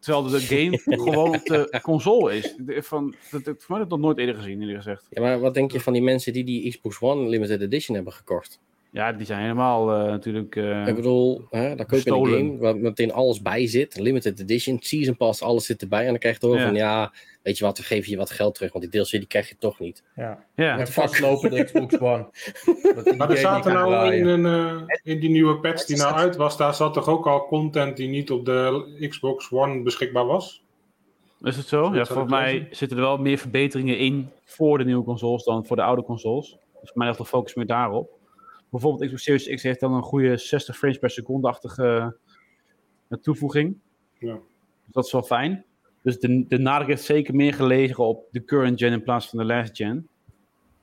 Terwijl 0.00 0.28
de 0.28 0.40
game 0.40 0.78
gewoon 1.02 1.34
op 1.34 1.44
de 1.44 1.78
console 1.82 2.36
is. 2.36 2.56
Van, 2.66 3.14
dat, 3.30 3.44
dat, 3.44 3.54
voor 3.58 3.66
mij 3.68 3.78
heb 3.78 3.84
ik 3.84 3.90
dat 3.90 3.98
nog 3.98 4.00
nooit 4.00 4.18
eerder 4.18 4.34
gezien, 4.34 4.60
eerlijk 4.60 4.76
gezegd. 4.76 5.06
Ja, 5.10 5.22
maar 5.22 5.40
wat 5.40 5.54
denk 5.54 5.72
je 5.72 5.80
van 5.80 5.92
die 5.92 6.02
mensen 6.02 6.32
die 6.32 6.44
die 6.44 6.70
Xbox 6.70 7.00
One 7.00 7.28
Limited 7.28 7.60
Edition 7.60 7.94
hebben 7.94 8.12
gekocht? 8.12 8.60
Ja, 8.92 9.12
die 9.12 9.26
zijn 9.26 9.40
helemaal 9.40 9.92
eh, 9.92 10.04
natuurlijk... 10.10 10.56
eh, 10.56 10.86
Ik 10.86 10.94
bedoel, 10.94 11.46
hè, 11.50 11.74
dan 11.74 11.86
koop 11.86 12.00
je 12.00 12.10
een 12.10 12.26
game 12.26 12.56
waar 12.58 12.76
meteen 12.76 13.12
alles 13.12 13.42
bij 13.42 13.66
zit. 13.66 13.98
Limited 13.98 14.40
Edition, 14.40 14.76
Season 14.80 15.16
Pass, 15.16 15.42
alles 15.42 15.66
zit 15.66 15.82
erbij. 15.82 16.00
En 16.02 16.08
dan 16.08 16.18
krijg 16.18 16.34
je 16.34 16.40
toch 16.40 16.56
Ja. 16.56 16.64
van, 16.64 16.74
ja, 16.74 17.12
weet 17.42 17.58
je 17.58 17.64
wat, 17.64 17.78
we 17.78 17.84
geven 17.84 18.10
je 18.10 18.16
wat 18.16 18.30
geld 18.30 18.54
terug. 18.54 18.72
Want 18.72 18.90
die 18.90 19.02
DLC 19.02 19.10
die 19.10 19.26
krijg 19.26 19.48
je 19.48 19.56
toch 19.58 19.78
niet. 19.78 20.02
Ja. 20.16 20.44
ja. 20.54 20.78
En 20.78 20.86
vastlopende 20.88 21.64
Xbox 21.64 21.98
One. 21.98 22.26
Maar 23.16 23.30
er 23.30 23.36
zaten 23.36 23.72
nou 23.72 24.14
in, 24.14 24.26
een, 24.26 24.46
eh, 24.46 24.96
in 25.02 25.20
die 25.20 25.30
nieuwe 25.30 25.58
patch 25.60 25.84
die 25.84 25.96
nou 25.96 26.14
uit 26.14 26.36
was, 26.36 26.56
daar 26.56 26.74
zat 26.74 26.94
toch 26.94 27.08
ook 27.08 27.26
al 27.26 27.46
content 27.46 27.96
die 27.96 28.08
niet 28.08 28.30
op 28.30 28.44
de 28.44 29.06
Xbox 29.08 29.50
One 29.52 29.82
beschikbaar 29.82 30.26
was? 30.26 30.62
Is 31.40 31.56
het 31.56 31.66
zo? 31.66 31.94
Ja, 31.94 32.04
volgens 32.04 32.30
mij 32.30 32.52
lezen. 32.52 32.76
zitten 32.76 32.96
er 32.96 33.02
wel 33.02 33.18
meer 33.18 33.38
verbeteringen 33.38 33.98
in 33.98 34.30
voor 34.44 34.78
de 34.78 34.84
nieuwe 34.84 35.04
consoles 35.04 35.44
dan 35.44 35.66
voor 35.66 35.76
de 35.76 35.82
oude 35.82 36.02
consoles. 36.02 36.50
Dus 36.50 36.90
voor 36.90 36.98
mij 36.98 37.06
ligt 37.06 37.18
de 37.18 37.24
focus 37.24 37.54
meer 37.54 37.66
daarop. 37.66 38.20
Bijvoorbeeld 38.72 39.04
Xbox 39.04 39.22
Series 39.22 39.48
X 39.54 39.62
heeft 39.62 39.80
dan 39.80 39.94
een 39.94 40.02
goede 40.02 40.36
60 40.36 40.76
frames 40.76 40.98
per 40.98 41.10
seconde-achtige 41.10 42.16
eh, 43.08 43.18
toevoeging. 43.18 43.78
Ja. 44.18 44.34
Dus 44.84 44.92
dat 44.92 45.04
is 45.04 45.12
wel 45.12 45.22
fijn. 45.22 45.64
Dus 46.02 46.18
de, 46.18 46.46
de 46.48 46.58
nadruk 46.58 46.88
heeft 46.88 47.02
zeker 47.02 47.34
meer 47.34 47.54
gelegen 47.54 48.04
op 48.04 48.26
de 48.30 48.44
current 48.44 48.78
gen 48.78 48.92
in 48.92 49.02
plaats 49.02 49.28
van 49.28 49.38
de 49.38 49.44
last 49.44 49.76
gen. 49.76 50.08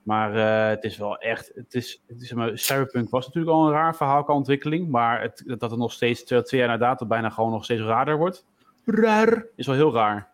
Maar 0.04 0.36
eh, 0.36 0.70
het 0.70 0.84
is 0.84 0.98
wel 0.98 1.18
echt, 1.18 1.52
het 1.56 1.74
is, 1.74 2.02
het 2.08 2.22
is, 2.22 2.34
maar, 2.34 2.58
Cyberpunk 2.58 3.10
was 3.10 3.26
natuurlijk 3.26 3.56
al 3.56 3.66
een 3.66 3.74
raar 3.74 3.96
verhaal 3.96 4.24
qua 4.24 4.34
ontwikkeling, 4.34 4.90
maar 4.90 5.22
het, 5.22 5.44
dat 5.46 5.72
het 5.72 5.80
nog 5.80 5.92
steeds, 5.92 6.24
twee 6.24 6.44
jaar 6.52 6.68
na 6.68 6.78
datum 6.78 7.08
bijna 7.08 7.30
gewoon 7.30 7.52
nog 7.52 7.64
steeds 7.64 7.82
raarder 7.82 8.18
wordt. 8.18 8.46
Raar. 8.86 9.46
Is 9.56 9.66
wel 9.66 9.76
heel 9.76 9.94
raar. 9.94 10.30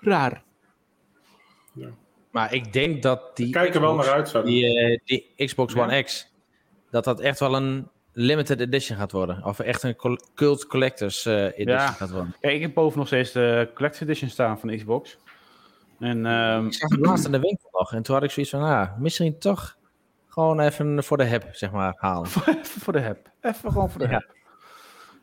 Raar. 0.00 0.42
Maar 2.30 2.54
ik 2.54 2.72
denk 2.72 3.02
dat 3.02 3.36
die. 3.36 3.50
Kijk 3.50 3.74
er 3.74 3.80
wel 3.80 3.90
Xbox- 3.98 4.32
naar 4.32 4.42
uit. 4.42 4.46
Die, 4.46 4.78
eh, 4.78 4.98
die 5.04 5.46
Xbox 5.46 5.74
Ja. 5.74 5.82
One 5.82 6.02
X. 6.02 6.29
Dat 6.90 7.04
dat 7.04 7.20
echt 7.20 7.40
wel 7.40 7.54
een 7.56 7.88
limited 8.12 8.60
edition 8.60 8.98
gaat 8.98 9.12
worden. 9.12 9.44
Of 9.44 9.58
echt 9.58 9.82
een 9.82 9.96
cult 10.34 10.66
collectors 10.66 11.26
eh, 11.26 11.44
edition 11.44 11.66
Ja. 11.66 11.86
gaat 11.86 12.10
worden. 12.10 12.34
Kijk, 12.40 12.54
ik 12.54 12.60
heb 12.60 12.74
boven 12.74 12.98
nog 12.98 13.06
steeds 13.06 13.32
de 13.32 13.70
Collector's 13.74 14.02
Edition 14.08 14.30
staan 14.30 14.58
van 14.60 14.68
de 14.68 14.76
Xbox. 14.76 15.18
En 15.98 16.26
ehm, 16.26 16.66
Ik 16.66 16.74
zag 16.74 16.90
het 16.90 17.00
laatst 17.00 17.24
in 17.24 17.32
de 17.32 17.40
winkel 17.40 17.68
nog. 17.72 17.92
En 17.92 18.02
toen 18.02 18.14
had 18.14 18.24
ik 18.24 18.30
zoiets 18.30 18.52
van, 18.52 18.62
ah, 18.62 18.98
misschien 18.98 19.38
toch 19.38 19.76
gewoon 20.28 20.60
even 20.60 21.04
voor 21.04 21.16
de 21.16 21.24
heb, 21.24 21.48
zeg 21.52 21.70
maar, 21.70 21.94
halen. 21.96 22.28
even 22.46 22.80
voor 22.80 22.92
de 22.92 23.00
heb. 23.00 23.30
Even 23.40 23.72
gewoon 23.72 23.90
voor 23.90 24.00
de 24.00 24.06
Ja. 24.06 24.12
heb. 24.12 24.34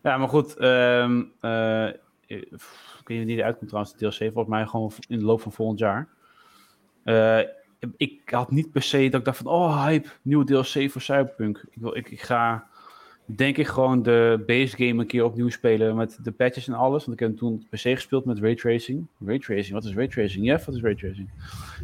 Ja, 0.03 0.17
maar 0.17 0.29
goed. 0.29 0.57
ehm 0.57 1.23
eh, 1.41 1.87
ik 2.27 2.47
weet 2.49 2.51
niet 3.07 3.17
wanneer 3.17 3.25
die 3.35 3.43
uitkomt 3.43 3.69
trouwens, 3.69 3.95
de 3.95 3.97
DLC. 4.09 4.17
Volgens 4.17 4.47
mij 4.47 4.65
gewoon 4.65 4.91
in 5.07 5.19
de 5.19 5.25
loop 5.25 5.41
van 5.41 5.51
volgend 5.51 5.79
jaar. 5.79 6.07
Eh, 7.03 7.39
ik 7.97 8.21
had 8.25 8.51
niet 8.51 8.71
per 8.71 8.81
se 8.81 9.09
dat 9.09 9.19
ik 9.19 9.25
dacht 9.25 9.37
van, 9.37 9.47
oh 9.47 9.85
hype, 9.85 10.09
nieuwe 10.21 10.45
DLC 10.45 10.91
voor 10.91 11.01
Cyberpunk. 11.01 11.63
Ik, 11.69 11.81
wil, 11.81 11.95
ik, 11.95 12.11
ik 12.11 12.21
ga, 12.21 12.67
denk 13.25 13.57
ik, 13.57 13.67
gewoon 13.67 14.03
de 14.03 14.43
base 14.45 14.75
game 14.75 15.01
een 15.01 15.07
keer 15.07 15.23
opnieuw 15.23 15.49
spelen 15.49 15.95
met 15.95 16.19
de 16.23 16.31
patches 16.31 16.67
en 16.67 16.73
alles. 16.73 17.05
Want 17.05 17.13
ik 17.13 17.19
heb 17.19 17.29
hem 17.29 17.37
toen 17.37 17.53
op 17.53 17.69
PC 17.69 17.81
gespeeld 17.81 18.25
met 18.25 18.39
raytracing. 18.39 19.07
Raytracing, 19.25 19.73
wat 19.73 19.85
is 19.85 19.93
raytracing? 19.93 20.45
Jeff, 20.45 20.65
wat 20.65 20.75
is 20.75 20.81
raytracing? 20.81 21.29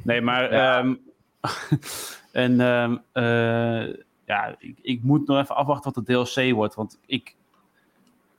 Nee, 0.03 0.21
maar... 0.21 0.53
Ja. 0.53 0.77
ehm, 0.77 0.95
en 2.31 2.59
ehm, 2.59 2.97
eh, 3.11 3.95
ja, 4.25 4.55
ik, 4.59 4.77
ik 4.81 5.03
moet 5.03 5.27
nog 5.27 5.39
even 5.39 5.55
afwachten 5.55 5.93
wat 5.93 6.05
de 6.05 6.13
DLC 6.13 6.53
wordt. 6.53 6.75
Want 6.75 6.99
ik, 7.05 7.35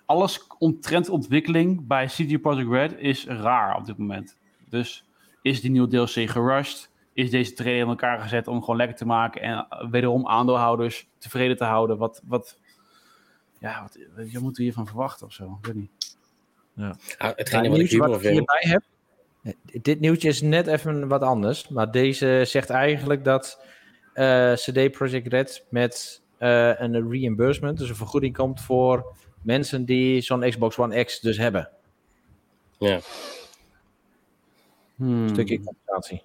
alles 0.05 0.46
omtrent 0.59 1.09
ontwikkeling 1.09 1.86
bij 1.86 2.07
CD 2.07 2.40
Projekt 2.40 2.70
Red 2.70 2.94
is 2.98 3.26
raar 3.26 3.76
op 3.76 3.86
dit 3.86 3.98
moment. 3.98 4.36
Dus 4.68 5.05
is 5.42 5.61
die 5.61 5.70
nieuwe 5.70 5.88
DLC 5.88 6.30
gerushed? 6.30 6.90
Is 7.14 7.30
deze 7.30 7.52
trailer 7.52 7.82
in 7.82 7.88
elkaar 7.88 8.20
gezet 8.20 8.48
om 8.48 8.60
gewoon 8.60 8.76
lekker 8.76 8.96
te 8.96 9.06
maken 9.06 9.40
en 9.40 9.66
eh, 9.68 9.90
wederom 9.90 10.26
aandeelhouders 10.28 11.06
tevreden 11.18 11.56
te 11.56 11.64
houden? 11.64 11.96
Wat, 11.98 12.22
wat, 12.24 12.58
ja, 13.58 13.82
wat, 13.82 13.98
wat 14.32 14.42
moeten 14.42 14.54
we 14.54 14.62
hiervan 14.62 14.86
verwachten 14.86 15.26
of 15.26 15.32
zo? 15.32 15.58
Ik 15.60 15.66
weet 15.66 15.74
niet. 15.74 16.16
Ah, 16.76 16.90
Ja, 17.18 17.32
hetgene 17.36 17.62
wat 17.68 17.70
ik 17.70 17.76
nieuwtje 17.76 17.96
humor 17.96 18.10
wat 18.10 18.22
ik 18.24 18.30
hierbij 18.30 18.62
heb. 18.66 18.82
eh, 19.42 19.80
Dit 19.82 20.00
nieuwtje 20.00 20.28
is 20.28 20.40
net 20.40 20.66
even 20.66 21.08
wat 21.08 21.22
anders. 21.22 21.68
Maar 21.68 21.90
deze 21.90 22.42
zegt 22.46 22.70
eigenlijk 22.70 23.24
dat 23.24 23.64
eh, 24.12 24.52
CD 24.52 24.90
Projekt 24.90 25.26
Red 25.26 25.64
met 25.68 26.22
eh, 26.38 26.80
een 26.80 27.10
reimbursement, 27.10 27.78
dus 27.78 27.88
een 27.88 27.96
vergoeding 27.96 28.36
komt 28.36 28.60
voor 28.60 29.16
mensen 29.42 29.84
die 29.84 30.20
zo'n 30.20 30.48
Xbox 30.50 30.78
One 30.78 31.04
X 31.04 31.20
dus 31.20 31.36
hebben. 31.36 31.70
Ja. 32.78 33.00
Hmm. 34.96 35.22
Een 35.22 35.28
stukje 35.28 35.60
compensatie. 35.62 36.22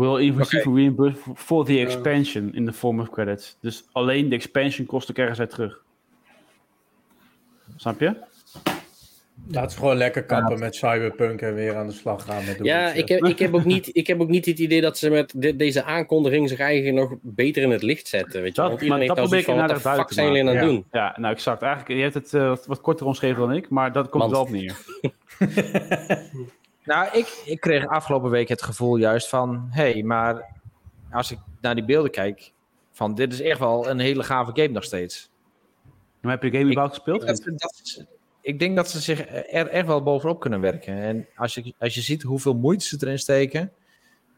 Will 0.00 0.16
even 0.18 0.38
receive 0.38 0.68
a 0.68 0.72
reimbursement 0.72 1.38
for 1.38 1.64
the 1.64 1.78
expansion 1.80 2.54
in 2.54 2.64
the 2.66 2.72
form 2.72 3.00
of 3.00 3.10
credits. 3.10 3.56
Dus 3.60 3.84
alleen 3.92 4.28
de 4.28 4.34
expansion 4.34 4.86
kost 4.86 5.08
ik 5.08 5.18
ergens 5.18 5.40
uit 5.40 5.50
terug. 5.50 5.82
Snap 7.76 8.00
je? 8.00 8.16
Laten 9.48 9.70
we 9.70 9.76
gewoon 9.82 9.96
lekker 9.96 10.24
kappen 10.24 10.58
met 10.58 10.74
Cyberpunk 10.74 11.40
en 11.40 11.54
weer 11.54 11.76
aan 11.76 11.86
de 11.86 11.92
slag 11.92 12.24
gaan 12.24 12.44
met 12.44 12.58
de 12.58 12.64
Ja, 12.64 12.92
ik 12.92 13.08
heb, 13.08 13.24
ik, 13.24 13.38
heb 13.38 13.54
ook 13.54 13.64
niet, 13.64 13.90
ik 13.96 14.06
heb 14.06 14.20
ook 14.20 14.28
niet 14.28 14.46
het 14.46 14.58
idee 14.58 14.80
dat 14.80 14.98
ze 14.98 15.10
met 15.10 15.32
de- 15.36 15.56
deze 15.56 15.84
aankondiging 15.84 16.48
zich 16.48 16.58
eigenlijk 16.58 16.96
nog 16.96 17.18
beter 17.22 17.62
in 17.62 17.70
het 17.70 17.82
licht 17.82 18.08
zetten. 18.08 18.42
Weet 18.42 18.56
je? 18.56 18.60
Dat- 18.62 18.70
Want 18.70 18.82
iedereen 18.82 18.88
maar 18.88 18.98
heeft 18.98 19.08
dat 19.08 19.18
van, 19.18 19.28
probeer 19.28 19.46
wat 19.46 19.54
ik 19.54 19.68
de 19.68 19.74
inderdaad 19.74 19.98
fuck 20.06 20.12
zijn 20.12 20.26
jullie 20.26 20.40
aan 20.42 20.48
het 20.48 20.58
te 20.58 20.64
doen? 20.64 20.84
Ja, 20.92 21.14
nou 21.20 21.34
exact. 21.34 21.62
Eigenlijk, 21.62 21.94
je 21.96 22.02
hebt 22.02 22.14
het 22.14 22.34
eh, 22.34 22.48
wat- 22.48 22.66
wat 22.66 22.80
korter 22.80 23.06
omschreven 23.06 23.38
dan 23.40 23.52
ik, 23.52 23.68
maar 23.68 23.92
dat 23.92 24.08
komt 24.08 24.22
Want- 24.22 24.32
wel 24.34 24.42
op 24.42 24.50
neer. 24.50 24.76
Nou, 26.90 27.08
ik, 27.18 27.42
ik 27.44 27.60
kreeg 27.60 27.86
afgelopen 27.86 28.30
week 28.30 28.48
het 28.48 28.62
gevoel 28.62 28.96
juist 28.96 29.28
van... 29.28 29.66
hé, 29.70 29.90
hey, 29.92 30.02
maar 30.02 30.56
als 31.12 31.30
ik 31.30 31.38
naar 31.60 31.74
die 31.74 31.84
beelden 31.84 32.10
kijk... 32.10 32.52
van 32.92 33.14
dit 33.14 33.32
is 33.32 33.40
echt 33.40 33.58
wel 33.58 33.88
een 33.88 33.98
hele 33.98 34.22
gave 34.22 34.50
game 34.54 34.68
nog 34.68 34.84
steeds. 34.84 35.30
Maar 36.20 36.32
heb 36.32 36.42
je 36.42 36.50
de 36.50 36.56
game 36.56 36.70
überhaupt 36.70 36.94
gespeeld? 36.94 37.26
Dat 37.26 37.36
ze- 37.42 37.54
dat 37.54 38.06
ik 38.40 38.58
denk 38.58 38.76
dat 38.76 38.88
ze 38.90 39.00
zich 39.00 39.20
er 39.28 39.68
echt 39.68 39.86
wel 39.86 40.02
bovenop 40.02 40.40
kunnen 40.40 40.60
werken. 40.60 40.94
En 40.94 41.26
als 41.36 41.54
je, 41.54 41.74
als 41.78 41.94
je 41.94 42.00
ziet 42.00 42.22
hoeveel 42.22 42.54
moeite 42.54 42.84
ze 42.84 42.96
erin 43.00 43.18
steken... 43.18 43.72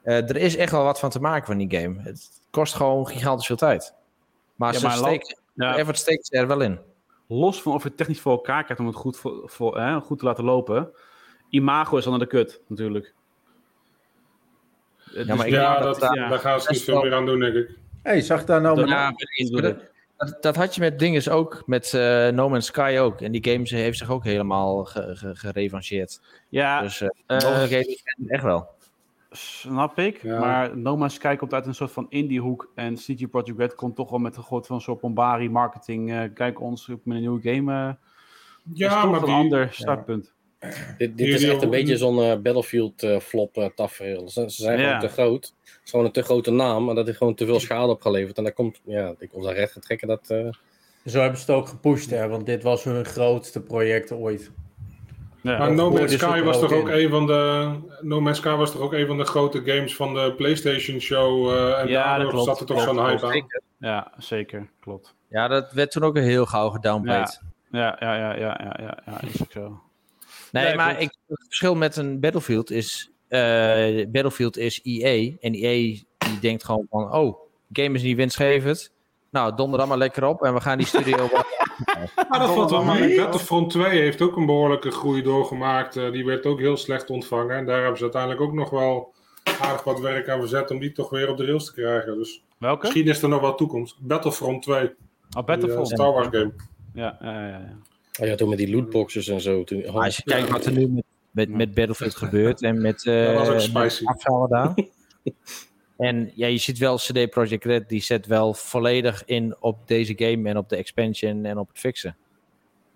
eh, 0.03 0.17
er 0.29 0.37
is 0.37 0.57
echt 0.57 0.73
wel 0.73 0.85
wat 0.85 0.99
van 0.99 1.11
te 1.11 1.21
maken 1.21 1.47
van 1.47 1.59
die 1.59 1.81
game. 1.81 2.01
Het 2.03 2.31
kost 2.51 2.75
gewoon 2.75 3.07
gigantisch 3.09 3.47
veel 3.47 3.57
tijd. 3.57 3.95
Maar 4.57 4.73
Ja, 4.73 4.79
ze 4.79 4.87
maar 4.87 4.97
steken, 4.97 5.39
Ja, 5.55 5.77
effort 5.77 5.99
steken 5.99 6.25
ze 6.25 6.37
er 6.37 6.47
wel 6.47 6.61
in. 6.61 6.79
los 7.29 7.63
van 7.63 7.73
of 7.73 7.83
je 7.83 7.89
het 7.89 7.97
technisch 7.97 8.21
voor 8.21 8.33
elkaar 8.33 8.63
krijgt 8.65 8.83
om 8.83 8.89
het 8.89 8.97
goed, 8.97 9.17
voor, 9.17 9.43
voor, 9.51 9.81
hè, 9.81 10.01
goed 10.01 10.19
te 10.19 10.25
laten 10.25 10.45
lopen. 10.45 10.91
Imago 11.53 11.97
is 11.97 12.03
dan 12.05 12.13
naar 12.13 12.23
de 12.23 12.27
kut, 12.29 12.61
natuurlijk. 12.67 13.15
Ja, 15.13 15.35
maar 15.35 15.47
ik 15.47 15.53
Ja, 15.53 15.73
denk 15.73 15.83
dat, 15.85 16.01
dat- 16.01 16.15
ja. 16.15 16.29
daar 16.29 16.39
gaan 16.39 16.61
ze 16.61 16.73
niet 16.73 16.83
veel 16.83 17.03
meer 17.03 17.15
aan 17.15 17.27
doen, 17.27 17.41
denk 17.41 17.55
ik. 17.55 17.71
hey, 18.03 18.21
zag 18.21 18.45
daar 18.45 18.61
nou... 18.61 18.87
Ja, 18.87 19.11
maar 19.11 19.63
dat, 20.17 20.43
dat, 20.43 20.57
had 20.57 20.75
je 20.75 20.81
met 20.81 20.99
dinges 20.99 21.29
ook, 21.29 21.63
met 21.67 21.95
eh 21.95 22.29
No 22.29 22.49
Man's 22.49 22.67
Sky 22.67 22.97
ook. 23.01 23.21
En 23.21 23.33
die 23.33 23.45
game 23.53 23.83
heeft 23.83 23.99
zich 23.99 24.11
ook 24.11 24.25
helemaal 24.25 24.85
ge- 24.85 25.17
ge- 25.17 25.35
gerevancheerd. 25.37 26.21
Ja, 26.49 26.81
dus 26.81 27.01
eh 27.01 27.09
eh, 27.73 27.73
echt 28.29 28.43
wel. 28.43 28.69
snap 29.31 29.99
ik. 29.99 30.23
Ja. 30.23 30.39
Maar 30.39 30.77
No 30.77 30.97
Man's 30.97 31.15
Sky 31.15 31.37
komt 31.37 31.53
uit 31.55 31.67
een 31.67 31.75
soort 31.75 31.91
van 31.93 32.07
indie-hoek. 32.09 32.71
En 32.75 32.95
CD 32.95 33.31
Projekt 33.31 33.59
Red 33.59 33.75
komt 33.75 33.97
toch 33.97 34.11
wel 34.11 34.19
met 34.19 34.37
een 34.37 34.43
soort 34.43 34.67
van 34.67 34.81
soort 34.81 35.01
bombari 35.01 35.51
marketing. 35.51 36.13
eh, 36.13 36.23
kijk 36.35 36.61
ons 36.61 36.87
met 36.87 36.99
een 37.05 37.21
nieuwe 37.21 37.41
game. 37.43 37.97
is 38.73 38.79
Ja, 38.79 39.01
toch 39.03 39.11
maar 39.11 39.21
een 39.21 39.27
die, 39.27 39.35
ander 39.35 39.69
startpunt. 39.73 40.33
Dit, 40.99 41.17
dit 41.19 41.29
is 41.29 41.43
echt 41.45 41.63
een 41.63 41.71
beetje 41.71 41.97
zo'n 41.97 42.23
eh, 42.23 42.37
Battlefield 42.37 43.03
eh, 43.03 43.19
flop 43.19 43.57
uh, 43.57 43.67
tafereel. 43.75 44.29
Ze, 44.29 44.51
ze 44.51 44.63
zijn 44.63 44.79
Ja. 44.79 44.85
gewoon 44.85 45.01
te 45.01 45.09
groot. 45.09 45.55
Het 45.65 45.81
is 45.85 45.91
gewoon 45.91 46.05
een 46.07 46.13
te 46.13 46.23
grote 46.23 46.51
naam, 46.51 46.85
maar 46.85 46.95
dat 46.95 47.07
heeft 47.07 47.19
gewoon 47.19 47.35
te 47.35 47.45
veel 47.47 47.61
schade 47.61 47.93
opgeleverd. 47.93 48.37
En 48.37 48.45
daar 48.45 48.53
komt, 48.53 48.81
ja, 48.85 49.15
ik 49.19 49.31
ons 49.33 49.45
daar 49.45 49.55
recht 49.55 49.73
getrekken 49.73 50.09
dat... 50.09 50.21
eh, 50.31 50.49
Zo 51.07 51.21
hebben 51.21 51.39
ze 51.41 51.45
het 51.53 51.61
ook 51.61 51.69
gepusht, 51.69 52.11
hè, 52.11 52.29
want 52.29 52.47
dit 52.47 52.63
was 52.63 52.85
hun 52.85 53.05
grootste 53.05 53.61
project 53.63 54.13
ooit. 54.13 54.51
Ja. 55.41 55.59
maar 55.59 55.73
No 55.73 55.91
Man's 55.91 56.13
Sky 56.13 56.41
was 56.43 56.61
toch 56.61 56.73
ook 56.73 56.89
in? 56.89 56.95
een 57.05 57.11
van 57.11 57.27
de 57.27 57.71
No 58.01 58.21
Man's 58.21 58.39
Sky 58.39 58.55
was 58.55 58.73
toch 58.73 58.81
ook 58.81 58.93
een 58.93 59.07
van 59.07 59.17
de 59.19 59.25
grote 59.25 59.63
games 59.65 59.97
van 59.97 60.15
de 60.15 60.35
PlayStation 60.37 61.01
Show 61.01 61.49
eh, 61.51 61.79
en 61.81 61.89
Ja, 61.89 62.17
dat 62.17 62.23
daardoor 62.23 62.43
zat 62.45 62.61
er 62.61 62.67
toch 62.67 62.81
zo'n 62.83 63.07
hype 63.07 63.27
aan. 63.27 63.47
Ja, 63.79 64.13
zeker. 64.19 64.69
Klopt. 64.81 65.15
Ja, 65.29 65.49
dat 65.49 65.73
werd 65.73 65.91
toen 65.91 66.03
ook 66.05 66.17
heel 66.17 66.47
gauw 66.47 66.69
gedownplayed. 66.71 67.41
Ja, 67.71 67.97
ja, 68.01 68.17
ja, 68.17 68.35
ja, 68.37 68.61
ja, 68.63 68.77
ja, 68.81 68.99
ja, 69.07 69.21
is 69.21 69.43
ook 69.43 69.53
zo. 69.53 69.81
Nee, 70.53 70.65
Nee, 70.65 70.75
maar 70.75 71.01
ik, 71.01 71.17
het 71.27 71.45
verschil 71.47 71.75
met 71.75 71.97
een 71.97 72.21
Battlefield 72.21 72.71
is... 72.71 73.11
eh, 73.29 74.07
Battlefield 74.09 74.57
is 74.57 74.81
EA. 74.83 75.33
En 75.41 75.55
EA 75.55 75.97
die 76.19 76.39
denkt 76.41 76.65
gewoon 76.65 76.87
van... 76.91 77.15
Oh, 77.15 77.39
game 77.73 77.95
is 77.95 78.03
niet 78.03 78.17
winstgevend. 78.17 78.93
Nou, 79.31 79.55
donder 79.57 79.79
dan 79.79 79.89
maar 79.89 79.99
lekker 79.99 80.25
op. 80.25 80.43
En 80.43 80.55
we 80.55 80.61
gaan 80.61 80.79
die 80.79 80.87
studio... 80.87 81.17
Maar 82.29 82.39
dat 82.39 82.55
valt 82.55 82.71
wel 82.71 82.85
mee. 82.85 83.17
Battlefront 83.17 83.71
2 83.71 84.01
heeft 84.01 84.23
ook 84.23 84.37
een 84.37 84.47
behoorlijke 84.47 84.91
groei 84.91 85.23
doorgemaakt. 85.23 85.97
Eh, 85.97 86.13
die 86.13 86.25
werd 86.25 86.47
ook 86.47 86.59
heel 86.59 86.77
slecht 86.77 87.11
ontvangen. 87.11 87.57
En 87.57 87.67
daar 87.67 87.79
hebben 87.81 87.97
ze 87.97 88.03
uiteindelijk 88.03 88.43
ook 88.43 88.53
nog 88.53 88.71
wel 88.71 89.13
aardig 89.61 89.85
wat 89.85 90.01
werk 90.01 90.29
aan 90.29 90.39
verzet 90.41 90.71
om 90.71 90.79
die 90.79 90.93
toch 90.93 91.11
weer 91.11 91.29
op 91.29 91.37
de 91.37 91.45
rails 91.45 91.65
te 91.65 91.73
krijgen. 91.73 92.19
Dus 92.19 92.43
Welke? 92.59 92.81
misschien 92.87 93.09
is 93.09 93.23
er 93.23 93.29
nog 93.29 93.41
wel 93.41 93.55
toekomst. 93.55 93.97
Battlefront 94.01 94.63
2. 94.63 94.77
Oh, 94.77 94.89
die, 94.89 94.97
eh, 95.39 95.45
Battlefront. 95.45 95.89
Star 95.89 96.13
Wars 96.13 96.29
game. 96.31 96.53
Ja, 96.95 97.19
ja, 97.21 97.33
ja, 97.33 97.49
ja. 97.49 97.77
Oh 98.21 98.27
ja, 98.27 98.35
toen 98.35 98.49
met 98.49 98.59
die 98.59 98.71
lootboxes 98.71 99.29
en 99.29 99.41
zo. 99.41 99.65
Toen, 99.65 99.87
als 99.87 100.17
je 100.17 100.23
kijkt 100.23 100.49
wat 100.51 100.65
er 100.65 100.73
nu 100.73 100.89
met, 100.89 101.05
met, 101.31 101.49
met 101.49 101.75
Battlefield 101.75 102.17
gebeurt 102.17 102.63
en 102.63 102.81
met, 102.81 103.07
eh 103.07 103.25
Dat 103.27 103.35
was 103.35 103.49
ook 103.49 103.55
met 103.55 103.63
spicy. 103.63 104.05
afvallen 104.05 104.49
daar. 104.49 104.75
en 106.09 106.33
ja, 106.35 106.47
je 106.47 106.59
ziet 106.59 106.79
wel 106.79 106.97
CD 106.97 107.31
Projekt 107.31 107.65
Red, 107.65 107.89
die 107.89 108.03
zet 108.03 108.27
wel 108.27 108.55
volledig 108.55 109.25
in 109.25 109.57
op 109.61 109.89
deze 109.89 110.13
game 110.17 110.49
en 110.49 110.57
op 110.57 110.69
de 110.69 110.77
expansion 110.77 111.45
en 111.45 111.59
op 111.59 111.69
het 111.69 111.79
fixen. 111.79 112.17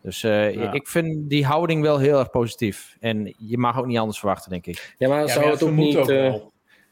Dus 0.03 0.23
eh, 0.23 0.55
Ja. 0.55 0.73
ik 0.73 0.89
vind 0.89 1.31
die 1.31 1.45
houding 1.45 1.83
wel 1.83 1.99
heel 1.99 2.19
erg 2.19 2.31
positief. 2.31 2.97
En 3.01 3.35
je 3.39 3.59
mag 3.59 3.79
ook 3.79 3.87
niet 3.87 3.99
anders 3.99 4.19
verwachten, 4.19 4.51
denk 4.51 4.67
ik. 4.67 4.95
Ja, 4.99 5.09
maar 5.09 5.21
Ja, 5.21 5.27
zou, 5.27 5.41
maar 5.45 5.53
het 5.53 5.63
ook 5.63 5.71
niet, 5.71 5.97
ook 5.97 6.09
eh, 6.09 6.35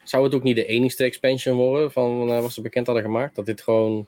zou 0.05 0.25
het 0.25 0.35
ook 0.35 0.43
niet 0.43 0.57
de 0.57 0.67
enigste 0.67 1.05
expansion 1.05 1.57
worden 1.57 1.93
van 1.93 2.31
eh, 2.31 2.41
wat 2.41 2.53
ze 2.53 2.61
bekend 2.61 2.87
hadden 2.87 3.05
gemaakt? 3.05 3.35
Dat 3.35 3.47
dit 3.47 3.61
gewoon... 3.63 4.07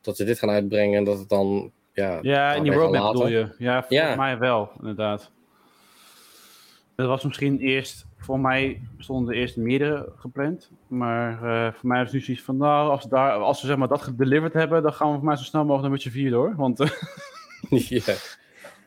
Dat 0.00 0.16
ze 0.16 0.24
dit 0.24 0.38
gaan 0.38 0.50
uitbrengen 0.50 0.98
en 0.98 1.04
dat 1.04 1.18
het 1.18 1.28
dan... 1.28 1.72
Ja, 1.92 2.18
Ja, 2.22 2.52
in 2.52 2.62
die 2.62 2.72
roadmap 2.72 3.12
bedoel 3.12 3.28
je. 3.28 3.54
Ja, 3.58 3.78
volgens 3.82 4.08
Ja. 4.08 4.14
mij 4.16 4.38
wel, 4.38 4.70
inderdaad. 4.78 5.30
Dat 6.94 7.06
was 7.08 7.24
misschien 7.24 7.58
eerst, 7.58 8.06
voor 8.16 8.40
mij 8.40 8.80
stonden 8.98 9.34
er 9.34 9.40
eerst 9.40 9.56
meerdere 9.56 10.12
gepland. 10.16 10.70
Maar 10.86 11.32
eh, 11.32 11.72
voor 11.72 11.88
mij 11.88 11.98
is 12.00 12.04
het 12.04 12.14
nu 12.14 12.20
zoiets 12.20 12.42
van, 12.44 12.56
nou, 12.56 12.90
als, 12.90 13.04
daar, 13.04 13.32
als 13.32 13.60
we 13.60 13.66
zeg 13.66 13.76
maar, 13.76 13.88
dat 13.88 14.02
gedeliverd 14.02 14.52
hebben, 14.52 14.82
dan 14.82 14.92
gaan 14.92 15.08
we 15.10 15.14
voor 15.16 15.24
mij 15.24 15.36
zo 15.36 15.42
snel 15.44 15.60
mogelijk 15.64 15.82
naar 15.82 15.92
Witcher 15.92 16.12
4 16.12 16.30
door. 16.30 16.54
Want 16.56 16.80
eh, 16.80 16.90
ja. 18.06 18.14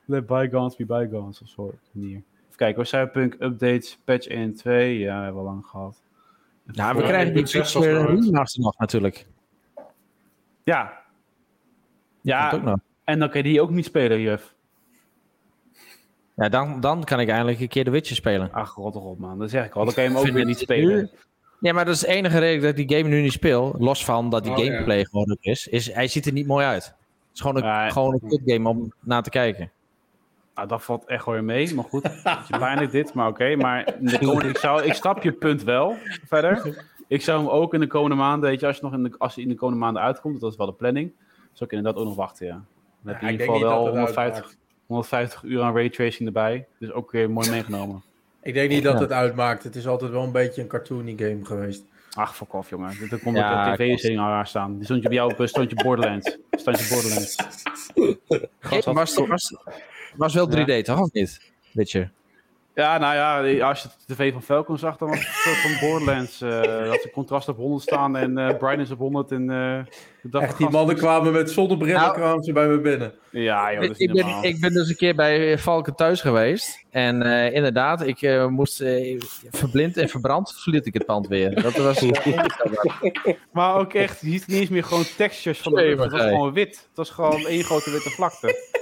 let 0.06 0.26
bygones 0.26 0.76
be 0.76 0.86
bygones, 0.86 1.42
of 1.42 1.48
zo. 1.48 1.74
manier. 1.92 2.16
Even 2.16 2.56
kijken, 2.58 2.82
we 2.82 2.88
Cyberpunk 2.88 3.34
updates, 3.40 4.00
patch 4.04 4.28
1 4.28 4.42
en 4.42 4.54
2. 4.56 5.00
Ja, 5.00 5.16
hebben 5.24 5.34
we 5.42 5.48
al 5.48 5.54
lang 5.54 5.66
gehad. 5.66 6.02
Nou, 6.66 6.96
we 6.96 7.02
Ja, 7.02 7.08
krijgen 7.08 7.34
die 7.34 7.48
uit. 8.08 8.26
remaster 8.26 8.62
nog 8.64 8.78
natuurlijk. 8.78 9.28
Ja. 10.64 10.84
Dat 10.84 10.94
ook 10.94 11.02
Ja, 12.22 12.56
nog. 12.58 12.80
En 13.06 13.20
dan 13.20 13.30
kan 13.30 13.38
je 13.44 13.50
die 13.50 13.62
ook 13.62 13.70
niet 13.70 13.86
spelen, 13.86 14.20
juf. 14.22 14.54
Ja, 16.36 16.50
dan, 16.50 16.80
dan 16.80 17.04
kan 17.04 17.20
ik 17.20 17.30
eindelijk 17.30 17.60
een 17.60 17.68
keer 17.68 17.84
de 17.84 17.90
Witcher 17.90 18.16
spelen. 18.16 18.50
Ach, 18.52 18.76
rot 18.76 18.94
toch 18.94 19.04
op, 19.04 19.20
man. 19.20 19.40
Dat 19.40 19.50
zeg 19.50 19.66
ik 19.66 19.76
al. 19.76 19.86
Dan 19.86 19.94
kan 19.94 20.04
je 20.04 20.10
hem 20.10 20.18
ook 20.20 20.28
weer 20.28 20.46
niet 20.46 20.60
spelen. 20.60 20.96
nu? 20.96 21.10
Ja, 21.60 21.74
maar 21.74 21.86
dat 21.86 21.94
is 21.94 22.00
de 22.00 22.08
enige 22.08 22.40
reden 22.40 22.62
dat 22.62 22.78
ik 22.78 22.88
die 22.88 22.98
game 22.98 23.10
nu 23.10 23.22
niet 23.22 23.32
speel. 23.32 23.76
Los 23.78 24.06
van 24.06 24.30
dat 24.30 24.44
die 24.44 24.54
Oh, 24.54 24.58
ja. 24.58 24.66
gameplay 24.72 25.06
gewoon 25.06 25.32
ook 25.32 25.42
is. 25.42 25.68
Is 25.68 25.94
hij 25.94 26.08
ziet 26.08 26.26
er 26.26 26.32
niet 26.34 26.48
mooi 26.48 26.66
uit. 26.66 26.84
Het 26.86 26.94
is 27.34 27.42
gewoon 27.42 27.56
een, 27.56 27.64
Ja, 27.64 27.90
gewoon 27.90 28.14
een 28.14 28.30
kut 28.30 28.42
game 28.46 28.70
om 28.70 28.94
naar 29.00 29.24
te 29.24 29.30
kijken. 29.30 29.72
Nou, 30.56 30.68
dat 30.68 30.84
valt 30.84 31.06
echt 31.06 31.26
weer 31.26 31.44
mee. 31.44 31.74
Maar 31.74 31.84
goed, 31.84 32.10
pijnlijk 32.50 32.92
dit, 32.92 33.14
maar 33.14 33.28
oké. 33.28 33.56
Maar 33.56 33.96
de 34.00 34.20
komende, 34.20 34.50
ik, 34.50 34.58
zou, 34.58 34.84
ik 34.84 34.94
snap 34.94 35.24
je 35.24 35.32
punt 35.32 35.64
wel 35.64 35.96
verder. 36.28 36.86
Ik 37.08 37.22
zou 37.22 37.40
hem 37.40 37.50
ook 37.50 37.74
in 37.74 37.80
de 37.80 37.88
komende 37.88 38.16
maanden, 38.16 38.50
weet 38.50 38.60
je, 38.60 38.68
als, 38.68 38.76
je 38.76 38.82
nog 38.84 38.94
in 38.94 39.04
de, 39.04 39.16
als 39.18 39.36
hij 39.36 39.44
in 39.44 39.50
de 39.50 39.56
komende 39.56 39.80
maanden 39.82 40.02
uitkomt, 40.02 40.40
dat 40.40 40.52
is 40.52 40.58
wel 40.58 40.66
de 40.66 40.74
planning, 40.74 41.12
zou 41.54 41.70
ik 41.70 41.72
inderdaad 41.78 42.02
ook 42.02 42.08
nog 42.08 42.16
wachten, 42.16 42.46
ja. 42.48 42.64
Dan 43.06 43.14
heb 43.14 43.22
je 43.22 43.28
Ja, 43.28 43.32
in 43.32 43.40
ik 43.40 43.42
ieder 43.42 43.48
denk 43.48 43.50
geval 43.52 43.56
niet 43.56 43.64
wel 43.64 43.76
dat 43.78 43.86
het 43.86 43.96
150, 43.96 44.36
uitmaakt. 44.44 44.58
150 44.86 45.44
uur 45.44 45.62
aan 45.62 45.76
raytracing 45.76 46.28
erbij. 46.28 46.66
Dus 46.80 46.92
ook 46.92 47.12
weer 47.12 47.30
mooi 47.30 47.50
meegenomen. 47.50 48.04
Ik 48.42 48.54
denk 48.54 48.70
niet 48.70 48.84
dat 48.84 48.94
Ja. 48.94 49.00
het 49.00 49.12
uitmaakt. 49.12 49.64
Het 49.64 49.76
is 49.76 49.88
altijd 49.88 50.12
wel 50.12 50.24
een 50.24 50.32
beetje 50.32 50.62
een 50.62 50.68
cartoony 50.68 51.14
game 51.18 51.46
geweest. 51.46 51.84
Ach, 52.14 52.36
fuck 52.36 52.54
off, 52.54 52.70
jongen. 52.70 53.10
Dit 53.10 53.20
komt 53.24 53.38
Ja, 53.38 53.72
op 53.72 53.78
de 53.78 53.84
tv-serie 53.84 54.20
aan 54.20 54.30
haar 54.32 54.48
staan. 54.48 54.76
Die 54.76 54.84
stond 54.86 55.02
je 55.02 55.08
bij 55.08 55.18
jou 55.18 55.32
op 55.32 55.40
eh, 55.40 55.48
stond 55.48 55.70
je 55.70 55.76
Borderlands. 55.84 56.38
Stond 56.52 56.80
je 56.80 56.88
Borderlands. 56.94 57.36
Gast 58.60 58.86
had- 58.86 58.96
was, 58.96 59.16
was, 59.16 59.56
was 60.16 60.34
wel 60.34 60.50
3D, 60.52 60.82
toch? 60.84 61.00
Of 61.00 61.12
niet? 61.12 61.52
Witcher. 61.72 62.12
Ja, 62.76 62.98
nou 62.98 63.16
ja, 63.16 63.68
als 63.68 63.82
je 63.82 63.88
de 64.06 64.14
tv 64.14 64.34
van 64.34 64.42
Falcon 64.42 64.78
zag, 64.78 64.98
dan 64.98 65.08
was 65.10 65.18
het 65.18 65.28
een 65.28 65.34
soort 65.34 65.58
van 65.58 65.90
Borderlands. 65.90 66.42
eh 66.42 66.62
dat 66.92 67.02
ze 67.02 67.10
contrast 67.14 67.48
op 67.48 67.58
100 67.58 67.82
staan 67.82 68.16
en 68.16 68.38
eh 68.38 68.58
brightness 68.58 68.92
op 68.92 68.98
100. 68.98 69.32
En, 69.32 69.50
eh 69.50 70.42
Echt, 70.42 70.58
die 70.58 70.70
mannen 70.70 70.96
kwamen 70.96 71.34
met 71.34 71.52
zonnebril 71.52 71.98
Nou- 71.98 72.14
kwamen 72.14 72.44
ze 72.44 72.52
bij 72.54 72.68
me 72.68 72.80
binnen. 72.80 73.14
Ja, 73.32 73.72
joh, 73.74 73.82
dat 73.82 73.90
is 73.90 73.98
ik, 73.98 74.14
ben, 74.14 74.28
ik 74.42 74.60
ben 74.60 74.74
dus 74.74 74.90
een 74.90 74.96
keer 74.96 75.16
bij 75.16 75.58
Valken 75.58 75.96
thuis 75.96 76.22
geweest. 76.22 76.86
En 76.90 77.22
eh, 77.22 77.54
inderdaad, 77.54 78.02
ik 78.02 78.22
eh, 78.22 78.48
moest 78.48 78.84
verblind 79.52 79.98
en 79.98 80.10
verbrand 80.10 80.54
verliet 80.62 80.86
ik 80.86 80.94
het 80.94 81.06
pand 81.06 81.28
weer. 81.28 81.62
Dat 81.62 81.76
was 81.76 82.02
Maar 83.52 83.76
ook 83.76 83.94
echt, 83.94 84.22
je 84.22 84.30
ziet 84.30 84.48
niet 84.48 84.60
eens 84.60 84.70
meer 84.70 84.84
gewoon 84.84 85.04
textures 85.18 85.60
van 85.60 85.74
de 85.74 85.82
lucht. 85.82 86.04
Het 86.04 86.12
was 86.12 86.22
gewoon 86.22 86.54
wit. 86.54 86.76
Het 86.76 86.98
was 86.98 87.10
gewoon 87.10 87.46
één 87.46 87.64
grote 87.64 87.92
witte 87.92 88.10
vlakte. 88.10 88.74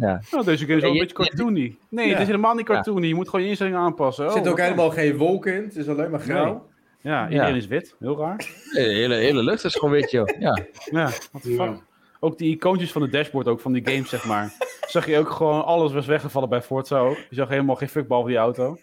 Ja. 0.00 0.20
Nou, 0.30 0.44
deze 0.44 0.64
game 0.64 0.76
is 0.76 0.80
wel 0.82 0.90
een 0.90 0.96
je- 0.96 1.00
beetje 1.06 1.16
cartoony. 1.16 1.76
Nee, 1.88 2.04
Ja. 2.06 2.12
het 2.12 2.20
is 2.20 2.26
helemaal 2.26 2.54
niet 2.54 2.66
cartoony. 2.66 3.06
Je 3.06 3.14
moet 3.14 3.28
gewoon 3.28 3.42
je 3.44 3.48
instellingen 3.48 3.80
aanpassen. 3.80 4.24
Er 4.24 4.30
Oh, 4.30 4.36
zit 4.36 4.46
ook 4.48 4.56
wat 4.56 4.64
helemaal 4.66 4.90
geen 4.90 5.16
wolk 5.16 5.46
in. 5.46 5.62
Het 5.62 5.76
is 5.76 5.88
alleen 5.88 6.10
maar 6.10 6.20
grauw. 6.20 6.66
Ja, 7.00 7.28
iedereen 7.28 7.50
Ja. 7.50 7.56
is 7.56 7.66
wit. 7.66 7.94
Heel 7.98 8.18
raar. 8.18 8.36
De 8.72 8.80
hele, 8.80 9.14
hele 9.14 9.42
lucht 9.42 9.64
is 9.64 9.74
gewoon 9.74 9.90
wit, 9.94 10.10
joh. 10.10 10.28
Ja. 10.38 10.58
Ja, 10.90 11.02
what 11.04 11.42
the 11.42 11.48
fuck. 11.48 11.58
Ja. 11.58 11.80
Ook 12.20 12.38
die 12.38 12.50
icoontjes 12.54 12.92
van 12.92 13.02
de 13.02 13.08
dashboard, 13.08 13.48
ook 13.48 13.60
van 13.60 13.72
die 13.72 13.86
games, 13.88 14.08
zeg 14.08 14.24
maar. 14.26 14.52
Zag 14.88 15.06
je 15.06 15.18
ook 15.18 15.30
gewoon, 15.30 15.64
alles 15.64 15.92
was 15.92 16.06
weggevallen 16.06 16.48
bij 16.48 16.62
Forza 16.62 16.98
ook. 16.98 17.16
Je 17.16 17.34
zag 17.34 17.48
helemaal 17.48 17.74
geen 17.76 17.88
fuck 17.88 18.06
behalve 18.08 18.28
die 18.28 18.38
auto. 18.38 18.78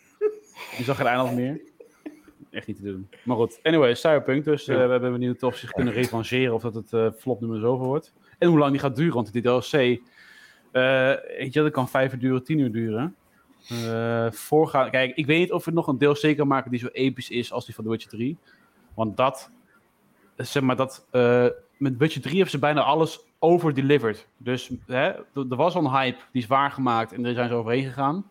Je 0.78 0.84
zag 0.84 0.98
geen 0.98 1.06
eiland 1.08 1.36
meer. 1.36 1.62
Echt 2.52 2.68
niet 2.68 2.76
te 2.78 2.84
doen. 2.84 3.10
Maar 3.24 3.36
goed, 3.36 3.60
anyway, 3.64 3.96
Cyberpunk 3.96 4.44
dus. 4.44 4.68
eh, 4.68 4.76
Ja. 4.76 4.86
we 4.86 4.92
hebben 4.92 5.12
benieuwd 5.12 5.44
of 5.44 5.54
ze 5.54 5.60
zich 5.60 5.72
kunnen 5.72 5.94
revancheren 5.94 6.54
of 6.54 6.62
dat 6.62 6.74
het 6.74 6.94
eh 6.94 7.08
flop 7.18 7.40
nummer 7.42 7.60
zoveel 7.60 7.86
wordt. 7.86 8.14
En 8.38 8.48
hoe 8.50 8.58
lang 8.60 8.72
die 8.72 8.80
gaat 8.80 8.96
duren, 8.96 9.14
want 9.14 9.34
die 9.34 9.42
DLC, 9.42 9.72
eh 9.74 9.98
weet 10.72 11.54
je, 11.54 11.62
dat 11.62 11.72
kan 11.72 11.90
vijf 11.90 12.14
uur 12.14 12.20
duren, 12.20 12.44
tien 12.44 12.60
uur 12.60 12.72
duren. 12.72 13.16
Eh 13.70 14.32
voorgaan, 14.32 14.90
kijk, 14.90 15.16
ik 15.16 15.26
weet 15.26 15.40
niet 15.40 15.52
of 15.52 15.66
we 15.66 15.72
nog 15.72 15.88
een 15.88 15.98
DLC 15.98 16.38
kan 16.38 16.48
maken 16.48 16.72
die 16.72 16.80
zo 16.80 16.88
episch 16.88 17.30
is 17.30 17.52
als 17.52 17.66
die 17.66 17.76
van 17.76 17.84
The 17.84 17.90
Witcher 17.90 18.12
3. 18.12 18.38
Want 18.94 19.18
dat, 19.18 19.52
eh, 20.36 20.46
zeg 20.46 20.64
maar, 20.64 20.76
dat, 20.76 21.08
eh, 21.12 21.48
met 21.78 21.98
Witcher 21.98 22.22
3 22.22 22.34
hebben 22.34 22.52
ze 22.52 22.60
bijna 22.60 22.82
alles 22.82 23.26
over-delivered. 23.40 24.28
Dus 24.38 24.72
hè, 24.86 25.08
er 25.10 25.26
er 25.34 25.56
was 25.56 25.76
al 25.76 25.86
een 25.86 25.92
hype, 25.92 26.20
die 26.32 26.42
is 26.42 26.48
waargemaakt 26.48 27.14
en 27.14 27.24
daar 27.24 27.34
zijn 27.34 27.50
ze 27.50 27.56
overheen 27.56 27.84
gegaan. 27.84 28.30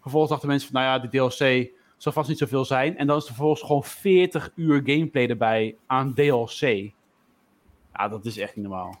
Vervolgens 0.00 0.30
dachten 0.30 0.48
mensen 0.48 0.70
van, 0.70 0.80
nou 0.80 0.92
ja, 0.92 1.08
die 1.08 1.20
DLC 1.20 1.70
zal 1.96 2.12
vast 2.12 2.28
niet 2.28 2.38
zoveel 2.38 2.64
zijn. 2.64 2.96
En 2.96 3.06
dan 3.06 3.16
is 3.16 3.22
er 3.22 3.28
vervolgens 3.28 3.62
gewoon 3.62 3.84
40 3.84 4.52
uur 4.54 4.82
gameplay 4.84 5.26
erbij 5.26 5.76
aan 5.86 6.14
DLC. 6.14 6.92
Ja, 7.92 8.08
dat 8.08 8.24
is 8.24 8.38
echt 8.38 8.56
niet 8.56 8.64
normaal. 8.64 9.00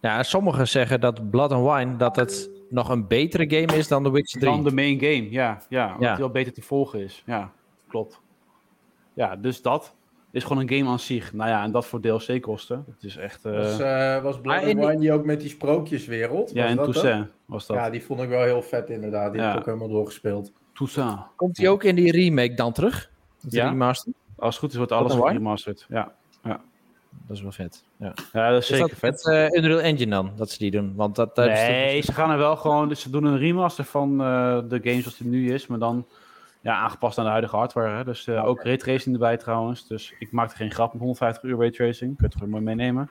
Ja, 0.00 0.22
sommigen 0.22 0.68
zeggen 0.68 1.00
dat 1.00 1.30
Blood 1.30 1.52
and 1.52 1.72
Wine 1.72 1.96
dat 1.96 2.16
het 2.16 2.50
nog 2.68 2.88
een 2.88 3.06
betere 3.06 3.44
game 3.60 3.78
is 3.78 3.88
dan 3.88 4.02
The 4.02 4.10
Witcher 4.12 4.40
3. 4.40 4.52
Dan 4.52 4.64
de 4.64 4.72
main 4.72 4.98
game, 5.00 5.30
ja. 5.30 5.58
ja 5.68 5.86
omdat 5.86 6.00
Ja. 6.02 6.10
die 6.14 6.18
wel 6.24 6.30
beter 6.32 6.52
te 6.52 6.62
volgen 6.62 7.00
is. 7.00 7.22
Ja, 7.26 7.50
klopt. 7.88 8.20
Ja, 9.14 9.36
dus 9.36 9.62
dat 9.62 9.94
is 10.30 10.42
gewoon 10.44 10.62
een 10.62 10.78
game 10.78 10.90
aan 10.90 10.98
zich. 10.98 11.32
Nou 11.32 11.50
ja, 11.50 11.62
en 11.64 11.70
dat 11.72 11.86
voor 11.86 12.00
DLC 12.00 12.40
kosten. 12.42 12.84
Het 12.94 13.04
is 13.04 13.16
echt... 13.16 13.44
eh, 13.44 13.52
Was, 13.52 13.78
eh 13.78 14.22
was 14.22 14.40
Blood 14.40 14.44
maar 14.62 14.64
and 14.70 14.78
Wine 14.78 14.98
die 14.98 15.12
ook 15.12 15.24
met 15.24 15.40
die 15.40 15.48
sprookjeswereld? 15.48 16.50
ja, 16.52 16.62
Was 16.62 16.70
in 16.70 16.76
dat 16.76 16.86
ook? 16.86 16.92
Toussaint 16.92 17.28
was 17.44 17.66
dat. 17.66 17.76
Ja, 17.76 17.90
die 17.90 18.02
vond 18.04 18.20
ik 18.20 18.28
wel 18.28 18.42
heel 18.42 18.62
vet 18.62 18.90
inderdaad. 18.90 19.32
Die 19.32 19.40
Ja. 19.40 19.46
heb 19.46 19.54
ik 19.54 19.60
ook 19.60 19.66
helemaal 19.66 19.88
doorgespeeld. 19.88 20.52
Toussaint. 20.74 21.20
Komt 21.36 21.56
die 21.56 21.68
ook 21.68 21.84
in 21.84 21.94
die 21.94 22.12
remake 22.12 22.54
dan 22.54 22.72
terug? 22.72 23.10
De 23.40 23.56
Ja. 23.56 23.68
remaster? 23.68 24.12
Als 24.36 24.50
het 24.54 24.58
goed 24.64 24.70
is, 24.70 24.76
wordt 24.76 24.92
alles 24.92 25.12
geremasterd. 25.14 25.86
Ja. 25.88 26.12
Dat 27.10 27.36
is 27.36 27.42
wel 27.42 27.52
vet. 27.52 27.84
Ja. 27.96 28.12
ja, 28.32 28.50
dat 28.50 28.62
is 28.62 28.70
Is 28.70 28.76
zeker 28.76 28.88
dat 28.88 28.98
vet. 28.98 29.24
met 29.24 29.52
eh, 29.52 29.62
Unreal 29.62 29.80
Engine 29.80 30.10
dan, 30.10 30.32
dat 30.36 30.50
ze 30.50 30.58
die 30.58 30.70
doen? 30.70 30.92
Want 30.96 31.16
dat, 31.16 31.36
Nee, 31.36 32.02
ze 32.02 32.12
gaan 32.12 32.30
er 32.30 32.38
wel 32.38 32.56
gewoon. 32.56 32.88
Dus 32.88 33.00
ze 33.00 33.10
doen 33.10 33.24
een 33.24 33.38
remaster 33.38 33.84
van 33.84 34.20
eh, 34.20 34.58
de 34.68 34.80
game 34.82 35.00
zoals 35.00 35.16
die 35.16 35.26
nu 35.26 35.52
is, 35.52 35.66
maar 35.66 35.78
dan 35.78 36.06
ja, 36.60 36.74
aangepast 36.74 37.18
aan 37.18 37.24
de 37.24 37.30
huidige 37.30 37.56
hardware. 37.56 37.96
Hè? 37.96 38.04
Dus 38.04 38.26
eh, 38.26 38.44
ook 38.44 38.62
raytracing 38.62 39.14
erbij 39.14 39.36
trouwens. 39.36 39.86
Dus 39.86 40.14
ik 40.18 40.32
maakte 40.32 40.56
geen 40.56 40.72
grap 40.72 40.92
met 40.92 41.00
150 41.00 41.42
uur 41.42 41.58
raytracing. 41.58 42.16
Kun 42.16 42.26
je 42.28 42.34
het 42.34 42.42
er 42.42 42.48
mooi 42.48 42.62
meenemen. 42.62 43.10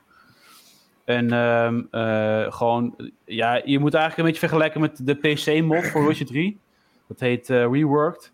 En 1.06 1.32
ehm, 1.32 1.82
eh, 1.92 2.52
gewoon, 2.52 3.12
ja, 3.26 3.62
je 3.66 3.80
moet 3.80 3.94
eigenlijk 3.94 4.18
een 4.18 4.24
beetje 4.24 4.48
vergelijken 4.48 4.82
met 4.82 5.06
de 5.06 5.16
PC-mod 5.16 5.88
voor 5.88 6.08
Witcher 6.08 6.26
3. 6.26 6.60
Dat 7.08 7.20
heet 7.20 7.50
eh, 7.50 7.72
Reworked. 7.72 8.32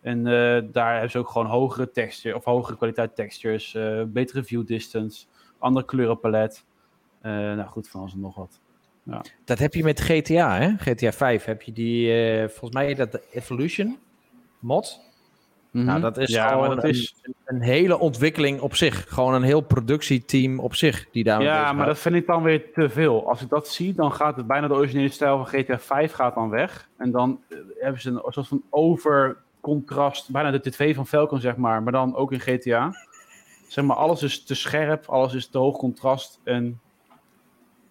En 0.00 0.26
eh, 0.26 0.62
daar 0.72 0.92
hebben 0.92 1.10
ze 1.10 1.18
ook 1.18 1.28
gewoon 1.28 1.46
hogere 1.46 1.90
texture, 1.90 2.36
of 2.36 2.44
hogere 2.44 2.76
kwaliteit 2.76 3.14
textures, 3.14 3.74
eh, 3.74 4.02
betere 4.06 4.44
view 4.44 4.66
distance, 4.66 5.26
andere 5.58 5.86
kleurenpalet. 5.86 6.64
Eh, 7.20 7.32
nou 7.32 7.66
goed, 7.66 7.88
van 7.88 8.00
alles 8.00 8.12
en 8.12 8.20
nog 8.20 8.34
wat. 8.34 8.60
Dat 9.44 9.58
heb 9.58 9.74
je 9.74 9.84
met 9.84 10.00
GTA, 10.00 10.58
hè? 10.58 10.74
GTA 10.76 11.12
5 11.12 11.44
heb 11.44 11.62
je 11.62 11.72
die, 11.72 12.12
volgens 12.48 12.72
mij 12.72 12.94
dat 12.94 13.12
de 13.12 13.22
Evolution 13.30 13.98
mod. 14.58 15.00
Nou, 15.70 16.00
dat 16.00 16.16
is 16.18 16.28
Mhm. 16.28 16.38
ja, 16.38 16.48
gewoon 16.48 16.74
dat 16.74 16.84
een, 16.84 16.90
is... 16.90 17.14
een 17.44 17.60
hele 17.60 17.98
ontwikkeling 17.98 18.60
op 18.60 18.74
zich. 18.74 19.04
Gewoon 19.08 19.34
een 19.34 19.42
heel 19.42 19.60
productieteam 19.60 20.58
op 20.58 20.74
zich 20.74 21.10
die 21.10 21.24
daar 21.24 21.42
Ja, 21.42 21.72
maar 21.72 21.86
dat 21.86 21.98
vind 21.98 22.14
ik 22.14 22.26
dan 22.26 22.42
weer 22.42 22.72
te 22.72 22.88
veel. 22.88 23.28
Als 23.28 23.42
ik 23.42 23.48
dat 23.48 23.68
zie, 23.68 23.94
dan 23.94 24.12
gaat 24.12 24.36
het 24.36 24.46
bijna 24.46 24.68
de 24.68 24.74
originele 24.74 25.08
stijl 25.08 25.36
van 25.36 25.46
GTA 25.46 25.78
5 25.78 26.12
gaat 26.12 26.34
dan 26.34 26.48
weg. 26.50 26.88
En 26.96 27.10
dan 27.10 27.40
hebben 27.78 28.00
ze 28.00 28.10
een 28.10 28.22
soort 28.32 28.48
van 28.48 28.62
overcontrast, 29.60 30.30
bijna 30.30 30.50
de 30.50 30.60
tv 30.60 30.94
van 30.94 31.06
Falcon 31.06 31.40
zeg 31.40 31.56
maar, 31.56 31.82
maar 31.82 31.92
dan 31.92 32.16
ook 32.16 32.32
in 32.32 32.40
GTA. 32.40 32.92
Zeg 33.68 33.84
maar, 33.84 33.96
alles 33.96 34.22
is 34.22 34.44
te 34.44 34.54
scherp, 34.54 35.06
alles 35.06 35.34
is 35.34 35.48
te 35.48 35.58
hoog 35.58 35.76
contrast 35.76 36.40
en 36.44 36.80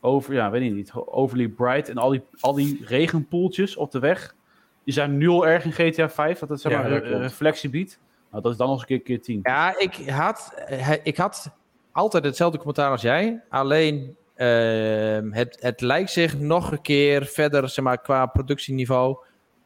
over, 0.02 0.34
ja, 0.34 0.50
weet 0.50 0.62
ik 0.62 0.74
niet, 0.74 0.92
overly 0.94 1.48
bright. 1.48 1.90
En 1.90 1.98
al 1.98 2.10
die, 2.10 2.24
al 2.40 2.54
die 2.54 2.86
regenpoeltjes 2.86 3.76
op 3.76 3.92
de 3.92 4.00
weg, 4.00 4.36
die 4.84 4.94
zijn 4.94 5.18
nu 5.18 5.28
al 5.28 5.48
erg 5.48 5.66
in 5.66 5.72
GTA 5.72 6.10
5, 6.10 6.40
dat 6.40 6.50
het 6.50 6.62
zeg 6.62 6.72
Ja, 6.72 6.82
maar 6.82 6.92
een 6.92 7.22
reflectie 7.22 7.70
biedt. 7.70 8.00
Nou, 8.32 8.44
dat 8.44 8.52
is 8.52 8.58
dan 8.58 8.68
nog 8.68 8.76
eens 8.76 8.90
een 8.90 9.04
keer, 9.04 9.18
keer 9.18 9.22
10. 9.22 9.40
Ja, 9.44 9.80
ik 9.80 10.10
had, 10.10 10.54
ik 11.04 11.18
had 11.18 11.52
altijd 11.92 12.24
hetzelfde 12.24 12.58
commentaar 12.58 12.92
als 12.92 13.02
jij. 13.02 13.44
Alleen 13.50 14.16
ehm, 14.36 15.32
het, 15.32 15.58
het 15.60 15.82
lijkt 15.82 16.12
zich 16.12 16.40
nog 16.40 16.72
een 16.72 16.82
keer 16.82 17.26
verder 17.26 17.70
zeg 17.70 17.86
maar, 17.86 18.02
qua 18.02 18.26
productieniveau 18.26 19.18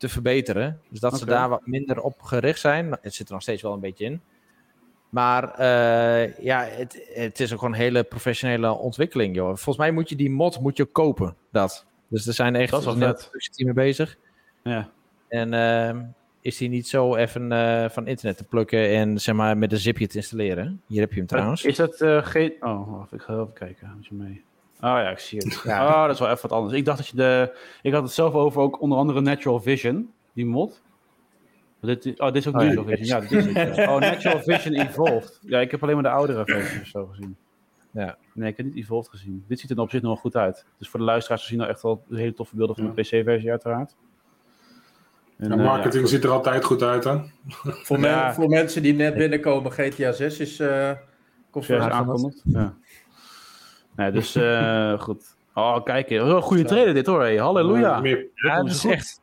te 0.02 0.10
verbeteren. 0.10 0.80
Dus 0.90 1.00
dat 1.00 1.18
ze 1.18 1.26
daar 1.26 1.50
wat 1.50 1.66
minder 1.66 2.02
op 2.02 2.22
gericht 2.22 2.60
zijn. 2.60 2.98
Het 3.02 3.14
zit 3.14 3.28
er 3.28 3.34
nog 3.34 3.42
steeds 3.42 3.62
wel 3.62 3.74
een 3.74 3.80
beetje 3.80 4.06
in. 4.06 4.22
Maar 5.10 5.54
eh, 5.54 6.38
ja, 6.38 6.64
het, 6.64 7.10
het 7.14 7.40
is 7.40 7.54
ook 7.54 7.60
gewoon 7.60 7.74
een 7.74 7.80
hele 7.80 8.04
professionele 8.04 8.72
ontwikkeling, 8.72 9.36
joh. 9.36 9.48
Volgens 9.48 9.78
mij 9.78 9.92
moet 9.92 10.10
je 10.10 10.16
die 10.16 10.30
mod 10.30 10.60
moet 10.60 10.78
je 10.78 10.86
kopen, 10.86 11.36
dat. 11.52 11.86
Dus 12.08 12.28
er 12.28 12.34
zijn 12.34 12.56
echt 12.56 12.72
Dat 12.72 12.84
vet. 12.84 12.94
productieteam 12.98 13.76
mee 13.76 13.86
bezig. 13.86 14.18
Ja. 14.64 14.90
En 15.28 15.54
ehm, 15.54 16.04
is 16.42 16.58
die 16.58 16.70
niet 16.70 16.88
zo 16.88 17.16
even 17.16 17.52
eh, 17.52 17.90
van 17.90 18.08
internet 18.08 18.38
te 18.38 18.44
plukken 18.44 18.90
en 18.90 19.20
zeg 19.20 19.36
maar 19.36 19.58
met 19.58 19.72
een 19.72 19.78
zipje 19.78 20.08
te 20.08 20.18
installeren? 20.18 20.82
Hier 20.88 21.02
heb 21.02 21.12
je 21.12 21.18
hem 21.18 21.28
trouwens. 21.28 21.64
Is 21.64 21.76
dat 21.76 22.02
eh, 22.02 22.26
geen... 22.26 22.54
Oh, 22.60 22.92
wacht, 22.98 23.14
ik 23.14 23.22
ga 23.22 23.34
even 23.34 23.54
kijken. 23.54 23.92
Moet 23.96 24.08
je 24.08 24.16
mee? 24.16 24.44
Oh 24.82 24.88
ja, 24.90 25.10
ik 25.10 25.20
zie 25.20 25.38
het. 25.40 25.64
Oh, 25.68 26.02
dat 26.02 26.12
is 26.14 26.20
wel 26.20 26.30
even 26.30 26.50
wat 26.50 26.52
anders. 26.60 26.74
Ik 26.78 26.86
dacht 26.86 26.98
dat 26.98 27.08
je 27.08 27.16
de... 27.16 27.58
Ik 27.82 27.94
had 27.94 28.04
het 28.04 28.12
zelf 28.12 28.34
over 28.34 28.62
ook 28.62 28.82
onder 28.82 28.98
andere 28.98 29.22
Natural 29.22 29.60
Vision, 29.60 30.12
die 30.34 30.46
mod. 30.46 30.82
Maar 31.80 31.90
Dit, 31.96 32.06
is- 32.06 32.16
oh, 32.16 32.26
dit 32.28 32.36
is 32.36 32.48
ook 32.48 32.56
Oh 32.56 32.62
ja, 32.62 32.68
Natural 32.68 32.98
Vision. 32.98 33.22
Ja, 33.22 33.28
dit 33.28 33.46
is 33.46 33.54
het. 33.54 33.76
ja. 33.76 33.90
Oh, 33.96 34.00
Natural 34.00 34.40
Vision 34.42 34.74
Evolved. 34.74 35.40
Ja, 35.42 35.60
ik 35.60 35.72
heb 35.72 35.84
alleen 35.84 35.96
maar 35.96 36.04
de 36.04 36.10
oudere 36.10 36.46
versies 36.46 36.82
of 36.82 36.88
zo 36.88 37.06
gezien. 37.06 37.36
Ja. 37.92 38.18
Nee, 38.34 38.50
ik 38.52 38.58
heb 38.58 38.66
niet 38.66 38.76
Evolved 38.76 39.10
gezien. 39.10 39.44
Dit 39.48 39.60
ziet 39.60 39.70
er 39.70 39.80
op 39.80 39.90
zich 39.90 40.02
nog 40.02 40.12
wel 40.12 40.22
goed 40.22 40.36
uit. 40.36 40.66
Dus 40.78 40.90
voor 40.90 41.00
de 41.00 41.06
luisteraars, 41.06 41.42
we 41.42 41.48
zien 41.48 41.58
nou 41.58 41.70
echt 41.70 41.82
wel 41.82 42.04
hele 42.10 42.34
toffe 42.34 42.56
beelden 42.56 42.76
van 42.76 42.86
de 42.96 43.02
PC-versie 43.02 43.50
uiteraard. 43.50 43.96
En, 45.38 45.50
Ja, 45.50 45.56
eh, 45.58 45.64
marketing 45.64 46.04
ja, 46.04 46.10
ziet 46.10 46.24
er 46.24 46.30
altijd 46.30 46.64
goed 46.64 46.82
uit, 46.82 47.04
hè? 47.04 47.18
Voor, 47.64 48.00
men- 48.00 48.34
voor 48.34 48.48
mensen 48.50 48.82
die 48.82 48.94
net 48.94 49.14
binnenkomen, 49.16 49.72
GTA 49.72 50.12
6 50.12 50.40
is 50.40 50.60
uh, 50.60 50.92
aankondigt. 51.70 52.42
Ja. 52.46 52.76
Nee, 53.96 54.12
dus 54.12 54.36
eh, 54.36 55.00
goed. 55.06 55.36
Oh, 55.54 55.84
kijk, 55.84 56.10
heel 56.10 56.36
een 56.36 56.42
goede 56.42 56.64
trailer 56.64 56.94
dit 56.94 57.06
hoor. 57.06 57.22
Hey. 57.22 57.38
Halleluja. 57.38 57.96
Eh, 57.96 58.02
meer 58.02 58.28
Ja, 58.36 58.64
dat 58.64 58.68
ze 58.68 58.74
is 58.74 58.82
goed. 58.82 58.92
echt, 58.92 59.22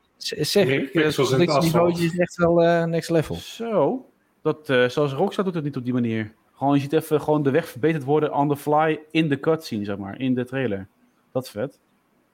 zeg 0.48 0.68
ik, 0.68 0.92
het 0.92 1.18
asfalt. 1.48 1.98
is 1.98 2.18
echt 2.18 2.36
wel 2.36 2.62
eh, 2.62 2.84
next 2.84 3.10
level. 3.10 3.34
Zo. 3.36 4.06
Dat, 4.42 4.70
eh 4.70 4.88
zoals 4.88 5.12
Rockstar 5.12 5.44
doet 5.44 5.54
het 5.54 5.64
niet 5.64 5.76
op 5.76 5.84
die 5.84 5.92
manier. 5.92 6.32
Gewoon, 6.56 6.74
je 6.74 6.80
ziet 6.80 6.92
even 6.92 7.20
gewoon 7.20 7.42
de 7.42 7.50
weg 7.50 7.68
verbeterd 7.68 8.04
worden 8.04 8.34
on 8.34 8.48
the 8.48 8.56
fly 8.56 9.00
in 9.10 9.28
de 9.28 9.40
cutscene, 9.40 9.84
zeg 9.84 9.96
maar. 9.96 10.20
In 10.20 10.34
de 10.34 10.44
trailer. 10.44 10.86
Dat 11.32 11.44
is 11.44 11.50
vet. 11.50 11.78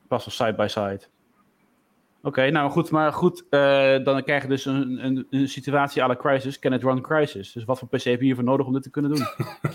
Pas 0.09 0.24
wel 0.24 0.35
side 0.49 0.55
by 0.55 0.66
side. 0.68 1.01
Oké, 2.27 2.51
nou 2.51 2.70
goed, 2.70 2.91
maar 2.91 3.12
goed, 3.12 3.45
eh, 3.51 4.05
dan 4.05 4.22
krijg 4.22 4.43
je 4.43 4.49
dus 4.49 4.64
een, 4.64 5.05
een, 5.05 5.27
een 5.31 5.49
situatie 5.49 6.03
à 6.03 6.07
la 6.07 6.16
Crisis, 6.16 6.59
can 6.59 6.72
it 6.72 6.83
run 6.83 7.01
Crisis. 7.01 7.53
Dus 7.53 7.64
wat 7.64 7.79
voor 7.79 7.89
PC 7.89 8.03
heb 8.03 8.18
je 8.18 8.25
hiervoor 8.25 8.45
nodig 8.45 8.66
om 8.66 8.72
dit 8.72 8.83
te 8.83 8.91
kunnen 8.91 9.11
doen? 9.14 9.25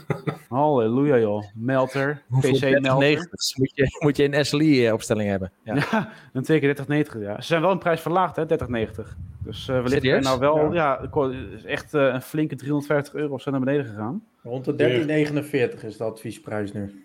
Halleluja 0.50 1.18
joh, 1.20 1.43
Melter, 1.56 2.22
Hoeveel 2.30 2.54
PC 2.54 2.80
Melter. 2.80 3.18
3090's 3.28 3.56
moet 3.58 3.72
je, 3.76 3.97
moet 4.00 4.18
je 4.18 4.34
een 4.34 4.45
SLI-opstelling 4.45 5.30
hebben. 5.30 5.52
Ja. 5.64 5.76
Ja, 5.91 6.10
een 6.34 6.43
teken 6.43 6.76
3090, 6.76 7.22
ja. 7.22 7.41
Ze 7.41 7.47
zijn 7.47 7.62
wel 7.62 7.72
een 7.72 7.78
prijs 7.78 8.02
verlaagd, 8.02 8.36
hè, 8.36 8.45
3090. 8.45 9.18
Dus 9.43 9.68
eh 9.68 9.76
wellicht 9.76 9.93
Serieus? 9.93 10.26
nou 10.26 10.39
wel, 10.39 10.74
ja, 10.74 11.00
Ja. 11.12 11.39
echt 11.66 11.93
eh, 11.93 12.02
een 12.02 12.22
flinke 12.22 12.56
350 12.56 13.14
euro 13.14 13.34
of 13.34 13.41
zo 13.41 13.52
naar 13.52 13.60
beneden 13.60 13.86
gegaan. 13.86 14.24
Rond 14.43 14.66
de 14.66 14.76
1349 14.76 15.84
is 15.84 15.97
de 15.97 16.04
adviesprijs 16.04 16.74
nu. 16.74 17.04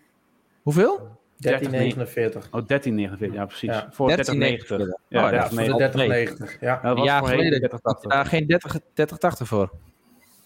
Hoeveel? 0.63 1.09
1349. 1.51 2.45
Oh, 2.53 2.67
1349, 2.67 3.39
ja 3.39 3.47
precies. 3.47 3.69
Ja. 3.71 3.89
Voor 3.93 4.07
1390. 4.07 4.67
3090. 4.67 5.01
Ja, 5.09 5.21
Ja, 5.21 5.33
ja, 5.33 5.49
voor 5.49 5.57
de 5.59 5.65
3090. 5.77 6.37
3090. 6.47 6.61
Ja. 6.61 6.69
Ja, 6.83 6.89
dat 6.89 6.97
was 6.99 7.07
Ja, 7.07 7.19
voorheen 7.19 7.37
geleden. 7.39 7.59
3080. 7.59 8.11
Daar 8.11 8.27
geen 8.27 8.47
30, 8.47 8.71
3080 8.95 9.49
voor. 9.49 9.71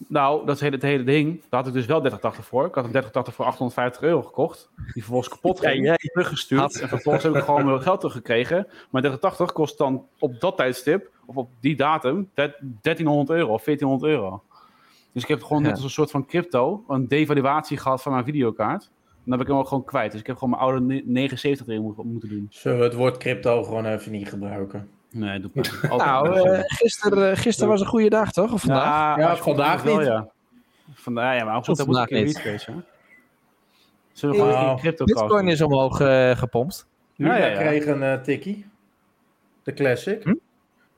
Nou, 0.07 0.45
dat 0.45 0.55
is 0.55 0.61
het 0.61 0.61
hele, 0.61 0.75
het 0.75 0.83
hele 0.85 1.03
ding. 1.03 1.41
Daar 1.49 1.59
had 1.59 1.67
ik 1.67 1.73
dus 1.73 1.85
wel 1.85 1.99
3080 1.99 2.45
voor. 2.45 2.65
Ik 2.65 2.75
had 2.75 2.83
een 2.83 2.89
3080 2.91 3.33
voor 3.33 3.45
850 3.45 4.01
euro 4.01 4.21
gekocht. 4.21 4.69
Die 4.75 5.03
vervolgens 5.03 5.29
kapot 5.29 5.59
ging. 5.59 5.85
Ja, 5.85 5.95
teruggestuurd. 5.95 6.61
had- 6.61 6.75
En 6.75 6.87
vervolgens 6.87 7.23
heb 7.23 7.35
ik 7.35 7.43
gewoon 7.43 7.65
mijn 7.65 7.81
geld 7.81 7.99
teruggekregen. 7.99 8.67
Maar 8.89 9.01
3080 9.01 9.51
kost 9.51 9.77
dan 9.77 10.05
op 10.19 10.39
dat 10.39 10.57
tijdstip, 10.57 11.09
of 11.25 11.35
op 11.35 11.49
die 11.59 11.75
datum, 11.75 12.29
1300 12.81 13.29
euro 13.39 13.53
of 13.53 13.63
1400 13.63 14.11
euro. 14.11 14.43
Dus 15.13 15.23
ik 15.23 15.29
heb 15.29 15.43
gewoon 15.43 15.61
net 15.61 15.71
als 15.71 15.83
een 15.83 15.89
soort 15.89 16.11
van 16.11 16.25
crypto, 16.25 16.83
een 16.87 17.07
devaluatie 17.07 17.77
gehad 17.77 18.01
van 18.01 18.11
mijn 18.11 18.25
videokaart. 18.25 18.89
Dan 19.23 19.31
heb 19.37 19.41
ik 19.41 19.47
hem 19.47 19.57
ook 19.57 19.67
gewoon 19.67 19.85
kwijt. 19.85 20.11
Dus 20.11 20.19
ik 20.19 20.27
heb 20.27 20.37
gewoon 20.37 20.49
mijn 20.49 20.61
oude 20.61 20.81
ne- 20.85 21.01
79 21.05 21.67
erin 21.67 21.81
mo- 21.81 22.03
moeten 22.03 22.29
doen. 22.29 22.47
Zullen 22.49 22.77
we 22.77 22.83
het 22.83 22.93
woord 22.93 23.17
crypto 23.17 23.63
gewoon 23.63 23.85
even 23.85 24.11
niet 24.11 24.29
gebruiken? 24.29 24.89
Nee, 25.11 25.39
doe 25.39 25.49
ik 25.53 25.55
niet. 25.55 25.81
Nou, 25.97 26.49
eh 26.49 26.61
gisteren 26.65 27.37
gisteren 27.37 27.69
was 27.69 27.81
een 27.81 27.87
goede 27.87 28.09
dag, 28.09 28.31
toch? 28.31 28.53
Of 28.53 28.61
vandaag? 28.61 29.17
Ja, 29.17 29.35
vandaag 29.35 29.83
wel, 29.83 29.97
niet. 29.97 30.07
Ja. 30.07 30.27
Vandaag, 30.93 31.37
ja, 31.37 31.45
maar 31.45 31.55
ook 31.55 31.65
dat 31.65 31.87
moet 31.87 31.97
ik 31.97 32.09
niet. 32.09 32.37
Zullen 34.11 34.35
we 34.35 34.41
gewoon 34.41 34.69
een 34.69 34.77
crypto 34.77 35.05
Bitcoin 35.05 35.47
is 35.47 35.61
omhoog 35.61 35.99
eh, 35.99 36.31
gepompt. 36.37 36.87
Luna 37.15 37.37
Ja, 37.37 37.45
ja, 37.45 37.51
ja. 37.51 37.57
kreeg 37.59 37.85
een 37.85 38.03
eh, 38.03 38.21
tikkie. 38.21 38.65
De 39.63 39.73
Classic. 39.73 40.23
Hm? 40.23 40.33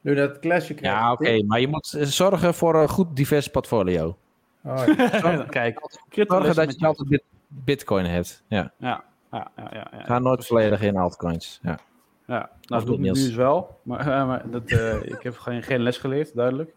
Luna 0.02 0.22
het 0.22 0.40
Classic 0.40 0.76
kreeg 0.76 0.92
Ja, 0.92 1.12
oké. 1.12 1.44
Maar 1.44 1.60
je 1.60 1.68
moet 1.68 1.94
eh, 1.94 2.04
zorgen 2.06 2.54
voor 2.54 2.76
een 2.76 2.90
goed 2.90 3.16
divers 3.16 3.48
portfolio. 3.48 4.18
Oh, 4.64 4.84
ja. 4.86 5.44
Kijk, 5.50 5.80
Zorgen 6.10 6.56
dat 6.56 6.80
je 6.80 6.86
altijd 6.86 7.24
bitcoin 7.52 8.06
hebt. 8.06 8.44
Ja. 8.48 8.72
Ja, 8.78 9.04
ja, 9.32 9.52
ja. 9.56 9.70
ja, 9.74 9.88
ja. 9.92 10.04
Ga 10.04 10.20
nooit 10.20 10.46
volledig 10.46 10.82
in 10.82 10.98
altcoins. 10.98 11.60
Ja. 11.62 11.80
Ja, 12.28 12.38
nou, 12.38 12.50
dat 12.66 12.86
doe 12.86 12.96
ik 12.96 13.02
nu 13.02 13.12
dus 13.12 13.36
wel. 13.36 13.80
Maar, 13.84 14.00
eh, 14.00 14.28
maar 14.28 14.50
dat, 14.50 14.64
eh, 14.72 15.04
ik 15.16 15.22
heb 15.22 15.38
geen, 15.38 15.64
geen 15.64 15.80
les 15.82 15.98
geleerd, 15.98 16.36
duidelijk. 16.36 16.74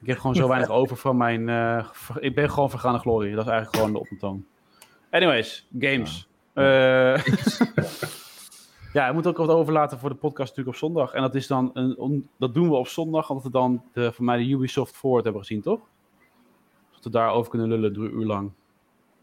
Ik 0.00 0.06
heb 0.06 0.18
gewoon 0.18 0.36
zo 0.36 0.48
weinig 0.48 0.68
over 0.80 0.96
van 0.96 1.16
mijn... 1.16 1.48
eh, 1.48 1.86
ik 2.18 2.34
ben 2.34 2.50
gewoon 2.50 2.70
vergaande 2.70 2.98
glorie. 2.98 3.34
Dat 3.34 3.44
is 3.44 3.50
eigenlijk 3.50 3.82
gewoon 3.84 4.02
de 4.02 4.10
optoon. 4.10 4.46
Anyways, 5.10 5.68
games. 5.78 6.28
Eh, 6.52 7.24
ja, 8.92 9.08
ik 9.08 9.12
moet 9.14 9.26
ook 9.26 9.36
wat 9.36 9.48
overlaten 9.48 9.98
voor 9.98 10.08
de 10.08 10.14
podcast 10.14 10.48
natuurlijk 10.48 10.76
op 10.76 10.82
zondag. 10.82 11.12
En 11.12 11.20
dat 11.22 11.34
is 11.34 11.46
dan... 11.46 11.70
Een, 11.74 11.98
on- 11.98 12.28
dat 12.38 12.54
doen 12.54 12.68
we 12.68 12.74
op 12.74 12.88
zondag, 12.88 13.28
omdat 13.30 13.44
we 13.44 13.50
dan 13.50 13.82
de, 13.92 14.12
voor 14.12 14.24
mij 14.24 14.36
de 14.36 14.48
Ubisoft 14.50 14.96
Forward 14.96 15.24
hebben 15.24 15.42
gezien, 15.42 15.62
toch? 15.62 15.80
Dat 16.94 17.04
we 17.04 17.10
daarover 17.10 17.50
kunnen 17.50 17.68
lullen 17.68 17.92
drie 17.92 18.10
uur 18.10 18.26
lang. 18.26 18.50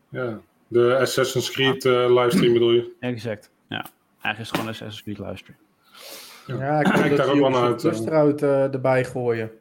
Ja, 0.10 0.40
de 0.72 0.98
Assassin's 0.98 1.52
Creed 1.52 1.86
eh, 1.86 1.92
livestream 2.08 2.54
bedoel 2.54 2.72
je? 2.72 2.92
Exact, 3.00 3.52
ja. 3.68 3.86
Eigenlijk 4.22 4.40
is 4.40 4.48
het 4.48 4.48
gewoon 4.48 4.66
een 4.66 4.72
Assassin's 4.72 5.04
Creed 5.04 5.20
livestream. 5.28 5.60
Ja, 6.46 6.80
ik 6.80 6.86
Kijk 6.86 7.18
daar 7.18 7.30
ook 7.30 7.40
wel 7.40 7.50
naar 7.50 7.64
uit, 7.64 7.82
Plus 7.82 8.00
eh. 8.00 8.06
eruit 8.06 8.42
eh, 8.42 8.74
erbij 8.74 9.06
gooien. 9.06 9.52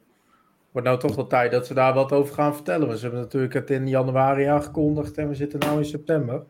Wordt 0.70 0.86
nou 0.89 1.01
toch 1.01 1.14
wel 1.14 1.26
tijd 1.26 1.51
dat 1.51 1.66
ze 1.66 1.74
daar 1.74 1.94
wat 1.94 2.12
over 2.12 2.34
gaan 2.34 2.55
vertellen. 2.55 2.86
Want 2.86 2.98
ze 2.98 3.05
hebben 3.05 3.22
natuurlijk 3.22 3.55
het 3.55 3.70
in 3.70 3.89
januari 3.89 4.44
aangekondigd 4.44 5.18
en 5.18 5.28
we 5.28 5.34
zitten 5.34 5.60
nu 5.70 5.78
in 5.78 5.84
september. 5.84 6.43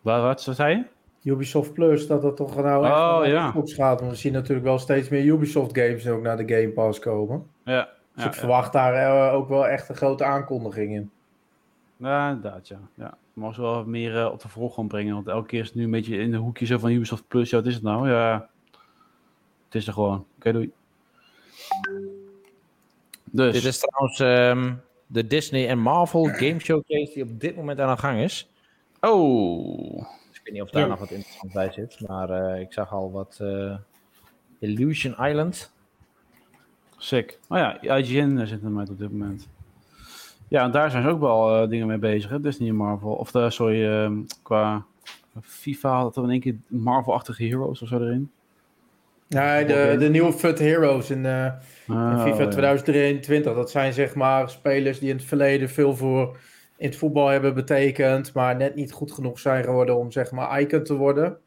Wat, 0.00 0.22
wat 0.22 0.56
zei 0.56 0.76
je? 0.76 1.30
Ubisoft 1.30 1.72
Plus, 1.72 2.06
dat 2.06 2.22
dat 2.22 2.36
toch 2.36 2.56
nou 2.56 2.84
echt 2.84 2.94
Oh, 2.94 3.26
ja. 3.26 3.54
Gaat. 3.64 4.00
Want 4.00 4.12
we 4.12 4.18
zien 4.18 4.32
natuurlijk 4.32 4.66
wel 4.66 4.78
steeds 4.78 5.08
meer 5.08 5.24
Ubisoft 5.24 5.78
games 5.78 6.08
ook 6.08 6.22
naar 6.22 6.36
de 6.36 6.54
Game 6.54 6.68
Pass 6.72 6.98
komen. 6.98 7.46
Ja, 7.64 7.88
Dus 8.14 8.24
ja, 8.24 8.30
ik 8.30 8.36
verwacht 8.36 8.72
daar 8.72 9.32
ook 9.32 9.48
wel 9.48 9.68
echt 9.68 9.88
een 9.88 9.96
grote 9.96 10.24
aankondiging 10.24 10.94
in. 10.94 11.10
Ja, 12.02 12.28
inderdaad, 12.30 12.68
ja. 12.68 12.78
ja. 12.94 13.16
Mogen 13.32 13.54
ze 13.54 13.60
wel 13.60 13.74
wat 13.74 13.86
meer 13.86 14.18
eh, 14.18 14.32
op 14.32 14.40
de 14.40 14.48
voorgrond 14.48 14.88
brengen. 14.88 15.14
Want 15.14 15.28
elke 15.28 15.46
keer 15.48 15.60
is 15.60 15.66
het 15.66 15.74
nu 15.76 15.84
een 15.84 15.90
beetje 15.90 16.16
in 16.16 16.30
de 16.30 16.36
hoekje 16.36 16.66
zo 16.66 16.78
van 16.78 16.90
Ubisoft 16.90 17.28
Plus. 17.28 17.50
Ja, 17.50 17.56
wat 17.56 17.66
is 17.66 17.74
het 17.74 17.82
nou? 17.82 18.08
Ja, 18.10 18.48
het 19.64 19.74
is 19.74 19.86
er 19.86 19.92
gewoon. 19.92 20.26
Oké, 20.36 20.52
doei. 20.52 20.72
Dus, 23.24 23.52
Dit 23.52 23.64
is 23.64 23.78
trouwens 23.78 24.20
ehm, 24.20 24.74
de 25.06 25.26
Disney 25.26 25.68
en 25.68 25.78
Marvel 25.78 26.24
Game 26.24 26.58
Showcase 26.58 27.12
die 27.14 27.22
op 27.22 27.40
dit 27.40 27.56
moment 27.56 27.80
aan 27.80 27.94
de 27.94 28.00
gang 28.00 28.20
is. 28.20 28.50
oh, 29.00 29.98
Dus 30.28 30.38
ik 30.38 30.40
weet 30.44 30.52
niet 30.52 30.62
of 30.62 30.70
daar 30.70 30.82
Ja. 30.82 30.88
nog 30.88 30.98
wat 30.98 31.10
interessant 31.10 31.52
bij 31.52 31.70
zit. 31.72 32.00
Maar 32.08 32.30
eh, 32.30 32.60
ik 32.60 32.72
zag 32.72 32.92
al 32.92 33.10
wat 33.12 33.38
eh, 33.40 33.76
Illusion 34.58 35.12
Island. 35.26 35.72
sick. 36.96 37.38
Oh 37.48 37.58
ja, 37.58 37.96
IGN 37.96 38.44
zit 38.46 38.62
er 38.62 38.70
met 38.70 38.90
op 38.90 38.98
dit 38.98 39.10
moment. 39.12 39.48
Ja, 40.52 40.64
en 40.64 40.70
daar 40.70 40.90
zijn 40.90 41.02
ze 41.02 41.08
ook 41.08 41.20
wel 41.20 41.62
eh, 41.62 41.68
dingen 41.68 41.86
mee 41.86 41.98
bezig, 41.98 42.30
hè? 42.30 42.40
Disney 42.40 42.68
en 42.68 42.74
Marvel. 42.74 43.12
Of, 43.12 43.30
de, 43.30 43.50
sorry, 43.50 43.86
ehm, 43.88 44.12
qua 44.42 44.84
FIFA 45.42 45.90
had 46.00 46.16
er 46.16 46.22
in 46.22 46.30
één 46.30 46.40
keer 46.40 46.56
Marvel-achtige 46.66 47.44
heroes 47.44 47.82
of 47.82 47.88
zo 47.88 48.00
erin. 48.00 48.30
Nee, 49.28 49.64
de, 49.64 49.96
de 49.98 50.08
nieuwe 50.08 50.32
FUT 50.32 50.58
Heroes 50.58 51.10
in, 51.10 51.26
eh, 51.26 51.44
in 51.86 51.94
Oh, 51.94 52.22
FIFA 52.22 52.42
ja. 52.42 52.48
2023. 52.48 53.54
Dat 53.54 53.70
zijn 53.70 53.92
zeg 53.92 54.14
maar 54.14 54.50
spelers 54.50 54.98
die 54.98 55.08
in 55.10 55.16
het 55.16 55.24
verleden 55.24 55.68
veel 55.68 55.96
voor 55.96 56.36
in 56.76 56.86
het 56.88 56.96
voetbal 56.96 57.28
hebben 57.28 57.54
betekend, 57.54 58.34
maar 58.34 58.56
net 58.56 58.74
niet 58.74 58.92
goed 58.92 59.12
genoeg 59.12 59.38
zijn 59.38 59.64
geworden 59.64 59.96
om 59.98 60.10
zeg 60.10 60.30
maar 60.30 60.60
icon 60.60 60.82
te 60.82 60.94
worden. 60.96 61.38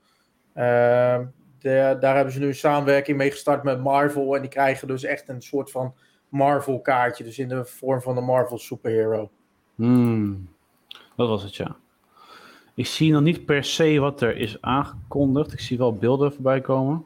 Ehm, 0.54 1.26
de- 1.60 1.98
daar 2.00 2.16
hebben 2.16 2.34
ze 2.34 2.40
nu 2.40 2.48
een 2.48 2.56
samenwerking 2.56 3.18
mee 3.18 3.32
gestart 3.32 3.64
met 3.64 3.84
Marvel 3.84 4.36
en 4.36 4.42
die 4.42 4.50
krijgen 4.50 4.88
dus 4.88 5.04
echt 5.04 5.30
een 5.30 5.42
soort 5.42 5.72
van 5.72 5.94
Marvel 6.30 6.80
kaartje, 6.80 7.24
dus 7.24 7.40
in 7.40 7.48
de 7.48 7.66
vorm 7.66 8.02
van 8.02 8.18
een 8.18 8.24
Marvel 8.24 8.58
superhero. 8.58 9.30
Hmm, 9.76 10.50
dat 11.16 11.28
was 11.28 11.44
het, 11.44 11.56
ja. 11.56 11.76
Ik 12.74 12.86
zie 12.86 13.12
nog 13.12 13.22
niet 13.22 13.46
per 13.46 13.64
se 13.64 14.00
wat 14.00 14.22
er 14.22 14.38
is 14.38 14.62
aangekondigd. 14.62 15.54
Ik 15.54 15.60
zie 15.60 15.78
wel 15.78 15.94
beelden 15.94 16.34
voorbij 16.34 16.62
komen. 16.62 17.06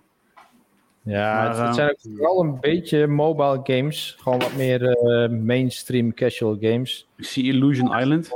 Ja, 1.01 1.33
Maar, 1.33 1.47
het, 1.47 1.57
het 1.57 1.67
eh, 1.67 1.73
zijn 1.73 1.89
ook 1.89 1.99
vooral 1.99 2.43
een 2.43 2.59
beetje 2.59 3.07
mobile 3.07 3.59
games. 3.63 4.15
Gewoon 4.19 4.39
wat 4.39 4.55
meer 4.55 4.97
eh, 4.97 5.29
mainstream 5.29 6.13
casual 6.13 6.57
games. 6.59 7.07
Ik 7.15 7.25
zie 7.25 7.43
Illusion 7.43 7.99
Island. 7.99 8.31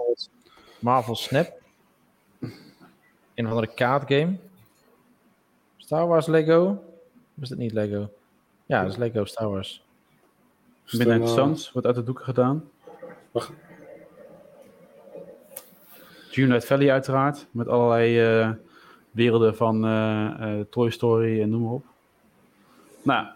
Marvel 0.80 1.16
Snap. 1.16 1.62
Een 3.36 3.46
andere 3.46 3.74
kaartgame. 3.74 4.36
Star 5.78 6.08
Wars 6.08 6.28
Lego. 6.28 6.84
Of 7.38 7.44
is 7.44 7.50
dat 7.50 7.58
niet 7.58 7.74
Lego? 7.74 8.10
Ja, 8.66 8.82
dat 8.82 8.92
is 8.92 8.98
Lego 8.98 9.26
Star 9.26 9.50
Wars. 9.50 9.83
Midnight 10.92 11.20
Dan, 11.20 11.28
eh, 11.28 11.34
Suns 11.34 11.72
wordt 11.72 11.88
uit 11.88 11.96
de 11.96 12.04
doeken 12.04 12.26
gedaan. 12.26 12.70
Wacht. 13.32 13.52
United 16.38 16.66
Valley 16.66 16.92
uiteraard. 16.92 17.48
Met 17.52 17.68
allerlei 17.68 18.20
eh, 18.20 18.50
werelden 19.12 19.56
van 19.56 19.86
eh, 19.86 20.60
eh, 20.60 20.66
Toy 20.70 20.90
Story 20.90 21.42
en 21.42 21.50
noem 21.50 21.62
maar 21.62 21.72
op. 21.72 21.86
Nou, 23.02 23.26
Ik 23.26 23.34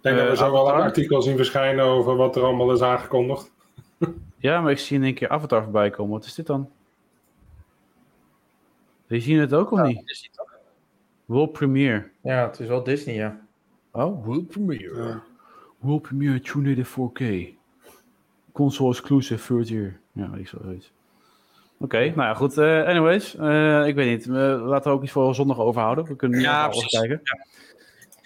denk 0.00 0.16
dat 0.16 0.28
we 0.28 0.36
zo 0.36 0.52
wel 0.52 0.68
een 0.68 0.80
artikel 0.80 1.22
zien 1.22 1.36
verschijnen 1.36 1.84
over 1.84 2.16
wat 2.16 2.36
er 2.36 2.42
allemaal 2.42 2.72
is 2.72 2.82
aangekondigd. 2.82 3.52
ja, 4.36 4.60
maar 4.60 4.70
ik 4.70 4.78
zie 4.78 4.96
in 4.96 5.04
één 5.04 5.14
keer 5.14 5.28
Avatar 5.28 5.62
voorbij 5.62 5.90
komen. 5.90 6.12
Wat 6.12 6.24
is 6.24 6.34
dit 6.34 6.46
dan? 6.46 6.70
Die 9.06 9.20
zien 9.20 9.38
het 9.38 9.54
ook 9.54 9.70
of 9.70 9.82
niet? 9.82 10.30
World 11.24 11.52
Premiere. 11.52 12.08
Ja, 12.22 12.46
het 12.46 12.60
is 12.60 12.68
wel 12.68 12.82
Disney, 12.82 13.14
ja. 13.14 13.40
Oh, 13.90 14.24
World 14.24 14.46
Premiere. 14.46 15.20
World 15.80 16.02
Premiere 16.02 16.40
Tune 16.40 16.84
4K. 16.84 17.22
Console 18.52 18.90
exclusive 18.90 19.46
third 19.46 19.68
year. 19.68 19.98
Ja, 20.12 20.30
ik 20.36 20.48
zo 20.48 20.58
zoiets. 20.64 20.92
Oké, 21.78 21.98
nou 21.98 22.14
ja, 22.20 22.34
goed. 22.34 22.58
eh, 22.58 22.82
anyways, 22.84 23.36
eh, 23.36 23.86
ik 23.86 23.94
weet 23.94 24.08
niet. 24.08 24.26
We 24.26 24.60
laten 24.64 24.90
we 24.90 24.96
ook 24.96 25.02
iets 25.02 25.12
voor 25.12 25.34
zondag 25.34 25.58
overhouden. 25.58 26.04
We 26.04 26.16
kunnen 26.16 26.38
nu 26.38 26.44
Ja, 26.44 26.64
alles 26.64 26.86
kijken. 26.86 27.22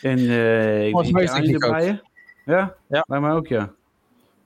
En 0.01 0.19
eh 0.19 0.87
ik 0.87 0.91
Volgens 0.91 1.11
ben 1.11 1.29
aan 1.31 1.45
erbij. 1.45 2.01
Ja? 2.45 2.75
Ja. 2.87 3.05
Bij 3.07 3.21
mij 3.21 3.31
ook, 3.33 3.47
ja. 3.47 3.71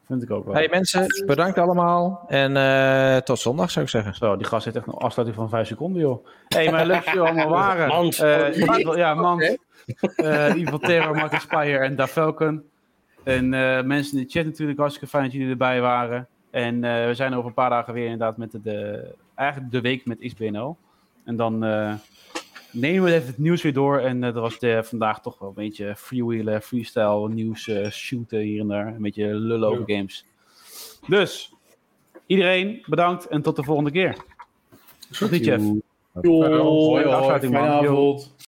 Vind 0.07 0.23
ik 0.23 0.31
ook 0.31 0.45
wel. 0.45 0.55
Hey 0.55 0.69
mensen, 0.71 1.25
bedankt 1.27 1.59
allemaal. 1.59 2.25
En 2.29 2.57
eh, 2.57 3.17
tot 3.17 3.39
zondag 3.39 3.71
zou 3.71 3.85
ik 3.85 3.91
zeggen. 3.91 4.15
Zo, 4.15 4.37
die 4.37 4.47
gast 4.47 4.65
heeft 4.65 4.77
echt 4.77 4.87
een 4.87 4.93
afsluiting 4.93 5.39
van 5.41 5.49
5 5.49 5.67
seconden, 5.67 6.01
joh. 6.03 6.27
Hé, 6.49 6.59
hey, 6.59 6.71
maar 6.71 6.87
leuk 6.87 7.05
dat 7.05 7.15
jullie 7.15 7.21
allemaal 7.21 7.49
waren. 7.49 7.89
Mand. 7.95 8.19
Eh, 8.19 8.97
ja, 8.97 9.15
man. 9.15 9.41
Eh 10.17 10.55
Ivan 10.55 10.79
Terror, 10.81 11.15
Martin 11.15 11.41
Spire 11.41 11.79
en 11.79 11.97
Da 11.97 12.07
Falcon. 12.07 12.63
En 13.29 13.55
eh, 13.55 13.83
mensen 13.85 14.19
in 14.19 14.25
de 14.25 14.31
chat 14.31 14.45
natuurlijk, 14.45 14.79
hartstikke 14.79 15.09
fijn 15.09 15.25
dat 15.25 15.33
jullie 15.33 15.49
erbij 15.51 15.81
waren. 15.81 16.27
En 16.51 16.85
eh, 16.85 17.07
we 17.07 17.15
zijn 17.15 17.35
over 17.35 17.49
een 17.49 17.55
paar 17.55 17.71
dagen 17.71 17.95
weer 17.95 18.05
inderdaad 18.05 18.37
met 18.37 18.51
de, 18.51 18.61
de- 18.61 19.15
eigenlijk 19.35 19.73
de 19.73 19.81
week 19.81 20.07
met 20.07 20.19
XBNL. 20.19 20.77
En 21.25 21.37
dan 21.37 21.65
eh, 21.65 21.95
nemen 22.73 23.05
we 23.05 23.15
even 23.15 23.27
het 23.27 23.39
nieuws 23.39 23.63
weer 23.63 23.73
door. 23.73 23.99
En 23.99 24.23
eh, 24.25 24.35
er 24.35 24.41
was 24.41 24.59
de, 24.59 24.81
vandaag 24.85 25.21
toch 25.21 25.39
wel 25.39 25.49
een 25.49 25.55
beetje 25.55 25.97
freewheelen, 25.97 26.63
freestyle, 26.63 27.29
nieuws, 27.29 27.69
eh, 27.69 27.91
shooten 27.91 28.39
hier 28.41 28.61
en 28.61 28.69
daar. 28.69 28.87
Een 28.87 29.03
beetje 29.03 29.35
lullen 29.35 29.69
over 29.69 29.83
games. 29.87 30.25
Dus, 31.09 31.53
iedereen 32.27 32.83
bedankt 32.87 33.27
en 33.27 33.43
tot 33.43 33.57
de 33.57 33.63
volgende 33.63 33.91
keer. 33.91 34.17
Tot 35.19 35.29
ziens, 35.29 35.47
Jeff. 35.47 35.65
Yo, 36.23 36.97
afsluiting, 37.13 37.53
man. 37.53 37.85